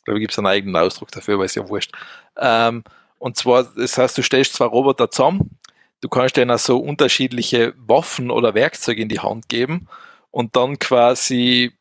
Glaube, 0.09 0.21
gibt 0.21 0.33
es 0.33 0.39
einen 0.39 0.47
eigenen 0.47 0.77
Ausdruck 0.77 1.11
dafür, 1.11 1.35
aber 1.35 1.45
ist 1.45 1.55
ja 1.55 1.69
wurscht. 1.69 1.93
Ähm, 2.39 2.83
und 3.19 3.37
zwar, 3.37 3.65
das 3.65 3.99
heißt, 3.99 4.17
du 4.17 4.23
stellst 4.23 4.55
zwei 4.55 4.65
Roboter 4.65 5.11
zusammen, 5.11 5.59
du 6.01 6.09
kannst 6.09 6.37
denen 6.37 6.51
auch 6.51 6.59
so 6.59 6.79
unterschiedliche 6.79 7.75
Waffen 7.77 8.31
oder 8.31 8.55
Werkzeuge 8.55 9.03
in 9.03 9.11
die 9.11 9.21
Hand 9.21 9.51
geben 9.51 9.87
und 10.31 10.57
dann 10.57 10.79
quasi 10.79 11.73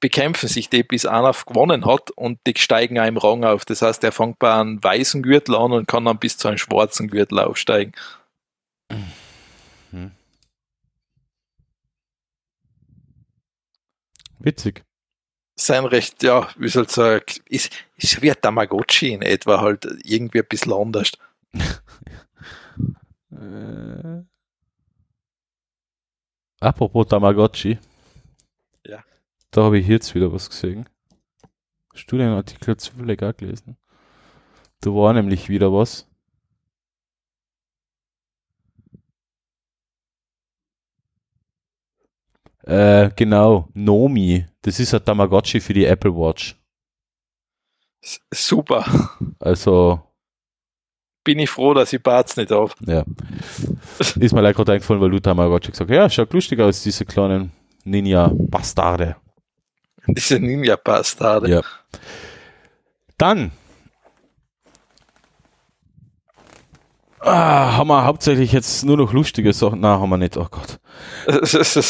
bekämpfen 0.00 0.48
sich 0.48 0.70
die, 0.70 0.82
bis 0.82 1.04
einer 1.04 1.32
gewonnen 1.32 1.84
hat 1.84 2.10
und 2.12 2.38
die 2.46 2.54
steigen 2.56 2.96
im 2.96 3.18
Rang 3.18 3.44
auf. 3.44 3.66
Das 3.66 3.82
heißt, 3.82 4.02
er 4.04 4.12
fängt 4.12 4.38
bei 4.38 4.54
einem 4.54 4.82
weißen 4.82 5.22
Gürtel 5.22 5.54
an 5.54 5.72
und 5.72 5.86
kann 5.86 6.06
dann 6.06 6.18
bis 6.18 6.38
zu 6.38 6.48
einem 6.48 6.58
schwarzen 6.58 7.08
Gürtel 7.08 7.38
aufsteigen. 7.38 7.92
Witzig. 14.38 14.84
Sein 15.56 15.84
recht, 15.84 16.22
ja, 16.22 16.48
wie 16.56 16.68
soll 16.68 16.84
ich 16.84 16.90
sagen, 16.90 17.24
ist, 17.48 17.72
ist 17.96 18.20
wie 18.22 18.30
ein 18.30 18.40
Tamagotchi 18.40 19.12
in 19.12 19.22
etwa 19.22 19.60
halt 19.60 19.86
irgendwie 20.02 20.40
ein 20.40 20.48
bisschen 20.48 20.72
anders. 20.72 21.12
Äh, 23.30 24.22
apropos 26.60 27.08
Tamagotchi. 27.08 27.78
Ja. 28.86 29.02
Da 29.50 29.62
habe 29.64 29.78
ich 29.78 29.88
jetzt 29.88 30.14
wieder 30.14 30.32
was 30.32 30.48
gesehen. 30.48 30.88
Studienartikel 31.94 32.76
zufällig 32.76 33.22
auch 33.22 33.36
gelesen. 33.36 33.76
Da 34.80 34.90
war 34.90 35.12
nämlich 35.12 35.48
wieder 35.48 35.72
was. 35.72 36.08
Äh, 42.66 43.10
genau, 43.16 43.68
Nomi. 43.74 44.46
Das 44.62 44.80
ist 44.80 44.94
ein 44.94 45.04
Tamagotchi 45.04 45.60
für 45.60 45.74
die 45.74 45.84
Apple 45.84 46.14
Watch. 46.14 46.56
Super. 48.32 48.84
Also, 49.38 50.00
Bin 51.24 51.38
ich 51.38 51.48
froh, 51.50 51.72
dass 51.74 51.92
ich 51.92 52.02
Barts 52.02 52.36
nicht 52.36 52.50
habe. 52.50 52.72
ja. 52.86 53.04
Ist 53.98 54.32
mir 54.32 54.40
leider 54.42 54.54
gerade 54.54 54.72
eingefallen, 54.72 55.00
weil 55.00 55.10
du 55.10 55.20
Tamagotchi 55.20 55.70
gesagt 55.70 55.90
hast. 55.90 55.96
Ja, 55.96 56.10
schaut 56.10 56.32
lustig 56.32 56.60
aus, 56.60 56.82
diese 56.82 57.04
kleinen 57.04 57.52
Ninja-Bastarde. 57.84 59.16
Diese 60.06 60.38
Ninja-Bastarde. 60.38 61.48
Ja. 61.48 61.62
Dann 63.16 63.52
ah, 67.24 67.76
haben 67.76 67.88
wir 67.88 68.04
hauptsächlich 68.04 68.52
jetzt 68.52 68.84
nur 68.84 68.96
noch 68.96 69.12
lustige 69.12 69.52
Sachen. 69.52 69.80
Nein, 69.80 70.00
haben 70.00 70.10
wir 70.10 70.16
nicht. 70.16 70.36
Oh 70.36 70.46
Gott. 70.50 70.78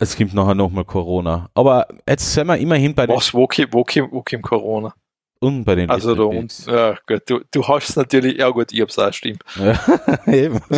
Es 0.00 0.16
gibt 0.16 0.34
nachher 0.34 0.56
nochmal 0.56 0.84
Corona. 0.84 1.48
Aber 1.54 1.86
jetzt 2.08 2.32
sind 2.32 2.48
wir 2.48 2.56
immerhin 2.56 2.92
bei 2.92 3.06
den, 3.06 3.14
Was, 3.14 3.32
wo 3.32 3.46
kommt, 3.46 3.72
wo 3.72 3.84
kommt, 3.84 4.10
wo 4.10 4.22
kommt 4.22 4.42
Corona? 4.42 4.92
und 5.42 5.64
bei 5.64 5.74
den 5.74 5.90
Also 5.90 6.14
da 6.14 6.22
unten, 6.22 6.70
ja 6.70 6.96
gut, 7.06 7.22
du, 7.26 7.40
du 7.50 7.66
hast 7.66 7.96
natürlich, 7.96 8.38
ja 8.38 8.48
gut, 8.50 8.72
ich 8.72 8.80
hab's 8.80 8.98
auch, 8.98 9.12
stimmt. 9.12 9.42
Ja, 9.56 9.78
eben. 10.26 10.60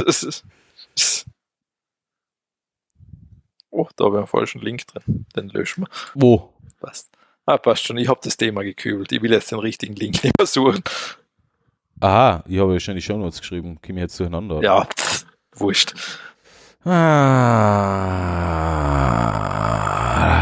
Oh, 3.76 3.88
da 3.96 4.04
habe 4.04 4.14
ich 4.14 4.18
einen 4.18 4.26
falschen 4.28 4.60
Link 4.60 4.86
drin. 4.86 5.26
Den 5.34 5.48
löschen 5.48 5.82
wir. 5.82 5.88
Wo? 6.14 6.52
Passt. 6.80 7.10
Ah, 7.44 7.58
passt 7.58 7.84
schon. 7.84 7.96
Ich 7.96 8.06
habe 8.06 8.20
das 8.22 8.36
Thema 8.36 8.62
gekübelt. 8.62 9.10
Ich 9.10 9.20
will 9.20 9.32
jetzt 9.32 9.50
den 9.50 9.58
richtigen 9.58 9.96
Link 9.96 10.22
nicht 10.22 10.38
mehr 10.38 10.46
suchen. 10.46 10.84
Aha, 12.00 12.44
ich 12.46 12.58
habe 12.58 12.72
ja 12.74 12.80
schon 12.80 12.96
die 12.96 13.02
Shownotes 13.02 13.40
geschrieben. 13.40 13.78
Komme 13.84 13.98
ich 13.98 14.02
jetzt 14.02 14.18
durcheinander? 14.20 14.60
Ja, 14.62 14.84
pff, 14.84 15.24
wurscht. 15.54 15.94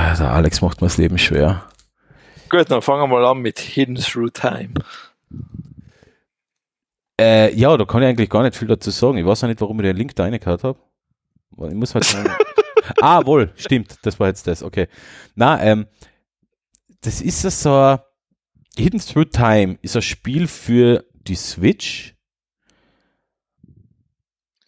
Ah, 0.03 0.15
der 0.19 0.33
Alex 0.33 0.61
macht 0.61 0.81
mir 0.81 0.87
das 0.89 0.97
Leben 0.97 1.19
schwer. 1.19 1.65
Gut, 2.49 2.71
dann 2.71 2.83
fangen 2.83 3.03
wir 3.03 3.07
mal 3.07 3.25
an 3.25 3.39
mit 3.39 3.59
Hidden 3.61 3.97
Through 3.97 4.31
Time. 4.31 4.75
Äh, 7.21 7.55
ja, 7.55 7.77
da 7.77 7.85
kann 7.85 8.03
ich 8.03 8.09
eigentlich 8.09 8.31
gar 8.31 8.43
nicht 8.43 8.57
viel 8.57 8.69
dazu 8.69 8.91
sagen. 8.91 9.19
Ich 9.19 9.25
weiß 9.27 9.45
auch 9.45 9.49
nicht, 9.49 9.61
warum 9.61 9.79
ich 9.81 9.85
den 9.85 9.97
Link 9.97 10.17
da 10.17 10.25
reingehauen 10.25 10.63
habe. 10.63 10.79
Ich 11.69 11.75
muss 11.75 11.95
halt 11.95 12.13
mal 12.15 12.37
Ah, 13.01 13.25
wohl, 13.25 13.53
stimmt. 13.57 13.97
Das 14.03 14.19
war 14.19 14.29
jetzt 14.29 14.47
das. 14.47 14.63
Okay. 14.63 14.89
Na, 15.35 15.63
ähm, 15.63 15.87
das 17.03 17.21
ist 17.21 17.43
so 17.43 17.73
ein 17.75 17.99
Hidden 18.77 19.01
Through 19.01 19.27
Time 19.31 19.79
ist 19.83 19.97
ein 19.97 20.03
Spiel 20.03 20.49
für 20.49 21.05
die 21.27 21.35
Switch 21.35 22.15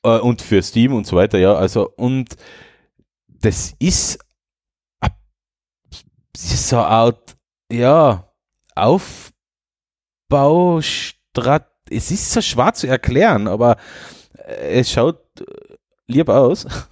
äh, 0.02 0.18
und 0.18 0.42
für 0.42 0.62
Steam 0.62 0.94
und 0.94 1.06
so 1.06 1.16
weiter, 1.16 1.38
ja. 1.38 1.54
Also, 1.54 1.90
und 1.96 2.36
das 3.26 3.74
ist, 3.78 4.18
so 6.36 6.78
Art, 6.78 7.36
ja, 7.70 8.28
Aufbaustrat. 8.74 11.70
Es 11.90 12.10
ist 12.10 12.32
so 12.32 12.40
schwer 12.40 12.72
zu 12.74 12.86
erklären, 12.86 13.46
aber 13.46 13.76
äh, 14.34 14.80
es 14.80 14.90
schaut 14.90 15.20
äh, 15.40 15.44
lieb 16.06 16.28
aus. 16.28 16.66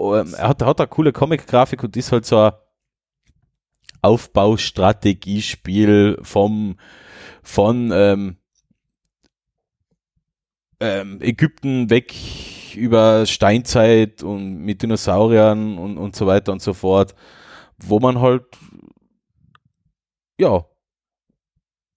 Ähm, 0.00 0.32
er 0.34 0.50
hat, 0.50 0.62
hat 0.62 0.80
eine 0.80 0.86
coole 0.86 1.12
Comic-Grafik 1.12 1.82
und 1.82 1.96
ist 1.96 2.12
halt 2.12 2.24
so 2.24 2.38
ein 2.38 2.52
Aufbaustrategiespiel 4.00 6.20
vom 6.22 6.78
von 7.42 7.90
ähm, 7.92 8.36
ähm, 10.80 11.20
Ägypten 11.20 11.90
weg 11.90 12.14
über 12.74 13.26
Steinzeit 13.26 14.22
und 14.22 14.58
mit 14.58 14.82
Dinosauriern 14.82 15.78
und, 15.78 15.98
und 15.98 16.14
so 16.14 16.26
weiter 16.26 16.52
und 16.52 16.62
so 16.62 16.74
fort, 16.74 17.14
wo 17.78 17.98
man 17.98 18.20
halt 18.20 18.44
ja 20.38 20.64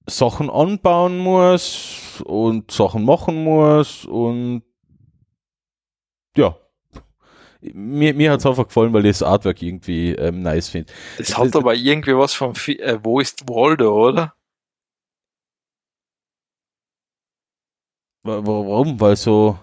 Sachen 0.07 0.49
anbauen 0.49 1.17
muss 1.19 2.21
und 2.25 2.71
Sachen 2.71 3.05
machen 3.05 3.43
muss 3.43 4.05
und 4.05 4.63
ja. 6.35 6.57
Mir, 7.61 8.15
mir 8.15 8.31
hat 8.31 8.39
es 8.39 8.45
einfach 8.47 8.67
gefallen, 8.67 8.91
weil 8.91 9.05
ich 9.05 9.19
das 9.19 9.23
Artwork 9.23 9.61
irgendwie 9.61 10.13
ähm, 10.13 10.41
nice 10.41 10.69
finde. 10.69 10.91
Das 11.19 11.37
hat 11.37 11.55
aber 11.55 11.75
irgendwie 11.75 12.17
was 12.17 12.33
von 12.33 12.55
äh, 12.67 12.97
Wo 13.03 13.19
ist 13.19 13.47
Waldo, 13.47 14.09
oder? 14.09 14.33
Warum? 18.23 18.99
Weil 18.99 19.15
so. 19.15 19.57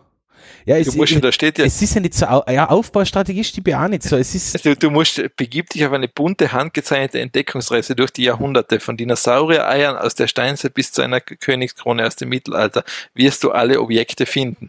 Ja, 0.64 0.76
es, 0.76 0.94
musst, 0.94 1.34
steht 1.34 1.58
ja, 1.58 1.64
es 1.64 1.80
ist 1.80 1.94
ja 1.94 2.00
nicht 2.00 2.14
so. 2.14 2.26
Ja, 2.26 2.68
Aufbaustrategie 2.68 3.42
stimmt 3.42 3.68
ja 3.68 3.82
auch 3.82 3.88
nicht 3.88 4.02
so. 4.02 4.16
Es 4.16 4.34
ist. 4.34 4.64
du, 4.66 4.76
du 4.76 4.90
musst, 4.90 5.22
begib 5.36 5.70
dich 5.70 5.86
auf 5.86 5.92
eine 5.92 6.08
bunte, 6.08 6.52
handgezeichnete 6.52 7.20
Entdeckungsreise 7.20 7.96
durch 7.96 8.10
die 8.10 8.24
Jahrhunderte, 8.24 8.78
von 8.78 8.96
Dinosaurier-Eiern 8.96 9.96
aus 9.96 10.14
der 10.14 10.26
Steinzeit 10.26 10.74
bis 10.74 10.92
zu 10.92 11.00
einer 11.00 11.20
Königskrone 11.20 12.06
aus 12.06 12.16
dem 12.16 12.28
Mittelalter, 12.28 12.84
wirst 13.14 13.44
du 13.44 13.50
alle 13.50 13.80
Objekte 13.80 14.26
finden. 14.26 14.68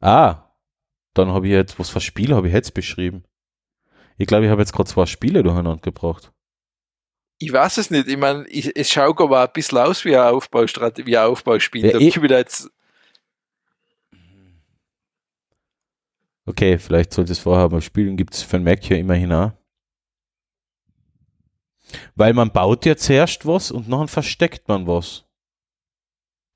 Ah, 0.00 0.44
dann 1.12 1.28
habe 1.28 1.46
ich 1.46 1.52
jetzt, 1.52 1.78
was 1.78 1.90
für 1.90 2.00
Spiele 2.00 2.36
habe 2.36 2.48
ich 2.48 2.54
jetzt 2.54 2.72
beschrieben? 2.72 3.24
Ich 4.16 4.26
glaube, 4.26 4.44
ich 4.46 4.50
habe 4.50 4.62
jetzt 4.62 4.72
gerade 4.72 4.88
zwei 4.88 5.06
Spiele 5.06 5.42
durcheinander 5.42 5.80
gebracht. 5.82 6.32
Ich 7.38 7.52
weiß 7.52 7.78
es 7.78 7.90
nicht, 7.90 8.08
ich 8.08 8.16
meine, 8.16 8.46
ich, 8.48 8.76
es 8.76 8.90
schaut 8.90 9.20
aber 9.20 9.42
ein 9.42 9.52
bisschen 9.52 9.78
aus 9.78 10.04
wie 10.04 10.16
ein 10.16 10.22
Aufbaustrategie, 10.22 11.06
wie 11.06 11.16
ein 11.16 11.26
Aufbauspiel. 11.26 11.86
Ja, 11.86 11.92
da 11.92 11.98
eh. 11.98 12.10
gebe 12.10 12.26
ich 12.26 12.32
da 12.32 12.38
jetzt, 12.38 12.70
Okay, 16.48 16.78
vielleicht 16.78 17.12
sollte 17.12 17.32
es 17.32 17.38
vorher 17.38 17.68
mal 17.68 17.82
spielen. 17.82 18.16
Gibt 18.16 18.32
es 18.32 18.42
für 18.42 18.56
ein 18.56 18.64
Mac 18.64 18.88
ja 18.88 18.96
immerhin 18.96 19.32
auch. 19.32 19.52
Weil 22.14 22.32
man 22.32 22.50
baut 22.50 22.86
ja 22.86 22.96
zuerst 22.96 23.46
was 23.46 23.70
und 23.70 23.88
nachher 23.88 24.08
versteckt 24.08 24.66
man 24.66 24.86
was. 24.86 25.24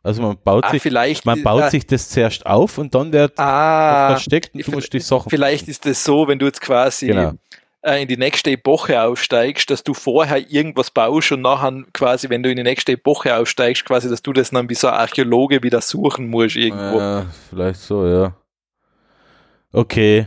Also 0.02 0.23
man 0.23 0.36
baut 0.43 0.64
ah, 0.64 0.70
sich, 0.70 0.82
vielleicht, 0.82 1.27
man 1.27 1.43
baut 1.43 1.62
ah, 1.62 1.70
sich 1.70 1.86
das 1.86 2.09
zuerst 2.09 2.44
auf 2.44 2.78
und 2.78 2.94
dann 2.94 3.12
wird 3.12 3.39
ah, 3.39 4.09
versteckt 4.09 4.55
und 4.55 4.66
du 4.66 4.73
musst 4.73 4.93
die 4.93 4.98
Sachen. 4.98 5.31
vielleicht 5.31 5.69
ist 5.69 5.86
es 5.86 6.02
so, 6.02 6.27
wenn 6.27 6.40
du 6.40 6.47
jetzt 6.47 6.60
quasi 6.60 7.06
Genau. 7.06 7.35
äh, 7.82 8.02
in 8.02 8.09
die 8.09 8.16
nächste 8.16 8.51
Epoche 8.51 9.01
aufsteigst, 9.01 9.70
dass 9.70 9.85
du 9.85 9.94
vorher 9.94 10.51
irgendwas 10.51 10.90
baust 10.90 11.31
und 11.32 11.43
nachher 11.43 11.85
quasi, 11.93 12.28
wenn 12.31 12.43
du 12.43 12.51
in 12.51 12.56
die 12.56 12.64
nächste 12.64 12.93
Epoche 12.93 13.36
aufsteigst, 13.36 13.85
quasi, 13.85 14.09
dass 14.09 14.23
du 14.23 14.32
das 14.32 14.51
dann 14.51 14.69
wie 14.69 14.74
so 14.74 14.89
ein 14.89 14.94
Archäologe 14.94 15.62
wieder 15.62 15.81
suchen 15.81 16.28
musst 16.28 16.56
irgendwo. 16.56 16.98
Äh, 16.98 17.24
vielleicht 17.51 17.81
so, 17.81 18.06
ja. 18.06 18.35
Okay. 19.72 20.26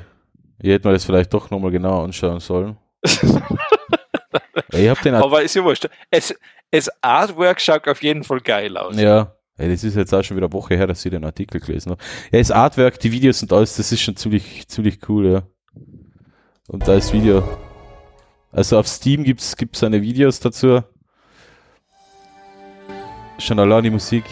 Ich 0.60 0.70
hätte 0.70 0.88
mir 0.88 0.94
das 0.94 1.06
vielleicht 1.06 1.34
doch 1.34 1.50
nochmal 1.52 1.72
genauer 1.72 2.04
anschauen 2.04 2.40
sollen. 2.40 2.78
ich 3.04 4.90
habe 4.90 5.02
den 5.04 5.16
Aber 5.16 5.42
ist 5.44 5.56
ja 5.56 5.64
wurscht. 5.64 5.88
Es, 6.10 6.34
es 6.72 6.90
Artwork 7.02 7.62
schaut 7.62 7.88
auf 7.88 8.02
jeden 8.02 8.24
Fall 8.24 8.40
geil 8.40 8.76
aus. 8.78 8.98
Ja, 8.98 9.36
ey, 9.58 9.70
das 9.70 9.84
ist 9.84 9.96
jetzt 9.96 10.14
auch 10.14 10.24
schon 10.24 10.38
wieder 10.38 10.48
eine 10.48 10.54
Woche 10.54 10.76
her, 10.76 10.88
dass 10.88 11.06
ich 11.06 11.12
den 11.12 11.26
Artikel 11.26 11.60
gelesen 11.60 11.92
habe. 11.92 12.04
Ja, 12.32 12.40
das 12.40 12.52
Artwork, 12.52 13.00
die 13.00 13.12
Videos 13.12 13.42
und 13.44 13.54
alles, 13.54 13.76
das 13.76 13.92
ist 13.92 14.02
schon 14.02 14.16
ziemlich, 14.16 14.68
ziemlich 14.68 15.08
cool, 15.08 15.32
ja. 15.32 15.44
Und 16.68 16.88
da 16.88 16.96
ist 16.96 17.14
Video. 17.14 17.44
Also 18.52 18.80
auf 18.80 18.88
Steam 18.88 19.24
gibt's 19.24 19.56
gibt's 19.56 19.80
seine 19.80 20.02
Videos 20.02 20.40
dazu. 20.40 20.82
Schon 23.38 23.60
allein 23.60 23.84
die 23.84 23.90
Musik. 23.90 24.24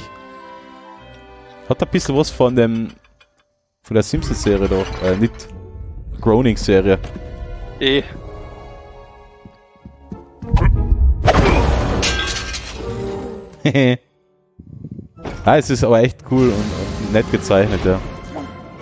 Hat 1.68 1.84
ein 1.84 1.90
bisschen 1.90 2.16
was 2.16 2.30
von 2.30 2.56
dem 2.56 2.90
von 3.84 3.96
der 3.96 4.04
Simpsons-Serie 4.04 4.68
da, 4.68 4.84
äh, 5.08 5.18
nicht 5.18 5.50
Groaning-Serie. 6.22 6.98
Eh. 7.80 8.04
ah, 15.46 15.58
es 15.58 15.70
ist 15.70 15.84
aber 15.84 16.02
echt 16.02 16.20
cool 16.32 16.48
und, 16.48 16.54
und 16.54 17.14
nett 17.14 17.30
gezeichnet, 17.32 17.84
ja. 17.86 18.00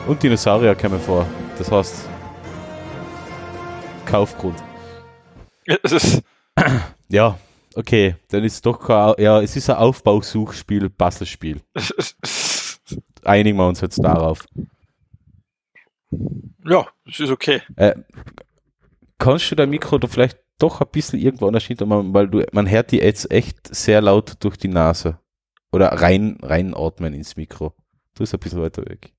Und 0.07 0.21
Dinosaurier 0.21 0.75
kämen 0.75 0.99
vor. 0.99 1.25
Das 1.57 1.71
heißt, 1.71 2.07
Kaufgrund. 4.05 4.61
Ja, 7.09 7.37
okay, 7.75 8.15
dann 8.29 8.45
ist 8.45 8.65
doch 8.65 8.79
kein, 8.79 9.15
ja, 9.17 9.41
es 9.41 9.57
ist 9.57 9.69
ein 9.69 9.75
Aufbausuchspiel, 9.75 10.89
Bastelspiel. 10.89 11.59
Einigen 13.25 13.57
wir 13.57 13.67
uns 13.67 13.81
jetzt 13.81 14.01
darauf. 14.01 14.45
Ja, 16.65 16.87
das 17.05 17.19
ist 17.19 17.29
okay. 17.29 17.61
Äh, 17.75 17.95
kannst 19.17 19.51
du 19.51 19.55
dein 19.55 19.69
Mikro 19.69 19.97
da 19.97 20.07
vielleicht 20.07 20.37
doch 20.59 20.81
ein 20.81 20.87
bisschen 20.91 21.19
irgendwo 21.19 21.47
anders 21.47 21.63
hinter 21.65 21.87
weil 21.89 22.27
du, 22.27 22.45
man 22.51 22.69
hört 22.69 22.91
die 22.91 22.99
jetzt 22.99 23.31
echt 23.31 23.73
sehr 23.73 24.01
laut 24.01 24.35
durch 24.43 24.57
die 24.57 24.67
Nase. 24.67 25.17
Oder 25.71 25.87
rein, 25.87 26.37
reinatmen 26.41 27.13
ins 27.13 27.37
Mikro. 27.37 27.73
Du 28.13 28.19
bist 28.19 28.33
ein 28.33 28.39
bisschen 28.39 28.61
weiter 28.61 28.85
weg. 28.85 29.13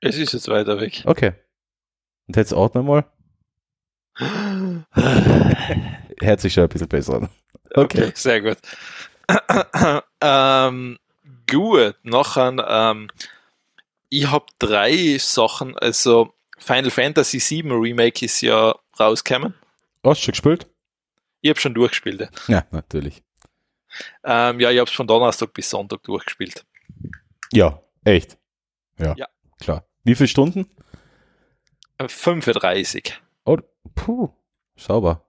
Es 0.00 0.18
ist 0.18 0.32
jetzt 0.32 0.48
weiter 0.48 0.78
weg. 0.80 1.02
Okay. 1.06 1.32
Und 2.26 2.36
jetzt 2.36 2.52
atmen 2.52 2.84
mal. 2.84 3.04
Hört 6.20 6.40
sich 6.40 6.52
schon 6.52 6.64
ein 6.64 6.68
bisschen 6.68 6.88
besser 6.88 7.14
an. 7.14 7.28
Okay, 7.74 8.10
sehr 8.14 8.42
gut. 8.42 8.58
ähm, 10.20 10.98
gut, 11.50 11.96
nachher, 12.02 12.54
ähm, 12.68 13.08
ich 14.08 14.30
habe 14.30 14.46
drei 14.58 15.16
Sachen, 15.18 15.76
also 15.78 16.32
Final 16.58 16.90
Fantasy 16.90 17.38
VII 17.62 17.72
Remake 17.72 18.24
ist 18.24 18.40
ja 18.40 18.74
rausgekommen. 18.98 19.54
Hast 20.04 20.20
du 20.20 20.24
schon 20.26 20.32
gespielt? 20.32 20.66
Ich 21.40 21.50
habe 21.50 21.60
schon 21.60 21.74
durchgespielt. 21.74 22.20
ja. 22.20 22.28
Ja, 22.48 22.66
natürlich. 22.70 23.22
Ähm, 24.24 24.60
ja, 24.60 24.70
ich 24.70 24.78
habe 24.78 24.88
es 24.90 24.94
von 24.96 25.06
Donnerstag 25.06 25.52
bis 25.54 25.70
Sonntag 25.70 26.02
durchgespielt. 26.02 26.64
Ja, 27.52 27.80
echt. 28.04 28.36
Ja, 28.98 29.14
Ja. 29.16 29.26
klar. 29.60 29.86
Wie 30.04 30.14
viele 30.14 30.28
Stunden? 30.28 30.68
Äh, 31.98 32.08
35. 32.08 33.20
Oh, 33.44 33.58
puh, 33.94 34.30
sauber. 34.76 35.25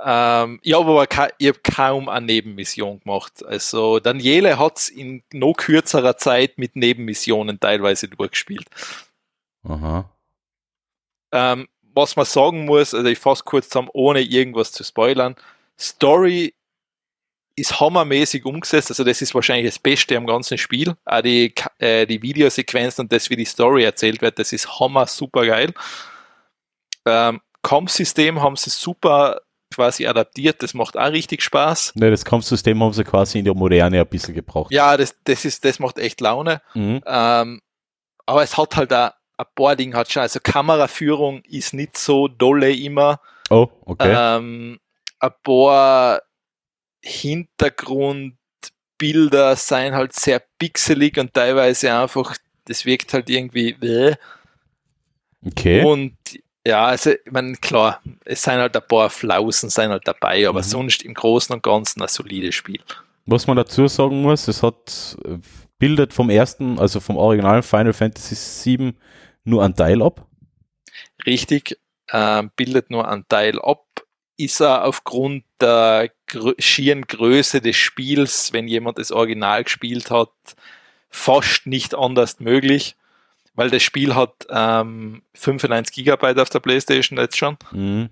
Ähm, 0.00 0.58
ich 0.62 0.74
habe 0.74 0.90
aber 0.90 1.06
ka 1.06 1.28
ich 1.38 1.48
hab 1.48 1.62
kaum 1.62 2.08
eine 2.08 2.26
Nebenmission 2.26 3.00
gemacht. 3.00 3.44
Also 3.44 4.00
Daniele 4.00 4.58
hat 4.58 4.78
es 4.78 4.88
in 4.88 5.22
noch 5.32 5.54
kürzerer 5.54 6.16
Zeit 6.16 6.58
mit 6.58 6.76
Nebenmissionen 6.76 7.60
teilweise 7.60 8.08
durchgespielt. 8.08 8.66
Aha. 9.68 10.10
Ähm, 11.32 11.68
was 11.94 12.16
man 12.16 12.26
sagen 12.26 12.64
muss, 12.64 12.92
also 12.94 13.08
ich 13.08 13.18
fasse 13.18 13.44
kurz 13.44 13.68
zusammen, 13.68 13.90
ohne 13.92 14.20
irgendwas 14.20 14.72
zu 14.72 14.84
spoilern. 14.84 15.36
Story 15.78 16.54
ist 17.56 17.78
hammermäßig 17.80 18.44
umgesetzt, 18.44 18.90
also 18.90 19.04
das 19.04 19.22
ist 19.22 19.34
wahrscheinlich 19.34 19.66
das 19.66 19.78
Beste 19.78 20.16
am 20.16 20.26
ganzen 20.26 20.58
Spiel. 20.58 20.96
Auch 21.04 21.20
die, 21.20 21.54
äh, 21.78 22.04
die 22.06 22.20
Videosequenzen 22.20 23.04
und 23.04 23.12
das, 23.12 23.30
wie 23.30 23.36
die 23.36 23.44
Story 23.44 23.84
erzählt 23.84 24.22
wird, 24.22 24.38
das 24.40 24.52
ist 24.52 24.80
hammer 24.80 25.06
super 25.06 25.46
geil. 25.46 25.72
Ähm, 27.06 27.40
Kampfsystem 27.62 28.42
haben 28.42 28.56
sie 28.56 28.70
super 28.70 29.40
quasi 29.74 30.06
adaptiert, 30.06 30.62
das 30.62 30.74
macht 30.74 30.96
auch 30.96 31.10
richtig 31.10 31.42
Spaß. 31.42 31.94
Ne, 31.96 32.10
das 32.10 32.24
Kampfsystem 32.24 32.82
haben 32.82 32.92
sie 32.92 33.04
quasi 33.04 33.38
in 33.38 33.44
der 33.44 33.54
Moderne 33.54 34.00
ein 34.00 34.06
bisschen 34.06 34.34
gebraucht. 34.34 34.72
Ja, 34.72 34.96
das, 34.96 35.16
das 35.24 35.44
ist, 35.44 35.64
das 35.64 35.78
macht 35.78 35.98
echt 35.98 36.20
Laune. 36.20 36.60
Mhm. 36.74 37.02
Ähm, 37.06 37.60
aber 38.26 38.42
es 38.42 38.56
hat 38.56 38.76
halt 38.76 38.92
auch 38.92 39.10
ein 39.36 39.46
paar 39.54 39.76
Dinge 39.76 39.96
hat 39.96 40.10
schon, 40.10 40.22
also 40.22 40.40
Kameraführung 40.42 41.42
ist 41.44 41.74
nicht 41.74 41.98
so 41.98 42.28
dolle 42.28 42.72
immer. 42.72 43.20
Oh, 43.50 43.68
okay. 43.84 44.14
Ähm, 44.16 44.80
ein 45.18 45.30
paar 45.42 46.22
Hintergrundbilder 47.02 49.56
seien 49.56 49.94
halt 49.94 50.14
sehr 50.14 50.40
pixelig 50.58 51.18
und 51.18 51.34
teilweise 51.34 51.94
einfach, 51.94 52.38
das 52.64 52.86
wirkt 52.86 53.12
halt 53.12 53.28
irgendwie 53.28 53.74
bäh. 53.74 54.14
okay. 55.46 55.84
Und 55.84 56.16
ja, 56.66 56.86
also, 56.86 57.10
ich 57.10 57.30
meine, 57.30 57.54
klar, 57.56 58.00
es 58.24 58.42
sind 58.42 58.54
halt 58.54 58.76
ein 58.76 58.82
paar 58.88 59.10
Flausen 59.10 59.70
sind 59.70 59.90
halt 59.90 60.06
dabei, 60.08 60.48
aber 60.48 60.60
Mhm. 60.60 60.64
sonst 60.64 61.02
im 61.02 61.14
Großen 61.14 61.54
und 61.54 61.62
Ganzen 61.62 62.02
ein 62.02 62.08
solides 62.08 62.54
Spiel. 62.54 62.80
Was 63.26 63.46
man 63.46 63.56
dazu 63.56 63.86
sagen 63.88 64.22
muss, 64.22 64.48
es 64.48 64.62
hat 64.62 65.16
äh, 65.24 65.38
bildet 65.78 66.12
vom 66.12 66.30
ersten, 66.30 66.78
also 66.78 67.00
vom 67.00 67.16
originalen 67.16 67.62
Final 67.62 67.92
Fantasy 67.92 68.76
VII 68.78 68.94
nur 69.44 69.62
ein 69.62 69.74
Teil 69.74 70.02
ab. 70.02 70.26
Richtig, 71.26 71.78
ähm, 72.12 72.50
bildet 72.56 72.90
nur 72.90 73.08
einen 73.08 73.26
Teil 73.28 73.60
ab, 73.60 73.84
ist 74.36 74.60
er 74.60 74.84
aufgrund 74.84 75.44
der 75.60 76.10
grö 76.26 76.54
schieren 76.58 77.02
Größe 77.06 77.60
des 77.60 77.76
Spiels, 77.76 78.52
wenn 78.52 78.68
jemand 78.68 78.98
das 78.98 79.12
Original 79.12 79.64
gespielt 79.64 80.10
hat, 80.10 80.30
fast 81.08 81.66
nicht 81.66 81.94
anders 81.94 82.40
möglich, 82.40 82.96
weil 83.54 83.70
das 83.70 83.82
Spiel 83.82 84.14
hat 84.14 84.46
ähm, 84.50 85.22
95 85.34 85.94
Gigabyte 85.94 86.38
auf 86.38 86.50
der 86.50 86.60
Playstation 86.60 87.18
jetzt 87.18 87.36
schon. 87.36 87.56
Mhm. 87.72 88.10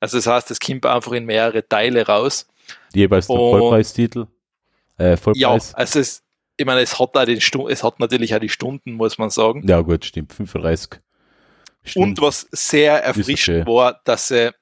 Also 0.00 0.18
das 0.18 0.26
heißt, 0.26 0.50
es 0.50 0.60
kommt 0.60 0.86
einfach 0.86 1.12
in 1.12 1.24
mehrere 1.24 1.66
Teile 1.66 2.06
raus. 2.06 2.46
Jeweils 2.94 3.26
der 3.26 3.36
Vollpreistitel. 3.36 4.26
Äh, 4.98 5.10
Ja, 5.10 5.16
Vollpreis. 5.16 5.74
also 5.74 6.00
es, 6.00 6.22
ich 6.56 6.66
meine, 6.66 6.80
es 6.80 6.98
hat, 6.98 7.16
auch 7.16 7.24
den 7.24 7.40
Stu 7.40 7.68
es 7.68 7.82
hat 7.82 8.00
natürlich 8.00 8.34
auch 8.34 8.40
die 8.40 8.48
Stunden, 8.48 8.92
muss 8.92 9.18
man 9.18 9.30
sagen. 9.30 9.66
Ja, 9.66 9.80
gut, 9.80 10.04
stimmt. 10.04 10.32
35 10.32 11.00
Stunden. 11.84 12.10
Und 12.10 12.20
was 12.20 12.46
sehr 12.50 12.94
okay. 12.94 13.06
erfrischend 13.06 13.66
war, 13.66 14.00
dass 14.04 14.28
sie, 14.28 14.52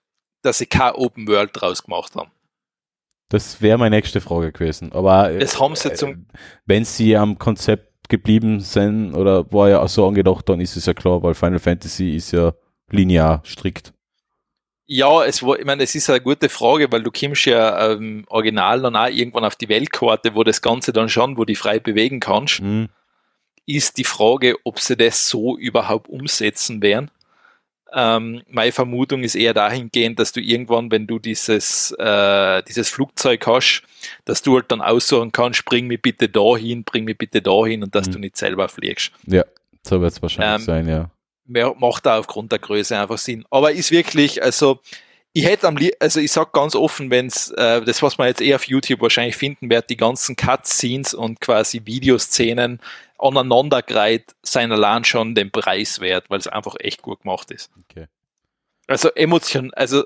dass 0.43 0.59
sie 0.59 0.67
kein 0.67 0.93
Open 0.93 1.27
World 1.27 1.51
draus 1.55 1.83
gemacht 1.83 2.15
haben. 2.15 2.31
Das 3.31 3.61
wäre 3.63 3.79
meine 3.79 3.97
nächste 3.97 4.21
Frage 4.21 4.53
gewesen. 4.53 4.93
Aber 4.93 5.31
äh, 5.31 5.39
Das 5.39 5.59
haben 5.59 5.75
sie 5.75 5.95
zum, 5.95 6.27
wenn 6.67 6.85
sie 6.85 7.17
am 7.17 7.39
Konzept 7.39 7.94
geblieben 8.09 8.61
sind 8.61 9.15
oder 9.15 9.51
war 9.53 9.69
ja 9.69 9.81
auch 9.81 9.89
so 9.89 10.07
angedacht, 10.07 10.49
dann 10.49 10.61
ist 10.61 10.77
es 10.77 10.87
ja 10.87 10.95
klar, 10.95 11.23
weil 11.23 11.35
Final 11.35 11.59
Fantasy 11.59 12.15
ist 12.17 12.33
ja 12.33 12.53
linear 12.91 13.43
strikt. 13.45 13.93
ja, 14.87 15.25
es 15.25 15.43
war, 15.43 15.59
ich 15.59 15.65
meine, 15.65 15.83
es 15.83 15.95
ist 15.95 16.11
eine 16.11 16.21
gute 16.21 16.49
Frage, 16.51 16.93
weil 16.93 17.03
du 17.03 17.11
kommst 17.11 17.47
ja 17.47 17.93
ähm, 17.93 18.25
original 18.29 18.83
dann 18.83 18.97
auch 18.97 19.09
irgendwann 19.09 19.45
auf 19.45 19.57
die 19.57 19.69
Weltkarte, 19.71 20.35
wo 20.35 20.45
das 20.45 20.61
Ganze 20.61 20.93
dann 20.93 21.09
schon, 21.09 21.39
wo 21.39 21.45
die 21.47 21.57
frei 21.57 21.79
bewegen 21.79 22.21
kannst, 22.21 22.61
Mhm. 22.61 22.89
ist 23.67 23.97
die 23.97 24.05
Frage, 24.05 24.57
ob 24.65 24.79
sie 24.79 24.95
das 24.97 25.27
so 25.29 25.57
überhaupt 25.57 26.09
umsetzen 26.11 26.83
werden. 26.83 27.11
Ähm, 27.95 28.43
meine 28.51 28.73
Vermutung 28.73 29.23
ist 29.23 29.37
eher 29.37 29.55
dahingehend, 29.55 30.19
dass 30.19 30.33
du 30.33 30.41
irgendwann, 30.41 30.91
wenn 30.91 31.07
du 31.07 31.19
dieses, 31.21 31.93
äh, 31.99 32.63
dieses 32.65 32.91
Flugzeug 32.91 33.47
hast, 33.47 33.83
dass 34.25 34.43
du 34.43 34.57
halt 34.57 34.71
dann 34.73 34.81
aussuchen 34.81 35.31
kannst, 35.31 35.65
bring 35.65 35.87
mich 35.87 36.03
bitte 36.03 36.29
dahin, 36.29 36.83
bring 36.85 37.05
mich 37.05 37.17
bitte 37.17 37.41
dahin 37.41 37.83
und 37.85 37.95
dass 37.95 38.09
Mhm. 38.09 38.13
du 38.13 38.19
nicht 38.19 38.37
selber 38.37 38.69
fliegst. 38.69 39.13
Ja, 39.27 39.45
so 39.83 40.01
wird 40.01 40.13
es 40.13 40.21
wahrscheinlich 40.21 40.61
Ähm, 40.61 40.65
sein, 40.67 40.89
ja. 40.89 41.11
Mehr 41.47 41.75
macht 41.79 42.07
da 42.07 42.19
aufgrund 42.19 42.51
der 42.53 42.59
Größe 42.59 42.99
einfach 42.99 43.19
Sinn. 43.19 43.45
Aber 43.51 43.71
ist 43.71 43.91
wirklich, 43.91 44.43
also 44.43 44.81
ich 45.35 45.45
hätte 45.45 45.69
am 45.69 45.77
also 46.01 46.21
ich 46.21 46.33
sag 46.33 46.53
ganz 46.53 46.75
offen, 46.75 47.11
wenn's 47.11 47.51
äh, 47.51 47.83
das, 47.83 48.03
was 48.03 48.19
man 48.19 48.29
jetzt 48.29 48.41
eher 48.41 48.57
auf 48.57 48.65
YouTube 48.67 49.01
wahrscheinlich 49.03 49.37
finden 49.37 49.69
wird, 49.69 49.91
die 49.91 49.97
ganzen 49.97 50.37
Cutscenes 50.37 51.13
und 51.13 51.41
quasi 51.41 51.83
Videoszenen 51.85 52.81
aneinandergereiht, 53.25 54.35
sein 54.43 54.71
allein 54.73 55.05
schon 55.05 55.35
den 55.35 55.51
Preis 55.51 56.01
wert, 56.01 56.27
weil 56.29 56.39
es 56.39 56.47
einfach 56.47 56.75
echt 56.79 57.03
gut 57.03 57.23
gemacht 57.23 57.51
ist. 57.51 57.71
Okay. 57.91 58.07
Also 58.87 59.09
Emotion, 59.11 59.73
also 59.75 60.05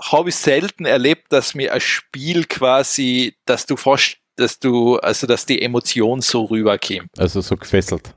habe 0.00 0.28
ich 0.28 0.36
selten 0.36 0.84
erlebt, 0.84 1.32
dass 1.32 1.54
mir 1.54 1.72
ein 1.72 1.80
Spiel 1.80 2.44
quasi, 2.44 3.36
dass 3.46 3.66
du 3.66 3.76
fast, 3.76 4.18
dass 4.36 4.58
du, 4.58 4.98
also 4.98 5.26
dass 5.26 5.46
die 5.46 5.62
Emotion 5.62 6.20
so 6.20 6.44
rüberkäme. 6.44 7.08
Also 7.16 7.40
so 7.40 7.56
gefesselt. 7.56 8.14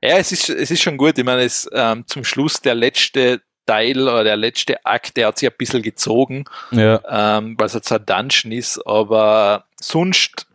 Ja, 0.00 0.16
es 0.18 0.30
ist, 0.30 0.48
es 0.48 0.70
ist 0.70 0.80
schon 0.80 0.96
gut. 0.96 1.18
Ich 1.18 1.24
meine, 1.24 1.42
es, 1.42 1.68
ähm, 1.72 2.04
zum 2.06 2.22
Schluss 2.22 2.60
der 2.60 2.76
letzte 2.76 3.42
Teil 3.66 4.00
oder 4.00 4.24
der 4.24 4.36
letzte 4.36 4.84
Akt, 4.86 5.16
der 5.16 5.28
hat 5.28 5.38
sich 5.38 5.48
ein 5.48 5.56
bisschen 5.58 5.82
gezogen, 5.82 6.44
Ja, 6.70 7.38
ähm, 7.38 7.54
weil 7.58 7.66
es 7.66 7.74
jetzt 7.74 7.92
ein 7.92 8.04
Dungeon 8.06 8.52
ist, 8.52 8.78
aber 8.86 9.66
sonst, 9.78 10.46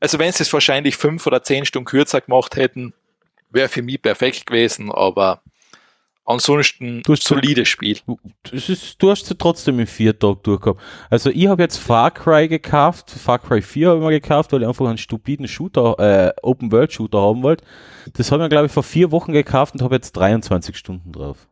also 0.00 0.18
wenn 0.18 0.32
sie 0.32 0.42
es 0.42 0.52
wahrscheinlich 0.52 0.96
fünf 0.96 1.26
oder 1.26 1.42
zehn 1.42 1.64
Stunden 1.66 1.86
kürzer 1.86 2.20
gemacht 2.20 2.56
hätten, 2.56 2.92
wäre 3.50 3.68
für 3.68 3.82
mich 3.82 4.00
perfekt 4.00 4.46
gewesen, 4.46 4.90
aber 4.92 5.42
ansonsten 6.24 7.02
Du 7.02 7.12
hast 7.12 7.24
so- 7.24 7.34
solides 7.34 7.68
Spiel. 7.68 7.98
du, 8.06 8.18
das 8.44 8.68
ist, 8.68 9.02
du 9.02 9.10
hast 9.10 9.26
sie 9.26 9.36
trotzdem 9.36 9.80
in 9.80 9.86
vier 9.88 10.16
Tagen 10.16 10.40
durchgehabt. 10.42 10.80
Also 11.10 11.30
ich 11.30 11.46
habe 11.48 11.62
jetzt 11.62 11.78
Far 11.78 12.10
Cry 12.12 12.46
gekauft, 12.46 13.10
Far 13.10 13.38
Cry 13.40 13.60
4 13.60 13.88
habe 13.88 13.98
ich 13.98 14.02
mal 14.04 14.10
gekauft, 14.10 14.52
weil 14.52 14.62
ich 14.62 14.68
einfach 14.68 14.86
einen 14.86 14.98
stupiden 14.98 15.48
Shooter, 15.48 15.98
äh, 15.98 16.32
Open 16.42 16.70
World 16.70 16.92
Shooter 16.92 17.20
haben 17.20 17.42
wollte. 17.42 17.64
Das 18.12 18.30
habe 18.30 18.44
ich, 18.44 18.50
glaube 18.50 18.66
ich, 18.66 18.72
vor 18.72 18.84
vier 18.84 19.10
Wochen 19.10 19.32
gekauft 19.32 19.74
und 19.74 19.82
habe 19.82 19.96
jetzt 19.96 20.12
23 20.12 20.76
Stunden 20.76 21.10
drauf. 21.12 21.48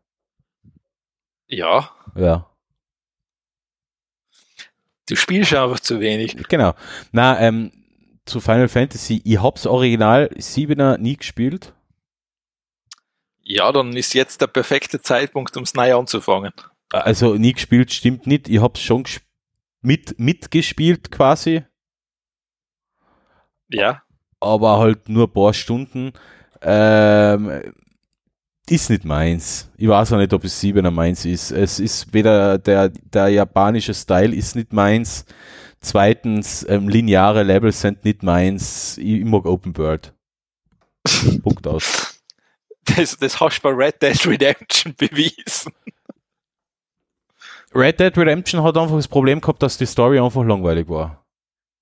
Ja, 1.49 1.91
Ja. 2.15 2.47
du 5.09 5.17
spielst 5.17 5.55
einfach 5.55 5.81
zu 5.81 6.01
wenig. 6.01 6.37
Genau. 6.49 6.75
Na, 7.13 7.41
ähm, 7.41 7.73
zu 8.29 8.41
Final 8.41 8.69
Fantasy, 8.69 9.21
ich 9.25 9.43
hab's 9.43 9.67
Original 9.67 10.31
7er 10.37 10.99
nie 10.99 11.17
gespielt. 11.17 11.75
Ja, 13.43 13.73
dann 13.73 13.97
ist 13.97 14.15
jetzt 14.15 14.41
der 14.41 14.47
perfekte 14.47 15.01
Zeitpunkt, 15.01 15.57
ums 15.57 15.75
neu 15.75 15.95
anzufangen. 15.95 16.53
Also 16.91 17.35
nie 17.35 17.53
gespielt, 17.55 17.93
stimmt 17.93 18.27
nicht. 18.27 18.49
Ich 18.49 18.61
hab's 18.61 18.81
schon 18.81 19.05
mit, 19.81 20.19
mitgespielt 20.19 21.11
quasi, 21.11 21.65
Ja, 23.71 24.03
aber 24.41 24.79
halt 24.79 25.09
nur 25.09 25.27
ein 25.27 25.33
paar 25.33 25.55
Stunden. 25.55 26.13
Ähm, 26.63 27.73
ist 28.69 28.91
nicht 28.91 29.05
meins. 29.05 29.71
Ich 29.77 29.89
weiß 29.89 30.13
auch 30.13 30.19
nicht, 30.19 30.33
ob 30.33 30.45
es 30.45 30.63
7er 30.63 30.91
meins 30.91 31.25
ist. 31.25 31.51
Es 31.51 31.81
ist 31.81 32.13
weder 32.13 32.59
der, 32.59 32.91
der 32.91 33.29
japanische 33.29 33.95
Style 33.95 34.35
ist 34.35 34.57
nicht 34.57 34.73
meins. 34.73 35.25
Zweitens, 35.81 36.67
ähm, 36.69 36.89
lineare 36.89 37.43
Levels 37.43 37.81
sind 37.81 38.05
nicht 38.05 38.23
meins. 38.23 38.99
Ich, 38.99 39.21
ich 39.21 39.25
mag 39.25 39.45
Open 39.47 39.77
World. 39.77 40.13
Punkt 41.43 41.67
aus. 41.67 42.21
das, 42.85 43.17
das 43.17 43.41
hast 43.41 43.61
du 43.61 43.63
bei 43.63 43.71
Red 43.71 44.03
Dead 44.03 44.27
Redemption 44.27 44.95
bewiesen. 44.97 45.73
Red 47.75 48.01
Dead 48.01 48.17
Redemption 48.17 48.63
hat 48.63 48.77
einfach 48.77 48.97
das 48.97 49.09
Problem 49.09 49.41
gehabt, 49.41 49.63
dass 49.63 49.79
die 49.79 49.87
Story 49.87 50.19
einfach 50.19 50.45
langweilig 50.45 50.89
war. 50.89 51.25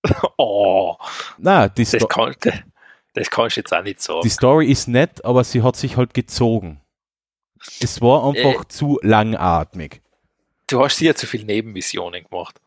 Oh, 0.38 0.96
Na, 1.38 1.68
die, 1.68 1.84
das, 1.84 2.06
kann, 2.08 2.34
das 3.14 3.30
kannst 3.30 3.56
du 3.56 3.60
jetzt 3.60 3.72
auch 3.74 3.82
nicht 3.82 4.00
sagen. 4.00 4.20
die 4.22 4.28
Story 4.28 4.66
ist 4.70 4.86
nett, 4.88 5.24
aber 5.24 5.42
sie 5.42 5.62
hat 5.62 5.74
sich 5.76 5.96
halt 5.96 6.14
gezogen. 6.14 6.80
Es 7.80 8.00
war 8.00 8.24
einfach 8.28 8.62
Äh. 8.64 8.68
zu 8.68 9.00
langatmig. 9.02 10.02
Du 10.68 10.84
hast 10.84 10.98
sicher 10.98 11.16
zu 11.16 11.26
viele 11.26 11.44
Nebenmissionen 11.46 12.24
gemacht. 12.24 12.60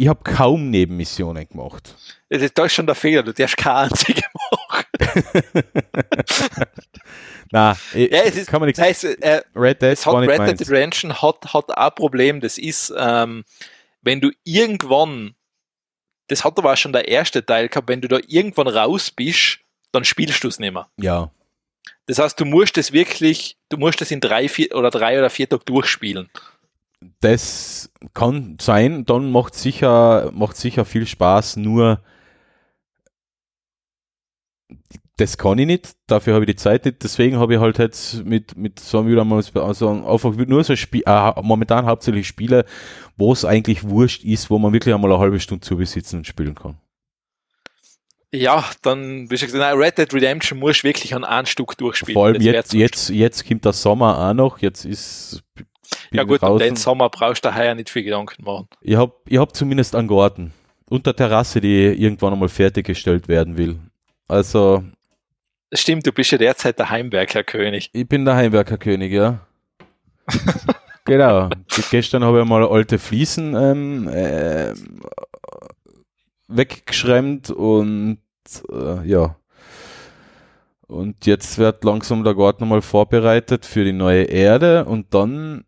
Ich 0.00 0.06
habe 0.06 0.22
kaum 0.22 0.70
Nebenmissionen 0.70 1.48
gemacht. 1.48 1.96
Das, 2.28 2.54
da 2.54 2.66
ist 2.66 2.72
schon 2.72 2.86
der 2.86 2.94
Fehler, 2.94 3.24
du 3.24 3.32
darfst 3.34 3.56
keine 3.56 3.90
einzige 3.90 4.22
machen. 4.52 4.84
Na, 7.50 7.76
Ja, 7.94 8.22
es 8.22 8.36
ist, 8.36 8.48
kann 8.48 8.60
man 8.60 8.68
nichts. 8.68 8.80
es, 8.80 9.02
äh, 9.02 9.42
Red 9.56 9.82
Dead 9.82 10.06
hat 10.06 10.14
Red 10.14 10.60
Dead. 10.60 10.70
Redemption 10.70 11.20
hat, 11.20 11.52
hat 11.52 11.76
ein 11.76 11.90
Problem, 11.96 12.40
das 12.40 12.58
ist, 12.58 12.94
ähm, 12.96 13.44
wenn 14.02 14.20
du 14.20 14.30
irgendwann, 14.44 15.34
das 16.28 16.44
hat 16.44 16.56
aber 16.58 16.74
auch 16.74 16.76
schon 16.76 16.92
der 16.92 17.08
erste 17.08 17.44
Teil 17.44 17.68
gehabt, 17.68 17.88
wenn 17.88 18.00
du 18.00 18.06
da 18.06 18.20
irgendwann 18.28 18.68
raus 18.68 19.10
bist, 19.10 19.58
dann 19.90 20.04
spielst 20.04 20.44
du 20.44 20.48
es 20.48 20.60
nicht 20.60 20.74
mehr. 20.74 20.88
Ja, 21.00 21.32
Das 22.06 22.20
heißt, 22.20 22.38
du 22.38 22.44
musst 22.44 22.78
es 22.78 22.92
wirklich, 22.92 23.56
du 23.68 23.76
musst 23.78 24.00
es 24.00 24.12
in 24.12 24.20
drei, 24.20 24.48
vier 24.48 24.72
oder 24.76 24.90
drei 24.90 25.18
oder 25.18 25.28
vier 25.28 25.48
Tagen 25.48 25.64
durchspielen. 25.64 26.30
Das 27.20 27.90
kann 28.14 28.56
sein. 28.60 29.04
Dann 29.04 29.30
macht 29.30 29.54
sicher, 29.54 30.30
macht 30.32 30.56
sicher 30.56 30.84
viel 30.84 31.06
Spaß. 31.06 31.56
Nur 31.56 32.02
das 35.16 35.36
kann 35.36 35.58
ich 35.58 35.66
nicht. 35.66 35.96
Dafür 36.06 36.34
habe 36.34 36.44
ich 36.44 36.50
die 36.50 36.56
Zeit 36.56 36.84
nicht. 36.84 37.02
Deswegen 37.02 37.38
habe 37.38 37.54
ich 37.54 37.60
halt 37.60 37.78
jetzt 37.78 38.24
mit 38.24 38.56
mit 38.56 38.78
so 38.78 39.06
wieder 39.06 39.24
mal 39.24 39.42
also 39.54 39.88
einfach 39.90 40.34
nur 40.34 40.64
so 40.64 40.76
Spiel, 40.76 41.02
äh, 41.06 41.32
momentan 41.42 41.86
hauptsächlich 41.86 42.26
Spiele, 42.26 42.64
wo 43.16 43.32
es 43.32 43.44
eigentlich 43.44 43.84
wurscht 43.84 44.24
ist, 44.24 44.48
wo 44.48 44.58
man 44.58 44.72
wirklich 44.72 44.94
einmal 44.94 45.10
eine 45.10 45.20
halbe 45.20 45.40
Stunde 45.40 45.66
zu 45.66 45.76
besitzen 45.76 46.18
und 46.18 46.26
spielen 46.26 46.54
kann. 46.54 46.78
Ja, 48.30 48.62
dann, 48.82 49.24
wie 49.24 49.34
gesagt, 49.34 49.54
nein, 49.54 49.78
Red 49.78 49.96
Dead 49.96 50.12
Redemption 50.12 50.58
musst 50.58 50.82
du 50.82 50.88
wirklich 50.88 51.14
an 51.14 51.24
ein 51.24 51.46
Stück 51.46 51.76
durchspielen. 51.78 52.14
Vor 52.14 52.26
allem 52.26 52.42
jetzt, 52.42 52.74
jetzt, 52.74 53.08
jetzt 53.08 53.48
kommt 53.48 53.64
der 53.64 53.72
Sommer 53.72 54.18
auch 54.18 54.34
noch. 54.34 54.58
Jetzt 54.58 54.84
ist 54.84 55.42
Ja 56.10 56.24
gut, 56.24 56.42
um 56.42 56.58
den 56.58 56.76
Sommer 56.76 57.08
brauchst 57.08 57.44
du 57.44 57.48
daher 57.48 57.74
nicht 57.74 57.90
viel 57.90 58.02
Gedanken 58.02 58.44
machen. 58.44 58.68
Ich 58.80 58.96
habe 58.96 59.12
ich 59.26 59.38
hab 59.38 59.54
zumindest 59.54 59.94
einen 59.94 60.08
Garten 60.08 60.52
und 60.88 61.06
eine 61.06 61.14
Terrasse, 61.14 61.60
die 61.60 61.84
irgendwann 61.84 62.32
einmal 62.32 62.48
fertiggestellt 62.48 63.28
werden 63.28 63.56
will. 63.56 63.78
Also, 64.26 64.84
Stimmt, 65.72 66.06
du 66.06 66.12
bist 66.12 66.30
ja 66.30 66.38
derzeit 66.38 66.78
der 66.78 66.90
Heimwerkerkönig. 66.90 67.90
ich 67.92 68.08
bin 68.08 68.24
der 68.24 68.36
Heimwerkerkönig, 68.36 69.12
ja. 69.12 69.40
genau. 71.04 71.50
Gestern 71.90 72.24
habe 72.24 72.40
ich 72.40 72.46
mal 72.46 72.66
alte 72.66 72.98
Fliesen 72.98 73.54
ähm, 73.54 74.08
äh, 74.08 74.72
weggeschremmt 76.48 77.50
und 77.50 78.18
äh, 78.70 79.06
ja. 79.06 79.36
Und 80.86 81.26
jetzt 81.26 81.58
wird 81.58 81.84
langsam 81.84 82.24
der 82.24 82.34
Garten 82.34 82.66
mal 82.66 82.80
vorbereitet 82.80 83.66
für 83.66 83.84
die 83.84 83.92
neue 83.92 84.22
Erde 84.22 84.86
und 84.86 85.12
dann, 85.12 85.64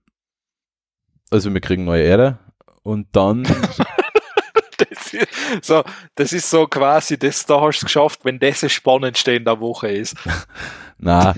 also 1.31 1.53
wir 1.53 1.61
kriegen 1.61 1.85
neue 1.85 2.03
Erde 2.03 2.39
und 2.83 3.09
dann 3.13 3.47
Das 4.81 5.13
ist 5.13 5.65
so, 5.65 5.83
das 6.15 6.33
ist 6.33 6.49
so 6.49 6.67
quasi, 6.67 7.19
das 7.19 7.45
da 7.45 7.61
hast 7.61 7.81
du 7.81 7.87
es 7.87 7.93
geschafft, 7.93 8.21
wenn 8.25 8.39
das 8.39 8.61
das 8.61 8.73
Spannendste 8.73 9.33
in 9.33 9.45
der 9.45 9.61
Woche 9.61 9.89
ist. 9.89 10.17
Na, 10.99 11.35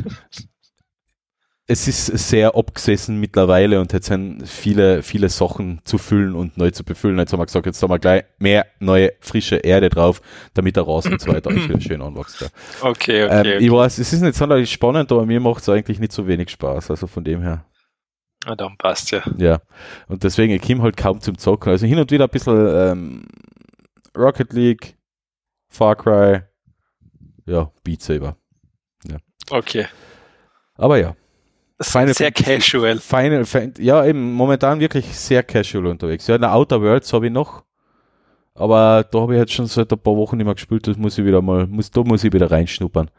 es 1.66 1.89
ist 1.89 2.06
sehr 2.06 2.55
abgesessen 2.55 3.19
mittlerweile 3.19 3.81
und 3.81 3.93
jetzt 3.93 4.06
sind 4.06 4.47
viele, 4.47 5.02
viele 5.02 5.28
Sachen 5.28 5.81
zu 5.85 5.97
füllen 5.97 6.35
und 6.35 6.59
neu 6.59 6.70
zu 6.70 6.85
befüllen. 6.85 7.19
Jetzt 7.19 7.32
haben 7.32 7.40
wir 7.40 7.47
gesagt, 7.47 7.66
jetzt 7.66 7.82
haben 7.82 7.90
wir 7.90 7.98
gleich 7.98 8.24
mehr 8.39 8.66
neue, 8.81 9.12
frische 9.20 9.56
Erde 9.56 9.89
drauf, 9.89 10.20
damit 10.55 10.77
der 10.77 10.86
Rasen 10.86 11.12
und 11.12 11.20
so 11.20 11.32
weiter 11.32 11.51
alles 11.51 11.64
wieder 11.69 11.81
schön 11.81 12.02
anwächst. 12.02 12.51
Okay, 12.81 13.24
okay. 13.24 13.24
ähm, 13.24 13.40
okay. 13.40 13.59
Ich 13.59 13.70
weiß, 13.70 13.98
es 13.98 14.12
ist 14.12 14.20
nicht 14.20 14.35
sonderlich 14.35 14.70
spannend, 14.70 15.10
aber 15.12 15.24
mir 15.24 15.40
macht 15.40 15.62
es 15.62 15.69
eigentlich 15.69 15.98
nicht 15.98 16.12
so 16.12 16.27
wenig 16.27 16.51
Spaß. 16.51 16.90
Also 16.90 17.06
von 17.06 17.24
dem 17.24 17.40
her, 17.43 17.64
Na, 18.47 18.56
dann 18.56 18.77
passt 18.77 19.10
ja. 19.12 19.23
ja. 19.39 19.60
Und 20.09 20.24
deswegen, 20.24 20.52
ich 20.55 20.62
komme 20.62 20.82
halt 20.82 20.97
kaum 20.97 21.20
zum 21.20 21.39
Zocken. 21.39 21.70
Also 21.70 21.86
hin 21.86 21.98
und 21.98 22.10
wieder 22.10 22.24
ein 22.24 22.31
bisschen 22.31 22.66
ähm, 22.74 23.24
Rocket 24.16 24.52
League, 24.52 24.97
Far 25.69 25.97
Cry, 25.97 26.40
ja, 27.47 27.70
Beat 27.85 28.02
Saber. 28.02 28.36
Okay. 29.51 29.86
Aber 30.77 30.98
ja. 30.98 31.14
Final 31.81 32.14
Sehr 32.14 32.28
Fantasy- 32.28 32.44
casual. 32.44 32.98
Final 32.98 33.44
Fantasy, 33.44 33.85
ja, 33.85 34.05
eben 34.06 34.32
momentan 34.35 34.78
wirklich 34.78 35.06
sehr 35.19 35.43
casual 35.43 35.86
unterwegs. 35.86 36.27
Ja, 36.28 36.36
in 36.36 36.40
der 36.43 36.55
Outer 36.55 36.81
Worlds 36.81 37.12
habe 37.12 37.27
ich 37.27 37.32
noch, 37.32 37.64
aber 38.55 39.05
da 39.10 39.20
habe 39.20 39.35
ich 39.35 39.40
jetzt 39.40 39.52
schon 39.52 39.66
seit 39.66 39.93
ein 39.93 39.98
paar 39.98 40.16
Wochen 40.16 40.36
nicht 40.36 40.47
mehr 40.47 40.55
gespielt, 40.55 40.86
das 40.86 40.97
muss 40.97 41.19
ich 41.19 41.24
wieder 41.24 41.43
mal, 41.43 41.66
muss, 41.66 41.90
da 41.90 42.02
muss 42.02 42.23
ich 42.23 42.32
wieder 42.32 42.51
reinschnuppern. 42.51 43.10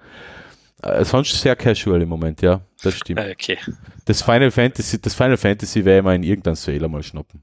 Äh, 0.84 1.06
sonst 1.06 1.40
sehr 1.40 1.56
casual 1.56 2.02
im 2.02 2.10
Moment, 2.10 2.42
ja, 2.42 2.62
das 2.82 2.96
stimmt. 2.96 3.20
Äh, 3.20 3.32
Okay. 3.32 3.58
Das 4.06 4.22
Final 4.22 4.52
Fantasy, 4.52 5.02
das 5.02 5.16
Final 5.16 5.38
Fantasy 5.38 5.80
ich 5.80 6.04
mal 6.04 6.16
in 6.16 6.24
irgendeinem 6.24 6.56
Sale 6.56 6.90
mal 6.90 7.02
schnuppen. 7.02 7.42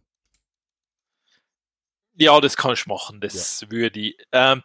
Ja, 2.16 2.38
das 2.40 2.54
kannst 2.56 2.84
du 2.84 2.90
machen, 2.90 3.18
das 3.20 3.64
würde 3.70 3.98
ich. 3.98 4.16
Ähm, 4.30 4.62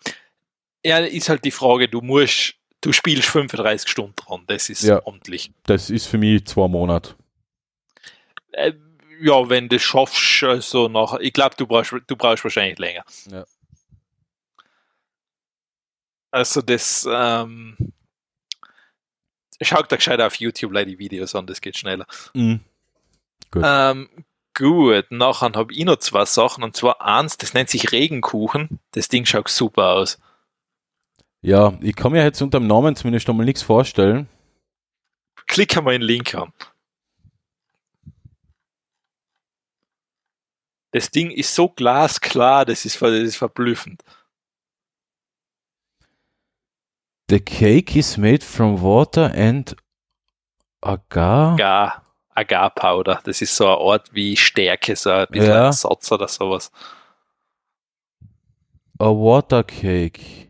ja, 0.84 0.98
ist 1.00 1.30
halt 1.30 1.46
die 1.46 1.52
Frage, 1.52 1.88
du 1.88 2.02
musst, 2.02 2.56
du 2.82 2.92
spielst 2.92 3.30
35 3.30 3.90
Stunden 3.90 4.16
dran, 4.18 4.44
das 4.48 4.70
ist 4.70 4.84
Ja. 4.84 5.02
ordentlich. 5.06 5.52
Das 5.64 5.90
ist 5.90 6.08
für 6.08 6.18
mich 6.18 6.46
zwei 6.46 6.68
Monate. 6.68 7.16
Äh, 8.52 8.74
ja, 9.22 9.48
wenn 9.50 9.70
du 9.70 9.80
schaffst, 9.80 10.44
also 10.44 10.90
nach, 10.90 11.18
ich 11.22 11.32
glaube, 11.32 11.56
du 11.58 11.66
brauchst, 11.66 11.94
du 12.06 12.16
brauchst 12.18 12.44
wahrscheinlich 12.44 12.78
länger. 12.78 13.06
Ja. 13.32 13.46
Also 16.32 16.62
das, 16.62 17.08
ähm, 17.10 17.78
schaut 19.62 19.92
da 19.92 19.96
gescheit 19.96 20.22
auf 20.22 20.36
YouTube 20.36 20.74
leider 20.74 20.92
die 20.92 21.00
Videos 21.00 21.36
an, 21.36 21.48
das 21.48 21.62
geht 21.62 21.78
schneller. 21.78 22.06
Mhm. 22.34 22.62
Gut. 23.52 23.64
Ähm, 23.66 24.10
gut, 24.54 25.06
nachher 25.10 25.52
habe 25.54 25.74
ich 25.74 25.86
noch 25.86 25.98
zwei 25.98 26.26
Sachen 26.26 26.64
und 26.64 26.76
zwar 26.76 27.02
eins, 27.02 27.38
das 27.38 27.54
nennt 27.54 27.70
sich 27.70 27.92
Regenkuchen. 27.92 28.80
Das 28.92 29.08
Ding 29.10 29.26
schaut 29.26 29.50
super 29.50 29.92
aus. 29.92 30.20
Ja, 31.42 31.78
ich 31.82 31.96
kann 31.96 32.12
mir 32.12 32.24
jetzt 32.24 32.42
unter 32.42 32.60
dem 32.60 32.68
Namen 32.68 32.96
zumindest 32.96 33.28
noch 33.28 33.36
mal 33.36 33.46
nichts 33.46 33.62
vorstellen. 33.62 34.28
Klick 35.48 35.78
einmal 35.78 35.94
den 35.94 36.02
Link 36.02 36.34
an. 36.34 36.52
Das 40.92 41.12
Ding 41.12 41.30
ist 41.30 41.54
so 41.54 41.68
glasklar, 41.70 42.66
das 42.66 42.86
ist, 42.86 43.02
das 43.02 43.12
ist 43.12 43.36
verblüffend. 43.36 44.02
The 47.30 47.40
cake 47.40 47.96
is 47.96 48.18
made 48.18 48.44
from 48.44 48.82
water 48.82 49.32
and 49.34 49.76
agar. 50.82 51.54
Agar, 51.54 52.04
Agar-Powder. 52.36 53.22
Das 53.24 53.42
ist 53.42 53.56
so 53.56 53.66
eine 53.68 53.78
Art 53.78 54.14
wie 54.14 54.36
Stärke, 54.38 54.96
so 54.96 55.10
ein 55.10 55.28
bisschen 55.30 55.50
Ja. 55.50 55.68
ein 55.68 55.74
Satz 55.74 56.12
oder 56.12 56.28
sowas. 56.28 56.72
A 59.00 59.06
water 59.06 59.64
cake. 59.64 60.46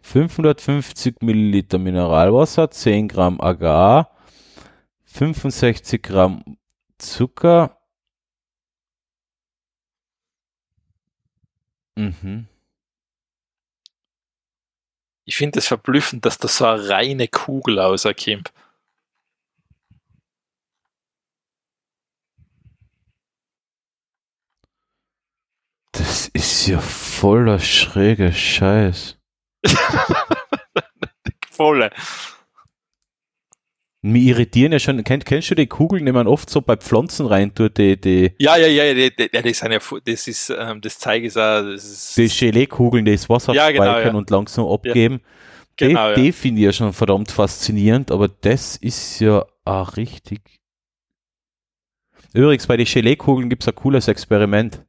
550 0.00 1.20
Milliliter 1.22 1.78
Mineralwasser, 1.78 2.70
10 2.70 3.08
Gramm 3.08 3.40
Agar, 3.40 4.10
65 5.04 6.02
Gramm 6.02 6.56
Zucker. 6.98 7.76
Mhm. 11.96 12.46
Ich 15.30 15.36
finde 15.36 15.60
es 15.60 15.68
verblüffend, 15.68 16.26
dass 16.26 16.38
das 16.38 16.56
so 16.56 16.64
eine 16.64 16.88
reine 16.88 17.28
Kugel 17.28 17.78
rauskommt. 17.78 18.52
Das 25.92 26.26
ist 26.32 26.66
ja 26.66 26.80
voller 26.80 27.60
schräger 27.60 28.32
Scheiß. 28.32 29.20
Volle. 31.52 31.92
Mich 34.02 34.28
irritieren 34.28 34.72
ja 34.72 34.78
schon, 34.78 35.04
kenn, 35.04 35.22
kennst 35.22 35.50
du 35.50 35.54
die 35.54 35.66
Kugeln, 35.66 36.06
die 36.06 36.12
man 36.12 36.26
oft 36.26 36.48
so 36.48 36.62
bei 36.62 36.76
Pflanzen 36.76 37.26
rein 37.26 37.54
tut, 37.54 37.76
die, 37.76 38.00
die, 38.00 38.32
Ja, 38.38 38.56
ja, 38.56 38.66
ja, 38.66 38.94
die, 38.94 39.14
die, 39.14 39.28
ja, 39.30 39.42
das 39.42 39.58
sind 39.58 39.72
ja, 39.72 39.78
das 39.78 40.26
ist, 40.26 40.50
ähm, 40.58 40.80
das 40.80 40.98
zeige 40.98 41.26
ich 41.26 41.36
auch, 41.36 41.62
das 41.62 41.84
ist, 41.84 42.16
die 42.16 42.28
Gelee-Kugeln, 42.28 43.04
die 43.04 43.12
das 43.12 43.28
Wasser 43.28 43.52
Ja, 43.52 43.70
genau, 43.70 43.84
speichern 43.84 44.14
ja. 44.14 44.18
und 44.18 44.30
langsam 44.30 44.66
abgeben. 44.66 45.20
genau, 45.76 46.14
die 46.14 46.20
ja. 46.20 46.24
die 46.26 46.32
finde 46.32 46.60
ich 46.60 46.64
ja 46.64 46.72
schon 46.72 46.92
verdammt 46.94 47.30
faszinierend, 47.30 48.10
aber 48.10 48.28
das 48.28 48.76
ist 48.76 49.20
ja 49.20 49.44
auch 49.66 49.96
richtig. 49.98 50.40
Übrigens, 52.32 52.66
bei 52.66 52.78
den 52.78 52.86
Gelee-Kugeln 52.86 53.50
gibt 53.50 53.64
es 53.64 53.68
ein 53.68 53.74
cooles 53.74 54.08
Experiment. 54.08 54.82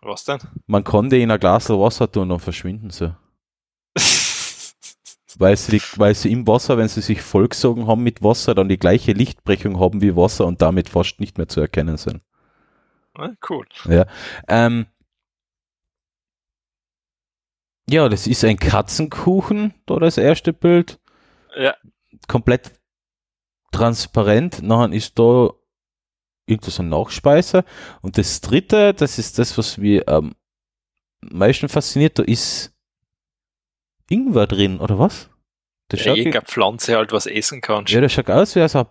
Was 0.00 0.24
denn? 0.24 0.38
Man 0.66 0.84
kann 0.84 1.10
die 1.10 1.20
in 1.20 1.30
ein 1.30 1.40
Glas 1.40 1.68
Wasser 1.68 2.10
tun 2.10 2.30
und 2.30 2.40
verschwinden 2.40 2.90
sie. 2.90 3.14
Weil 5.38 5.56
sie, 5.56 5.80
weil 5.96 6.14
sie 6.14 6.32
im 6.32 6.46
Wasser, 6.46 6.78
wenn 6.78 6.88
sie 6.88 7.02
sich 7.02 7.20
vollgesogen 7.20 7.86
haben 7.86 8.02
mit 8.02 8.22
Wasser, 8.22 8.54
dann 8.54 8.68
die 8.68 8.78
gleiche 8.78 9.12
Lichtbrechung 9.12 9.78
haben 9.78 10.00
wie 10.00 10.16
Wasser 10.16 10.46
und 10.46 10.62
damit 10.62 10.88
fast 10.88 11.20
nicht 11.20 11.36
mehr 11.36 11.48
zu 11.48 11.60
erkennen 11.60 11.98
sind. 11.98 12.22
Ah, 13.14 13.30
cool. 13.48 13.66
Ja. 13.86 14.06
Ähm, 14.48 14.86
ja, 17.88 18.08
das 18.08 18.26
ist 18.26 18.44
ein 18.44 18.58
Katzenkuchen, 18.58 19.74
da 19.86 19.98
das 19.98 20.18
erste 20.18 20.52
Bild. 20.52 20.98
Ja. 21.56 21.74
Komplett 22.28 22.72
transparent. 23.72 24.62
Nachher 24.62 24.92
ist 24.92 25.18
da 25.18 25.50
irgendwas 26.46 26.76
so 26.76 26.82
ein 26.82 26.88
Nachspeiser. 26.88 27.64
Und 28.02 28.18
das 28.18 28.40
dritte, 28.40 28.94
das 28.94 29.18
ist 29.18 29.38
das, 29.38 29.56
was 29.58 29.78
mir 29.78 30.08
am 30.08 30.34
meisten 31.20 31.68
fasziniert, 31.68 32.18
da 32.18 32.22
ist 32.22 32.75
Ingwer 34.08 34.46
drin, 34.46 34.78
oder 34.80 34.98
was? 34.98 35.28
Das 35.88 36.04
Ja, 36.04 36.14
irgendeine 36.14 36.44
Pflanze 36.44 36.96
halt 36.96 37.12
was 37.12 37.26
essen 37.26 37.60
kannst. 37.60 37.92
ja, 37.92 38.00
das 38.00 38.12
schaut 38.12 38.30
aus 38.30 38.54
wie 38.56 38.60
ein 38.62 38.68
Pf- 38.68 38.86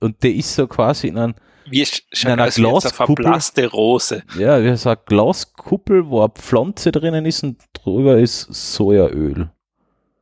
und 0.00 0.22
der 0.22 0.34
ist 0.34 0.54
so 0.54 0.66
quasi 0.66 1.08
in 1.08 1.16
einem 1.18 1.34
Wie 1.66 1.80
es 1.82 2.02
schaut 2.12 2.32
einer 2.32 2.42
eine 2.44 2.52
Glaskuppel. 2.52 3.16
verblasste 3.24 3.66
Rose. 3.70 4.22
Ja, 4.38 4.62
wie 4.62 4.76
so 4.76 4.90
eine 4.90 4.98
Glaskuppel, 5.06 6.08
wo 6.08 6.20
eine 6.20 6.30
Pflanze 6.30 6.92
drinnen 6.92 7.24
ist 7.24 7.42
und 7.44 7.62
drüber 7.72 8.18
ist 8.18 8.40
Sojaöl. 8.52 9.50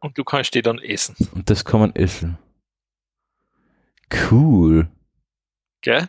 Und 0.01 0.16
du 0.19 0.24
kannst 0.24 0.55
die 0.55 0.62
dann 0.62 0.78
essen. 0.78 1.16
Und 1.35 1.51
das 1.51 1.65
kann 1.65 1.81
man 1.81 1.95
essen. 1.95 2.39
Cool. 4.31 4.89
Gell? 5.82 6.09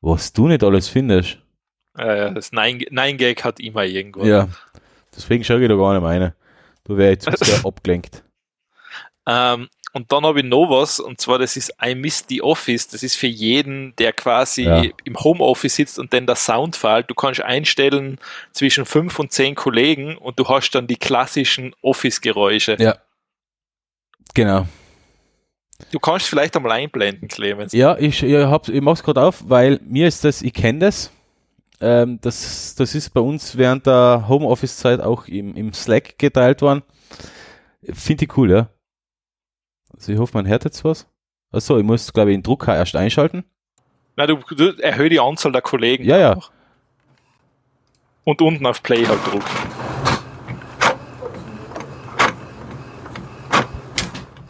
Was 0.00 0.32
du 0.32 0.48
nicht 0.48 0.62
alles 0.62 0.88
findest. 0.88 1.38
Äh, 1.96 2.32
das 2.32 2.52
Nein- 2.52 2.84
Nein-Gag 2.90 3.44
hat 3.44 3.60
immer 3.60 3.84
irgendwo. 3.84 4.24
Ja. 4.24 4.48
Deswegen 5.18 5.44
schaue 5.44 5.60
ich 5.62 5.68
da 5.68 5.74
gar 5.74 5.92
nicht 5.92 6.02
meine. 6.02 6.34
Du 6.84 6.96
wärst 6.96 7.26
jetzt 7.26 7.44
sehr 7.44 7.64
abgelenkt. 7.66 8.22
Ähm, 9.26 9.68
und 9.92 10.12
dann 10.12 10.24
habe 10.24 10.40
ich 10.40 10.46
noch 10.46 10.70
was, 10.70 11.00
und 11.00 11.20
zwar 11.20 11.38
das 11.38 11.56
ist 11.56 11.72
I 11.84 11.94
Miss 11.94 12.24
the 12.28 12.40
Office. 12.42 12.88
Das 12.88 13.02
ist 13.02 13.16
für 13.16 13.26
jeden, 13.26 13.94
der 13.96 14.12
quasi 14.12 14.62
Ja. 14.62 14.82
im 15.04 15.16
Homeoffice 15.18 15.74
sitzt 15.76 15.98
und 15.98 16.12
dann 16.12 16.26
der 16.26 16.36
Sound 16.36 16.76
fällt. 16.76 17.10
Du 17.10 17.14
kannst 17.14 17.40
einstellen 17.40 18.18
zwischen 18.52 18.84
fünf 18.86 19.18
und 19.18 19.32
zehn 19.32 19.54
Kollegen 19.54 20.16
und 20.16 20.38
du 20.38 20.48
hast 20.48 20.70
dann 20.70 20.86
die 20.86 20.96
klassischen 20.96 21.74
Office-Geräusche. 21.82 22.76
Ja. 22.78 22.96
Genau. 24.34 24.66
Du 25.90 25.98
kannst 25.98 26.26
vielleicht 26.28 26.56
einmal 26.56 26.72
einblenden, 26.72 27.28
Clemens. 27.28 27.72
Ja, 27.72 27.96
ich, 27.98 28.22
ich, 28.22 28.68
ich 28.68 28.80
mach's 28.82 29.02
gerade 29.02 29.22
auf, 29.22 29.42
weil 29.48 29.80
mir 29.84 30.06
ist 30.08 30.24
das, 30.24 30.42
ich 30.42 30.52
kenne 30.52 30.80
das. 30.80 31.12
Ähm, 31.80 32.18
das. 32.20 32.74
Das 32.74 32.94
ist 32.94 33.10
bei 33.10 33.20
uns 33.20 33.56
während 33.56 33.86
der 33.86 34.24
Homeoffice-Zeit 34.28 35.00
auch 35.00 35.26
im, 35.26 35.54
im 35.56 35.72
Slack 35.72 36.18
geteilt 36.18 36.62
worden. 36.62 36.82
Finde 37.92 38.24
ich 38.24 38.36
cool, 38.36 38.50
ja. 38.50 38.68
Also 39.94 40.12
ich 40.12 40.18
hoffe, 40.18 40.36
man 40.36 40.46
hört 40.46 40.64
jetzt 40.64 40.84
was. 40.84 41.06
Achso, 41.50 41.78
ich 41.78 41.84
muss, 41.84 42.12
glaube 42.12 42.30
ich, 42.30 42.36
den 42.36 42.42
Drucker 42.42 42.76
erst 42.76 42.94
einschalten. 42.94 43.44
Na, 44.16 44.26
du, 44.26 44.36
du 44.36 44.76
erhöhe 44.82 45.08
die 45.08 45.20
Anzahl 45.20 45.52
der 45.52 45.62
Kollegen. 45.62 46.04
Ja, 46.04 46.18
ja. 46.18 46.38
Und 48.24 48.42
unten 48.42 48.66
auf 48.66 48.82
Play 48.82 49.06
halt 49.06 49.24
drucken. 49.24 49.44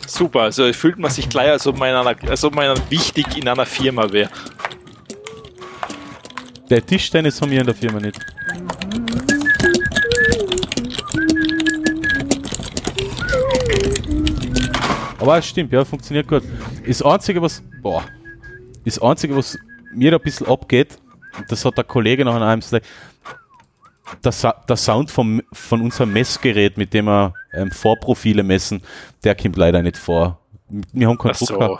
Super, 0.06 0.40
also 0.40 0.72
fühlt 0.72 0.98
man 0.98 1.10
sich 1.10 1.28
gleich, 1.28 1.50
als 1.50 1.66
ob 1.66 1.78
man, 1.78 1.90
in 1.90 1.94
einer, 1.94 2.30
als 2.30 2.42
ob 2.42 2.54
man 2.54 2.76
wichtig 2.90 3.36
in 3.36 3.46
einer 3.46 3.66
Firma 3.66 4.10
wäre. 4.10 4.30
Der 6.70 6.84
Tischtennis 6.84 7.40
haben 7.40 7.50
wir 7.50 7.60
in 7.60 7.66
der 7.66 7.74
Firma 7.74 7.98
nicht. 7.98 8.18
Aber 15.18 15.38
es 15.38 15.46
stimmt, 15.46 15.72
ja, 15.72 15.84
funktioniert 15.84 16.28
gut. 16.28 16.42
Das 16.86 17.02
Einzige, 17.02 17.40
was, 17.40 17.62
boah, 17.82 18.04
das 18.84 19.00
Einzige, 19.00 19.34
was 19.36 19.58
mir 19.94 20.12
ein 20.12 20.20
bisschen 20.20 20.46
abgeht, 20.46 20.98
das 21.48 21.64
hat 21.64 21.76
der 21.76 21.84
Kollege 21.84 22.24
noch 22.24 22.34
an 22.34 22.42
einem 22.42 22.62
Slack, 22.62 22.82
der, 24.24 24.54
der 24.68 24.76
Sound 24.76 25.10
vom, 25.10 25.42
von 25.52 25.82
unserem 25.82 26.12
Messgerät, 26.12 26.76
mit 26.76 26.94
dem 26.94 27.06
wir 27.06 27.34
ähm, 27.52 27.70
Vorprofile 27.70 28.42
messen, 28.42 28.82
der 29.24 29.34
kommt 29.34 29.56
leider 29.56 29.82
nicht 29.82 29.96
vor. 29.96 30.38
Wir 30.92 31.08
haben 31.08 31.18
keinen 31.18 31.32
Ach 31.32 31.36
so. 31.36 31.78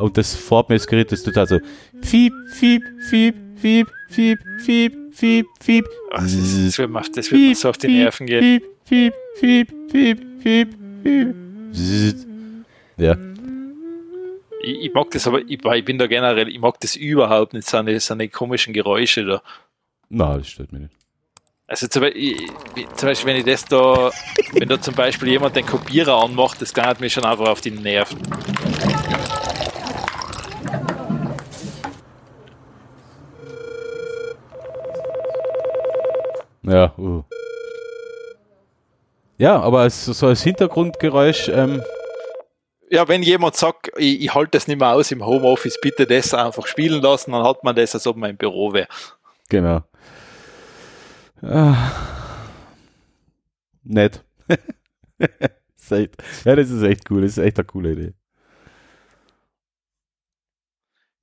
Und 0.00 0.16
das 0.16 0.34
Farbmessgerät, 0.34 1.12
das 1.12 1.22
tut 1.22 1.36
also 1.36 1.58
fiep, 2.02 2.32
fiep, 2.54 2.82
fiep, 3.08 3.34
fiep, 3.56 3.88
fiep, 4.08 4.38
fiep, 4.64 4.92
fiep, 5.12 5.46
fiep. 5.60 5.84
Ach, 6.12 6.22
das, 6.22 6.32
das 6.32 6.78
wird 6.78 6.90
mir, 6.90 7.02
das 7.14 7.30
wird 7.30 7.40
mir 7.40 7.54
so 7.54 7.68
auf 7.68 7.78
die 7.78 7.88
Nerven 7.88 8.26
gehen. 8.26 8.60
Piep, 8.88 9.12
piep, 9.40 9.68
piep, 9.90 10.42
piep, 10.42 10.68
piep. 11.02 11.34
Zzzt. 11.72 12.26
Ja, 12.96 13.16
Ich, 14.62 14.84
ich 14.86 14.92
mag 14.94 15.10
das 15.10 15.26
aber, 15.26 15.40
ich, 15.40 15.64
ich 15.64 15.84
bin 15.84 15.98
da 15.98 16.06
generell, 16.06 16.48
ich 16.48 16.58
mag 16.58 16.78
das 16.80 16.96
überhaupt 16.96 17.54
nicht, 17.54 17.66
seine, 17.68 17.98
seine 18.00 18.28
komischen 18.28 18.72
Geräusche 18.74 19.24
da. 19.24 19.42
na, 20.08 20.36
das 20.38 20.48
stört 20.48 20.72
mich 20.72 20.82
nicht. 20.82 20.94
Also 21.66 21.86
zum 21.86 22.02
Beispiel, 22.02 22.22
ich- 22.74 22.88
zum 22.96 23.08
Beispiel, 23.08 23.26
wenn 23.32 23.36
ich 23.36 23.44
das 23.44 23.64
da, 23.64 24.10
wenn 24.54 24.68
da 24.68 24.80
zum 24.80 24.94
Beispiel 24.94 25.28
jemand 25.28 25.54
den 25.54 25.64
Kopierer 25.64 26.20
anmacht, 26.24 26.60
das 26.60 26.74
geht 26.74 27.00
mir 27.00 27.08
schon 27.08 27.24
einfach 27.24 27.46
auf 27.46 27.60
die 27.60 27.70
Nerven. 27.70 28.18
Ja, 36.62 36.94
uh. 36.98 37.24
Ja, 39.38 39.58
aber 39.60 39.80
als, 39.80 40.04
so 40.04 40.26
als 40.26 40.42
Hintergrundgeräusch, 40.42 41.48
ähm, 41.48 41.82
Ja, 42.90 43.08
wenn 43.08 43.22
jemand 43.22 43.56
sagt, 43.56 43.90
ich, 43.96 44.20
ich 44.22 44.34
halte 44.34 44.50
das 44.52 44.68
nicht 44.68 44.78
mehr 44.78 44.90
aus 44.90 45.10
im 45.12 45.24
Homeoffice, 45.24 45.78
bitte 45.80 46.06
das 46.06 46.34
einfach 46.34 46.66
spielen 46.66 47.00
lassen, 47.00 47.32
dann 47.32 47.44
hat 47.44 47.64
man 47.64 47.74
das, 47.74 47.94
als 47.94 48.06
ob 48.06 48.16
man 48.16 48.30
im 48.30 48.36
Büro 48.36 48.72
wäre. 48.72 48.88
genau. 49.48 49.82
Ah. 51.42 51.90
Nett. 53.82 54.22
Ja, 56.44 56.54
das 56.54 56.70
ist 56.70 56.82
echt 56.82 57.10
cool. 57.10 57.22
Das 57.22 57.32
ist 57.32 57.38
echt 57.38 57.58
eine 57.58 57.64
coole 57.64 57.92
Idee. 57.92 58.12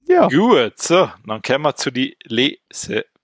Ja. 0.09 0.27
Gut, 0.27 0.77
so, 0.77 1.09
dann 1.25 1.41
kommen 1.41 1.63
wir 1.63 1.75
zu 1.75 1.89
die 1.89 2.17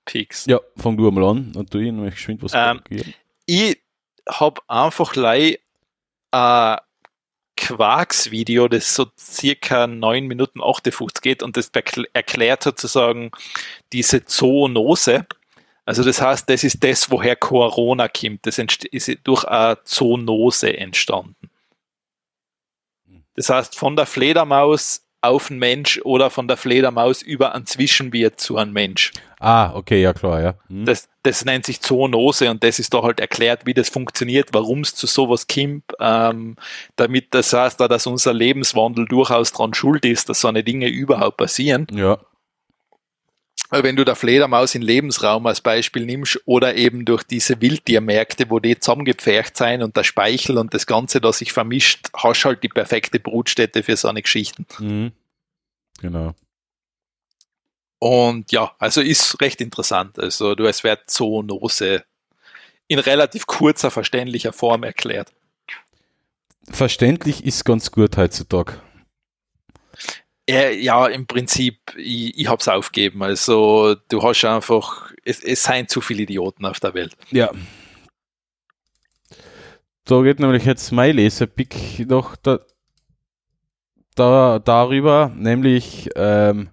Lesepicks. 0.05 0.45
Ja, 0.45 0.59
fang 0.77 0.97
du 0.97 1.07
einmal 1.07 1.23
an 1.23 1.53
und 1.55 1.73
du 1.73 1.79
ihn 1.79 1.95
nämlich 1.95 2.15
geschwind 2.15 2.43
was 2.43 2.51
Ähm. 2.53 2.81
Ich 3.45 3.81
habe 4.29 4.61
einfach 4.67 5.15
lei 5.15 5.59
ein 6.31 6.77
Quarks-Video, 7.55 8.67
das 8.67 8.95
so 8.95 9.05
circa 9.17 9.87
9 9.87 10.25
Minuten 10.25 10.61
58 10.61 11.21
geht 11.21 11.43
und 11.43 11.55
das 11.57 11.71
erklärt 12.13 12.63
sozusagen 12.63 13.31
diese 13.91 14.25
Zoonose. 14.25 15.25
Also 15.85 16.03
das 16.03 16.21
heißt, 16.21 16.49
das 16.49 16.63
ist 16.63 16.83
das, 16.83 17.11
woher 17.11 17.35
Corona 17.35 18.07
kommt. 18.07 18.45
Das 18.45 18.57
ist 18.57 19.17
durch 19.23 19.43
eine 19.45 19.77
Zoonose 19.83 20.77
entstanden. 20.77 21.49
Das 23.35 23.49
heißt, 23.49 23.75
von 23.75 23.95
der 23.95 24.05
Fledermaus 24.05 25.05
auf 25.23 25.49
einen 25.49 25.59
Mensch 25.59 25.99
oder 26.03 26.29
von 26.29 26.47
der 26.47 26.57
Fledermaus 26.57 27.21
über 27.21 27.55
einen 27.55 27.65
Zwischenwirt 27.65 28.39
zu 28.39 28.57
einem 28.57 28.73
Mensch. 28.73 29.11
Ah, 29.39 29.73
okay, 29.75 30.01
ja 30.01 30.13
klar, 30.13 30.41
ja. 30.41 30.53
Hm. 30.67 30.85
Das, 30.85 31.09
das 31.23 31.45
nennt 31.45 31.65
sich 31.65 31.81
Zoonose 31.81 32.49
und 32.49 32.63
das 32.63 32.79
ist 32.79 32.93
da 32.93 33.01
halt 33.01 33.19
erklärt, 33.19 33.65
wie 33.65 33.73
das 33.73 33.89
funktioniert, 33.89 34.49
warum 34.53 34.81
es 34.81 34.95
zu 34.95 35.07
sowas 35.07 35.47
kommt, 35.47 35.83
ähm, 35.99 36.55
damit 36.95 37.33
das 37.33 37.53
heißt, 37.53 37.79
da, 37.79 37.87
dass 37.87 38.07
unser 38.07 38.33
Lebenswandel 38.33 39.05
durchaus 39.05 39.51
dran 39.51 39.73
schuld 39.73 40.05
ist, 40.05 40.29
dass 40.29 40.41
so 40.41 40.47
eine 40.47 40.63
Dinge 40.63 40.87
überhaupt 40.87 41.37
passieren. 41.37 41.87
Ja, 41.91 42.19
wenn 43.81 43.95
du 43.95 44.05
der 44.05 44.15
Fledermaus 44.15 44.75
in 44.75 44.83
Lebensraum 44.83 45.47
als 45.47 45.61
Beispiel 45.61 46.05
nimmst 46.05 46.39
oder 46.45 46.75
eben 46.75 47.05
durch 47.05 47.23
diese 47.23 47.59
Wildtiermärkte, 47.59 48.49
wo 48.49 48.59
die 48.59 48.77
zusammengepfercht 48.77 49.57
sein 49.57 49.81
und 49.81 49.97
der 49.97 50.03
Speichel 50.03 50.59
und 50.59 50.73
das 50.73 50.85
Ganze, 50.85 51.19
das 51.19 51.39
sich 51.39 51.53
vermischt, 51.53 52.09
hast 52.15 52.45
halt 52.45 52.61
die 52.61 52.69
perfekte 52.69 53.19
Brutstätte 53.19 53.81
für 53.81 53.97
so 53.97 54.09
eine 54.09 54.21
Geschichten. 54.21 54.67
mhm. 54.77 55.11
genau. 55.99 56.35
Und 57.97 58.51
ja, 58.51 58.75
also 58.79 58.99
ist 58.99 59.39
recht 59.39 59.61
interessant. 59.61 60.19
Also 60.19 60.55
du, 60.55 60.65
es 60.65 60.83
wird 60.83 61.09
Zoonose 61.09 62.03
in 62.87 62.99
relativ 62.99 63.47
kurzer, 63.47 63.91
verständlicher 63.91 64.51
Form 64.51 64.83
erklärt. 64.83 65.31
Verständlich 66.69 67.45
ist 67.45 67.63
ganz 67.63 67.91
gut 67.91 68.17
heutzutage. 68.17 68.81
Äh, 70.49 70.75
ja, 70.81 71.07
im 71.07 71.25
Prinzip, 71.25 71.79
ich, 71.95 72.37
ich 72.37 72.47
hab's 72.47 72.67
aufgeben. 72.67 73.23
Also 73.23 73.95
du 74.09 74.21
hast 74.21 74.43
einfach, 74.43 75.11
es, 75.23 75.41
es 75.43 75.63
seien 75.63 75.87
zu 75.87 76.01
viele 76.01 76.23
Idioten 76.23 76.65
auf 76.65 76.79
der 76.79 76.93
Welt. 76.93 77.15
Ja. 77.31 77.49
Da 80.05 80.21
geht 80.21 80.39
nämlich 80.39 80.65
jetzt 80.65 80.91
mein 80.91 81.15
Leserpick 81.15 82.05
noch 82.09 82.35
da, 82.35 82.59
da, 84.15 84.59
darüber, 84.59 85.31
nämlich 85.33 86.09
ähm, 86.17 86.69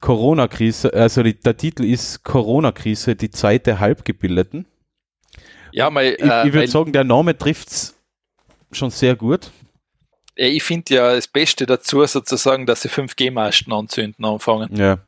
Corona-Krise, 0.00 0.92
also 0.94 1.24
die, 1.24 1.34
der 1.34 1.56
Titel 1.56 1.84
ist 1.84 2.22
Corona-Krise, 2.22 3.16
die 3.16 3.30
Zeit 3.30 3.66
der 3.66 3.80
Halbgebildeten. 3.80 4.66
Ja, 5.72 5.90
mal, 5.90 6.04
Ich, 6.04 6.20
äh, 6.22 6.46
ich 6.46 6.52
würde 6.52 6.58
weil- 6.60 6.68
sagen, 6.68 6.92
der 6.92 7.02
Name 7.04 7.36
trifft's 7.36 7.98
schon 8.70 8.90
sehr 8.90 9.16
gut. 9.16 9.50
Ich 10.36 10.62
finde 10.62 10.94
ja 10.94 11.14
das 11.14 11.26
Beste 11.28 11.66
dazu 11.66 12.04
sozusagen, 12.04 12.66
dass 12.66 12.82
sie 12.82 12.88
5G-Masten 12.88 13.72
anzünden 13.72 14.24
anfangen. 14.24 14.74
Ja. 14.76 14.98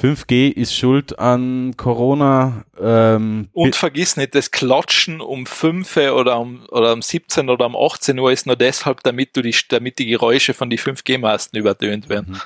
5G 0.00 0.50
ist 0.50 0.74
schuld 0.74 1.18
an 1.18 1.74
Corona. 1.76 2.64
Ähm, 2.80 3.48
Und 3.52 3.76
vergiss 3.76 4.16
nicht, 4.16 4.34
das 4.34 4.50
Klatschen 4.50 5.20
um 5.20 5.44
5 5.44 5.96
oder 5.96 6.40
um, 6.40 6.64
oder 6.70 6.94
um 6.94 7.02
17 7.02 7.50
oder 7.50 7.66
um 7.66 7.76
18 7.76 8.18
Uhr 8.18 8.32
ist 8.32 8.46
nur 8.46 8.56
deshalb, 8.56 9.02
damit, 9.02 9.36
du 9.36 9.42
die, 9.42 9.54
damit 9.68 9.98
die 9.98 10.06
Geräusche 10.06 10.54
von 10.54 10.70
die 10.70 10.78
5G-Masten 10.78 11.58
übertönt 11.58 12.08
werden. 12.08 12.40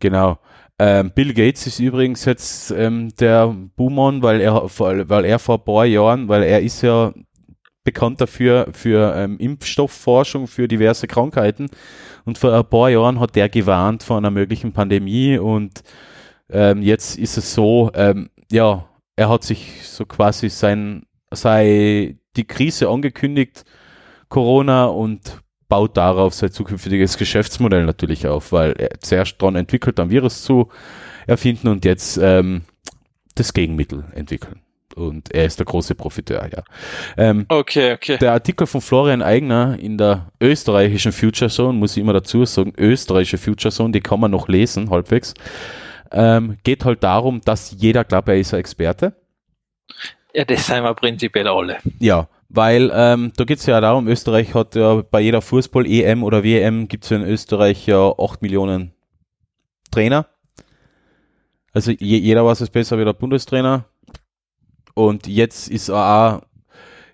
Genau. 0.00 0.38
Ähm, 0.78 1.12
Bill 1.14 1.32
Gates 1.32 1.68
ist 1.68 1.78
übrigens 1.78 2.24
jetzt 2.24 2.72
ähm, 2.72 3.14
der 3.14 3.54
Boomon, 3.76 4.22
weil 4.22 4.40
er, 4.40 4.68
weil 4.78 5.24
er 5.24 5.38
vor 5.38 5.58
ein 5.58 5.64
paar 5.64 5.84
Jahren, 5.84 6.26
weil 6.26 6.42
er 6.42 6.60
ist 6.60 6.82
ja 6.82 7.14
bekannt 7.84 8.20
dafür 8.20 8.68
für 8.72 9.14
ähm, 9.16 9.38
Impfstoffforschung 9.38 10.46
für 10.46 10.68
diverse 10.68 11.06
Krankheiten 11.06 11.68
und 12.24 12.38
vor 12.38 12.52
ein 12.52 12.64
paar 12.64 12.90
Jahren 12.90 13.20
hat 13.20 13.36
er 13.36 13.48
gewarnt 13.48 14.02
vor 14.02 14.18
einer 14.18 14.30
möglichen 14.30 14.72
Pandemie 14.72 15.38
und 15.38 15.82
ähm, 16.50 16.82
jetzt 16.82 17.18
ist 17.18 17.38
es 17.38 17.54
so, 17.54 17.90
ähm, 17.94 18.30
ja, 18.50 18.88
er 19.16 19.28
hat 19.28 19.42
sich 19.42 19.88
so 19.88 20.04
quasi 20.04 20.48
sein, 20.48 21.06
sei 21.30 22.16
die 22.36 22.46
Krise 22.46 22.88
angekündigt, 22.88 23.64
Corona 24.28 24.86
und 24.86 25.42
baut 25.68 25.96
darauf 25.96 26.34
sein 26.34 26.52
zukünftiges 26.52 27.16
Geschäftsmodell 27.16 27.86
natürlich 27.86 28.26
auf, 28.26 28.52
weil 28.52 28.72
er 28.72 29.00
zuerst 29.00 29.40
daran 29.40 29.56
entwickelt, 29.56 29.98
ein 29.98 30.10
Virus 30.10 30.42
zu 30.42 30.68
erfinden 31.26 31.68
und 31.68 31.84
jetzt 31.84 32.18
ähm, 32.18 32.62
das 33.34 33.54
Gegenmittel 33.54 34.04
entwickeln. 34.14 34.60
Und 34.94 35.32
er 35.34 35.46
ist 35.46 35.58
der 35.58 35.66
große 35.66 35.94
Profiteur, 35.94 36.48
ja. 36.52 36.62
Ähm, 37.16 37.46
Okay, 37.48 37.92
okay. 37.92 38.18
der 38.18 38.32
Artikel 38.32 38.66
von 38.66 38.80
Florian 38.80 39.22
Eigner 39.22 39.78
in 39.78 39.98
der 39.98 40.30
österreichischen 40.40 41.12
Future 41.12 41.50
Zone, 41.50 41.78
muss 41.78 41.96
ich 41.96 42.02
immer 42.02 42.12
dazu 42.12 42.44
sagen, 42.44 42.72
österreichische 42.76 43.38
Future 43.38 43.72
Zone, 43.72 43.92
die 43.92 44.00
kann 44.00 44.20
man 44.20 44.30
noch 44.30 44.48
lesen, 44.48 44.90
halbwegs, 44.90 45.34
ähm, 46.10 46.58
geht 46.62 46.84
halt 46.84 47.02
darum, 47.02 47.40
dass 47.42 47.74
jeder 47.78 48.04
glaubt, 48.04 48.28
er 48.28 48.36
ist 48.38 48.52
ein 48.52 48.60
Experte. 48.60 49.14
Ja, 50.34 50.44
das 50.44 50.66
sind 50.66 50.82
wir 50.82 50.94
prinzipiell 50.94 51.48
alle. 51.48 51.78
Ja, 51.98 52.28
Weil 52.54 52.90
ähm, 52.94 53.32
da 53.36 53.44
geht 53.44 53.58
es 53.58 53.66
ja 53.66 53.80
darum, 53.80 54.08
Österreich 54.08 54.52
hat 54.54 54.74
ja 54.74 55.02
bei 55.10 55.20
jeder 55.20 55.40
Fußball-EM 55.40 56.22
oder 56.22 56.44
WM 56.44 56.86
gibt 56.86 57.04
es 57.04 57.10
ja 57.10 57.16
in 57.16 57.24
Österreich 57.24 57.86
ja 57.86 58.12
8 58.18 58.42
Millionen 58.42 58.92
Trainer. 59.90 60.26
Also 61.72 61.92
je, 61.92 62.18
jeder 62.18 62.44
weiß 62.44 62.60
es 62.60 62.68
besser 62.68 62.98
wie 62.98 63.04
der 63.06 63.14
Bundestrainer. 63.14 63.86
Und 64.94 65.26
jetzt 65.26 65.68
ist 65.68 65.90
auch, 65.90 66.42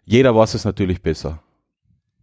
jeder 0.04 0.34
weiß 0.34 0.54
es 0.54 0.64
natürlich 0.64 1.02
besser. 1.02 1.42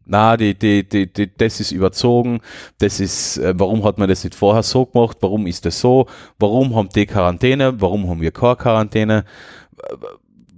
Na, 0.08 0.38
die, 0.38 0.54
die, 0.54 0.88
die, 0.88 1.12
die, 1.12 1.36
das 1.36 1.60
ist 1.60 1.72
überzogen. 1.72 2.42
Das 2.78 3.00
ist, 3.00 3.38
äh, 3.38 3.54
warum 3.58 3.84
hat 3.84 3.98
man 3.98 4.08
das 4.08 4.24
nicht 4.24 4.36
vorher 4.36 4.62
so 4.62 4.86
gemacht? 4.86 5.18
Warum 5.22 5.48
ist 5.48 5.66
das 5.66 5.80
so? 5.80 6.06
Warum 6.38 6.76
haben 6.76 6.90
die 6.90 7.08
Quarantäne? 7.08 7.82
Warum 7.82 8.08
haben 8.08 8.22
wir 8.22 8.32
keine 8.32 8.56
Quarantäne? 8.56 9.26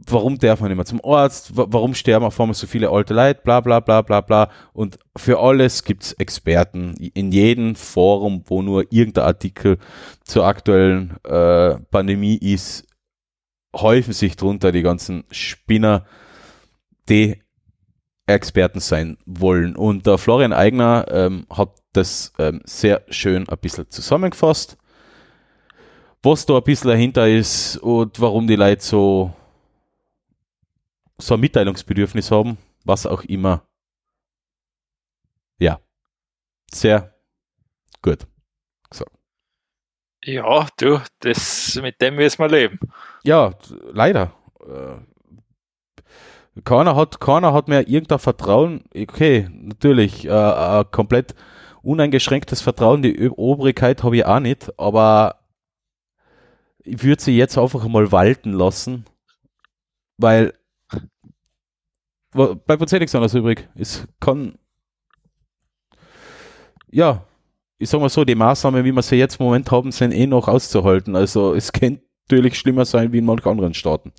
Warum 0.10 0.38
darf 0.38 0.62
man 0.62 0.74
mehr 0.76 0.86
zum 0.86 1.04
Arzt? 1.04 1.56
Wa- 1.56 1.68
Warum 1.70 1.94
sterben 1.94 2.26
auf 2.26 2.40
einmal 2.40 2.54
so 2.56 2.66
viele 2.66 2.90
alte 2.90 3.14
Leute? 3.14 3.42
Bla, 3.44 3.60
bla, 3.60 3.80
bla, 3.82 4.02
bla, 4.02 4.22
bla. 4.22 4.50
Und 4.74 5.00
für 5.18 5.40
alles 5.40 5.84
gibt's 5.84 6.14
Experten. 6.14 6.94
In 7.14 7.32
jedem 7.34 7.76
Forum, 7.76 8.42
wo 8.48 8.62
nur 8.62 8.86
irgendein 8.90 9.26
Artikel 9.26 9.78
zur 10.24 10.46
aktuellen 10.46 11.18
äh, 11.26 11.76
Pandemie 11.92 12.36
ist, 12.38 12.87
häufen 13.76 14.14
sich 14.14 14.36
drunter 14.36 14.72
die 14.72 14.82
ganzen 14.82 15.24
Spinner, 15.32 16.06
die 17.10 17.42
Experten 18.26 18.80
sein 18.80 19.18
wollen. 19.26 19.76
Und 19.76 20.06
der 20.06 20.18
Florian 20.18 20.54
Eigner 20.54 21.06
ähm, 21.10 21.48
hat 21.50 21.72
das 21.94 22.34
ähm, 22.38 22.62
sehr 22.66 23.04
schön 23.10 23.48
ein 23.48 23.58
bisschen 23.58 23.90
zusammengefasst, 23.90 24.78
was 26.22 26.46
da 26.46 26.58
ein 26.58 26.64
bisschen 26.64 26.90
dahinter 26.90 27.28
ist 27.28 27.78
und 27.78 28.20
warum 28.20 28.48
die 28.48 28.56
Leute 28.56 28.84
so, 28.84 29.34
so 31.18 31.34
ein 31.36 31.40
Mitteilungsbedürfnis 31.40 32.30
haben, 32.32 32.58
was 32.84 33.06
auch 33.06 33.24
immer. 33.24 33.66
Ja, 35.60 35.80
sehr 36.72 37.16
gut. 38.02 38.28
Ja, 40.24 40.68
du, 40.78 41.02
das, 41.20 41.80
mit 41.82 42.02
dem 42.02 42.16
müssen 42.16 42.40
wir 42.40 42.50
leben. 42.50 42.80
Ja, 43.24 43.54
leider. 43.92 44.34
Äh, 44.62 44.98
Keiner 46.64 46.96
hat, 46.96 47.20
keiner 47.20 47.54
hat 47.54 47.68
mehr 47.68 47.88
irgendein 47.88 48.20
Vertrauen. 48.20 48.84
Okay, 48.96 49.48
natürlich, 49.52 50.26
äh, 50.26 50.86
komplett 50.92 51.36
uneingeschränktes 51.84 52.62
Vertrauen. 52.62 53.04
Die 53.04 53.30
Obrigkeit 53.30 54.04
habe 54.04 54.18
ich 54.18 54.26
auch 54.26 54.40
nicht, 54.40 54.78
aber 54.80 55.40
ich 56.80 57.04
würde 57.04 57.22
sie 57.22 57.38
jetzt 57.38 57.58
einfach 57.58 57.86
mal 57.88 58.12
walten 58.12 58.54
lassen, 58.54 59.06
weil 60.18 60.54
bleibt 62.32 62.82
uns 62.82 62.94
eh 62.94 63.00
nichts 63.00 63.16
anderes 63.16 63.34
übrig. 63.36 63.70
Es 63.76 64.08
kann, 64.20 64.58
ja, 66.90 67.24
ich 67.80 67.90
sag 67.90 68.02
mal 68.02 68.10
so, 68.10 68.26
die 68.26 68.36
Maßnahmen, 68.36 68.84
wie 68.84 68.92
wir 68.92 69.02
sie 69.02 69.18
jetzt 69.18 69.40
im 69.40 69.46
Moment 69.46 69.70
haben, 69.72 69.92
sind 69.92 70.12
eh 70.12 70.28
noch 70.28 70.48
auszuhalten. 70.48 71.16
Also 71.16 71.54
es 71.54 71.72
könnte 71.72 72.04
natürlich 72.28 72.58
schlimmer 72.58 72.86
sein 72.86 73.12
wie 73.14 73.20
in 73.20 73.26
manchen 73.26 73.50
anderen 73.50 73.74
Staaten. 73.74 74.12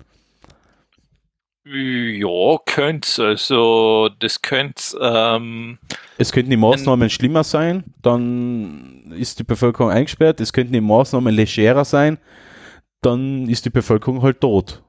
Ja, 1.65 2.57
könnte 2.65 3.27
Also, 3.27 4.09
das 4.19 4.41
könnte, 4.41 4.97
ähm, 5.01 5.77
Es 6.17 6.31
könnten 6.31 6.49
die 6.49 6.57
Maßnahmen 6.57 7.09
schlimmer 7.11 7.43
sein, 7.43 7.83
dann 8.01 9.11
ist 9.15 9.37
die 9.37 9.43
Bevölkerung 9.43 9.91
eingesperrt. 9.91 10.39
Es 10.39 10.51
könnten 10.51 10.73
die 10.73 10.81
Maßnahmen 10.81 11.33
legerer 11.33 11.85
sein, 11.85 12.17
dann 13.01 13.47
ist 13.47 13.65
die 13.65 13.69
Bevölkerung 13.69 14.23
halt 14.23 14.41
tot. 14.41 14.81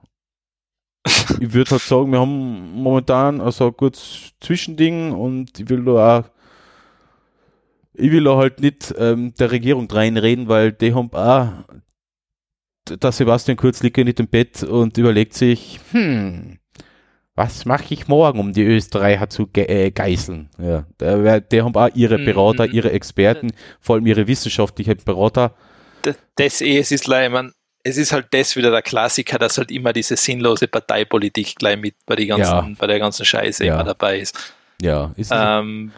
ich 1.41 1.53
würde 1.53 1.73
halt 1.73 1.83
sagen, 1.83 2.13
wir 2.13 2.21
haben 2.21 2.73
momentan 2.75 3.41
also 3.43 3.67
ein 3.67 3.75
gutes 3.77 4.33
Zwischending 4.41 5.13
und 5.13 5.59
ich 5.59 5.69
will 5.69 5.85
da 5.85 6.21
auch, 6.21 6.25
ich 8.01 8.11
will 8.11 8.25
da 8.25 8.37
halt 8.37 8.61
nicht 8.61 8.95
ähm, 8.99 9.35
der 9.39 9.51
Regierung 9.51 9.91
reinreden, 9.91 10.49
weil 10.49 10.73
die 10.73 10.95
haben 10.95 11.11
auch, 11.13 11.53
der 12.89 13.13
Sebastian 13.13 13.57
Kurz 13.57 13.83
liegt 13.83 13.99
ja 13.99 14.05
nicht 14.05 14.21
im 14.21 14.29
Bett 14.29 14.63
und 14.63 14.99
überlegt 14.99 15.35
sich, 15.35 15.79
hm, 15.93 16.59
was 17.35 17.65
mache 17.65 17.95
ich 17.95 18.09
morgen, 18.09 18.41
um 18.41 18.53
die 18.53 18.65
Österreicher 18.65 19.31
zu 19.31 19.47
ge 19.47 19.65
äh, 19.67 19.91
geißeln? 19.91 20.51
Ja, 20.59 20.87
der, 20.99 21.41
die 21.41 21.63
haben 21.63 21.75
auch 21.75 21.89
ihre 21.95 22.19
Mhm. 22.19 22.25
Berater, 22.25 22.67
ihre 22.67 22.91
Experten, 22.93 23.53
vor 23.81 23.97
allem 23.97 24.07
ihre 24.07 24.27
wissenschaftlichen 24.27 24.97
Berater. 25.05 25.55
das 26.35 26.61
eh, 26.61 26.79
es 26.79 26.91
ist 26.91 27.09
ich 27.09 27.31
mein, 27.31 27.53
es 27.83 27.97
ist 27.97 28.13
halt 28.13 28.27
das 28.33 28.57
wieder 28.57 28.71
der 28.71 28.83
Klassiker, 28.83 29.39
dass 29.39 29.57
halt 29.57 29.71
immer 29.71 29.93
diese 29.93 30.17
sinnlose 30.17 30.69
Parteipolitik 30.69 31.57
gleich 31.57 31.79
mit 31.79 31.95
bei, 32.05 32.17
die 32.17 32.27
ganzen, 32.27 32.51
Ja. 32.53 32.69
bei 32.79 32.87
der 32.87 32.99
ganzen 32.99 33.25
Scheiße 33.25 33.65
Ja. 33.65 33.75
immer 33.75 33.85
dabei 33.85 34.19
ist. 34.19 34.55
Ja, 34.83 35.13
ist, 35.17 35.31
Ähm, 35.33 35.93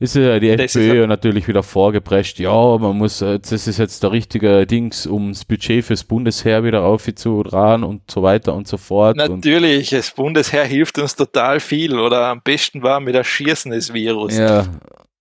ist 0.00 0.14
ja 0.14 0.38
die 0.38 0.50
FPÖ 0.50 1.02
ist- 1.02 1.08
natürlich 1.08 1.48
wieder 1.48 1.62
vorgeprescht. 1.62 2.38
Ja, 2.38 2.78
man 2.78 2.96
muss, 2.96 3.20
äh, 3.20 3.38
das 3.40 3.66
ist 3.66 3.78
jetzt 3.78 4.02
der 4.02 4.12
richtige 4.12 4.66
Dings, 4.66 5.06
um 5.06 5.32
das 5.32 5.44
Budget 5.44 5.84
fürs 5.84 6.04
Bundesheer 6.04 6.62
wieder 6.62 6.82
aufzudrehen 6.84 7.82
und 7.82 8.08
so 8.10 8.22
weiter 8.22 8.54
und 8.54 8.68
so 8.68 8.76
fort. 8.76 9.16
Natürlich, 9.16 9.90
das 9.90 10.12
Bundesheer 10.12 10.64
hilft 10.64 10.98
uns 10.98 11.16
total 11.16 11.58
viel 11.60 11.98
oder 11.98 12.26
am 12.26 12.40
besten 12.42 12.82
war 12.82 13.00
mit 13.00 13.14
der 13.14 13.24
Schießen 13.24 13.72
des 13.72 13.92
Virus. 13.92 14.36
ja, 14.36 14.66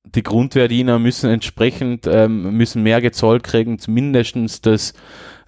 die 0.05 0.23
Grundwehrdiener 0.23 0.99
müssen 0.99 1.29
entsprechend, 1.29 2.07
ähm, 2.07 2.55
müssen 2.55 2.81
mehr 2.83 3.01
gezahlt 3.01 3.43
kriegen, 3.43 3.77
mindestens 3.87 4.61
das, 4.61 4.93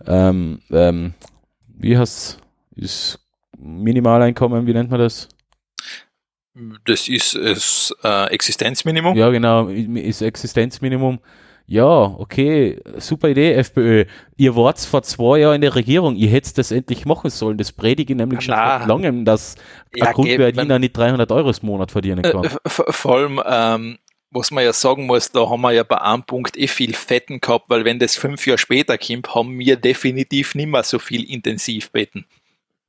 ähm, 0.06 0.60
ähm, 0.72 1.14
wie 1.78 1.98
heißt 1.98 2.40
ist 2.76 3.20
Minimaleinkommen, 3.58 4.66
wie 4.68 4.74
nennt 4.74 4.90
man 4.90 5.00
das? 5.00 5.30
Das 6.86 7.08
ist 7.08 7.36
das 7.36 7.96
äh, 8.04 8.26
Existenzminimum. 8.32 9.16
Ja, 9.16 9.30
genau, 9.30 9.68
ist 9.68 10.22
Existenzminimum. 10.22 11.20
Ja, 11.68 11.86
okay, 11.86 12.82
super 12.98 13.30
Idee, 13.30 13.54
FPÖ. 13.54 14.06
Ihr 14.38 14.56
wart 14.56 14.80
vor 14.80 15.04
zwei 15.04 15.40
Jahren 15.40 15.56
in 15.56 15.62
der 15.62 15.76
Regierung, 15.76 16.16
ihr 16.16 16.30
hättet 16.30 16.58
das 16.58 16.72
endlich 16.72 17.06
machen 17.06 17.30
sollen. 17.30 17.60
Das 17.60 17.72
predige 17.72 18.14
ich 18.14 18.18
nämlich 18.18 18.42
schon 18.42 18.56
seit 18.56 18.88
langem, 18.88 19.24
dass 19.24 19.56
Ja, 19.96 20.08
ein 20.08 20.14
Grundwehrdiener 20.14 20.66
man- 20.66 20.82
nicht 20.82 20.98
300 20.98 21.32
Euro 21.32 21.52
im 21.52 21.56
Monat 21.62 21.92
verdienen 21.92 22.24
Äh, 22.24 22.32
kann. 22.32 22.50
v- 22.66 22.92
vor 22.92 23.16
allem, 23.18 23.40
ähm, 23.46 24.00
was 24.32 24.50
man 24.50 24.64
ja 24.64 24.74
sagen 24.74 25.06
muss, 25.06 25.32
da 25.32 25.48
haben 25.48 25.62
wir 25.62 25.72
ja 25.72 25.84
bei 25.84 26.02
einem 26.02 26.24
Punkt 26.24 26.58
eh 26.58 26.68
viel 26.68 26.96
Fetten 26.96 27.40
gehabt, 27.40 27.66
weil 27.70 27.86
wenn 27.86 28.00
das 28.00 28.16
fünf 28.16 28.48
Jahre 28.48 28.58
später 28.58 28.98
kommt, 28.98 29.36
haben 29.36 29.60
wir 29.60 29.76
definitiv 29.76 30.56
nicht 30.56 30.68
mehr 30.70 30.84
so 30.84 30.98
viel 30.98 31.24
Intensivbetten. 31.32 32.26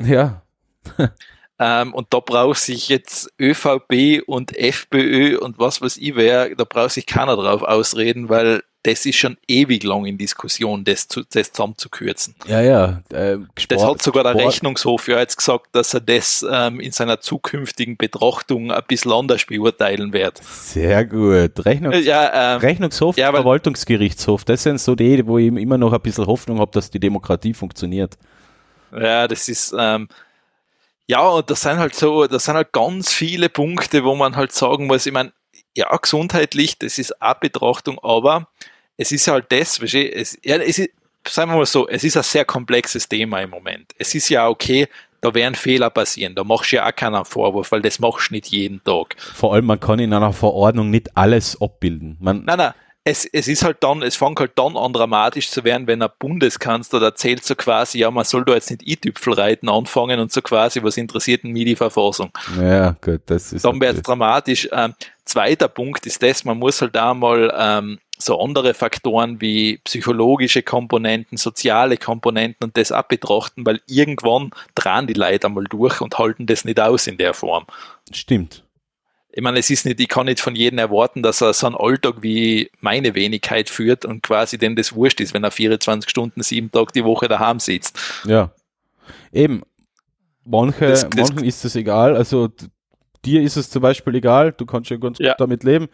Ja, 0.02 0.40
Ähm, 1.62 1.92
und 1.92 2.06
da 2.10 2.20
braucht 2.20 2.58
sich 2.58 2.88
jetzt 2.88 3.30
ÖVP 3.38 4.22
und 4.26 4.56
FPÖ 4.56 5.36
und 5.38 5.58
was 5.58 5.82
weiß 5.82 5.98
ich 5.98 6.16
wer, 6.16 6.54
da 6.54 6.64
braucht 6.64 6.92
sich 6.92 7.04
keiner 7.06 7.36
drauf 7.36 7.62
ausreden, 7.62 8.30
weil 8.30 8.62
das 8.82 9.04
ist 9.04 9.16
schon 9.16 9.36
ewig 9.46 9.82
lang 9.84 10.06
in 10.06 10.16
Diskussion, 10.16 10.84
das, 10.84 11.06
zu, 11.06 11.22
das 11.30 11.52
zusammenzukürzen. 11.52 12.34
ja, 12.46 12.62
ja. 12.62 13.02
Äh, 13.12 13.36
Das 13.54 13.64
Sport- 13.64 13.96
hat 13.96 14.02
sogar 14.02 14.24
der 14.24 14.30
Sport- 14.30 14.46
Rechnungshof 14.46 15.06
ja 15.08 15.18
jetzt 15.18 15.36
gesagt, 15.36 15.66
dass 15.72 15.92
er 15.92 16.00
das 16.00 16.46
ähm, 16.50 16.80
in 16.80 16.90
seiner 16.92 17.20
zukünftigen 17.20 17.98
Betrachtung 17.98 18.72
ein 18.72 18.82
bisschen 18.88 19.12
anders 19.12 19.44
beurteilen 19.44 20.14
wird. 20.14 20.38
Sehr 20.42 21.04
gut. 21.04 21.62
Rechnungs 21.66 21.94
Äh, 21.96 22.00
Ja, 22.00 22.54
ähm, 22.54 22.60
Rechnungshof, 22.62 23.18
ja, 23.18 23.26
weil- 23.34 23.42
Verwaltungsgerichtshof, 23.42 24.46
das 24.46 24.62
sind 24.62 24.80
so 24.80 24.94
die, 24.94 25.26
wo 25.26 25.36
ich 25.36 25.48
immer 25.48 25.76
noch 25.76 25.92
ein 25.92 26.00
bisschen 26.00 26.26
Hoffnung 26.26 26.58
habe, 26.58 26.70
dass 26.72 26.88
die 26.90 27.00
Demokratie 27.00 27.52
funktioniert. 27.52 28.16
ja, 28.98 29.28
das 29.28 29.46
ist, 29.50 29.74
ähm, 29.78 30.08
ja, 31.10 31.28
und 31.28 31.50
das 31.50 31.62
sind 31.62 31.78
halt 31.78 31.96
so, 31.96 32.28
das 32.28 32.44
sind 32.44 32.54
halt 32.54 32.70
ganz 32.70 33.12
viele 33.12 33.48
Punkte, 33.48 34.04
wo 34.04 34.14
man 34.14 34.36
halt 34.36 34.52
sagen 34.52 34.86
muss, 34.86 35.06
ich 35.06 35.12
meine, 35.12 35.32
ja, 35.76 35.94
gesundheitlich, 35.96 36.78
das 36.78 37.00
ist 37.00 37.20
auch 37.20 37.34
Betrachtung, 37.34 37.98
aber 37.98 38.46
es 38.96 39.10
ist 39.10 39.26
halt 39.26 39.46
das, 39.50 39.80
es, 39.80 40.38
ja, 40.44 40.56
es 40.58 40.78
ist, 40.78 40.90
sagen 41.26 41.50
wir 41.50 41.56
mal 41.56 41.66
so, 41.66 41.88
es 41.88 42.04
ist 42.04 42.16
ein 42.16 42.22
sehr 42.22 42.44
komplexes 42.44 43.08
Thema 43.08 43.40
im 43.40 43.50
Moment. 43.50 43.92
Es 43.98 44.14
ist 44.14 44.28
ja 44.28 44.46
okay, 44.46 44.86
da 45.20 45.34
werden 45.34 45.56
Fehler 45.56 45.90
passieren, 45.90 46.36
da 46.36 46.44
machst 46.44 46.70
du 46.70 46.76
ja 46.76 46.86
auch 46.86 46.94
keinen 46.94 47.24
Vorwurf, 47.24 47.72
weil 47.72 47.82
das 47.82 47.98
machst 47.98 48.30
du 48.30 48.34
nicht 48.34 48.46
jeden 48.46 48.80
Tag. 48.84 49.16
Vor 49.18 49.52
allem, 49.52 49.66
man 49.66 49.80
kann 49.80 49.98
in 49.98 50.12
einer 50.12 50.32
Verordnung 50.32 50.90
nicht 50.90 51.16
alles 51.16 51.60
abbilden. 51.60 52.18
Man, 52.20 52.44
Nein, 52.44 52.58
nein, 52.58 52.72
es, 53.04 53.24
es 53.24 53.48
ist 53.48 53.64
halt 53.64 53.78
dann, 53.80 54.02
es 54.02 54.16
fängt 54.16 54.40
halt 54.40 54.52
dann 54.56 54.76
an 54.76 54.92
dramatisch 54.92 55.50
zu 55.50 55.64
werden, 55.64 55.86
wenn 55.86 56.02
ein 56.02 56.10
Bundeskanzler 56.18 57.00
erzählt 57.00 57.44
so 57.44 57.54
quasi, 57.54 57.98
ja, 57.98 58.10
man 58.10 58.24
soll 58.24 58.44
da 58.44 58.54
jetzt 58.54 58.70
nicht 58.70 58.86
i-Tüpfel 58.86 59.32
reiten 59.34 59.68
anfangen 59.68 60.20
und 60.20 60.30
so 60.30 60.42
quasi, 60.42 60.82
was 60.82 60.96
interessiert 60.96 61.44
denn 61.44 61.52
mich 61.52 61.64
die 61.64 61.76
Verfassung? 61.76 62.30
ja, 62.58 62.94
gut, 63.00 63.22
das 63.26 63.52
ist. 63.52 63.64
Dann 63.64 63.80
wird 63.80 63.96
es 63.96 64.02
dramatisch. 64.02 64.68
Ähm, 64.70 64.94
zweiter 65.24 65.68
Punkt 65.68 66.04
ist 66.06 66.22
das, 66.22 66.44
man 66.44 66.58
muss 66.58 66.82
halt 66.82 66.94
da 66.94 67.14
mal 67.14 67.52
ähm, 67.56 67.98
so 68.18 68.38
andere 68.38 68.74
Faktoren 68.74 69.40
wie 69.40 69.78
psychologische 69.78 70.62
Komponenten, 70.62 71.38
soziale 71.38 71.96
Komponenten 71.96 72.64
und 72.64 72.76
das 72.76 72.92
auch 72.92 73.04
betrachten, 73.04 73.64
weil 73.64 73.80
irgendwann 73.86 74.50
drehen 74.74 75.06
die 75.06 75.14
Leute 75.14 75.46
einmal 75.46 75.64
durch 75.64 76.02
und 76.02 76.18
halten 76.18 76.44
das 76.44 76.66
nicht 76.66 76.78
aus 76.78 77.06
in 77.06 77.16
der 77.16 77.32
Form. 77.32 77.64
Stimmt. 78.12 78.62
Ich 79.32 79.42
meine, 79.42 79.58
es 79.58 79.70
ist 79.70 79.86
nicht, 79.86 80.00
ich 80.00 80.08
kann 80.08 80.26
nicht 80.26 80.40
von 80.40 80.56
jedem 80.56 80.78
erwarten, 80.78 81.22
dass 81.22 81.40
er 81.40 81.52
so 81.52 81.66
einen 81.66 81.76
Alltag 81.76 82.16
wie 82.22 82.70
meine 82.80 83.14
Wenigkeit 83.14 83.70
führt 83.70 84.04
und 84.04 84.22
quasi 84.22 84.58
dem 84.58 84.74
das 84.76 84.94
wurscht 84.94 85.20
ist, 85.20 85.34
wenn 85.34 85.44
er 85.44 85.50
24 85.52 86.10
Stunden, 86.10 86.42
sieben 86.42 86.70
Tage 86.72 86.92
die 86.94 87.04
Woche 87.04 87.28
daheim 87.28 87.60
sitzt. 87.60 87.96
Ja. 88.26 88.50
Eben. 89.32 89.62
Manche, 90.44 90.86
Das- 90.88 91.08
das- 91.08 91.28
manchen 91.30 91.44
ist 91.44 91.64
das 91.64 91.76
egal. 91.76 92.16
Also 92.16 92.48
dir 93.24 93.42
ist 93.42 93.56
es 93.56 93.70
zum 93.70 93.82
Beispiel 93.82 94.14
egal, 94.16 94.52
du 94.52 94.66
kannst 94.66 94.90
ja 94.90 94.96
ganz 94.96 95.18
Ja. 95.18 95.32
gut 95.32 95.40
damit 95.40 95.62
leben. 95.64 95.88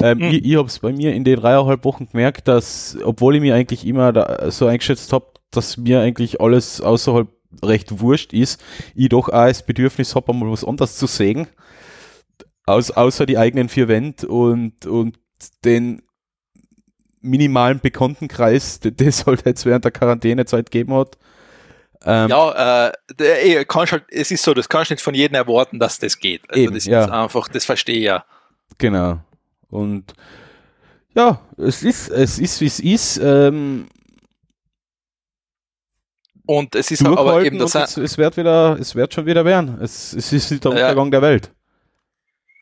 Ähm, 0.00 0.18
Mhm. 0.18 0.24
Ich, 0.24 0.44
ich 0.44 0.56
habe 0.56 0.66
es 0.68 0.78
bei 0.80 0.92
mir 0.92 1.14
in 1.14 1.24
den 1.24 1.40
dreieinhalb 1.40 1.84
Wochen 1.84 2.06
gemerkt, 2.10 2.48
dass, 2.48 2.98
obwohl 3.04 3.36
ich 3.36 3.40
mir 3.40 3.54
eigentlich 3.54 3.86
immer 3.86 4.12
da, 4.12 4.50
so 4.50 4.66
eingeschätzt 4.66 5.12
habe, 5.14 5.26
dass 5.50 5.78
mir 5.78 6.00
eigentlich 6.00 6.40
alles 6.40 6.80
außerhalb 6.82 7.28
recht 7.62 8.00
wurscht 8.00 8.34
ist, 8.34 8.62
ich 8.94 9.08
doch 9.08 9.28
auch 9.30 9.46
das 9.46 9.64
Bedürfnis 9.64 10.14
habe, 10.14 10.32
einmal 10.32 10.50
was 10.50 10.64
anderes 10.64 10.96
zu 10.96 11.06
sägen, 11.06 11.46
aus, 12.66 12.90
außer 12.90 13.26
die 13.26 13.38
eigenen 13.38 13.68
vier 13.68 13.88
Wände 13.88 14.28
und, 14.28 14.86
und 14.86 15.16
den 15.64 16.02
minimalen 17.20 17.80
Bekanntenkreis, 17.80 18.80
den 18.80 18.96
den 18.96 19.08
es 19.08 19.26
halt 19.26 19.44
jetzt 19.46 19.64
während 19.66 19.84
der 19.84 19.92
Quarantänezeit 19.92 20.70
gegeben 20.70 20.94
hat. 20.94 21.16
Ähm, 22.04 22.28
Ja, 22.28 22.88
äh, 22.88 22.92
der, 23.18 23.64
kannst 23.64 23.92
halt, 23.92 24.04
es 24.10 24.30
ist 24.30 24.42
so, 24.42 24.54
das 24.54 24.68
kannst 24.68 24.90
du 24.90 24.94
nicht 24.94 25.02
von 25.02 25.14
jedem 25.14 25.34
erwarten, 25.34 25.78
dass 25.78 25.98
das 25.98 26.18
geht. 26.18 26.42
Also 26.48 26.60
Eben, 26.62 26.74
das 26.74 26.84
ja. 26.84 27.04
ist 27.04 27.10
einfach, 27.10 27.48
das 27.48 27.64
verstehe 27.64 27.96
ich 27.98 28.04
ja. 28.04 28.24
Genau. 28.78 29.18
Und 29.68 30.12
ja, 31.14 31.40
es 31.56 31.82
ist, 31.82 32.10
es 32.10 32.38
ist, 32.38 32.60
wie 32.60 32.66
es 32.66 32.80
ist. 32.80 33.16
Ähm, 33.18 33.88
Und 36.46 36.74
es 36.76 36.90
ist 36.90 37.04
aber 37.04 37.44
eben 37.44 37.58
das, 37.58 37.74
es, 37.74 37.96
es 37.96 38.18
wird 38.18 38.36
wieder, 38.36 38.76
es 38.78 38.94
wird 38.94 39.14
schon 39.14 39.26
wieder 39.26 39.44
werden. 39.44 39.78
Es, 39.80 40.12
es 40.12 40.32
ist 40.32 40.50
nicht 40.50 40.64
der 40.64 40.72
Ja. 40.72 40.88
Untergang 40.88 41.10
der 41.10 41.22
Welt. 41.22 41.50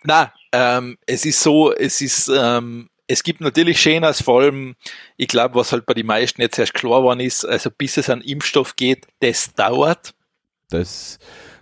Na, 0.05 0.33
ähm, 0.53 0.99
es 1.07 1.25
ist 1.25 1.41
so, 1.41 1.73
es 1.73 2.01
ist, 2.01 2.31
ähm, 2.35 2.89
es 3.07 3.23
gibt 3.23 3.41
natürlich 3.41 3.81
Schönes, 3.81 4.23
vor 4.23 4.41
allem, 4.43 4.77
ich 5.17 5.29
glaube, 5.29 5.57
was 5.57 5.73
halt 5.73 5.85
bei 5.87 5.95
den 5.95 6.07
meisten 6.07 6.41
jetzt 6.41 6.59
erst 6.59 6.75
klar 6.75 7.01
geworden 7.01 7.21
ist, 7.21 7.45
also 7.45 7.71
bis 7.71 7.97
es 7.97 8.09
an 8.09 8.21
Impfstoff 8.21 8.77
geht, 8.77 9.07
das 9.21 9.53
dauert. 9.55 10.15
Das, 10.71 11.19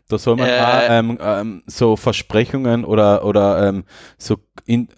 da 0.08 0.18
soll 0.18 0.36
man 0.36 0.48
Äh. 0.48 0.60
auch, 0.60 0.82
ähm, 0.88 1.18
ähm, 1.20 1.62
so 1.66 1.96
Versprechungen 1.96 2.84
oder, 2.84 3.24
oder 3.24 3.68
ähm, 3.68 3.84
so 4.18 4.36
in, 4.66 4.88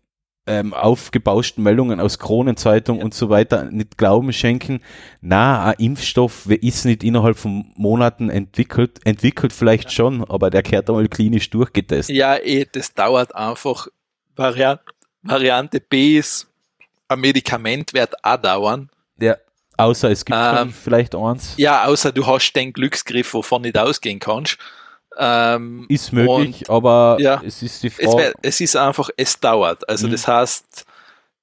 ähm, 0.46 0.74
aufgebauschten 0.74 1.62
Meldungen 1.62 2.00
aus 2.00 2.18
Kronenzeitung 2.18 3.00
und 3.00 3.14
so 3.14 3.30
weiter 3.30 3.64
nicht 3.70 3.96
Glauben 3.96 4.32
schenken. 4.32 4.80
Na, 5.20 5.64
ein 5.64 5.74
Impfstoff 5.78 6.42
wer 6.46 6.62
ist 6.62 6.84
nicht 6.84 7.02
innerhalb 7.02 7.38
von 7.38 7.72
Monaten 7.76 8.28
entwickelt, 8.30 9.00
entwickelt 9.04 9.52
vielleicht 9.52 9.92
schon, 9.92 10.24
aber 10.24 10.50
der 10.50 10.62
kehrt 10.62 10.88
einmal 10.88 11.08
klinisch 11.08 11.48
durchgetestet. 11.50 12.14
Ja, 12.14 12.36
eh, 12.36 12.66
das 12.70 12.92
dauert 12.92 13.34
einfach. 13.34 13.88
Variant, 14.36 14.80
Variante 15.22 15.80
B 15.80 16.18
ist, 16.18 16.46
ein 17.08 17.20
Medikament 17.20 17.94
wird 17.94 18.12
auch 18.22 18.36
dauern. 18.36 18.90
Ja. 19.18 19.36
Außer 19.76 20.10
es 20.10 20.24
gibt 20.24 20.38
Ähm, 20.38 20.72
vielleicht 20.72 21.16
eins. 21.16 21.54
Ja, 21.56 21.84
außer 21.86 22.12
du 22.12 22.24
hast 22.26 22.52
den 22.52 22.72
Glücksgriff, 22.72 23.34
wovon 23.34 23.62
nicht 23.62 23.76
ausgehen 23.76 24.20
kannst. 24.20 24.58
Ähm, 25.18 25.86
Ist 25.88 26.12
möglich, 26.12 26.68
aber 26.70 27.16
ja, 27.20 27.40
es 27.44 27.62
ist 27.62 27.82
die 27.82 27.88
es, 27.88 27.94
Frage. 27.94 28.16
wär, 28.16 28.32
es 28.42 28.60
ist 28.60 28.76
einfach, 28.76 29.10
es 29.16 29.38
dauert. 29.38 29.88
Also 29.88 30.06
Mhm. 30.08 30.12
das 30.12 30.26
heißt, 30.28 30.84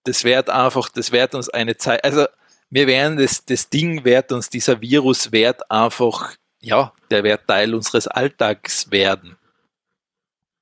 das 0.04 0.24
wird 0.24 0.50
einfach, 0.50 0.90
das 0.90 1.12
wird 1.12 1.36
uns 1.36 1.50
eine 1.50 1.78
Zeit, 1.78 2.04
also 2.04 2.26
wir 2.70 2.88
werden 2.88 3.18
das, 3.18 3.44
das 3.46 3.70
Ding 3.70 4.04
wird 4.06 4.32
uns, 4.32 4.50
dieser 4.50 4.82
Virus 4.82 5.32
wird 5.32 5.70
einfach, 5.70 6.34
ja, 6.62 6.94
der 7.10 7.24
wird 7.24 7.48
Teil 7.48 7.74
unseres 7.76 8.08
Alltags 8.08 8.90
werden. 8.92 9.38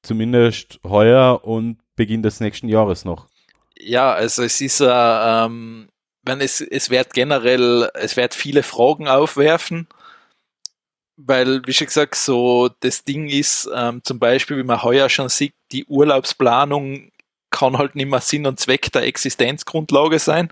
Zumindest 0.02 0.80
heuer 0.84 1.44
und 1.44 1.78
Beginn 1.96 2.24
des 2.24 2.40
nächsten 2.40 2.70
Jahres 2.70 3.04
noch. 3.06 3.28
Ja, 3.78 4.14
also 4.14 4.44
es 4.44 4.62
ist, 4.62 4.80
äh, 4.82 4.86
ähm, 4.88 5.90
wenn 6.24 6.42
es, 6.42 6.62
es 6.62 6.90
wird 6.90 7.14
generell, 7.14 7.90
es 7.96 8.16
wird 8.18 8.34
viele 8.34 8.64
Fragen 8.64 9.08
aufwerfen, 9.08 9.88
weil, 11.26 11.62
wie 11.66 11.74
schon 11.74 11.88
gesagt, 11.88 12.16
so 12.16 12.70
das 12.80 13.04
Ding 13.04 13.28
ist, 13.28 13.70
ähm, 13.74 14.02
zum 14.04 14.20
Beispiel, 14.20 14.58
wie 14.58 14.64
man 14.64 14.82
heuer 14.84 15.10
schon 15.10 15.30
sieht, 15.30 15.54
die 15.72 15.86
Urlaubsplanung 15.86 17.12
kann 17.50 17.78
halt 17.78 17.96
nicht 17.96 18.10
mehr 18.10 18.22
Sinn 18.22 18.46
und 18.46 18.60
Zweck 18.60 18.92
der 18.92 19.04
Existenzgrundlage 19.04 20.20
sein. 20.20 20.52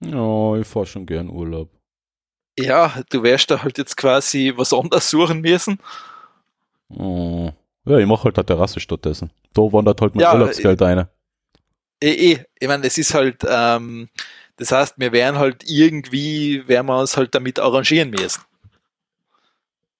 Ja, 0.00 0.56
ich 0.56 0.66
fahre 0.66 0.86
schon 0.86 1.06
gern 1.06 1.28
Urlaub. 1.28 1.68
Ja, 2.58 3.02
du 3.10 3.22
wirst 3.22 3.50
da 3.50 3.62
halt 3.62 3.78
jetzt 3.78 3.96
quasi 3.96 4.52
was 4.56 4.72
anderes 4.72 5.10
suchen 5.10 5.40
müssen. 5.40 5.78
Oh. 6.88 7.50
Ja, 7.84 7.98
ich 7.98 8.06
mache 8.06 8.24
halt 8.24 8.36
eine 8.36 8.46
Terrasse 8.46 8.80
stattdessen. 8.80 9.30
Da 9.54 9.62
wandert 9.62 10.00
halt 10.00 10.14
mein 10.14 10.22
Ja, 10.22 10.34
Urlaubsgeld 10.34 10.80
rein. 10.82 11.06
Eh, 12.00 12.32
eh, 12.32 12.44
ich 12.58 12.68
meine, 12.68 12.86
es 12.86 12.98
ist 12.98 13.14
halt, 13.14 13.44
ähm, 13.48 14.08
das 14.56 14.70
heißt, 14.70 14.94
wir 14.98 15.12
werden 15.12 15.38
halt 15.38 15.64
irgendwie, 15.68 16.66
werden 16.68 16.86
wir 16.86 16.98
uns 17.00 17.16
halt 17.16 17.34
damit 17.34 17.58
arrangieren 17.58 18.10
müssen. 18.10 18.42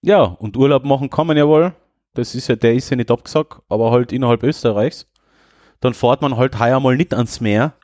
Ja, 0.03 0.23
und 0.23 0.57
Urlaub 0.57 0.85
machen 0.85 1.11
kann 1.11 1.27
man 1.27 1.37
ja 1.37 1.47
wohl. 1.47 1.75
Das 2.15 2.35
ist 2.35 2.49
ja, 2.49 2.57
der 2.57 2.75
ist 2.75 2.91
ja 2.91 2.97
nicht 2.97 3.11
abgesagt, 3.11 3.63
aber 3.69 3.91
halt 3.91 4.13
innerhalb 4.13 4.43
Österreichs. 4.43 5.07
Dann 5.81 5.95
fährt 5.95 6.23
man 6.23 6.37
halt 6.37 6.59
heuer 6.59 6.81
mal 6.81 6.97
nicht 6.97 7.15
ans 7.15 7.41
Meer. 7.41 7.75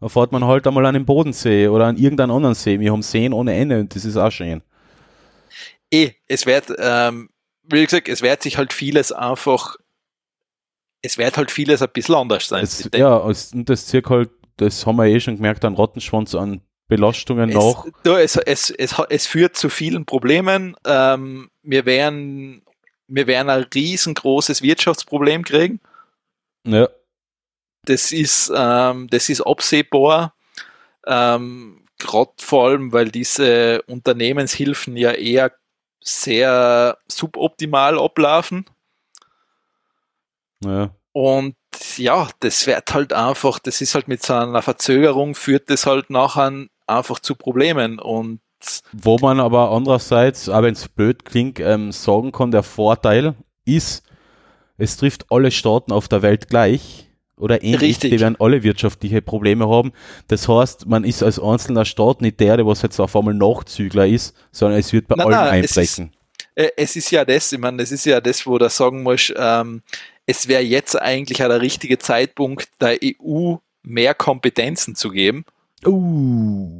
Dann 0.00 0.08
fährt 0.10 0.32
man 0.32 0.44
halt 0.44 0.66
einmal 0.66 0.86
an 0.86 0.94
den 0.94 1.06
Bodensee 1.06 1.68
oder 1.68 1.86
an 1.86 1.96
irgendeinen 1.96 2.30
anderen 2.32 2.54
See. 2.54 2.80
Wir 2.80 2.92
haben 2.92 3.02
Seen 3.02 3.32
ohne 3.32 3.54
Ende 3.54 3.80
und 3.80 3.94
das 3.94 4.04
ist 4.04 4.16
auch 4.16 4.30
schön. 4.30 4.62
eh, 5.90 6.12
es 6.26 6.46
wird, 6.46 6.72
ähm, 6.78 7.30
wie 7.62 7.84
gesagt, 7.84 8.08
es 8.08 8.22
wird 8.22 8.42
sich 8.42 8.58
halt 8.58 8.72
vieles 8.72 9.12
einfach, 9.12 9.76
es 11.02 11.18
wird 11.18 11.36
halt 11.36 11.50
vieles 11.50 11.82
ein 11.82 11.90
bisschen 11.92 12.14
anders 12.14 12.48
sein. 12.48 12.64
Es, 12.64 12.88
ja, 12.94 13.16
und 13.16 13.68
das 13.68 13.86
zirkt 13.86 14.10
halt, 14.10 14.30
das 14.56 14.86
haben 14.86 14.96
wir 14.96 15.06
eh 15.06 15.20
schon 15.20 15.36
gemerkt, 15.36 15.64
an 15.64 15.74
Rattenschwanz 15.74 16.34
an 16.34 16.60
Belastungen 16.96 17.50
es, 17.50 17.54
nach. 17.56 17.84
du, 18.02 18.12
es, 18.14 18.36
es, 18.36 18.70
es, 18.70 18.94
es 19.08 19.26
führt 19.26 19.56
zu 19.56 19.68
vielen 19.68 20.04
Problemen. 20.04 20.76
Ähm, 20.86 21.50
wir 21.62 21.86
werden, 21.86 22.62
wir 23.08 23.26
werden 23.26 23.50
ein 23.50 23.66
riesengroßes 23.74 24.62
Wirtschaftsproblem 24.62 25.44
kriegen. 25.44 25.80
Ja, 26.66 26.88
Das 27.84 28.12
ist, 28.12 28.52
ähm, 28.54 29.08
das 29.10 29.28
ist 29.28 29.40
absehbar. 29.40 30.34
Ähm, 31.06 31.82
Gerade 31.98 32.32
vor 32.38 32.68
allem, 32.68 32.92
weil 32.92 33.10
diese 33.10 33.82
Unternehmenshilfen 33.82 34.96
ja 34.96 35.12
eher 35.12 35.52
sehr 36.02 36.98
suboptimal 37.08 37.98
ablaufen. 37.98 38.66
ja. 40.64 40.90
Und 41.12 41.54
ja, 41.96 42.28
das 42.40 42.66
wird 42.66 42.92
halt 42.92 43.12
einfach, 43.12 43.60
das 43.60 43.80
ist 43.80 43.94
halt 43.94 44.08
mit 44.08 44.22
so 44.22 44.34
einer 44.34 44.62
Verzögerung, 44.62 45.36
führt 45.36 45.70
das 45.70 45.86
halt 45.86 46.10
nachher 46.10 46.66
einfach 46.86 47.18
zu 47.20 47.34
Problemen. 47.34 47.98
Und 47.98 48.40
Wo 48.92 49.18
man 49.18 49.40
aber 49.40 49.70
andererseits, 49.72 50.48
auch 50.48 50.62
wenn 50.62 50.74
es 50.74 50.88
blöd 50.88 51.24
klingt, 51.24 51.60
ähm, 51.60 51.92
sagen 51.92 52.32
kann, 52.32 52.50
der 52.50 52.62
Vorteil 52.62 53.34
ist, 53.64 54.02
es 54.76 54.96
trifft 54.96 55.26
alle 55.30 55.50
Staaten 55.50 55.92
auf 55.92 56.08
der 56.08 56.22
Welt 56.22 56.48
gleich 56.48 57.08
oder 57.36 57.62
ähnlich. 57.62 57.80
Richtig. 57.82 58.10
Die 58.10 58.20
werden 58.20 58.36
alle 58.40 58.62
wirtschaftliche 58.62 59.22
Probleme 59.22 59.68
haben. 59.68 59.92
Das 60.28 60.48
heißt, 60.48 60.86
man 60.86 61.04
ist 61.04 61.22
als 61.22 61.38
einzelner 61.40 61.84
Staat 61.84 62.20
nicht 62.22 62.40
der, 62.40 62.56
der 62.58 62.66
was 62.66 62.82
jetzt 62.82 62.98
auf 63.00 63.14
einmal 63.16 63.34
Nachzügler 63.34 64.06
ist, 64.06 64.34
sondern 64.52 64.78
es 64.80 64.92
wird 64.92 65.08
bei 65.08 65.16
Nein, 65.16 65.26
allen 65.26 65.44
nein, 65.44 65.64
es 65.64 65.76
einbrechen. 65.78 66.12
äh, 66.54 66.68
es 66.76 66.96
ist 66.96 67.10
ja 67.10 67.24
das, 67.24 67.52
ich 67.52 67.58
meine, 67.58 67.78
das 67.78 67.92
ist 67.92 68.04
ja 68.06 68.20
das, 68.20 68.46
wo 68.46 68.58
du 68.58 68.68
sagen 68.68 69.02
musst, 69.02 69.32
ähm, 69.36 69.82
es 70.26 70.48
wäre 70.48 70.62
jetzt 70.62 71.00
eigentlich 71.00 71.42
auch 71.44 71.48
der 71.48 71.60
richtige 71.60 71.98
Zeitpunkt, 71.98 72.68
der 72.80 72.98
EU 73.02 73.56
mehr 73.82 74.14
Kompetenzen 74.14 74.94
zu 74.96 75.10
geben. 75.10 75.44
Uh. 75.86 76.70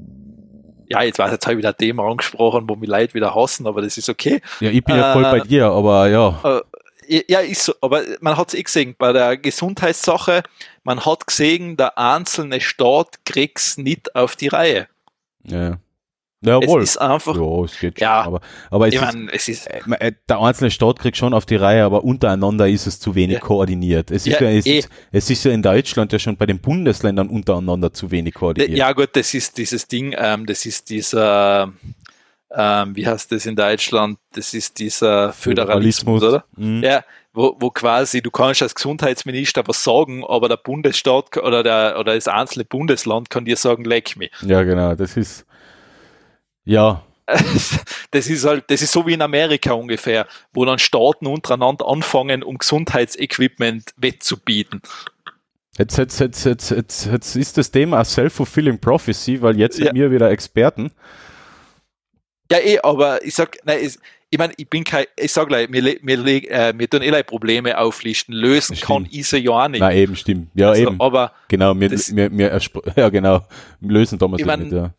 Ja, 0.89 1.03
jetzt 1.03 1.19
weiß 1.19 1.33
jetzt 1.33 1.45
habe 1.47 1.55
ich 1.55 1.59
wieder 1.59 1.77
Thema 1.77 2.09
angesprochen, 2.09 2.69
wo 2.69 2.77
mich 2.77 2.89
Leute 2.89 3.15
wieder 3.15 3.35
hassen, 3.35 3.67
aber 3.67 3.83
das 3.83 3.97
ist 3.97 4.09
okay. 4.09 4.41
Ja, 4.61 4.71
ich 4.71 4.85
bin 4.85 4.97
ja 4.97 5.13
voll 5.13 5.25
Äh, 5.25 5.31
bei 5.31 5.41
dir, 5.41 5.67
aber 5.67 6.09
ja. 6.09 6.63
Ja, 7.07 7.41
ist 7.41 7.65
so, 7.65 7.75
aber 7.81 8.03
man 8.21 8.37
hat 8.37 8.49
es 8.49 8.55
eh 8.55 8.63
gesehen, 8.63 8.95
bei 8.97 9.13
der 9.13 9.37
Gesundheitssache, 9.37 10.43
man 10.85 11.05
hat 11.05 11.27
gesehen, 11.27 11.77
der 11.77 11.99
einzelne 11.99 12.61
Staat 12.61 13.25
kriegt's 13.27 13.77
nicht 13.77 14.15
auf 14.15 14.37
die 14.37 14.49
Reihe. 14.49 14.89
Ja. 15.45 15.79
Jawohl. 16.45 16.83
Es 16.83 16.91
ist 16.91 16.97
einfach, 16.99 17.37
Ja, 17.37 17.65
es 17.65 17.79
geht 17.79 17.99
schon. 17.99 18.05
Ja. 18.05 18.23
Aber, 18.23 18.41
aber 18.71 18.89
es 18.89 18.95
ich 18.95 19.01
ist, 19.01 19.07
meine, 19.15 19.33
es 19.33 19.49
ist, 19.49 19.67
äh, 19.67 19.81
äh, 19.99 20.13
der 20.29 20.41
einzelne 20.41 20.71
Staat 20.71 20.99
kriegt 20.99 21.17
schon 21.17 21.35
auf 21.35 21.47
die 21.47 21.57
Reihe, 21.57 21.85
aber 21.85 22.05
untereinander 22.05 22.69
ist 22.69 22.87
es 22.87 23.01
zu 23.01 23.15
wenig 23.15 23.35
Ja. 23.35 23.41
koordiniert. 23.41 24.11
Es 24.11 24.27
ist 24.27 24.41
Ja, 24.41 24.49
ja, 24.49 24.59
es, 24.59 24.67
eh. 24.67 24.79
ist, 24.79 24.89
es 25.13 25.31
ist 25.31 25.45
ja 25.45 25.53
in 25.53 25.63
Deutschland 25.63 26.13
ja 26.13 26.19
schon 26.19 26.37
bei 26.37 26.47
den 26.47 26.59
Bundesländern 26.61 27.29
untereinander 27.29 27.93
zu 27.93 28.11
wenig 28.11 28.35
koordiniert. 28.35 28.77
ja 28.77 28.93
gut, 28.93 29.11
das 29.15 29.35
ist 29.35 29.57
dieses 29.59 29.89
Ding, 29.89 30.15
ähm, 30.19 30.47
das 30.47 30.67
ist 30.67 30.91
dieser, 30.91 31.73
ähm, 32.57 32.95
wie 32.97 33.07
heißt 33.07 33.33
das 33.33 33.47
in 33.47 33.57
Deutschland? 33.57 34.19
Das 34.33 34.55
ist 34.55 34.79
dieser 34.79 35.33
Föderalismus, 35.33 36.23
oder? 36.23 36.45
Mhm. 36.57 36.83
Ja, 36.85 37.03
wo, 37.33 37.57
wo 37.59 37.71
quasi 37.71 38.23
du 38.23 38.31
kannst 38.31 38.63
als 38.63 38.77
Gesundheitsminister 38.77 39.67
was 39.67 39.83
sagen, 39.83 40.25
aber 40.25 40.49
der 40.49 40.57
Bundesstaat 40.57 41.37
oder 41.37 41.65
der 41.65 41.97
oder 41.99 42.15
das 42.15 42.29
einzelne 42.29 42.65
Bundesland 42.65 43.29
kann 43.29 43.45
dir 43.45 43.57
sagen, 43.57 43.85
leck 43.85 44.17
mich. 44.17 44.31
ja, 44.43 44.63
genau. 44.63 44.95
Das 44.95 45.17
ist, 45.17 45.45
ja, 46.65 47.03
Das 48.11 48.27
ist 48.29 48.45
halt, 48.45 48.65
das 48.69 48.83
ist 48.83 48.93
so 48.93 49.07
wie 49.07 49.15
in 49.15 49.23
Amerika 49.23 49.73
ungefähr, 49.73 50.27
wo 50.53 50.65
dann 50.67 50.79
Staaten 50.79 51.27
untereinander 51.27 51.89
anfangen, 51.89 52.43
um 52.43 52.59
Gesundheitsequipment 52.59 53.91
wettzubieten. 53.97 54.83
jetzt, 55.79 55.97
jetzt, 55.97 56.21
jetzt, 56.21 56.45
jetzt, 56.45 56.71
jetzt, 56.71 57.07
jetzt 57.07 57.37
ist 57.37 57.57
das 57.59 57.71
Thema 57.71 57.99
a 58.01 58.05
self-fulfilling 58.05 58.79
prophecy, 58.79 59.41
weil 59.41 59.59
jetzt 59.59 59.79
Ja. 59.79 59.87
sind 59.87 59.95
wir 59.97 60.11
wieder 60.11 60.31
Experten. 60.31 60.91
Ja, 62.53 62.59
eh, 62.59 62.79
aber 62.83 63.25
ich 63.25 63.35
sag, 63.35 63.57
nein, 63.65 63.79
es, 63.83 63.99
ich 64.31 64.39
meine, 64.39 64.53
ich 64.57 64.69
bin 64.69 64.85
kein, 64.85 65.07
ich 65.17 65.33
sag 65.33 65.49
gleich, 65.49 65.73
wir, 65.73 65.81
le- 65.81 65.99
äh, 66.49 66.75
wir 66.77 66.91
tun 66.91 67.03
eh 67.03 67.23
Probleme 67.23 67.79
auflisten, 67.79 68.35
lösen 68.35 68.77
Stimmt. 68.77 68.87
kann 68.87 69.09
ich 69.11 69.27
sie 69.27 69.39
ja 69.39 69.51
auch 69.53 69.69
nicht. 69.69 69.81
Na 69.81 69.93
eben, 69.95 70.15
stimmt. 70.15 70.49
Ja, 70.55 70.69
Also, 70.71 70.83
eben. 70.83 71.01
aber, 71.01 71.33
Genau, 71.49 71.79
wir, 71.81 71.89
das- 71.89 72.15
wir, 72.15 72.31
wir 72.31 72.61
ja 72.97 73.09
genau, 73.09 73.47
lösen 73.81 74.19
damals 74.19 74.41
Ich 74.43 74.47
nicht, 74.47 74.59
mein, 74.59 74.71
ja. 74.71 74.91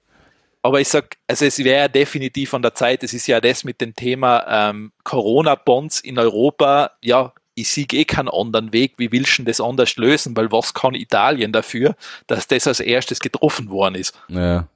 Aber 0.65 0.81
ich 0.81 0.87
sag, 0.87 1.17
also 1.27 1.45
es 1.45 1.59
wäre 1.59 1.81
ja 1.81 1.87
definitiv 1.87 2.55
an 2.55 2.63
der 2.63 2.73
Zeit, 2.73 3.03
es 3.03 3.13
ist 3.13 3.27
ja 3.27 3.39
das 3.39 3.63
mit 3.63 3.81
dem 3.81 3.93
Thema 3.93 4.43
ähm, 4.49 4.93
Corona-Bonds 5.03 5.99
in 5.99 6.17
Europa, 6.17 6.89
ja, 7.03 7.33
ich 7.53 7.69
sehe 7.69 7.85
eh 7.91 8.03
keinen 8.03 8.29
anderen 8.29 8.73
Weg, 8.73 8.95
wie 8.97 9.11
willst 9.11 9.37
du 9.37 9.43
das 9.43 9.61
anders 9.61 9.95
lösen, 9.97 10.35
weil 10.35 10.51
was 10.51 10.73
kann 10.73 10.95
Italien 10.95 11.51
dafür, 11.51 11.95
dass 12.25 12.47
das 12.47 12.65
als 12.65 12.79
erstes 12.79 13.19
getroffen 13.19 13.69
worden 13.69 13.93
ist? 13.93 14.19
ja. 14.27 14.67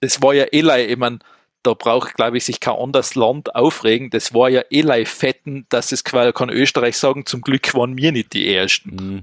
das 0.00 0.20
war 0.22 0.34
ja 0.34 0.46
eh, 0.50 0.86
ich 0.86 0.96
mein, 0.96 1.20
da 1.62 1.74
braucht, 1.74 2.16
glaube 2.16 2.38
ich, 2.38 2.44
sich 2.44 2.58
kein 2.58 2.74
anderes 2.74 3.14
Land 3.14 3.54
aufregen. 3.54 4.10
Das 4.10 4.34
war 4.34 4.48
ja 4.48 4.62
eh 4.70 5.04
fetten, 5.04 5.66
dass 5.68 5.92
es 5.92 6.02
quasi 6.02 6.32
kann 6.32 6.50
Österreich 6.50 6.98
sagen, 6.98 7.26
zum 7.26 7.42
Glück 7.42 7.72
waren 7.74 7.96
wir 7.96 8.10
nicht 8.10 8.32
die 8.32 8.52
Ersten. 8.52 8.90
Mhm. 8.90 9.22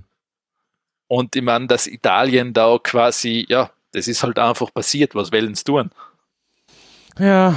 Und 1.08 1.36
ich 1.36 1.42
meine, 1.42 1.68
dass 1.68 1.88
Italien 1.88 2.54
da 2.54 2.80
quasi, 2.82 3.46
ja, 3.50 3.70
das 3.92 4.08
ist 4.08 4.24
halt 4.24 4.40
einfach 4.40 4.74
passiert. 4.74 5.16
Was 5.16 5.32
wollen 5.32 5.56
sie 5.56 5.64
tun? 5.64 5.92
Ja. 7.18 7.56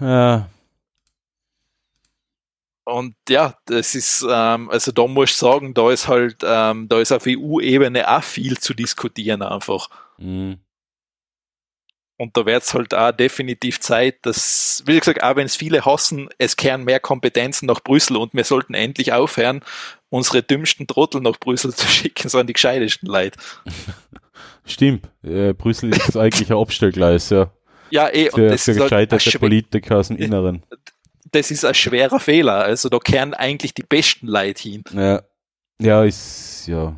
Ja. 0.00 0.48
Und 2.84 3.14
ja, 3.28 3.56
das 3.66 3.94
ist, 3.94 4.26
ähm, 4.28 4.68
also 4.70 4.90
da 4.90 5.06
muss 5.06 5.30
ich 5.30 5.36
sagen, 5.36 5.72
da 5.72 5.90
ist 5.92 6.08
halt, 6.08 6.38
ähm, 6.44 6.88
da 6.88 7.00
ist 7.00 7.12
auf 7.12 7.24
EU-Ebene 7.26 8.10
auch 8.10 8.24
viel 8.24 8.58
zu 8.58 8.74
diskutieren 8.74 9.42
einfach. 9.42 9.88
Mhm. 10.18 10.58
Und 12.18 12.36
da 12.36 12.44
wird 12.46 12.62
es 12.62 12.74
halt 12.74 12.94
auch 12.94 13.12
definitiv 13.12 13.80
Zeit, 13.80 14.24
dass, 14.26 14.82
wie 14.86 14.98
gesagt, 14.98 15.22
auch 15.22 15.36
wenn 15.36 15.46
es 15.46 15.56
viele 15.56 15.84
hassen, 15.84 16.28
es 16.38 16.56
kehren 16.56 16.84
mehr 16.84 17.00
Kompetenzen 17.00 17.66
nach 17.66 17.80
Brüssel 17.80 18.16
und 18.16 18.34
wir 18.34 18.44
sollten 18.44 18.74
endlich 18.74 19.12
aufhören, 19.12 19.64
unsere 20.08 20.42
dümmsten 20.42 20.86
Trottel 20.86 21.20
nach 21.20 21.38
Brüssel 21.38 21.74
zu 21.74 21.86
schicken, 21.86 22.28
sondern 22.28 22.48
die 22.48 22.52
gescheitesten 22.52 23.08
Leute. 23.08 23.38
Stimmt. 24.64 25.08
Äh, 25.22 25.52
Brüssel 25.54 25.90
ist 25.94 26.16
eigentlich 26.16 26.50
ein 26.50 26.56
Abstellgleis, 26.58 27.30
ja. 27.30 27.50
Ja, 27.90 28.08
eh, 28.12 28.30
und 28.30 28.34
Für, 28.36 28.48
das 28.50 28.64
für 28.64 28.70
ist, 28.72 28.80
halt 28.80 28.92
ein 28.92 28.98
gescheiterte 29.08 29.30
schwe- 29.30 29.38
Politiker 29.38 29.98
aus 29.98 30.08
dem 30.08 30.16
Inneren. 30.16 30.62
das 31.30 31.50
ist 31.50 31.64
ein 31.64 31.74
schwerer 31.74 32.20
Fehler. 32.20 32.64
Also 32.64 32.88
da 32.88 32.98
kehren 32.98 33.34
eigentlich 33.34 33.74
die 33.74 33.82
besten 33.82 34.26
Leute 34.28 34.62
hin. 34.62 34.84
Ja. 34.94 35.22
Ja, 35.80 36.04
ist, 36.04 36.66
ja. 36.68 36.94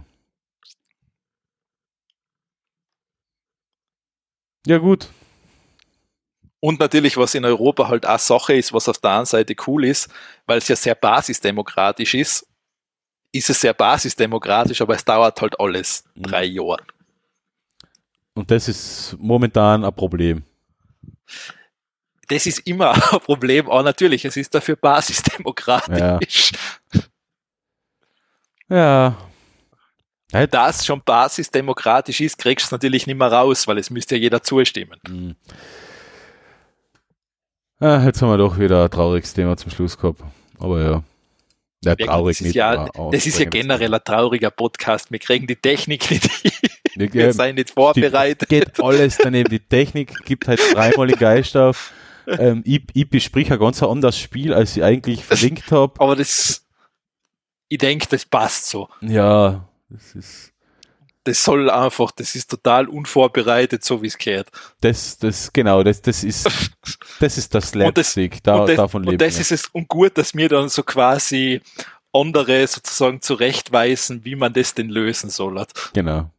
Ja, 4.67 4.79
gut. 4.79 5.09
Und 6.61 6.81
natürlich, 6.81 7.17
was 7.19 7.35
in 7.35 7.45
Europa 7.45 7.89
halt 7.89 8.07
auch 8.07 8.19
Sache 8.19 8.55
ist, 8.55 8.73
was 8.73 8.89
auf 8.89 8.99
der 8.99 9.11
einen 9.11 9.27
Seite 9.27 9.55
cool 9.67 9.85
ist, 9.85 10.09
weil 10.47 10.59
es 10.59 10.69
ja 10.69 10.77
sehr 10.77 10.95
basisdemokratisch 10.95 12.15
ist, 12.15 12.47
ist 13.33 13.51
es 13.51 13.61
sehr 13.61 13.75
basisdemokratisch, 13.75 14.81
aber 14.81 14.95
es 14.95 15.05
dauert 15.05 15.41
halt 15.43 15.59
alles 15.61 16.05
Mhm. 16.15 16.23
drei 16.23 16.45
Jahre. 16.45 16.83
Und 18.35 18.51
das 18.51 18.69
ist 18.69 19.17
momentan 19.19 19.85
ein 19.85 19.95
Problem. 19.95 20.43
Das 22.29 22.47
ist 22.47 22.61
immer 22.67 22.91
ein 23.13 23.21
Problem, 23.21 23.71
aber 23.71 23.83
natürlich, 23.83 24.25
es 24.25 24.37
ist 24.37 24.55
dafür 24.55 24.77
basisdemokratisch. 24.77 26.53
Ja. 28.69 29.17
Ja, 30.33 30.47
Das 30.49 30.85
schon 30.85 31.03
basisdemokratisch 31.05 32.21
ist, 32.21 32.39
kriegst 32.39 32.65
du 32.65 32.69
es 32.69 32.73
natürlich 32.73 33.07
nicht 33.07 33.17
mehr 33.17 33.31
raus, 33.31 33.69
weil 33.69 33.79
es 33.79 33.91
müsste 33.91 34.17
ja 34.17 34.23
jeder 34.23 34.43
zustimmen. 34.43 34.99
Mhm. 35.09 35.37
Ah, 37.79 38.03
jetzt 38.05 38.21
haben 38.23 38.31
wir 38.31 38.39
doch 38.39 38.59
wieder 38.59 38.85
ein 38.85 38.91
trauriges 38.91 39.35
Thema 39.35 39.57
zum 39.57 39.71
Schluss 39.71 39.97
gehabt. 39.99 40.23
Aber 40.59 40.81
ja. 40.83 41.03
Ja, 41.85 41.95
traurig 41.95 42.39
das 42.39 42.41
ist 42.41 42.47
nicht. 42.47 42.55
ja, 42.57 42.89
auch 42.95 43.11
das 43.11 43.27
ist 43.27 43.39
ja 43.39 43.45
generell 43.45 43.93
ein 43.93 44.01
trauriger 44.03 44.51
Podcast. 44.51 45.13
Wir 45.13 45.19
kriegen 45.19 45.47
die 45.47 45.57
Technik 45.57 46.11
nicht 46.11 46.25
hin. 46.33 46.71
Wir 46.97 47.33
sind 47.33 47.57
nicht 47.57 47.71
vorbereitet. 47.71 48.49
Geht 48.49 48.81
alles 48.83 49.17
daneben. 49.19 49.51
Die 49.51 49.61
Technik 49.69 50.15
gibt 50.25 50.49
halt 50.49 50.61
dreimal 50.73 51.07
den 51.07 51.19
Geist 51.19 51.57
auf. 51.57 51.93
Ähm, 52.27 52.63
ich, 52.65 52.83
ich 52.95 53.09
besprich 53.11 53.53
ein 53.53 53.59
ganz 53.59 53.83
anderes 53.83 54.19
Spiel, 54.19 54.55
als 54.55 54.77
ich 54.77 54.83
eigentlich 54.83 55.25
verlinkt 55.25 55.71
habe. 55.73 56.01
Aber 56.01 56.17
das, 56.17 56.65
ich 57.69 57.79
denke, 57.79 58.07
das 58.09 58.25
passt 58.25 58.69
so. 58.71 58.89
Ja, 59.01 59.69
das 59.89 60.15
ist. 60.15 60.51
Das 61.27 61.43
soll 61.43 61.71
einfach, 61.71 62.11
das 62.11 62.35
ist 62.35 62.51
total 62.51 62.87
unvorbereitet, 62.87 63.83
so 63.83 64.03
wie 64.03 64.09
es 64.09 64.19
gehört. 64.19 64.51
Das, 64.83 65.17
das, 65.17 65.51
genau, 65.51 65.83
das, 65.83 66.03
das 66.03 66.23
ist, 66.23 66.47
das 67.19 67.39
ist 67.39 67.55
das 67.55 67.73
Und 67.75 67.97
das- 67.97 68.13
Slapstick. 68.13 68.43
Da, 68.43 68.57
und 68.57 68.69
das, 68.69 68.77
davon 68.77 69.03
und 69.05 69.13
leben 69.13 69.19
das 69.19 69.37
wir. 69.37 69.41
ist 69.41 69.51
es 69.51 69.67
und 69.69 69.89
gut, 69.89 70.19
dass 70.19 70.35
wir 70.35 70.51
dann 70.51 70.69
so 70.69 70.83
quasi 70.83 71.63
andere 72.13 72.67
sozusagen 72.67 73.23
zurechtweisen, 73.23 74.27
wie 74.27 74.37
man 74.37 74.53
das 74.53 74.75
denn 74.75 74.91
lösen 74.91 75.31
soll. 75.31 75.65
Genau. 75.95 76.31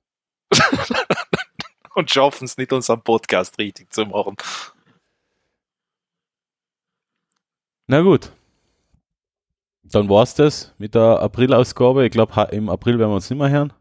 Und 1.95 2.11
schaffen 2.11 2.45
es 2.45 2.57
nicht, 2.57 2.73
unseren 2.73 3.01
Podcast 3.01 3.57
richtig 3.57 3.93
zu 3.93 4.05
machen. 4.05 4.35
Na 7.88 8.01
gut. 8.01 8.31
Dann 9.84 10.09
war's 10.09 10.34
das 10.34 10.73
mit 10.77 10.95
der 10.95 11.19
April-Ausgabe. 11.22 12.05
Ich 12.05 12.11
glaube, 12.11 12.49
im 12.51 12.69
April 12.69 12.99
werden 12.99 13.11
wir 13.11 13.15
uns 13.15 13.30
nicht 13.30 13.39
mehr 13.39 13.49
hören. 13.49 13.72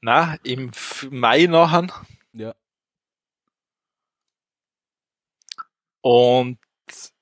Na, 0.00 0.36
im 0.42 0.70
Mai 1.10 1.46
nachher. 1.46 1.86
Ja. 2.32 2.54
Und 6.02 6.58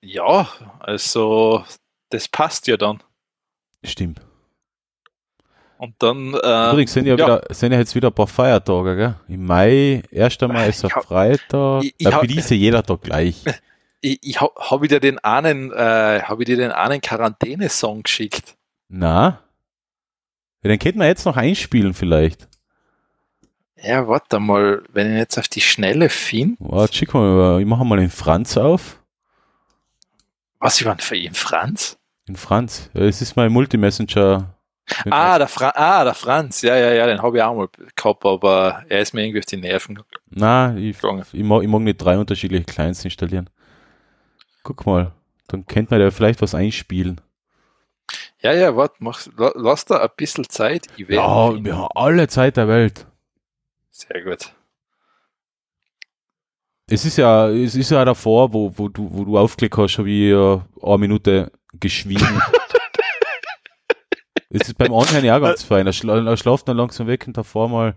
ja, 0.00 0.48
also 0.80 1.64
das 2.10 2.28
passt 2.28 2.66
ja 2.68 2.76
dann. 2.76 3.02
Stimmt. 3.84 4.20
Und 5.78 5.94
dann, 6.00 6.34
äh, 6.34 6.70
Übrigens 6.72 6.92
sind 6.92 7.06
ja, 7.06 7.14
ja. 7.14 7.24
Wieder, 7.24 7.42
sind 7.50 7.72
ja 7.72 7.78
jetzt 7.78 7.94
wieder 7.94 8.08
ein 8.08 8.12
paar 8.14 8.26
Feiertage, 8.26 8.96
gell? 8.96 9.14
Im 9.28 9.46
Mai, 9.46 10.02
1. 10.12 10.38
Mai 10.48 10.68
ist 10.68 10.84
ein 10.84 10.90
Freitag. 10.90 11.84
ich- 11.84 11.94
ich 11.98 12.04
da 12.08 12.20
ja 12.20 12.56
jeder 12.56 12.82
Tag 12.82 13.00
gleich. 13.02 13.44
ich, 14.00 14.18
ich 14.22 14.40
habe 14.40 14.52
hab 14.58 14.82
ich 14.82 14.88
dir 14.88 14.98
den 15.00 15.18
einen, 15.20 15.70
äh, 15.72 16.20
habe 16.22 16.42
ich 16.42 16.46
dir 16.46 16.56
den 16.56 16.72
einen 16.72 17.00
Quarantäne-Song 17.00 18.02
geschickt. 18.02 18.56
Na? 18.88 19.40
Ja, 20.64 20.70
den 20.70 20.78
könnten 20.80 20.98
wir 20.98 21.06
jetzt 21.06 21.24
noch 21.24 21.36
einspielen 21.36 21.94
vielleicht. 21.94 22.48
Ja, 23.80 24.08
warte 24.08 24.40
mal, 24.40 24.82
wenn 24.92 25.12
ich 25.12 25.18
jetzt 25.18 25.38
auf 25.38 25.46
die 25.46 25.60
Schnelle 25.60 26.08
finde. 26.08 26.56
Warte, 26.58 26.92
schick 26.96 27.14
mal, 27.14 27.60
ich 27.60 27.66
mache 27.66 27.84
mal 27.84 27.98
den 27.98 28.10
Franz 28.10 28.56
auf. 28.56 29.00
Was, 30.58 30.80
ich 30.80 30.86
war 30.86 30.98
für 30.98 31.14
ihn? 31.14 31.34
Franz? 31.34 31.96
Den 32.26 32.34
Franz. 32.34 32.90
Es 32.94 33.22
ist 33.22 33.36
mein 33.36 33.52
Multi-Messenger. 33.52 34.52
Ah 35.10 35.38
der, 35.38 35.48
Fra 35.48 35.72
ah, 35.74 36.04
der 36.04 36.14
Franz. 36.14 36.62
Ja, 36.62 36.76
ja, 36.76 36.92
ja, 36.92 37.06
den 37.06 37.20
habe 37.22 37.36
ich 37.36 37.42
auch 37.42 37.54
mal 37.54 37.68
gehabt, 37.94 38.24
aber 38.24 38.84
er 38.88 39.00
ist 39.00 39.12
mir 39.14 39.22
irgendwie 39.22 39.40
auf 39.40 39.44
die 39.46 39.56
Nerven 39.58 40.02
Na, 40.30 40.74
ich, 40.76 40.98
gegangen. 41.00 41.24
ich, 41.32 41.42
mag, 41.44 41.62
ich 41.62 41.68
mag 41.68 41.82
nicht 41.82 41.98
drei 41.98 42.18
unterschiedliche 42.18 42.64
Clients 42.64 43.04
installieren. 43.04 43.50
Guck 44.62 44.86
mal, 44.86 45.12
dann 45.48 45.66
könnte 45.66 45.92
man 45.94 46.00
da 46.00 46.10
vielleicht 46.10 46.40
was 46.42 46.54
einspielen. 46.54 47.20
Ja, 48.40 48.52
ja, 48.52 48.74
warte, 48.76 48.94
mach, 49.00 49.26
la- 49.36 49.52
lass 49.54 49.84
da 49.84 49.98
ein 50.00 50.08
bisschen 50.16 50.48
Zeit. 50.48 50.86
Ich 50.96 51.08
Ja, 51.08 51.48
finden. 51.48 51.64
wir 51.64 51.76
haben 51.76 51.88
alle 51.94 52.28
Zeit 52.28 52.56
der 52.56 52.68
Welt. 52.68 53.06
Sehr 53.90 54.22
gut. 54.22 54.52
Es 56.90 57.04
ist 57.04 57.18
ja, 57.18 57.50
es 57.50 57.74
ist 57.74 57.90
ja 57.90 58.04
davor, 58.04 58.52
wo, 58.54 58.72
wo 58.76 58.88
du, 58.88 59.08
wo 59.12 59.24
du 59.24 59.36
aufgelegt 59.36 59.76
hast, 59.76 59.98
habe 59.98 60.08
ich 60.08 60.30
ja 60.30 60.64
eine 60.82 60.98
Minute 60.98 61.52
geschwiegen. 61.78 62.40
es 64.50 64.68
ist 64.68 64.78
beim 64.78 64.92
Anhören 64.92 65.24
ja 65.24 65.36
auch 65.36 65.42
ganz 65.42 65.62
fein. 65.62 65.86
Er, 65.86 65.92
schla 65.92 66.24
er 66.24 66.36
schlaft 66.36 66.68
dann 66.68 66.76
langsam 66.76 67.06
weg 67.06 67.26
und 67.26 67.36
davor 67.36 67.68
mal. 67.68 67.94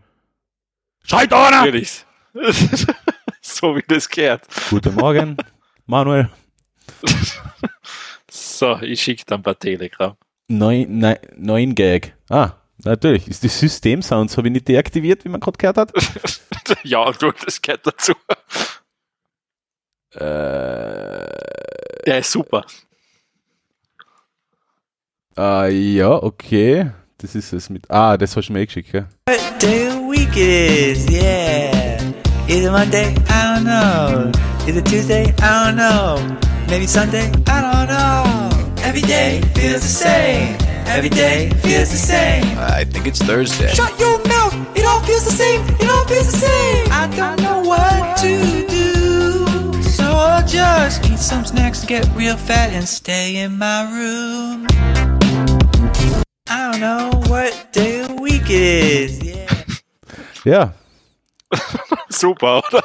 Schreit 1.03 1.33
einer! 1.33 1.57
Natürlich. 1.65 2.05
so 3.41 3.75
wie 3.75 3.83
das 3.87 4.07
gehört. 4.09 4.45
Guten 4.69 4.95
Morgen, 4.95 5.37
Manuel. 5.85 6.29
So, 8.29 8.77
ich 8.81 9.01
schicke 9.01 9.23
dann 9.25 9.41
per 9.41 9.57
Telegram. 9.57 10.15
Neun, 10.47 10.99
nein, 10.99 11.17
neun 11.35 11.75
Gag. 11.75 12.15
Ah, 12.29 12.51
natürlich. 12.83 13.27
Ist 13.27 13.43
die 13.43 13.47
System-Sounds, 13.47 14.37
habe 14.37 14.47
ich 14.47 14.53
nicht 14.53 14.67
deaktiviert, 14.67 15.25
wie 15.25 15.29
man 15.29 15.39
gerade 15.39 15.57
gehört 15.57 15.77
hat. 15.77 15.91
ja, 16.83 17.11
du, 17.11 17.31
das 17.31 17.61
gehört 17.61 17.87
dazu. 17.87 18.13
äh, 20.13 20.19
Der 22.05 22.19
ist 22.19 22.31
super. 22.31 22.65
Äh, 25.37 25.69
ja, 25.69 26.11
okay. 26.11 26.91
Das 27.17 27.35
ist 27.35 27.53
es 27.53 27.69
mit. 27.69 27.89
Ah, 27.89 28.17
das 28.17 28.35
hast 28.35 28.47
du 28.47 28.53
mir 28.53 28.61
eh 28.61 28.65
geschickt, 28.65 28.91
gell? 28.91 29.05
What 29.27 29.39
day 29.59 29.87
of 29.87 29.93
the 29.93 30.09
week 30.09 30.35
it 30.35 30.97
is, 30.97 31.09
yeah. 31.09 31.99
Is 32.47 32.65
it 32.65 32.71
Monday? 32.71 33.13
I 33.29 33.55
don't 33.55 33.63
know. 33.63 34.31
Is 34.67 34.75
it 34.75 34.85
Tuesday? 34.85 35.33
I 35.41 35.65
don't 35.65 35.75
know. 35.75 36.37
Maybe 36.67 36.87
Sunday? 36.87 37.31
I 37.47 37.61
don't 37.61 37.87
know. 37.87 38.83
Every 38.83 39.01
day 39.01 39.41
feels 39.53 39.81
the 39.81 39.87
same. 39.87 40.57
Every 40.87 41.09
day 41.09 41.51
feels 41.61 41.91
the 41.91 41.97
same. 41.97 42.43
I 42.57 42.83
think 42.83 43.07
it's 43.07 43.21
Thursday. 43.21 43.73
Shut 43.73 43.97
your 43.99 44.17
mouth! 44.27 44.53
It 44.75 44.83
all 44.85 44.99
feels 45.01 45.23
the 45.23 45.31
same. 45.31 45.61
It 45.79 45.89
all 45.89 46.05
feels 46.05 46.31
the 46.31 46.37
same. 46.39 46.87
I 46.91 47.07
don't 47.15 47.39
know 47.41 47.61
what 47.61 48.17
to 48.17 48.67
do. 48.67 49.83
So 49.83 50.03
I'll 50.03 50.45
just 50.45 51.05
eat 51.09 51.19
some 51.19 51.45
snacks 51.45 51.85
get 51.85 52.09
real 52.15 52.35
fat 52.35 52.71
and 52.73 52.87
stay 52.87 53.37
in 53.37 53.57
my 53.57 53.83
room. 53.93 55.20
I 56.53 56.71
don't 56.71 56.79
know 56.81 57.09
what 57.29 57.53
day 57.71 58.01
of 58.01 58.07
the 58.09 58.21
week 58.21 58.49
it 58.49 58.51
is. 58.51 59.23
Yeah. 59.23 59.45
Ja, 60.43 60.73
Super, 62.09 62.63
oder? 62.67 62.83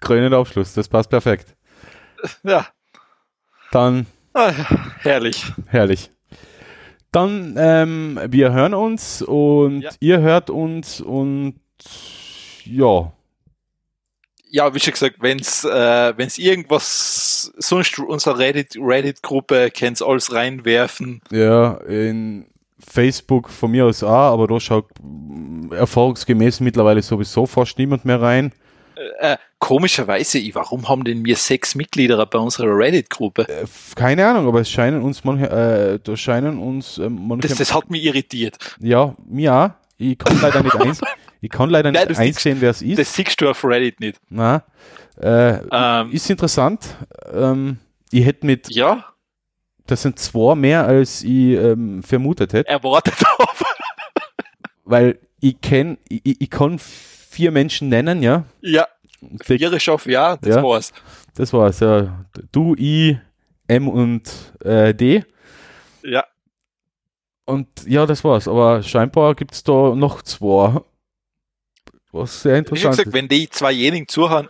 krönender 0.00 0.38
Abschluss, 0.38 0.72
das 0.74 0.88
passt 0.88 1.10
perfekt. 1.10 1.54
Ja. 2.42 2.66
Dann 3.70 4.06
Ah. 4.34 4.52
Herrlich. 5.00 5.44
Herrlich. 5.66 6.10
Dann, 7.12 7.56
ähm, 7.58 8.18
wir 8.28 8.52
hören 8.52 8.72
uns 8.74 9.20
und 9.22 9.82
Ja. 9.82 9.90
ihr 10.00 10.20
hört 10.20 10.48
uns 10.50 11.00
und 11.00 11.60
ja, 12.64 13.12
Ja, 14.50 14.72
wie 14.74 14.80
schon 14.80 14.92
gesagt, 14.94 15.16
wenn's, 15.20 15.64
äh, 15.64 16.12
wenn's 16.16 16.38
irgendwas, 16.38 17.52
sonst 17.58 17.98
unsere 17.98 18.38
Reddit, 18.38 18.76
Reddit-Gruppe 18.80 19.70
könnt's 19.70 20.00
alles 20.02 20.32
reinwerfen. 20.32 21.20
ja, 21.30 21.74
in 21.88 22.46
Facebook 22.78 23.50
von 23.50 23.70
mir 23.72 23.84
aus 23.84 24.02
auch, 24.02 24.08
aber 24.32 24.46
da 24.46 24.58
schaut 24.60 24.86
erfahrungsgemäß 25.70 26.60
mittlerweile 26.60 27.02
sowieso 27.02 27.46
fast 27.46 27.78
niemand 27.78 28.04
mehr 28.04 28.20
rein. 28.20 28.52
Äh, 29.20 29.36
komischerweise, 29.58 30.38
ich- 30.38 30.54
warum 30.54 30.88
haben 30.88 31.04
denn 31.04 31.24
wir 31.24 31.36
sechs 31.36 31.74
Mitglieder 31.74 32.24
bei 32.26 32.38
unserer 32.38 32.76
Reddit-Gruppe? 32.76 33.48
Äh, 33.48 33.64
keine 33.94 34.26
Ahnung, 34.26 34.48
aber 34.48 34.60
es 34.60 34.70
scheinen 34.70 35.02
uns 35.02 35.22
manche, 35.24 35.48
äh, 35.50 35.98
da 36.02 36.16
scheinen 36.16 36.58
uns 36.58 36.98
ähm, 36.98 37.18
manche, 37.28 37.46
Das, 37.48 37.58
das 37.58 37.74
hat 37.74 37.90
mich 37.90 38.02
irritiert. 38.04 38.56
ja, 38.80 39.14
mir 39.28 39.54
auch. 39.54 39.70
Ich 39.98 40.16
kann 40.18 40.40
leider 40.40 40.62
nicht 40.62 40.74
eins, 40.80 41.00
ich 41.40 41.50
kann 41.50 41.70
leider 41.70 41.90
Nein, 41.92 42.00
nicht 42.02 42.10
das 42.10 42.18
einsehen, 42.18 42.60
wer 42.60 42.70
es 42.70 42.82
ist. 42.82 42.98
Das 42.98 43.14
siehst 43.14 43.40
du 43.40 43.48
auf 43.50 43.64
Reddit 43.64 44.00
nicht. 44.00 44.20
Na, 44.28 44.62
äh, 45.20 45.58
Ähm, 45.70 46.12
ist 46.12 46.28
interessant. 46.30 46.96
Ähm, 47.32 47.78
ich 48.10 48.24
hätte 48.24 48.46
mit 48.46 48.68
ja, 48.74 49.04
Das 49.86 50.02
sind 50.02 50.18
zwei 50.18 50.54
mehr, 50.54 50.86
als 50.86 51.22
ich 51.22 51.30
ähm, 51.56 52.02
vermutet 52.02 52.52
hätte, 52.52 52.68
erwartet 52.68 53.14
habe. 53.38 53.64
weil 54.84 55.18
ich 55.40 55.60
kenn, 55.60 55.98
ich, 56.08 56.40
ich 56.40 56.50
kann 56.50 56.78
vier 56.78 57.50
Menschen 57.50 57.88
nennen, 57.88 58.22
ja. 58.22 58.44
ja, 58.60 58.86
vier 59.42 59.72
auf 59.88 60.06
ja, 60.06 60.36
das 60.36 60.56
Ja. 60.56 60.62
war's. 60.62 60.92
Das 61.34 61.52
war's, 61.52 61.80
ja. 61.80 62.24
Du, 62.50 62.74
I, 62.76 63.18
M 63.68 63.88
und 63.88 64.22
äh, 64.64 64.92
D. 64.94 65.24
Ja, 66.02 66.24
Und 67.44 67.68
ja, 67.86 68.06
das 68.06 68.24
war's. 68.24 68.48
Aber 68.48 68.82
scheinbar 68.82 69.34
gibt's 69.34 69.62
da 69.62 69.94
noch 69.94 70.22
zwei. 70.22 70.80
Was 72.18 72.42
sehr 72.42 72.56
interessant 72.56 72.92
gesagt, 72.92 73.08
ist. 73.08 73.14
wenn 73.14 73.28
die 73.28 73.48
zweijenigen 73.48 74.08
zuhören, 74.08 74.48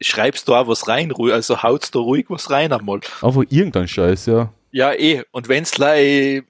schreibst 0.00 0.48
da 0.48 0.60
auch 0.60 0.68
was 0.68 0.88
rein, 0.88 1.10
ruhig, 1.10 1.32
also 1.32 1.62
haut's 1.62 1.90
da 1.90 1.98
ruhig 1.98 2.26
was 2.28 2.50
rein 2.50 2.72
einmal. 2.72 3.00
Einfach 3.22 3.44
irgendein 3.48 3.88
Scheiß, 3.88 4.26
ja. 4.26 4.52
Ja, 4.70 4.92
eh, 4.92 5.24
und 5.32 5.48
wenn's 5.48 5.78
lei, 5.78 6.42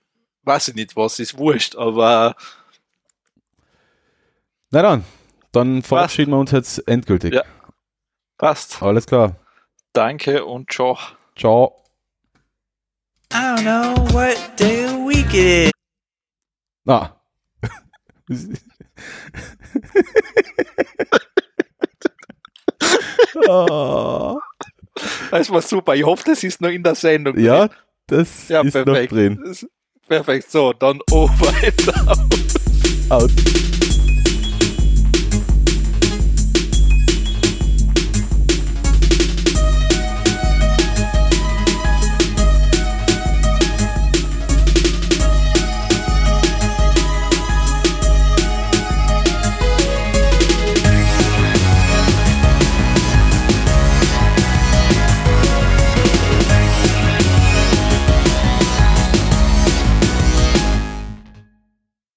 weiß 0.43 0.69
ich 0.69 0.75
nicht 0.75 0.97
was, 0.97 1.19
ist 1.19 1.39
wurscht, 1.39 1.77
aber 1.77 2.35
Na 4.71 4.83
dann, 4.83 5.05
dann 5.53 5.83
verabschieden 5.83 6.33
wir 6.33 6.39
uns 6.39 6.51
jetzt 6.51 6.87
endgültig. 6.89 7.35
Ja. 7.35 7.43
passt. 8.37 8.83
Alles 8.83 9.07
klar. 9.07 9.37
Danke 9.93 10.45
und 10.45 10.71
ciao. 10.71 10.99
Ciao. 11.37 11.85
I 13.33 13.37
don't 13.37 13.63
know 13.63 14.15
what 14.15 14.37
day 14.57 14.85
of 14.85 14.93
the 14.93 14.99
week 15.07 15.35
it 15.35 15.67
is. 15.67 15.71
Na. 16.85 17.17
Ah. 23.49 24.37
Das 25.31 25.51
war 25.51 25.63
super. 25.63 25.95
Ich 25.95 26.05
hoffe, 26.05 26.25
das 26.27 26.43
ist 26.43 26.61
noch 26.61 26.71
in 26.71 26.83
der 26.83 26.95
Sendung. 26.95 27.39
Ja, 27.39 27.69
das 28.07 28.49
ja 28.49 28.63
ist 28.63 28.75
noch 28.75 28.85
perfekt. 28.85 29.13
drin. 29.13 29.41
Das- 29.45 29.67
Perfekt. 30.09 30.51
So, 30.51 30.73
dann 30.73 31.01
over 31.11 31.53
and 31.63 32.09
out. 32.09 32.19
Out. 33.11 33.31